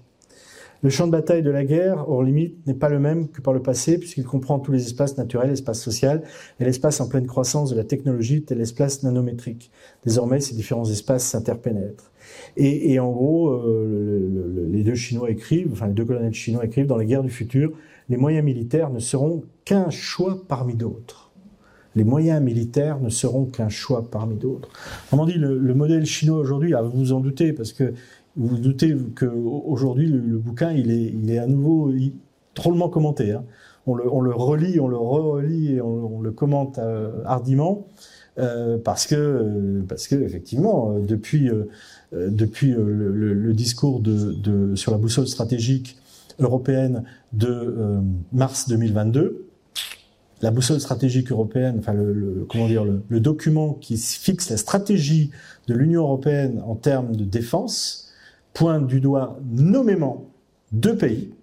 Le 0.84 0.90
champ 0.90 1.08
de 1.08 1.14
bataille 1.14 1.44
de 1.44 1.50
la 1.50 1.64
guerre, 1.64 2.10
hors 2.10 2.24
limite, 2.24 2.68
n'est 2.68 2.74
pas 2.74 2.90
le 2.90 3.00
même 3.00 3.30
que 3.30 3.40
par 3.40 3.54
le 3.54 3.62
passé, 3.62 3.98
puisqu'il 3.98 4.26
comprend 4.26 4.60
tous 4.60 4.74
les 4.74 4.86
espaces 4.86 5.18
naturels, 5.18 5.50
l'espace 5.50 5.82
social 5.82 6.24
et 6.60 6.66
l'espace 6.66 7.00
en 7.00 7.08
pleine 7.08 7.26
croissance 7.26 7.70
de 7.70 7.78
la 7.78 7.86
technologie, 7.86 8.44
tel 8.44 8.58
l'espace 8.58 9.02
nanométrique. 9.02 9.72
Désormais, 10.04 10.42
ces 10.42 10.56
différents 10.56 10.90
espaces 10.90 11.24
s'interpénètrent. 11.24 12.12
Et, 12.58 13.00
en 13.00 13.12
gros, 13.12 13.52
euh, 13.52 14.68
les 14.74 14.84
deux 14.84 14.96
Chinois 14.96 15.30
écrivent, 15.30 15.70
enfin 15.72 15.88
les 15.88 15.94
deux 15.94 16.04
colonels 16.04 16.34
chinois 16.34 16.66
écrivent, 16.66 16.88
dans 16.88 16.98
les 16.98 17.06
guerres 17.06 17.24
du 17.24 17.30
futur, 17.30 17.72
les 18.10 18.18
moyens 18.18 18.44
militaires 18.44 18.90
ne 18.90 19.00
seront 19.00 19.44
qu'un 19.66 19.90
choix 19.90 20.44
parmi 20.48 20.76
d'autres. 20.76 21.32
Les 21.96 22.04
moyens 22.04 22.42
militaires 22.42 23.00
ne 23.00 23.10
seront 23.10 23.46
qu'un 23.46 23.70
choix 23.70 24.10
parmi 24.10 24.36
d'autres. 24.36 24.70
On 25.12 25.26
dit, 25.26 25.34
le, 25.34 25.58
le 25.58 25.74
modèle 25.74 26.06
chinois 26.06 26.40
aujourd'hui, 26.40 26.74
vous 26.74 26.92
vous 26.92 27.14
en 27.14 27.20
doutez, 27.20 27.54
parce 27.54 27.72
que 27.72 27.94
vous 28.36 28.48
vous 28.48 28.58
doutez 28.58 28.96
qu'aujourd'hui, 29.16 30.08
le, 30.08 30.20
le, 30.20 30.38
bouquin, 30.38 30.72
il 30.72 30.92
est, 30.92 31.14
il 31.14 31.30
est 31.30 31.38
à 31.38 31.46
nouveau 31.46 31.92
drôlement 32.56 32.90
commenté. 32.90 33.32
Hein. 33.32 33.44
On, 33.86 33.96
le, 33.96 34.12
on, 34.12 34.22
le, 34.22 34.34
relit, 34.34 34.80
on 34.80 34.88
le 34.88 34.98
relit 34.98 35.76
et 35.76 35.82
on, 35.82 36.22
le 36.22 36.32
commente 36.32 36.80
euh, 36.80 37.22
hardiment 37.26 37.86
euh, 38.40 38.78
parce 38.84 39.06
que, 39.06 39.84
parce 39.88 40.08
que 40.08 40.16
effectivement, 40.16 40.94
euh, 40.96 41.00
depuis, 41.00 41.50
euh, 41.50 41.70
depuis 42.12 42.72
le, 42.72 43.12
le, 43.12 43.54
discours 43.54 44.00
de, 44.00 44.34
de, 44.34 44.76
sur 44.76 44.92
la 44.92 44.98
boussole 44.98 45.28
stratégique 45.28 45.98
européenne 46.40 47.04
de 47.32 48.02
mars 48.32 48.68
2022, 48.70 49.48
la 50.44 50.52
boussole 50.52 50.82
stratégique 50.82 51.32
européenne, 51.32 51.78
enfin 51.80 51.94
le, 51.94 52.46
comment 52.50 52.68
dire, 52.68 52.84
le, 52.84 53.20
document 53.22 53.74
qui 53.74 53.98
fixe 53.98 54.50
la 54.50 54.58
stratégie 54.58 55.32
de 55.68 55.74
l'Union 55.74 56.02
européenne 56.02 56.62
en 56.66 56.76
termes 56.76 57.16
de 57.16 57.24
défense, 57.24 58.12
pointe 58.54 58.86
du 58.86 59.00
doigt 59.00 59.40
nommément 59.46 60.26
deux 60.74 60.98
pays. 60.98 61.34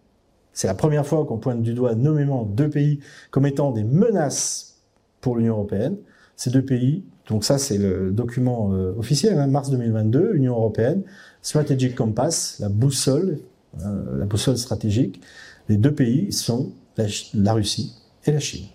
C'est 0.53 0.67
la 0.67 0.75
première 0.75 1.07
fois 1.07 1.25
qu'on 1.25 1.39
pointe 1.39 1.63
du 1.63 1.73
doigt 1.73 1.95
nommément 1.95 2.45
deux 2.45 2.69
pays 2.69 3.01
comme 3.31 3.47
étant 3.47 3.71
des 3.71 3.85
menaces 3.85 4.83
pour 5.23 5.37
l'Union 5.37 5.55
européenne. 5.55 5.97
Ces 6.37 6.51
deux 6.51 6.65
pays, 6.65 7.03
donc 7.27 7.45
ça 7.45 7.57
c'est 7.57 7.79
le 7.79 8.11
document 8.11 8.75
euh, 8.75 8.93
officiel, 8.99 9.39
hein, 9.39 9.47
mars 9.47 9.71
2022, 9.71 10.33
Union 10.35 10.55
européenne, 10.55 11.05
Strategic 11.41 11.95
Compass, 11.95 12.59
la 12.61 12.69
boussole, 12.69 13.39
euh, 13.39 13.50
la 13.79 14.27
boussole 14.27 14.59
stratégique. 14.59 15.21
Les 15.69 15.77
deux 15.77 15.95
pays 15.95 16.33
sont 16.33 16.73
la, 16.97 17.53
Russie 17.53 17.95
et 18.27 18.33
la 18.33 18.41
Chine. 18.41 18.67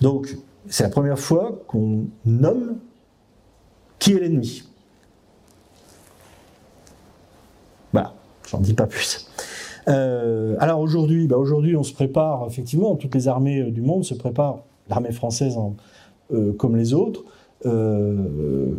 Donc 0.00 0.36
c'est 0.68 0.84
la 0.84 0.90
première 0.90 1.18
fois 1.18 1.62
qu'on 1.66 2.06
nomme 2.24 2.78
qui 3.98 4.12
est 4.12 4.20
l'ennemi. 4.20 4.64
J'en 8.50 8.58
dis 8.58 8.74
pas 8.74 8.86
plus. 8.86 9.28
Euh, 9.88 10.56
alors 10.58 10.80
aujourd'hui, 10.80 11.26
bah 11.28 11.36
aujourd'hui, 11.36 11.76
on 11.76 11.82
se 11.82 11.92
prépare 11.92 12.46
effectivement. 12.48 12.96
Toutes 12.96 13.14
les 13.14 13.28
armées 13.28 13.60
euh, 13.60 13.70
du 13.70 13.80
monde 13.80 14.04
se 14.04 14.14
préparent. 14.14 14.64
L'armée 14.88 15.12
française, 15.12 15.56
euh, 16.32 16.52
comme 16.54 16.76
les 16.76 16.92
autres. 16.92 17.22
Le 17.64 18.72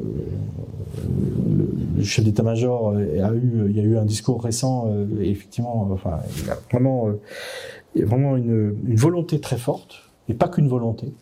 chef 2.04 2.26
d'état-major 2.26 2.90
a 2.90 3.34
eu, 3.34 3.66
il 3.70 3.78
y 3.78 3.80
a 3.80 3.84
eu 3.84 3.98
un 3.98 4.06
discours 4.06 4.44
récent. 4.44 4.92
et 5.20 5.30
effectivement, 5.30 5.88
enfin, 5.92 6.20
il 6.44 6.50
a 6.50 6.58
vraiment, 6.72 8.38
une, 8.38 8.76
volonté 8.96 9.40
très 9.40 9.58
forte, 9.58 9.96
et 10.30 10.34
pas 10.34 10.48
qu'une 10.48 10.68
volonté, 10.68 11.14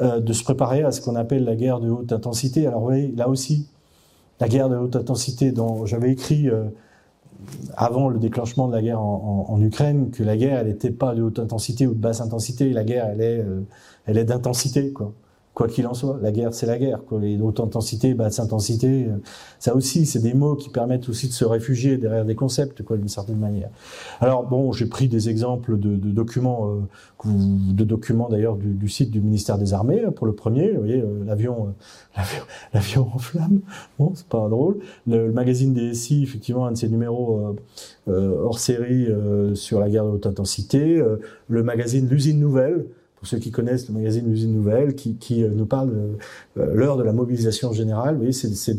de 0.00 0.32
se 0.32 0.44
préparer 0.44 0.82
à 0.82 0.92
ce 0.92 1.00
qu'on 1.00 1.16
appelle 1.16 1.44
la 1.44 1.56
guerre 1.56 1.80
de 1.80 1.90
haute 1.90 2.12
intensité. 2.12 2.66
Alors 2.66 2.80
vous 2.80 2.86
voyez, 2.86 3.12
là 3.16 3.28
aussi, 3.28 3.68
la 4.40 4.48
guerre 4.48 4.68
de 4.68 4.76
haute 4.76 4.96
intensité 4.96 5.52
dont 5.52 5.86
j'avais 5.86 6.12
écrit 6.12 6.48
avant 7.76 8.08
le 8.08 8.18
déclenchement 8.18 8.68
de 8.68 8.72
la 8.72 8.82
guerre 8.82 9.00
en, 9.00 9.60
Ukraine 9.60 10.10
que 10.10 10.22
la 10.22 10.36
guerre 10.36 10.58
elle 10.60 10.68
n'était 10.68 10.90
pas 10.90 11.14
de 11.14 11.22
haute 11.22 11.38
intensité 11.38 11.86
ou 11.86 11.94
de 11.94 11.98
basse 11.98 12.20
intensité 12.20 12.70
la 12.70 12.84
guerre 12.84 13.06
elle 13.06 13.20
est 13.20 13.38
euh, 13.38 13.60
elle 14.06 14.18
est 14.18 14.24
d'intensité 14.24 14.92
quoi 14.92 15.12
quoi 15.54 15.68
qu'il 15.68 15.86
en 15.86 15.94
soit. 15.94 16.18
La 16.20 16.32
guerre, 16.32 16.52
c'est 16.52 16.66
la 16.66 16.78
guerre. 16.78 17.04
Quoi. 17.06 17.24
Et 17.24 17.40
haute 17.40 17.60
intensité, 17.60 18.12
basse 18.14 18.40
intensité, 18.40 19.06
euh, 19.06 19.16
ça 19.58 19.74
aussi, 19.74 20.04
c'est 20.04 20.18
des 20.18 20.34
mots 20.34 20.56
qui 20.56 20.68
permettent 20.68 21.08
aussi 21.08 21.28
de 21.28 21.32
se 21.32 21.44
réfugier 21.44 21.96
derrière 21.96 22.24
des 22.24 22.34
concepts, 22.34 22.82
quoi, 22.82 22.96
d'une 22.96 23.08
certaine 23.08 23.38
manière. 23.38 23.70
Alors 24.20 24.44
bon, 24.44 24.72
j'ai 24.72 24.86
pris 24.86 25.08
des 25.08 25.28
exemples 25.28 25.78
de, 25.78 25.94
de 25.96 26.10
documents, 26.10 26.80
euh, 27.24 27.30
de 27.72 27.84
documents 27.84 28.28
d'ailleurs 28.28 28.56
du, 28.56 28.74
du, 28.74 28.88
site 28.88 29.10
du 29.10 29.20
ministère 29.20 29.56
des 29.56 29.72
Armées 29.72 30.02
pour 30.16 30.26
le 30.26 30.34
premier. 30.34 30.72
Vous 30.72 30.80
voyez, 30.80 31.00
euh, 31.00 31.24
l'avion, 31.26 31.74
l'avion 32.72 33.08
en 33.14 33.18
flamme. 33.18 33.60
Bon, 33.98 34.12
c'est 34.14 34.26
pas 34.26 34.48
drôle. 34.48 34.78
Le, 35.06 35.30
magazine 35.30 35.72
DSI, 35.72 36.22
effectivement, 36.24 36.66
un 36.66 36.72
de 36.72 36.76
ses 36.76 36.88
numéros 36.88 37.56
hors 38.06 38.58
série 38.58 39.08
sur 39.54 39.80
la 39.80 39.88
guerre 39.88 40.04
de 40.04 40.10
haute 40.10 40.26
intensité. 40.26 41.02
le 41.48 41.62
magazine 41.62 42.08
L'usine 42.08 42.38
nouvelle 42.38 42.86
pour 43.24 43.30
ceux 43.30 43.38
qui 43.38 43.50
connaissent 43.50 43.88
le 43.88 43.94
magazine 43.94 44.28
L'usine 44.28 44.52
nouvelle, 44.52 44.94
qui, 44.94 45.42
euh, 45.42 45.48
nous 45.48 45.64
parle 45.64 45.88
de 45.88 46.60
euh, 46.60 46.74
l'heure 46.74 46.98
de 46.98 47.02
la 47.02 47.14
mobilisation 47.14 47.72
générale. 47.72 48.16
Vous 48.16 48.18
voyez, 48.18 48.32
c'est 48.34 48.74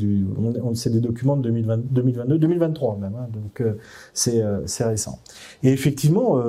des 0.91 0.99
documents 0.99 1.35
de 1.35 1.41
2020, 1.41 1.77
2022, 1.89 2.37
2023 2.37 2.97
même, 2.97 3.15
hein, 3.15 3.27
donc 3.33 3.61
euh, 3.61 3.73
c'est 4.13 4.83
récent. 4.83 5.17
Et 5.63 5.69
effectivement, 5.69 6.43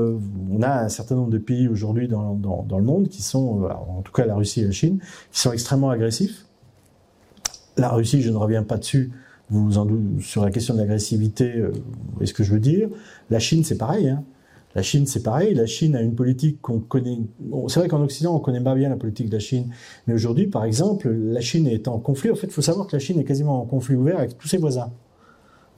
on 0.51 0.61
a 0.61 0.83
un 0.85 0.89
certain 0.91 1.15
nombre 1.15 1.31
de 1.31 1.39
pays 1.39 1.69
aujourd'hui 1.69 2.07
dans, 2.07 2.39
le 2.71 2.85
monde 2.85 3.09
qui 3.09 3.23
sont, 3.23 3.63
en 3.65 4.03
tout 4.03 4.13
cas 4.13 4.27
la 4.27 4.35
Russie 4.35 4.61
et 4.61 4.65
la 4.65 4.73
Chine, 4.73 4.99
qui 5.33 5.41
sont 5.41 5.53
extrêmement 5.53 5.89
agressifs. 5.89 6.45
La 7.79 7.89
Russie, 7.89 8.21
je 8.21 8.31
ne 8.31 8.37
reviens 8.37 8.63
pas 8.63 8.77
dessus, 8.77 9.11
vous 9.49 9.79
en 9.79 9.87
doutez, 9.87 10.23
sur 10.23 10.45
la 10.45 10.51
question 10.51 10.75
de 10.75 10.81
l'agressivité, 10.81 11.57
euh, 11.57 11.73
est-ce 12.21 12.35
que 12.35 12.43
je 12.43 12.53
veux 12.53 12.61
dire? 12.61 12.89
La 13.31 13.39
Chine, 13.39 13.65
c'est 13.65 13.79
pareil. 13.79 14.09
Hein. 14.09 14.25
La 14.77 14.83
Chine, 14.83 15.07
c'est 15.07 15.23
pareil. 15.23 15.55
La 15.55 15.65
Chine 15.65 15.97
a 15.97 16.03
une 16.03 16.15
politique 16.15 16.61
qu'on 16.61 16.81
connaît. 16.81 17.19
c'est 17.69 17.81
vrai 17.81 17.89
qu'en 17.89 18.03
Occident, 18.03 18.37
on 18.37 18.41
connaît 18.41 18.61
pas 18.61 18.75
bien 18.75 18.91
la 18.91 18.97
politique 18.97 19.31
de 19.31 19.33
la 19.33 19.41
Chine. 19.41 19.71
Mais 20.07 20.13
aujourd'hui, 20.13 20.49
par 20.49 20.65
exemple, 20.65 21.09
la 21.09 21.41
Chine 21.41 21.67
est 21.67 21.89
en 21.89 21.99
conflit. 21.99 22.31
En 22.31 22.35
fait, 22.35 22.49
il 22.49 22.53
faut 22.53 22.61
savoir 22.61 22.87
que 22.87 22.95
la 22.95 23.01
Chine 23.01 23.19
est 23.19 23.25
quasiment 23.25 23.63
en 23.63 23.65
conflit 23.65 23.97
ouvert 23.97 24.19
avec 24.19 24.37
tous 24.37 24.49
ses 24.49 24.59
voisins. 24.59 24.93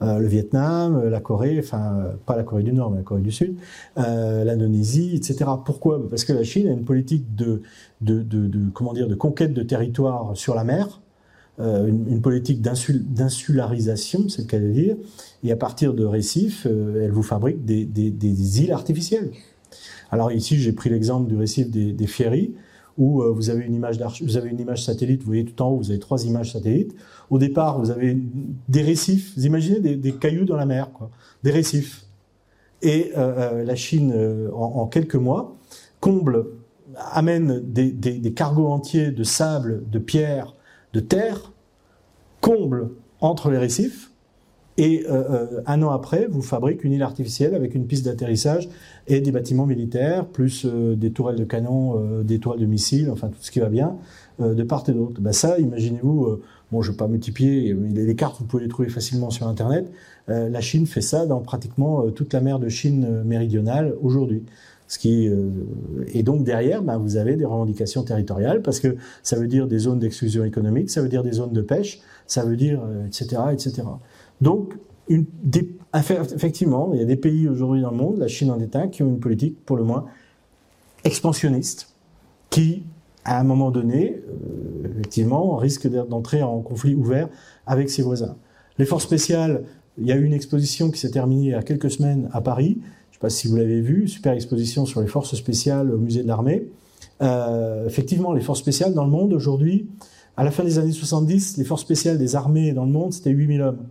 Euh, 0.01 0.19
le 0.19 0.27
Vietnam, 0.27 0.97
euh, 0.97 1.09
la 1.09 1.21
Corée, 1.21 1.57
enfin 1.59 1.93
euh, 1.95 2.13
pas 2.25 2.35
la 2.35 2.43
Corée 2.43 2.63
du 2.63 2.73
Nord, 2.73 2.91
mais 2.91 2.97
la 2.97 3.03
Corée 3.03 3.21
du 3.21 3.31
Sud, 3.31 3.55
l'Indonésie, 3.95 5.15
etc. 5.15 5.49
Pourquoi? 5.65 6.09
Parce 6.09 6.25
que 6.25 6.33
la 6.33 6.43
Chine 6.43 6.67
a 6.67 6.71
une 6.71 6.83
politique 6.83 7.33
de, 7.35 7.61
de, 8.01 8.69
comment 8.73 8.91
dire 8.91 9.07
de 9.07 9.15
conquête 9.15 9.53
de 9.53 9.63
territoire 9.63 10.35
sur 10.35 10.55
la 10.55 10.65
mer 10.65 11.01
une, 11.59 12.21
politique 12.21 12.61
d'insularisation, 12.61 14.29
c'est 14.29 14.43
le 14.43 14.47
cas 14.47 14.59
de 14.59 14.71
dire, 14.71 14.95
et 15.43 15.51
à 15.51 15.55
partir 15.55 15.93
de 15.93 16.05
récifs, 16.05 16.65
elle 16.65 17.11
vous 17.11 17.23
fabrique 17.23 17.63
des, 17.65 18.61
îles 18.61 18.71
artificielles. 18.71 19.31
Alors 20.11 20.31
ici, 20.31 20.57
j'ai 20.57 20.73
pris 20.73 20.89
l'exemple 20.89 21.29
du 21.29 21.37
récif 21.37 21.69
des, 21.69 21.93
des 21.93 22.07
Fieries, 22.07 22.53
où 22.97 23.23
vous 23.23 23.49
avez 23.49 23.63
une 23.63 23.73
image 23.73 23.97
vous 24.21 24.35
avez 24.35 24.49
une 24.49 24.59
image 24.59 24.83
satellite, 24.83 25.21
vous 25.21 25.27
voyez 25.27 25.45
tout 25.45 25.61
en 25.61 25.69
haut, 25.69 25.77
vous 25.77 25.89
avez 25.89 25.99
trois 25.99 26.25
images 26.25 26.51
satellites. 26.51 26.93
Au 27.29 27.37
départ, 27.37 27.79
vous 27.79 27.91
avez 27.91 28.17
des 28.67 28.81
récifs, 28.81 29.33
vous 29.37 29.45
imaginez 29.45 29.95
des, 29.95 30.11
cailloux 30.11 30.43
dans 30.43 30.57
la 30.57 30.65
mer, 30.65 30.89
des 31.43 31.51
récifs. 31.51 32.05
Et 32.81 33.11
euh, 33.17 33.63
la 33.63 33.75
Chine, 33.75 34.13
en, 34.53 34.85
quelques 34.87 35.15
mois, 35.15 35.55
comble 36.01 36.47
amène 36.95 37.61
des, 37.61 38.33
cargos 38.33 38.67
entiers 38.67 39.11
de 39.11 39.23
sable, 39.23 39.83
de 39.89 39.99
pierre, 39.99 40.55
de 40.93 40.99
terre, 40.99 41.53
comble 42.41 42.91
entre 43.21 43.49
les 43.49 43.57
récifs, 43.57 44.08
et 44.79 45.05
euh, 45.09 45.23
euh, 45.29 45.61
un 45.65 45.83
an 45.83 45.89
après, 45.89 46.25
vous 46.31 46.41
fabriquez 46.41 46.87
une 46.87 46.93
île 46.93 47.03
artificielle 47.03 47.53
avec 47.53 47.75
une 47.75 47.85
piste 47.85 48.05
d'atterrissage 48.05 48.69
et 49.07 49.19
des 49.19 49.33
bâtiments 49.33 49.65
militaires, 49.65 50.25
plus 50.25 50.65
euh, 50.65 50.95
des 50.95 51.11
tourelles 51.11 51.35
de 51.35 51.43
canon, 51.43 52.23
des 52.23 52.39
tourelles 52.39 52.61
de 52.61 52.65
missiles, 52.65 53.09
enfin 53.11 53.27
tout 53.27 53.39
ce 53.41 53.51
qui 53.51 53.59
va 53.59 53.67
bien, 53.67 53.97
de 54.39 54.63
part 54.63 54.85
et 54.87 54.93
d'autre. 54.93 55.19
Ben 55.19 55.33
ça, 55.33 55.59
imaginez-vous, 55.59 56.39
bon, 56.71 56.81
je 56.81 56.87
ne 56.87 56.93
vais 56.93 56.97
pas 56.97 57.07
multiplier, 57.09 57.73
les 57.73 58.15
cartes, 58.15 58.37
vous 58.39 58.45
pouvez 58.45 58.63
les 58.63 58.69
trouver 58.69 58.87
facilement 58.87 59.31
sur 59.31 59.49
Internet. 59.49 59.91
la 60.29 60.61
Chine 60.61 60.87
fait 60.87 61.01
ça 61.01 61.25
dans 61.25 61.41
pratiquement 61.41 62.09
toute 62.11 62.31
la 62.31 62.39
mer 62.39 62.57
de 62.57 62.69
Chine 62.69 63.23
méridionale 63.25 63.95
aujourd'hui. 64.01 64.43
Ce 64.89 64.97
qui 64.97 65.29
euh, 65.29 65.51
et 66.13 66.23
donc 66.23 66.43
derrière, 66.43 66.81
bah, 66.81 66.97
vous 66.97 67.15
avez 67.15 67.35
des 67.35 67.45
revendications 67.45 68.01
territoriales 68.01 68.63
parce 68.63 68.79
que 68.79 68.97
ça 69.21 69.35
veut 69.35 69.47
dire 69.47 69.67
des 69.67 69.77
zones 69.77 69.99
d'exclusion 69.99 70.43
économique, 70.43 70.89
ça 70.89 71.03
veut 71.03 71.09
dire 71.09 71.21
des 71.21 71.33
zones 71.33 71.53
de 71.53 71.61
pêche, 71.61 72.01
ça 72.25 72.43
veut 72.43 72.57
dire 72.57 72.81
etc 73.05 73.37
euh, 73.37 73.51
etc. 73.51 73.83
Donc 74.41 74.73
effectivement, 75.93 76.91
il 76.93 76.99
y 76.99 77.01
a 77.01 77.05
des 77.05 77.15
pays 77.15 77.47
aujourd'hui 77.47 77.81
dans 77.81 77.91
le 77.91 77.97
monde, 77.97 78.17
la 78.17 78.27
Chine 78.27 78.51
en 78.51 78.59
est 78.59 78.89
qui 78.91 79.03
ont 79.03 79.09
une 79.09 79.19
politique 79.19 79.57
pour 79.65 79.77
le 79.77 79.83
moins 79.83 80.05
expansionniste, 81.03 81.95
qui 82.49 82.83
à 83.25 83.39
un 83.39 83.43
moment 83.43 83.69
donné, 83.69 84.21
euh, 84.27 84.87
effectivement, 84.89 85.55
risque 85.57 85.87
d'entrer 85.87 86.41
en 86.41 86.61
conflit 86.61 86.95
ouvert 86.95 87.27
avec 87.67 87.89
ses 87.89 88.01
voisins. 88.01 88.35
Les 88.77 88.85
forces 88.85 89.03
spéciales, 89.03 89.65
il 89.97 90.07
y 90.07 90.11
a 90.11 90.15
eu 90.15 90.23
une 90.23 90.33
exposition 90.33 90.89
qui 90.89 90.99
s'est 90.99 91.11
terminée 91.11 91.47
il 91.47 91.51
y 91.51 91.53
a 91.53 91.61
quelques 91.61 91.91
semaines 91.91 92.29
à 92.31 92.41
Paris 92.41 92.79
sais 93.19 93.25
pas 93.25 93.29
si 93.29 93.47
vous 93.47 93.57
l'avez 93.57 93.81
vu, 93.81 94.07
super 94.07 94.33
exposition 94.33 94.85
sur 94.85 95.01
les 95.01 95.07
forces 95.07 95.35
spéciales 95.35 95.91
au 95.91 95.97
musée 95.97 96.23
de 96.23 96.27
l'armée. 96.27 96.67
Euh, 97.21 97.85
effectivement, 97.85 98.33
les 98.33 98.41
forces 98.41 98.59
spéciales 98.59 98.93
dans 98.93 99.03
le 99.03 99.11
monde 99.11 99.33
aujourd'hui, 99.33 99.89
à 100.37 100.45
la 100.45 100.51
fin 100.51 100.63
des 100.63 100.79
années 100.79 100.93
70, 100.93 101.57
les 101.57 101.65
forces 101.65 101.81
spéciales 101.81 102.17
des 102.17 102.37
armées 102.37 102.71
dans 102.71 102.85
le 102.85 102.91
monde, 102.91 103.11
c'était 103.11 103.31
8000 103.31 103.61
hommes. 103.61 103.87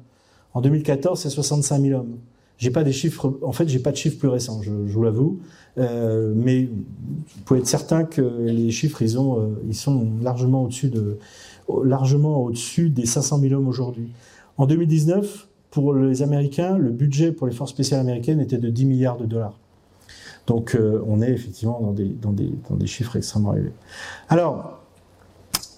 En 0.58 0.60
2014, 0.60 1.20
c'est 1.20 1.30
65 1.30 1.80
000 1.80 2.00
hommes. 2.00 2.16
J'ai 2.56 2.72
pas 2.72 2.82
des 2.82 2.90
chiffres, 2.90 3.38
en 3.42 3.52
fait, 3.52 3.68
j'ai 3.68 3.78
pas 3.78 3.92
de 3.92 3.96
chiffres 3.96 4.18
plus 4.18 4.26
récents, 4.26 4.60
je, 4.60 4.72
vous 4.72 5.02
l'avoue, 5.04 5.38
euh, 5.78 6.32
mais 6.34 6.64
vous 6.64 7.42
pouvez 7.44 7.60
être 7.60 7.68
certain 7.68 8.02
que 8.02 8.22
les 8.40 8.72
chiffres, 8.72 9.00
ils 9.00 9.20
ont, 9.20 9.38
euh, 9.38 9.72
sont 9.72 10.04
largement 10.20 10.64
au-dessus 10.64 10.90
des 12.90 13.06
500 13.06 13.38
000 13.38 13.54
hommes 13.54 13.68
aujourd'hui. 13.68 14.08
En 14.56 14.66
2019, 14.66 15.46
pour 15.70 15.94
les 15.94 16.22
Américains, 16.22 16.76
le 16.76 16.90
budget 16.90 17.30
pour 17.30 17.46
les 17.46 17.52
forces 17.54 17.70
spéciales 17.70 18.00
américaines 18.00 18.40
était 18.40 18.58
de 18.58 18.68
10 18.68 18.84
milliards 18.84 19.18
de 19.18 19.26
dollars. 19.26 19.56
Donc 20.48 20.74
euh, 20.74 21.00
on 21.06 21.22
est 21.22 21.30
effectivement 21.30 21.78
dans 21.80 21.92
des, 21.92 22.08
dans, 22.08 22.32
des, 22.32 22.50
dans 22.68 22.74
des 22.74 22.88
chiffres 22.88 23.14
extrêmement 23.14 23.54
élevés. 23.54 23.70
Alors, 24.28 24.77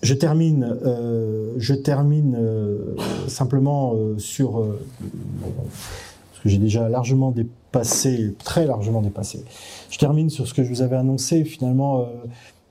je 0.03 0.15
termine, 0.15 0.79
euh, 0.85 1.55
je 1.59 1.75
termine 1.75 2.37
euh, 2.39 2.97
simplement 3.29 3.95
sur... 4.19 4.53
parce 4.53 6.43
que 6.43 6.49
j'ai 6.49 6.59
déjà 6.59 6.89
largement 6.89 7.31
dépassé, 7.31 8.35
très 8.43 8.67
largement 8.67 9.03
dépassé. 9.03 9.45
Je 9.91 9.99
termine 9.99 10.31
sur 10.31 10.47
ce 10.47 10.55
que 10.55 10.65
je 10.65 10.69
vous 10.69 10.83
avais 10.83 10.97
annoncé, 10.97 11.45
finalement, 11.45 12.07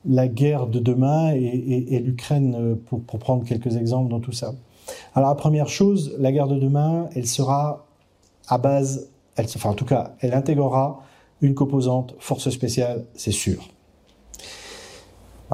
la 0.07 0.27
guerre 0.27 0.67
de 0.67 0.79
demain 0.79 1.33
et, 1.33 1.39
et, 1.39 1.95
et 1.95 1.99
l'Ukraine, 1.99 2.77
pour, 2.87 3.01
pour 3.01 3.19
prendre 3.19 3.43
quelques 3.43 3.75
exemples 3.75 4.09
dans 4.09 4.19
tout 4.19 4.31
ça. 4.31 4.53
Alors 5.13 5.29
la 5.29 5.35
première 5.35 5.67
chose, 5.67 6.15
la 6.17 6.31
guerre 6.31 6.47
de 6.47 6.57
demain, 6.57 7.09
elle 7.15 7.27
sera 7.27 7.85
à 8.47 8.57
base, 8.57 9.09
elle, 9.35 9.45
enfin 9.45 9.69
en 9.69 9.73
tout 9.73 9.85
cas, 9.85 10.15
elle 10.21 10.33
intégrera 10.33 11.03
une 11.41 11.53
composante 11.53 12.15
force 12.19 12.49
spéciale, 12.49 13.05
c'est 13.13 13.31
sûr. 13.31 13.69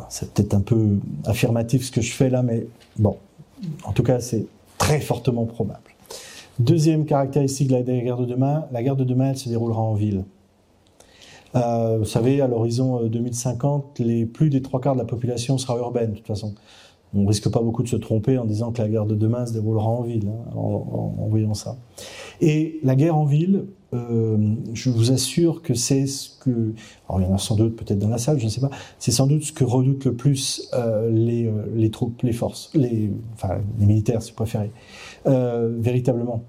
C'est 0.10 0.34
peut-être 0.34 0.54
un 0.54 0.62
peu 0.62 0.98
affirmatif 1.26 1.86
ce 1.86 1.92
que 1.92 2.02
je 2.02 2.14
fais 2.14 2.30
là, 2.30 2.44
mais 2.44 2.68
bon, 2.98 3.18
en 3.84 3.92
tout 3.92 4.04
cas, 4.04 4.20
c'est 4.20 4.46
très 4.78 5.00
fortement 5.00 5.46
probable. 5.46 5.82
Deuxième 6.60 7.06
caractéristique 7.06 7.68
de 7.68 7.76
la 7.76 7.82
guerre 7.82 8.18
de 8.18 8.26
demain, 8.26 8.66
la 8.72 8.84
guerre 8.84 8.96
de 8.96 9.04
demain, 9.04 9.32
elle 9.32 9.38
se 9.38 9.50
déroulera 9.50 9.82
en 9.82 9.94
ville. 9.94 10.24
Euh, 11.56 11.98
vous 12.00 12.06
savez, 12.06 12.42
à 12.42 12.48
l'horizon 12.48 13.04
2050, 13.08 14.00
euh, 14.00 14.04
les 14.04 14.26
plus 14.26 14.50
des 14.50 14.62
trois 14.62 14.82
quarts 14.82 14.94
de 14.94 15.00
la 15.00 15.06
population 15.06 15.58
sera 15.58 15.78
urbaine, 15.78 16.12
de 16.12 16.18
toute 16.18 16.28
façon 16.28 16.54
on 17.16 17.26
risque 17.26 17.50
pas 17.50 17.62
beaucoup 17.62 17.84
de 17.84 17.88
se 17.88 17.96
tromper 17.96 18.38
en 18.38 18.46
disant 18.46 18.72
que 18.72 18.82
la 18.82 18.90
guerre 18.90 19.06
de 19.06 19.16
demain 19.16 19.46
se 19.46 19.54
déroulera 19.54 19.88
en 19.88 20.02
ville, 20.02 20.28
hein, 20.28 20.56
en, 20.56 21.28
voyant 21.30 21.54
ça. 21.54 21.78
Et 22.42 22.80
la 22.84 22.96
guerre 22.96 23.16
en 23.16 23.26
ville, 23.26 23.66
euh, 23.96 24.56
je 24.74 24.90
vous 24.90 25.12
assure 25.12 25.62
que 25.62 25.74
c'est 25.74 26.08
ce 26.08 26.30
que, 26.40 26.74
alors 27.08 27.22
il 27.22 27.28
y 27.28 27.28
en 27.28 27.36
a 27.36 27.38
sans 27.38 27.56
doute 27.56 27.76
peut-être 27.76 28.00
dans 28.00 28.10
la 28.10 28.18
salle, 28.18 28.40
je 28.40 28.46
ne 28.46 28.50
sais 28.50 28.62
pas, 28.62 28.70
c'est 29.00 29.12
sans 29.12 29.28
doute 29.28 29.44
ce 29.44 29.52
que 29.52 29.64
redoutent 29.64 30.06
le 30.06 30.14
plus 30.14 30.70
euh, 30.74 31.10
les, 31.12 31.48
euh, 31.48 31.66
les, 31.76 31.92
troupes, 31.92 32.22
les 32.22 32.34
forces, 32.34 32.72
les, 32.74 33.12
enfin 33.34 33.58
les 33.80 33.86
militaires 33.86 34.22
si 34.22 34.32
vous 34.32 34.36
préférez, 34.36 34.72
véritablement. 35.26 36.44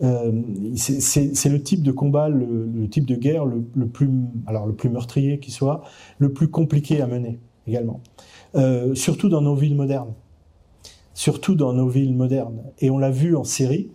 c'est 0.00 1.48
le 1.48 1.62
type 1.62 1.82
de 1.82 1.92
combat, 1.92 2.28
le, 2.28 2.88
type 2.90 3.06
de 3.06 3.14
guerre 3.14 3.44
le, 3.44 3.64
le, 3.74 3.86
plus, 3.86 4.10
alors 4.46 4.66
le 4.66 4.74
plus 4.74 4.90
meurtrier 4.90 5.38
qui 5.38 5.50
soit, 5.50 5.82
le 6.18 6.32
plus 6.32 6.48
compliqué 6.48 7.00
à 7.00 7.06
mener 7.06 7.38
également. 7.66 8.00
Surtout 8.94 9.28
dans 9.28 9.42
nos 9.42 9.54
villes 9.54 9.76
modernes. 9.76 10.14
Surtout 11.14 11.56
dans 11.56 11.72
nos 11.72 11.88
villes 11.88 12.14
modernes. 12.14 12.62
Et 12.78 12.90
on 12.90 12.98
l'a 12.98 13.10
vu 13.10 13.34
en 13.34 13.42
Syrie, 13.42 13.90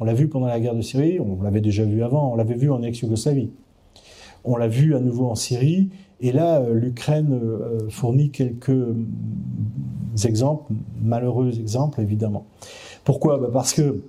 on 0.00 0.04
l'a 0.04 0.14
vu 0.14 0.28
pendant 0.28 0.46
la 0.46 0.60
guerre 0.60 0.74
de 0.74 0.82
Syrie, 0.82 1.20
on 1.20 1.42
l'avait 1.42 1.60
déjà 1.60 1.84
vu 1.84 2.02
avant, 2.02 2.32
on 2.32 2.36
l'avait 2.36 2.54
vu 2.54 2.70
en 2.70 2.82
ex-Yougoslavie. 2.82 3.50
On 4.44 4.56
l'a 4.56 4.68
vu 4.68 4.94
à 4.94 5.00
nouveau 5.00 5.26
en 5.26 5.34
Syrie, 5.34 5.90
et 6.20 6.32
là, 6.32 6.60
euh, 6.60 6.74
l'Ukraine 6.74 7.32
euh, 7.32 7.88
fournit 7.90 8.30
quelques 8.30 8.94
exemples, 10.24 10.72
malheureux 11.02 11.58
exemples 11.60 12.00
évidemment. 12.00 12.46
Pourquoi? 13.04 13.38
Bah, 13.38 13.50
Parce 13.52 13.72
que 13.72 14.02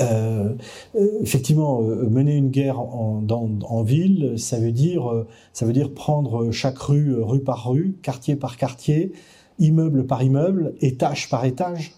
euh, 0.00 0.54
euh, 0.94 1.08
effectivement, 1.20 1.82
euh, 1.82 2.08
mener 2.08 2.34
une 2.36 2.50
guerre 2.50 2.80
en, 2.80 3.82
ville, 3.82 4.34
ça 4.38 4.58
veut 4.58 4.72
dire 4.72 5.94
prendre 5.94 6.50
chaque 6.50 6.78
rue, 6.78 7.14
rue 7.20 7.40
par 7.40 7.68
rue, 7.68 7.96
quartier 8.02 8.36
par 8.36 8.56
quartier, 8.56 9.12
immeuble 9.58 10.06
par 10.06 10.22
immeuble, 10.22 10.74
étage 10.80 11.28
par 11.28 11.44
étage, 11.44 11.92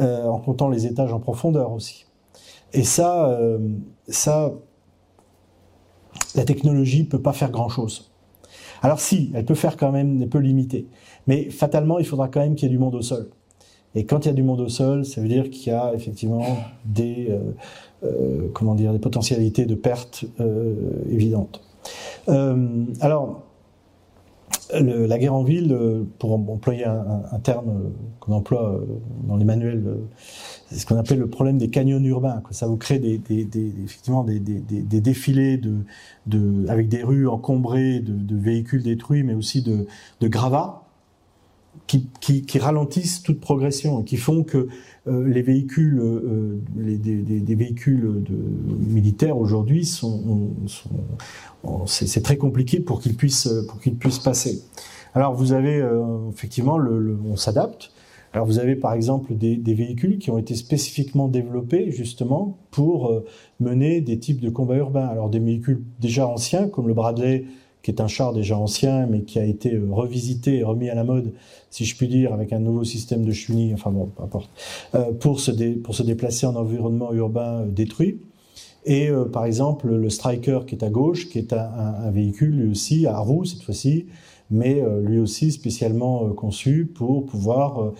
en 0.00 0.38
comptant 0.38 0.68
les 0.68 0.86
étages 0.86 1.12
en 1.12 1.18
profondeur 1.18 1.72
aussi. 1.72 2.06
Et 2.72 2.84
ça, 2.84 3.38
ça, 4.08 4.52
la 6.34 6.44
technologie 6.44 7.04
peut 7.04 7.22
pas 7.22 7.32
faire 7.32 7.50
grand 7.50 7.68
chose. 7.68 8.10
Alors 8.82 9.00
si, 9.00 9.30
elle 9.34 9.44
peut 9.44 9.54
faire 9.54 9.76
quand 9.76 9.92
même, 9.92 10.22
elle 10.22 10.28
peut 10.28 10.38
limiter. 10.38 10.86
Mais 11.26 11.50
fatalement, 11.50 11.98
il 11.98 12.06
faudra 12.06 12.28
quand 12.28 12.40
même 12.40 12.54
qu'il 12.54 12.68
y 12.68 12.70
ait 12.70 12.74
du 12.74 12.78
monde 12.78 12.94
au 12.94 13.02
sol. 13.02 13.28
Et 13.94 14.04
quand 14.04 14.24
il 14.24 14.28
y 14.28 14.30
a 14.30 14.34
du 14.34 14.42
monde 14.42 14.60
au 14.60 14.68
sol, 14.68 15.04
ça 15.04 15.20
veut 15.20 15.28
dire 15.28 15.50
qu'il 15.50 15.72
y 15.72 15.74
a 15.74 15.92
effectivement 15.94 16.44
des, 16.84 17.28
euh, 17.30 17.38
euh, 18.04 18.48
comment 18.52 18.74
dire, 18.74 18.92
des 18.92 18.98
potentialités 18.98 19.66
de 19.66 19.74
perte 19.74 20.24
euh, 20.40 20.74
évidentes. 21.10 21.62
alors, 22.26 23.42
la 24.70 25.18
guerre 25.18 25.34
en 25.34 25.44
ville, 25.44 25.74
pour 26.18 26.34
employer 26.34 26.84
un, 26.84 27.38
terme 27.42 27.90
qu'on 28.20 28.34
emploie 28.34 28.78
dans 29.26 29.36
les 29.36 29.46
manuels, 29.46 29.82
c'est 30.70 30.78
ce 30.80 30.86
qu'on 30.86 30.96
appelle 30.96 31.18
le 31.18 31.28
problème 31.28 31.56
des 31.56 31.70
canyons 31.70 32.00
urbains. 32.00 32.42
Ça 32.50 32.66
vous 32.66 32.76
crée 32.76 32.98
des, 32.98 33.20
effectivement 33.84 34.22
des, 34.22 34.38
défilés 35.00 35.60
avec 36.68 36.88
des 36.88 37.02
rues 37.02 37.26
encombrées 37.26 38.00
de, 38.00 38.36
véhicules 38.36 38.82
détruits, 38.82 39.22
mais 39.22 39.34
aussi 39.34 39.62
de, 39.62 39.86
gravats 40.28 40.84
qui, 41.86 42.58
ralentissent 42.58 43.22
toute 43.22 43.40
progression, 43.40 44.02
qui 44.02 44.18
font 44.18 44.42
que 44.44 44.68
euh, 45.06 45.26
les 45.26 45.40
véhicules, 45.40 46.00
euh, 46.00 46.60
les, 46.76 47.54
véhicules 47.54 48.24
militaires 48.78 49.38
aujourd'hui 49.38 49.86
sont, 49.86 50.50
c'est 51.86 52.22
très 52.22 52.36
compliqué 52.36 52.80
pour 52.80 53.00
qu'ils 53.00 53.14
puissent 53.14 53.48
pour 53.68 53.80
qu'ils 53.80 53.96
puissent 53.96 54.18
passer. 54.18 54.62
Alors 55.14 55.34
vous 55.34 55.52
avez 55.52 55.80
euh, 55.80 56.28
effectivement, 56.30 56.76
le 56.76 57.18
on 57.24 57.36
s'adapte. 57.36 57.90
Alors 58.38 58.46
vous 58.46 58.60
avez 58.60 58.76
par 58.76 58.92
exemple 58.92 59.34
des, 59.34 59.56
véhicules 59.74 60.18
qui 60.18 60.30
ont 60.30 60.38
été 60.38 60.54
spécifiquement 60.54 61.26
développés 61.26 61.90
justement 61.90 62.56
pour 62.70 63.12
mener 63.58 64.00
des 64.00 64.20
types 64.20 64.40
de 64.40 64.48
combats 64.48 64.76
urbains. 64.76 65.08
Alors 65.08 65.28
des 65.28 65.40
véhicules 65.40 65.82
déjà 65.98 66.28
anciens 66.28 66.68
comme 66.68 66.86
le 66.86 66.94
Bradley 66.94 67.46
qui 67.82 67.90
est 67.90 68.00
un 68.00 68.06
char 68.06 68.32
déjà 68.32 68.56
ancien, 68.56 69.08
mais 69.08 69.22
qui 69.22 69.40
a 69.40 69.44
été 69.44 69.74
euh, 69.74 69.88
revisité 69.90 70.58
et 70.58 70.62
remis 70.62 70.88
à 70.88 70.94
la 70.94 71.02
mode, 71.02 71.32
si 71.70 71.84
je 71.84 71.96
puis 71.96 72.06
dire, 72.06 72.32
avec 72.32 72.52
un 72.52 72.60
nouveau 72.60 72.84
système 72.84 73.24
de 73.24 73.32
chenilles, 73.32 73.74
enfin 73.74 73.90
bon, 73.90 74.06
peu 74.06 74.22
importe, 74.22 74.50
euh, 74.94 75.12
pour, 75.12 75.40
se 75.40 76.02
déplacer 76.02 76.46
en 76.46 76.54
environnement 76.54 77.12
urbain 77.12 77.66
détruit. 77.66 78.20
Et 78.84 79.10
par 79.32 79.44
exemple, 79.44 79.88
le 79.88 80.08
Striker 80.08 80.60
qui 80.66 80.76
est 80.76 80.84
à 80.84 80.88
gauche, 80.88 81.28
qui 81.28 81.38
est 81.38 81.52
un, 81.52 82.10
véhicule 82.10 82.68
aussi 82.70 83.06
à 83.06 83.18
roues 83.18 83.44
cette 83.44 83.62
fois-ci, 83.62 84.06
mais 84.50 84.82
lui 85.02 85.18
aussi 85.18 85.52
spécialement 85.52 86.30
conçu 86.30 86.86
pour 86.86 87.26
pouvoir 87.26 87.92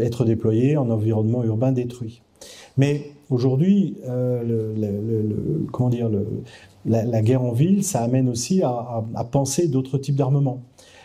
être 0.00 0.24
déployé 0.24 0.76
en 0.76 0.90
environnement 0.90 1.44
urbain 1.44 1.72
détruit. 1.72 2.22
Mais 2.76 3.12
aujourd'hui, 3.30 3.96
euh, 4.06 5.32
comment 5.72 5.90
dire, 5.90 6.10
la, 6.84 7.22
guerre 7.22 7.42
en 7.42 7.52
ville, 7.52 7.84
ça 7.84 8.02
amène 8.02 8.28
aussi 8.28 8.62
à, 8.62 9.04
penser 9.30 9.68
d'autres 9.68 9.98
types 9.98 10.16
d'armements. 10.16 10.62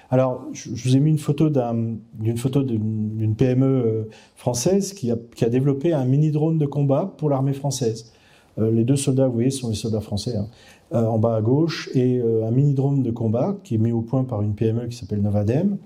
Alors, 0.10 0.46
je, 0.54 0.70
vous 0.70 0.96
ai 0.96 1.00
mis 1.00 1.10
une 1.10 1.18
photo 1.18 1.50
d'une 1.50 3.36
PME 3.36 3.66
euh, 3.66 4.04
française 4.36 4.94
qui 4.94 5.12
a, 5.12 5.50
développé 5.50 5.94
un 5.94 6.06
mini 6.06 6.30
drone 6.30 6.60
de 6.60 6.68
combat 6.68 7.14
pour 7.18 7.30
l'armée 7.30 7.54
française. 7.54 8.12
Euh, 8.60 8.70
les 8.70 8.84
deux 8.84 8.96
soldats, 8.96 9.28
vous 9.28 9.34
voyez, 9.34 9.50
sont 9.50 9.70
des 9.70 9.76
soldats 9.76 10.02
français, 10.02 10.36
hein, 10.36 10.48
en 10.94 11.18
bas 11.18 11.36
à 11.36 11.42
gauche, 11.42 11.90
et 11.94 12.22
un 12.22 12.52
mini 12.52 12.74
drone 12.74 13.02
de 13.02 13.12
combat 13.12 13.58
qui 13.64 13.76
est 13.76 13.78
mis 13.80 13.92
au 13.92 14.02
point 14.02 14.24
par 14.24 14.42
une 14.42 14.54
PME 14.54 14.88
qui 14.88 14.98
s'appelle 14.98 15.22
Novadem. 15.22 15.78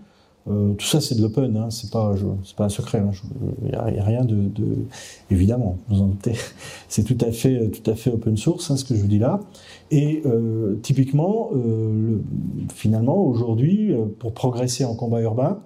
Euh, 0.50 0.74
tout 0.74 0.86
ça, 0.86 1.02
c'est 1.02 1.16
de 1.16 1.22
l'open, 1.22 1.58
hein, 1.58 1.70
c'est 1.70 1.92
pas, 1.92 2.16
pas 2.56 2.66
un 2.66 2.70
secret. 2.70 3.04
Il 3.64 3.76
hein, 3.76 3.92
n'y 3.92 4.00
a, 4.00 4.04
rien 4.04 4.24
de, 4.24 4.36
de, 4.36 4.86
évidemment, 5.30 5.78
vous 5.90 6.02
en 6.02 6.08
doutez. 6.08 6.34
C'est 6.90 7.04
tout 7.04 7.18
à 7.26 7.32
fait, 7.32 7.70
tout 7.70 7.90
à 7.90 7.96
fait 7.96 8.12
open 8.12 8.38
source, 8.38 8.72
hein, 8.72 8.78
ce 8.78 8.86
que 8.86 8.96
je 8.96 9.02
vous 9.02 9.08
dis 9.08 9.20
là. 9.20 9.42
Et 9.92 10.22
euh, 10.26 10.76
typiquement, 10.82 11.50
euh, 11.54 11.92
le, 11.94 12.22
finalement, 12.74 13.22
aujourd'hui, 13.26 13.94
euh, 13.94 14.06
pour 14.20 14.34
progresser 14.34 14.86
en 14.86 14.96
combat 14.96 15.22
urbain, 15.22 15.60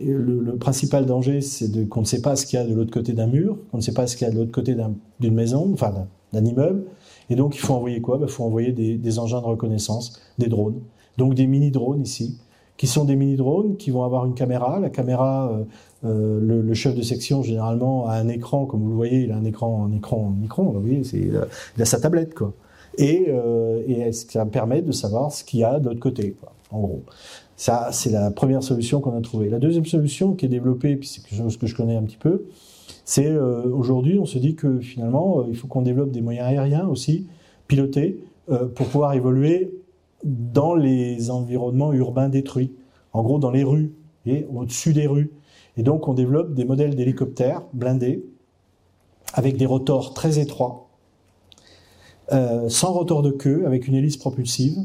le, 0.00 0.56
principal 0.56 1.06
danger, 1.06 1.40
c'est 1.40 1.88
qu'on 1.88 2.00
ne 2.00 2.06
sait 2.06 2.22
pas 2.22 2.34
ce 2.34 2.46
qu'il 2.46 2.58
y 2.58 2.62
a 2.62 2.66
de 2.66 2.74
l'autre 2.74 2.90
côté 2.90 3.12
d'un 3.12 3.28
mur, 3.28 3.58
qu'on 3.70 3.76
ne 3.76 3.82
sait 3.82 3.94
pas 3.94 4.06
ce 4.08 4.16
qu'il 4.16 4.26
y 4.26 4.30
a 4.30 4.32
de 4.32 4.38
l'autre 4.38 4.50
côté 4.50 4.76
d'une 5.20 5.34
maison, 5.34 5.70
enfin 5.72 5.94
d'un 6.32 6.44
immeuble. 6.44 6.84
Et 7.32 7.34
donc, 7.34 7.56
il 7.56 7.60
faut 7.60 7.72
envoyer 7.72 8.02
quoi? 8.02 8.16
Il 8.16 8.20
ben, 8.20 8.28
faut 8.28 8.44
envoyer 8.44 8.72
des, 8.72 9.18
engins 9.18 9.40
de 9.40 9.46
reconnaissance, 9.46 10.20
des 10.36 10.48
drones. 10.48 10.82
Donc, 11.16 11.32
des 11.32 11.46
mini-drones 11.46 12.02
ici 12.02 12.38
qui 12.76 12.86
sont 12.86 13.06
des 13.06 13.16
mini-drones 13.16 13.76
qui 13.76 13.90
vont 13.90 14.04
avoir 14.04 14.26
une 14.26 14.34
caméra. 14.34 14.78
La 14.80 14.90
caméra, 14.90 15.50
euh, 15.50 15.64
euh 16.04 16.62
le, 16.62 16.74
chef 16.74 16.94
de 16.94 17.00
section 17.00 17.42
généralement 17.42 18.06
a 18.06 18.16
un 18.16 18.28
écran, 18.28 18.66
comme 18.66 18.82
vous 18.82 18.90
le 18.90 18.96
voyez, 18.96 19.20
il 19.22 19.32
a 19.32 19.36
un 19.36 19.44
écran, 19.46 19.86
un 19.86 19.96
écran, 19.96 20.30
un 20.36 20.40
micro, 20.42 20.62
vous 20.64 20.78
voyez, 20.78 21.04
c'est, 21.04 21.30
il 21.76 21.82
a 21.82 21.84
sa 21.86 22.00
tablette 22.00 22.34
quoi. 22.34 22.52
Et, 22.98 23.26
euh, 23.28 23.82
et 23.86 24.12
ça 24.12 24.44
permet 24.44 24.82
de 24.82 24.92
savoir 24.92 25.32
ce 25.32 25.42
qu'il 25.42 25.60
y 25.60 25.64
a 25.64 25.78
de 25.78 25.88
l'autre 25.88 26.00
côté, 26.00 26.36
en 26.70 26.80
gros? 26.80 27.02
Ça, 27.56 27.88
c'est 27.92 28.10
la 28.10 28.30
première 28.30 28.62
solution 28.62 29.00
qu'on 29.00 29.16
a 29.16 29.20
trouvée. 29.22 29.48
La 29.48 29.58
deuxième 29.58 29.86
solution 29.86 30.34
qui 30.34 30.46
est 30.46 30.50
développée, 30.50 30.96
puis 30.96 31.08
c'est 31.08 31.22
quelque 31.22 31.38
chose 31.38 31.56
que 31.56 31.66
je 31.66 31.74
connais 31.74 31.96
un 31.96 32.02
petit 32.02 32.18
peu, 32.18 32.44
c'est 33.14 33.26
euh, 33.26 33.64
aujourd'hui, 33.64 34.18
on 34.18 34.24
se 34.24 34.38
dit 34.38 34.54
que 34.54 34.80
finalement, 34.80 35.40
euh, 35.40 35.44
il 35.50 35.54
faut 35.54 35.66
qu'on 35.66 35.82
développe 35.82 36.12
des 36.12 36.22
moyens 36.22 36.46
aériens 36.46 36.88
aussi, 36.88 37.26
pilotés, 37.68 38.24
euh, 38.48 38.64
pour 38.64 38.86
pouvoir 38.86 39.12
évoluer 39.12 39.70
dans 40.24 40.74
les 40.74 41.30
environnements 41.30 41.92
urbains 41.92 42.30
détruits, 42.30 42.72
en 43.12 43.22
gros 43.22 43.38
dans 43.38 43.50
les 43.50 43.64
rues 43.64 43.92
et 44.24 44.46
au-dessus 44.50 44.94
des 44.94 45.06
rues. 45.06 45.30
Et 45.76 45.82
donc 45.82 46.08
on 46.08 46.14
développe 46.14 46.54
des 46.54 46.64
modèles 46.64 46.96
d'hélicoptères 46.96 47.60
blindés 47.74 48.24
avec 49.34 49.58
des 49.58 49.66
rotors 49.66 50.14
très 50.14 50.38
étroits, 50.38 50.88
sans 52.68 52.92
rotor 52.92 53.20
de 53.20 53.30
queue, 53.30 53.66
avec 53.66 53.88
une 53.88 53.94
hélice 53.94 54.16
propulsive 54.16 54.78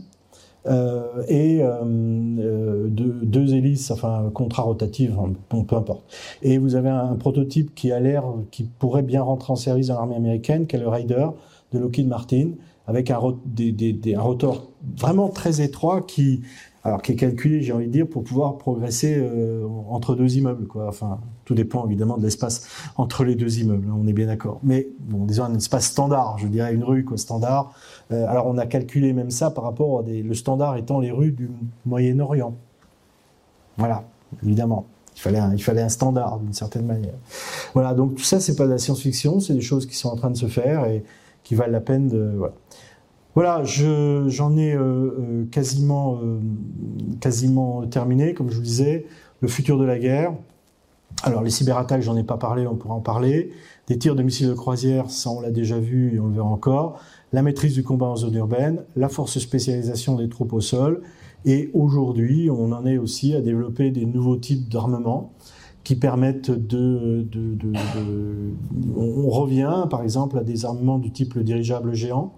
euh, 0.67 1.23
et 1.27 1.61
euh, 1.61 1.83
euh 1.83 2.87
deux, 2.87 3.53
hélices, 3.53 3.91
enfin 3.91 4.29
contrarotatives, 4.33 5.17
peu 5.49 5.75
importe. 5.75 6.03
Et 6.41 6.57
vous 6.57 6.75
avez 6.75 6.89
un, 6.89 7.15
prototype 7.15 7.73
qui 7.75 7.91
a 7.91 7.99
l'air, 7.99 8.23
qui 8.51 8.63
pourrait 8.63 9.03
bien 9.03 9.21
rentrer 9.21 9.53
en 9.53 9.55
service 9.55 9.87
dans 9.87 9.95
l'armée 9.95 10.15
américaine, 10.15 10.67
qui 10.67 10.75
est 10.75 10.79
le 10.79 10.87
Raider 10.87 11.27
de 11.73 11.79
Lockheed 11.79 12.07
Martin, 12.07 12.51
avec 12.87 13.11
un 13.11 13.17
rotor 13.17 14.71
vraiment 14.97 15.29
très 15.29 15.61
étroit 15.61 16.01
qui, 16.01 16.41
alors 16.83 17.01
qui 17.01 17.11
est 17.11 17.15
calculé, 17.15 17.61
j'ai 17.61 17.73
envie 17.73 17.87
de 17.87 17.91
dire, 17.91 18.07
pour 18.07 18.23
pouvoir 18.23 18.57
progresser 18.57 19.17
euh, 19.17 19.67
entre 19.89 20.15
deux 20.15 20.37
immeubles. 20.37 20.67
Quoi. 20.67 20.87
Enfin, 20.87 21.19
tout 21.45 21.53
dépend 21.53 21.85
évidemment 21.85 22.17
de 22.17 22.23
l'espace 22.23 22.67
entre 22.95 23.23
les 23.23 23.35
deux 23.35 23.59
immeubles. 23.59 23.87
Hein, 23.89 23.97
on 24.01 24.07
est 24.07 24.13
bien 24.13 24.27
d'accord. 24.27 24.59
Mais 24.63 24.87
bon, 24.99 25.25
disons 25.25 25.43
un 25.43 25.55
espace 25.55 25.85
standard, 25.85 26.37
je 26.37 26.47
dirais 26.47 26.73
une 26.73 26.83
rue 26.83 27.03
quoi, 27.03 27.17
standard. 27.17 27.73
Euh, 28.11 28.25
alors 28.27 28.47
on 28.47 28.57
a 28.57 28.65
calculé 28.65 29.13
même 29.13 29.31
ça 29.31 29.51
par 29.51 29.63
rapport 29.63 29.99
à 29.99 30.03
des, 30.03 30.23
le 30.23 30.33
standard 30.33 30.77
étant 30.77 30.99
les 30.99 31.11
rues 31.11 31.31
du 31.31 31.49
Moyen-Orient. 31.85 32.53
Voilà, 33.77 34.03
évidemment. 34.43 34.85
Il 35.15 35.19
fallait 35.19 35.39
un, 35.39 35.53
il 35.53 35.63
fallait 35.63 35.81
un 35.81 35.89
standard 35.89 36.39
d'une 36.39 36.53
certaine 36.53 36.85
manière. 36.85 37.15
Voilà, 37.73 37.95
donc 37.95 38.15
tout 38.15 38.23
ça, 38.23 38.39
c'est 38.39 38.55
pas 38.55 38.65
de 38.65 38.71
la 38.71 38.77
science-fiction, 38.77 39.39
c'est 39.39 39.55
des 39.55 39.61
choses 39.61 39.87
qui 39.87 39.95
sont 39.95 40.09
en 40.09 40.15
train 40.15 40.29
de 40.29 40.37
se 40.37 40.45
faire 40.45 40.85
et 40.85 41.03
qui 41.43 41.55
valent 41.55 41.71
la 41.71 41.81
peine 41.81 42.07
de. 42.07 42.33
Voilà. 42.37 42.53
Voilà, 43.37 43.63
j'en 43.63 44.57
ai 44.57 44.73
euh, 44.73 44.81
euh, 44.81 45.45
quasiment, 45.51 46.17
euh, 46.23 46.39
quasiment 47.19 47.85
terminé, 47.85 48.33
comme 48.33 48.49
je 48.49 48.55
vous 48.55 48.63
disais. 48.63 49.05
Le 49.41 49.47
futur 49.47 49.77
de 49.77 49.85
la 49.85 49.99
guerre. 49.99 50.33
Alors, 51.21 51.43
les 51.43 51.51
cyberattaques, 51.51 52.01
j'en 52.01 52.17
ai 52.17 52.23
pas 52.23 52.37
parlé, 52.37 52.65
on 52.65 52.73
pourra 52.73 52.95
en 52.95 52.99
parler. 52.99 53.51
Des 53.85 53.99
tirs 53.99 54.15
de 54.15 54.23
missiles 54.23 54.47
de 54.47 54.55
croisière, 54.55 55.11
ça 55.11 55.29
on 55.29 55.39
l'a 55.39 55.51
déjà 55.51 55.77
vu 55.77 56.15
et 56.15 56.19
on 56.19 56.29
le 56.29 56.33
verra 56.33 56.47
encore. 56.47 56.99
La 57.31 57.43
maîtrise 57.43 57.75
du 57.75 57.83
combat 57.83 58.07
en 58.07 58.15
zone 58.15 58.33
urbaine, 58.33 58.81
la 58.95 59.07
force 59.07 59.37
spécialisation 59.37 60.15
des 60.15 60.29
troupes 60.29 60.53
au 60.53 60.61
sol. 60.61 61.03
Et 61.45 61.69
aujourd'hui, 61.75 62.49
on 62.49 62.71
en 62.71 62.87
est 62.87 62.97
aussi 62.97 63.35
à 63.35 63.41
développer 63.41 63.91
des 63.91 64.07
nouveaux 64.07 64.37
types 64.37 64.67
d'armements 64.67 65.31
qui 65.83 65.95
permettent 65.95 66.49
de, 66.49 67.23
de, 67.31 67.55
On 68.97 69.29
revient, 69.29 69.85
par 69.91 70.01
exemple, 70.01 70.39
à 70.39 70.43
des 70.43 70.65
armements 70.65 70.97
du 70.97 71.11
type 71.11 71.35
le 71.35 71.43
dirigeable 71.43 71.93
géant, 71.93 72.33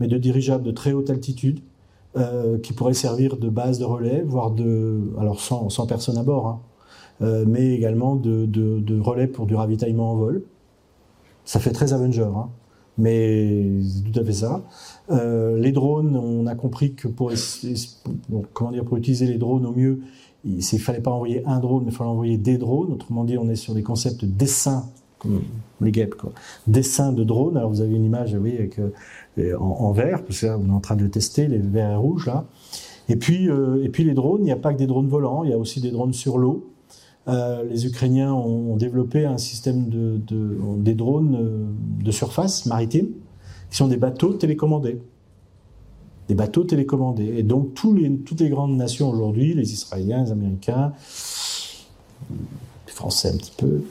mais 0.00 0.08
de 0.08 0.18
dirigeables 0.18 0.64
de 0.64 0.70
très 0.70 0.92
haute 0.92 1.10
altitude, 1.10 1.60
euh, 2.14 2.58
qui 2.58 2.74
pourraient 2.74 2.92
servir 2.92 3.38
de 3.38 3.48
base 3.48 3.78
de 3.78 3.86
relais, 3.86 4.22
voire 4.26 4.50
de, 4.50 5.00
alors 5.18 5.40
sans, 5.40 5.70
sans 5.70 5.86
personne 5.86 6.18
à 6.18 6.22
bord, 6.22 6.46
hein, 6.46 6.60
euh, 7.22 7.44
mais 7.48 7.74
également 7.74 8.16
de, 8.16 9.00
relais 9.00 9.26
pour 9.26 9.46
du 9.46 9.54
ravitaillement 9.54 10.12
en 10.12 10.16
vol. 10.16 10.42
Ça 11.46 11.58
fait 11.58 11.70
très 11.70 11.94
Avenger, 11.94 12.28
hein, 12.36 12.50
mais 12.98 13.80
c'est 13.82 14.12
tout 14.12 14.20
à 14.20 14.24
fait 14.24 14.34
ça. 14.34 14.62
Euh, 15.10 15.58
les 15.58 15.72
drones, 15.72 16.14
on 16.14 16.46
a 16.46 16.54
compris 16.54 16.92
que 16.92 17.08
pour, 17.08 17.32
comment 18.52 18.72
dire, 18.72 18.84
pour 18.84 18.98
utiliser 18.98 19.26
les 19.26 19.38
drones 19.38 19.64
au 19.64 19.72
mieux, 19.72 20.00
il 20.44 20.56
ne 20.56 20.78
fallait 20.78 21.00
pas 21.00 21.12
envoyer 21.12 21.42
un 21.46 21.60
drone, 21.60 21.84
mais 21.86 21.92
il 21.92 21.96
fallait 21.96 22.10
envoyer 22.10 22.36
des 22.36 22.58
drones. 22.58 22.92
Autrement 22.92 23.24
dit, 23.24 23.38
on 23.38 23.48
est 23.48 23.56
sur 23.56 23.72
des 23.72 23.82
concepts 23.82 24.22
de 24.22 24.26
dessin 24.26 24.84
comme 25.18 25.40
les 25.80 25.92
guêpes, 25.92 26.16
quoi. 26.16 26.32
Dessin 26.66 27.12
de 27.12 27.24
drone. 27.24 27.56
Alors 27.56 27.70
vous 27.70 27.80
avez 27.80 27.94
une 27.94 28.04
image, 28.04 28.36
oui, 28.38 28.54
avec 28.58 28.78
en, 29.58 29.92
vert, 29.92 30.22
parce 30.24 30.40
que 30.40 30.46
là, 30.46 30.58
on 30.58 30.68
est 30.68 30.74
en 30.74 30.80
train 30.80 30.96
de 30.96 31.02
le 31.02 31.10
tester, 31.10 31.48
les 31.48 31.58
verts 31.58 31.92
et 31.92 31.96
rouges 31.96 32.26
là. 32.26 32.44
Et 33.08 33.16
puis, 33.16 33.48
euh, 33.48 33.84
et 33.84 33.88
puis 33.88 34.04
les 34.04 34.14
drones, 34.14 34.40
il 34.40 34.44
n'y 34.44 34.52
a 34.52 34.56
pas 34.56 34.72
que 34.72 34.78
des 34.78 34.86
drones 34.86 35.08
volants, 35.08 35.44
il 35.44 35.50
y 35.50 35.52
a 35.52 35.58
aussi 35.58 35.80
des 35.80 35.90
drones 35.90 36.12
sur 36.12 36.38
l'eau. 36.38 36.70
Euh, 37.28 37.62
les 37.64 37.86
Ukrainiens 37.86 38.32
ont, 38.32 38.76
développé 38.76 39.26
un 39.26 39.38
système 39.38 39.88
de, 39.88 40.18
de 40.26 40.56
des 40.78 40.94
drones 40.94 41.36
euh, 41.36 42.04
de 42.04 42.10
surface 42.10 42.66
maritime, 42.66 43.08
qui 43.70 43.76
sont 43.76 43.88
des 43.88 43.96
bateaux 43.96 44.32
télécommandés. 44.32 45.00
Des 46.28 46.34
bateaux 46.34 46.64
télécommandés. 46.64 47.34
Et 47.36 47.42
donc 47.42 47.74
tous 47.74 47.94
les, 47.94 48.10
toutes 48.10 48.40
les 48.40 48.48
grandes 48.48 48.76
nations 48.76 49.10
aujourd'hui, 49.10 49.54
les 49.54 49.72
Israéliens, 49.72 50.24
les 50.24 50.32
Américains, 50.32 50.92
français 52.92 53.28
un 53.28 53.36
petit 53.36 53.52
peu, 53.56 53.82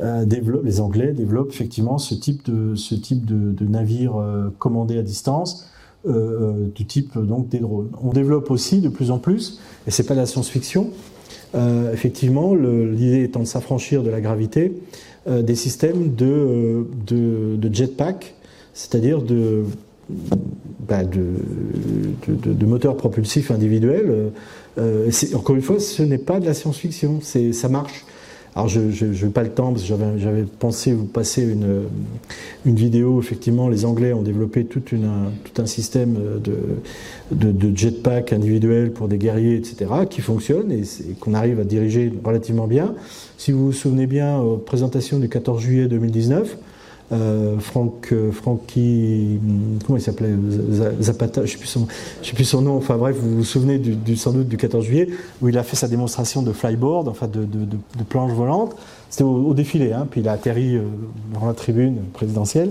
euh, 0.00 0.24
les 0.62 0.80
Anglais 0.80 1.12
développent 1.12 1.50
effectivement 1.50 1.98
ce 1.98 2.14
type 2.14 2.44
de, 2.50 2.74
ce 2.74 2.94
type 2.94 3.24
de, 3.24 3.64
navire 3.64 4.16
euh, 4.16 4.50
commandé 4.58 4.98
à 4.98 5.02
distance, 5.02 5.68
euh, 6.06 6.68
du 6.74 6.86
type 6.86 7.18
donc 7.18 7.48
des 7.48 7.58
drones. 7.58 7.90
On 8.02 8.12
développe 8.12 8.50
aussi 8.50 8.80
de 8.80 8.88
plus 8.88 9.10
en 9.10 9.18
plus, 9.18 9.60
et 9.86 9.90
c'est 9.90 10.04
pas 10.04 10.14
de 10.14 10.20
la 10.20 10.26
science-fiction, 10.26 10.90
effectivement, 11.92 12.54
l'idée 12.54 13.24
étant 13.24 13.40
de 13.40 13.44
s'affranchir 13.44 14.04
de 14.04 14.10
la 14.10 14.20
gravité, 14.20 14.72
des 15.28 15.56
systèmes 15.56 16.14
de, 16.14 16.86
de, 17.06 17.74
jetpack, 17.74 18.36
c'est-à-dire 18.72 19.20
de, 19.20 19.64
bah 20.88 21.02
de, 21.02 22.64
moteurs 22.64 22.96
propulsifs 22.96 23.50
individuels. 23.50 24.30
Encore 25.34 25.56
une 25.56 25.62
fois, 25.62 25.80
ce 25.80 26.04
n'est 26.04 26.18
pas 26.18 26.38
de 26.38 26.46
la 26.46 26.54
science-fiction, 26.54 27.18
ça 27.20 27.68
marche. 27.68 28.04
Alors 28.56 28.68
je 28.68 28.80
n'ai 28.80 29.30
pas 29.30 29.44
le 29.44 29.50
temps 29.50 29.72
parce 29.72 29.82
que 29.82 29.94
j'avais 30.18 30.42
pensé 30.42 30.92
vous 30.92 31.04
passer 31.04 31.42
une, 31.42 31.84
une 32.66 32.74
vidéo. 32.74 33.20
Effectivement, 33.20 33.68
les 33.68 33.84
Anglais 33.84 34.12
ont 34.12 34.22
développé 34.22 34.64
tout, 34.64 34.82
une, 34.90 35.08
tout 35.44 35.62
un 35.62 35.66
système 35.66 36.14
de, 36.42 36.58
de, 37.30 37.52
de, 37.52 37.76
jetpack 37.76 38.32
individuel 38.32 38.90
pour 38.90 39.06
des 39.06 39.18
guerriers, 39.18 39.54
etc., 39.54 39.86
qui 40.08 40.20
fonctionne 40.20 40.72
et, 40.72 40.82
qu'on 41.20 41.34
arrive 41.34 41.60
à 41.60 41.64
diriger 41.64 42.12
relativement 42.24 42.66
bien. 42.66 42.94
Si 43.38 43.52
vous 43.52 43.66
vous 43.66 43.72
souvenez 43.72 44.06
bien, 44.06 44.40
aux 44.40 44.56
présentations 44.56 45.20
du 45.20 45.28
14 45.28 45.62
juillet 45.62 45.86
2019, 45.86 46.56
euh, 47.12 47.58
Franck, 47.58 48.12
euh, 48.12 48.30
Francky, 48.30 49.40
comment 49.84 49.98
il 49.98 50.02
s'appelait 50.02 50.30
Zapata, 51.00 51.44
je 51.44 51.56
ne 51.56 51.64
sais, 52.22 52.32
plus 52.34 52.44
son 52.44 52.62
nom, 52.62 52.76
enfin 52.76 52.96
bref, 52.96 53.16
vous 53.18 53.38
vous 53.38 53.44
souvenez 53.44 53.82
sans 54.14 54.30
doute 54.30 54.46
du 54.46 54.56
14 54.56 54.84
juillet, 54.84 55.08
où 55.42 55.48
il 55.48 55.58
a 55.58 55.64
fait 55.64 55.74
sa 55.74 55.88
démonstration 55.88 56.42
de 56.42 56.52
flyboard, 56.52 57.08
enfin 57.08 57.26
de, 57.26 57.46
planche 58.08 58.32
volante. 58.32 58.76
C'était 59.08 59.24
au, 59.24 59.54
défilé, 59.54 59.92
hein, 59.92 60.06
puis 60.08 60.20
il 60.20 60.28
a 60.28 60.32
atterri 60.32 60.76
euh, 60.76 60.82
dans 61.34 61.46
la 61.46 61.54
tribune 61.54 61.96
présidentielle. 62.12 62.70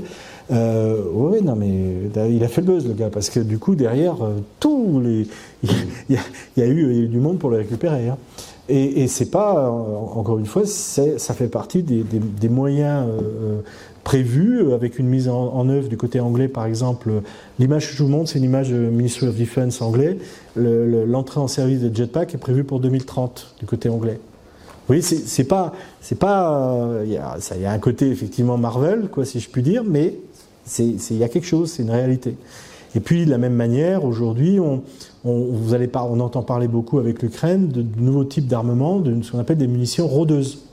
oui, 0.49 1.41
non, 1.43 1.57
mais 1.57 2.09
il 2.29 2.43
a 2.43 2.47
fait 2.47 2.61
le 2.61 2.67
buzz, 2.67 2.87
le 2.87 2.93
gars, 2.93 3.09
parce 3.09 3.29
que 3.29 3.41
du 3.41 3.59
coup, 3.59 3.75
derrière, 3.75 4.15
tous 4.59 5.01
les. 5.01 5.27
Il 6.09 6.17
y, 6.57 6.61
a, 6.61 6.67
eu, 6.67 7.07
du 7.07 7.19
monde 7.19 7.37
pour 7.37 7.49
le 7.49 7.57
récupérer. 7.57 8.07
Hein. 8.07 8.17
Et, 8.69 9.03
et 9.03 9.07
c'est 9.07 9.29
pas, 9.29 9.69
encore 9.69 10.39
une 10.39 10.45
fois, 10.45 10.63
ça 10.65 11.33
fait 11.33 11.47
partie 11.47 11.83
des, 11.83 12.03
des, 12.03 12.49
moyens 12.49 13.05
prévu, 14.03 14.59
euh, 14.59 14.73
avec 14.73 14.99
une 14.99 15.07
mise 15.07 15.29
en, 15.29 15.69
œuvre 15.69 15.87
du 15.87 15.97
côté 15.97 16.19
anglais, 16.19 16.47
par 16.47 16.65
exemple. 16.65 17.09
L'image 17.59 17.89
que 17.89 17.95
je 17.95 18.03
vous 18.03 18.09
montre, 18.09 18.29
c'est 18.29 18.39
une 18.39 18.45
image 18.45 18.69
du 18.69 18.75
Ministry 18.75 19.27
of 19.27 19.37
Defense 19.37 19.81
anglais. 19.81 20.17
L'entrée 20.55 21.39
en 21.39 21.47
service 21.47 21.81
des 21.81 21.93
jetpacks 21.93 22.33
est 22.33 22.39
prévue 22.39 22.63
pour 22.63 22.79
2030 22.79 23.55
du 23.59 23.65
côté 23.65 23.89
anglais. 23.89 24.19
C'est 25.01 25.43
pas, 25.43 25.73
c'est 26.01 26.17
pas, 26.17 26.89
il 27.05 27.11
y, 27.11 27.17
a, 27.17 27.71
un 27.71 27.77
côté 27.77 28.09
effectivement 28.09 28.57
Marvel, 28.57 29.07
quoi, 29.11 29.23
si 29.23 29.39
je 29.39 29.47
puis 29.47 29.61
dire, 29.61 29.83
mais 29.85 30.15
il 30.79 31.17
y 31.17 31.23
a 31.23 31.29
quelque 31.29 31.45
chose, 31.45 31.71
c'est 31.71 31.83
une 31.83 31.91
réalité. 31.91 32.35
Et 32.95 32.99
puis, 32.99 33.25
de 33.25 33.29
la 33.29 33.37
même 33.37 33.53
manière, 33.53 34.03
aujourd'hui, 34.03 34.59
on, 34.59 34.81
on, 35.23 35.45
vous 35.51 35.73
entend 35.75 36.41
parler 36.41 36.67
beaucoup 36.67 36.97
avec 36.97 37.21
l'Ukraine 37.21 37.67
de, 37.67 37.83
de, 37.83 38.01
nouveaux 38.01 38.23
types 38.23 38.47
d'armements, 38.47 38.99
de 38.99 39.21
ce 39.21 39.31
qu'on 39.31 39.39
appelle 39.39 39.57
des 39.57 39.67
munitions 39.67 40.07
rôdeuses. 40.07 40.63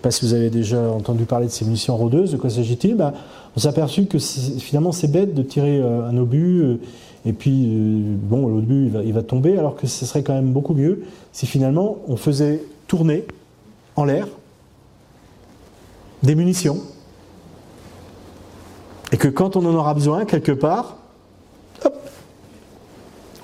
Sais 0.00 0.04
pas 0.04 0.10
si 0.12 0.24
vous 0.24 0.32
avez 0.32 0.48
déjà 0.48 0.80
entendu 0.80 1.26
parler 1.26 1.44
de 1.44 1.50
ces 1.50 1.66
munitions 1.66 1.94
rôdeuses. 1.94 2.32
De 2.32 2.38
quoi 2.38 2.48
s'agit-il 2.48 2.94
bah, 2.94 3.12
On 3.54 3.60
s'est 3.60 3.68
aperçu 3.68 4.06
que 4.06 4.18
finalement 4.18 4.92
c'est 4.92 5.08
bête 5.12 5.34
de 5.34 5.42
tirer 5.42 5.78
euh, 5.78 6.08
un 6.08 6.16
obus 6.16 6.62
euh, 6.62 6.76
et 7.26 7.34
puis 7.34 7.66
euh, 7.66 8.16
bon 8.16 8.48
l'obus 8.48 8.86
il 8.86 8.90
va, 8.90 9.02
il 9.02 9.12
va, 9.12 9.22
tomber 9.22 9.58
alors 9.58 9.76
que 9.76 9.86
ce 9.86 10.06
serait 10.06 10.22
quand 10.22 10.32
même 10.32 10.52
beaucoup 10.52 10.72
mieux 10.72 11.02
si 11.32 11.44
finalement 11.44 11.98
on 12.08 12.16
faisait 12.16 12.62
tourner 12.86 13.26
en 13.94 14.06
l'air 14.06 14.26
des 16.22 16.34
munitions 16.34 16.78
et 19.12 19.18
que 19.18 19.28
quand 19.28 19.54
on 19.56 19.66
en 19.66 19.74
aura 19.74 19.92
besoin 19.92 20.24
quelque 20.24 20.52
part, 20.52 20.96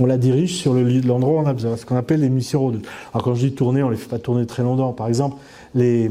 on 0.01 0.07
la 0.07 0.17
dirige 0.17 0.57
sur 0.57 0.73
l'endroit 0.73 1.35
où 1.35 1.45
on 1.45 1.47
a 1.47 1.53
besoin, 1.53 1.77
ce 1.77 1.85
qu'on 1.85 1.97
appelle 1.97 2.21
les 2.21 2.31
munitions 2.31 2.61
rôdeuses. 2.61 2.83
Alors 3.13 3.25
quand 3.25 3.35
je 3.35 3.47
dis 3.47 3.55
tourner, 3.55 3.83
on 3.83 3.89
ne 3.89 3.93
les 3.93 3.99
fait 3.99 4.09
pas 4.09 4.19
tourner 4.19 4.47
très 4.47 4.63
longtemps. 4.63 4.95
Par 4.95 5.09
exemple, 5.09 5.37
les, 5.75 6.11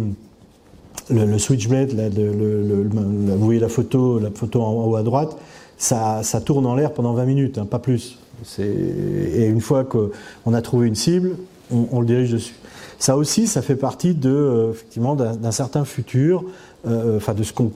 le, 1.10 1.38
switchblade, 1.38 1.91
vous 1.91 3.45
voyez 3.45 3.60
la 3.60 3.69
photo, 3.69 4.19
la 4.19 4.32
photo 4.32 4.61
en 4.61 4.86
haut 4.86 4.95
à 4.95 5.03
droite, 5.03 5.38
ça, 5.77 6.22
tourne 6.44 6.65
en 6.65 6.76
l'air 6.76 6.94
pendant 6.94 7.14
20 7.14 7.26
minutes, 7.26 7.57
hein, 7.57 7.65
pas 7.65 7.80
plus. 7.80 8.18
Et 8.60 9.45
une 9.45 9.61
fois 9.61 9.84
qu'on 9.86 10.53
a 10.53 10.61
trouvé 10.61 10.88
une 10.88 10.95
cible, 10.95 11.38
on, 11.72 11.99
le 11.99 12.06
dirige 12.06 12.32
dessus. 12.32 12.56
Ça 12.99 13.18
aussi, 13.18 13.48
ça 13.48 13.61
fait 13.61 13.76
partie 13.76 14.14
de, 14.14 14.30
euh, 14.30 14.72
effectivement, 14.72 15.15
d'un 15.15 15.52
certain 15.52 15.84
futur, 15.84 16.45
euh, 16.88 17.18
enfin 17.18 17.34
de 17.34 17.44
ce 17.44 17.52
qu'on 17.52 17.72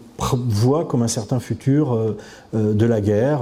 voit 0.47 0.85
comme 0.85 1.01
un 1.01 1.07
certain 1.07 1.39
futur 1.39 1.93
euh, 1.93 2.15
de 2.53 2.85
la 2.85 3.01
guerre, 3.01 3.41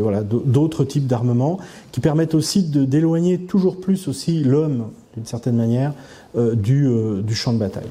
voilà, 0.00 0.22
d'autres 0.22 0.84
types 0.84 1.06
d'armements 1.06 1.58
qui 1.92 2.00
permettent 2.00 2.34
aussi 2.34 2.62
d'éloigner 2.62 3.38
toujours 3.38 3.80
plus 3.80 4.08
aussi 4.08 4.42
l'homme, 4.42 4.86
d'une 5.14 5.26
certaine 5.26 5.56
manière, 5.56 5.92
du 6.36 7.34
champ 7.34 7.52
de 7.52 7.58
bataille. 7.58 7.88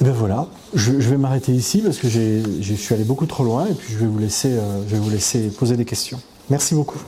Et 0.00 0.02
eh 0.02 0.04
ben 0.04 0.12
voilà, 0.12 0.46
je, 0.74 0.92
vais 0.92 1.16
m'arrêter 1.16 1.50
ici 1.50 1.82
parce 1.82 1.98
que 1.98 2.06
je 2.08 2.74
suis 2.74 2.94
allé 2.94 3.02
beaucoup 3.02 3.26
trop 3.26 3.42
loin 3.42 3.66
et 3.66 3.74
puis 3.74 3.92
je 3.92 3.98
vais 3.98 4.06
vous 4.06 4.20
laisser, 4.20 4.52
euh, 4.52 4.84
je 4.86 4.94
vais 4.94 5.00
vous 5.00 5.10
laisser 5.10 5.48
poser 5.48 5.76
des 5.76 5.84
questions. 5.84 6.20
Merci 6.50 6.76
beaucoup. 6.76 7.00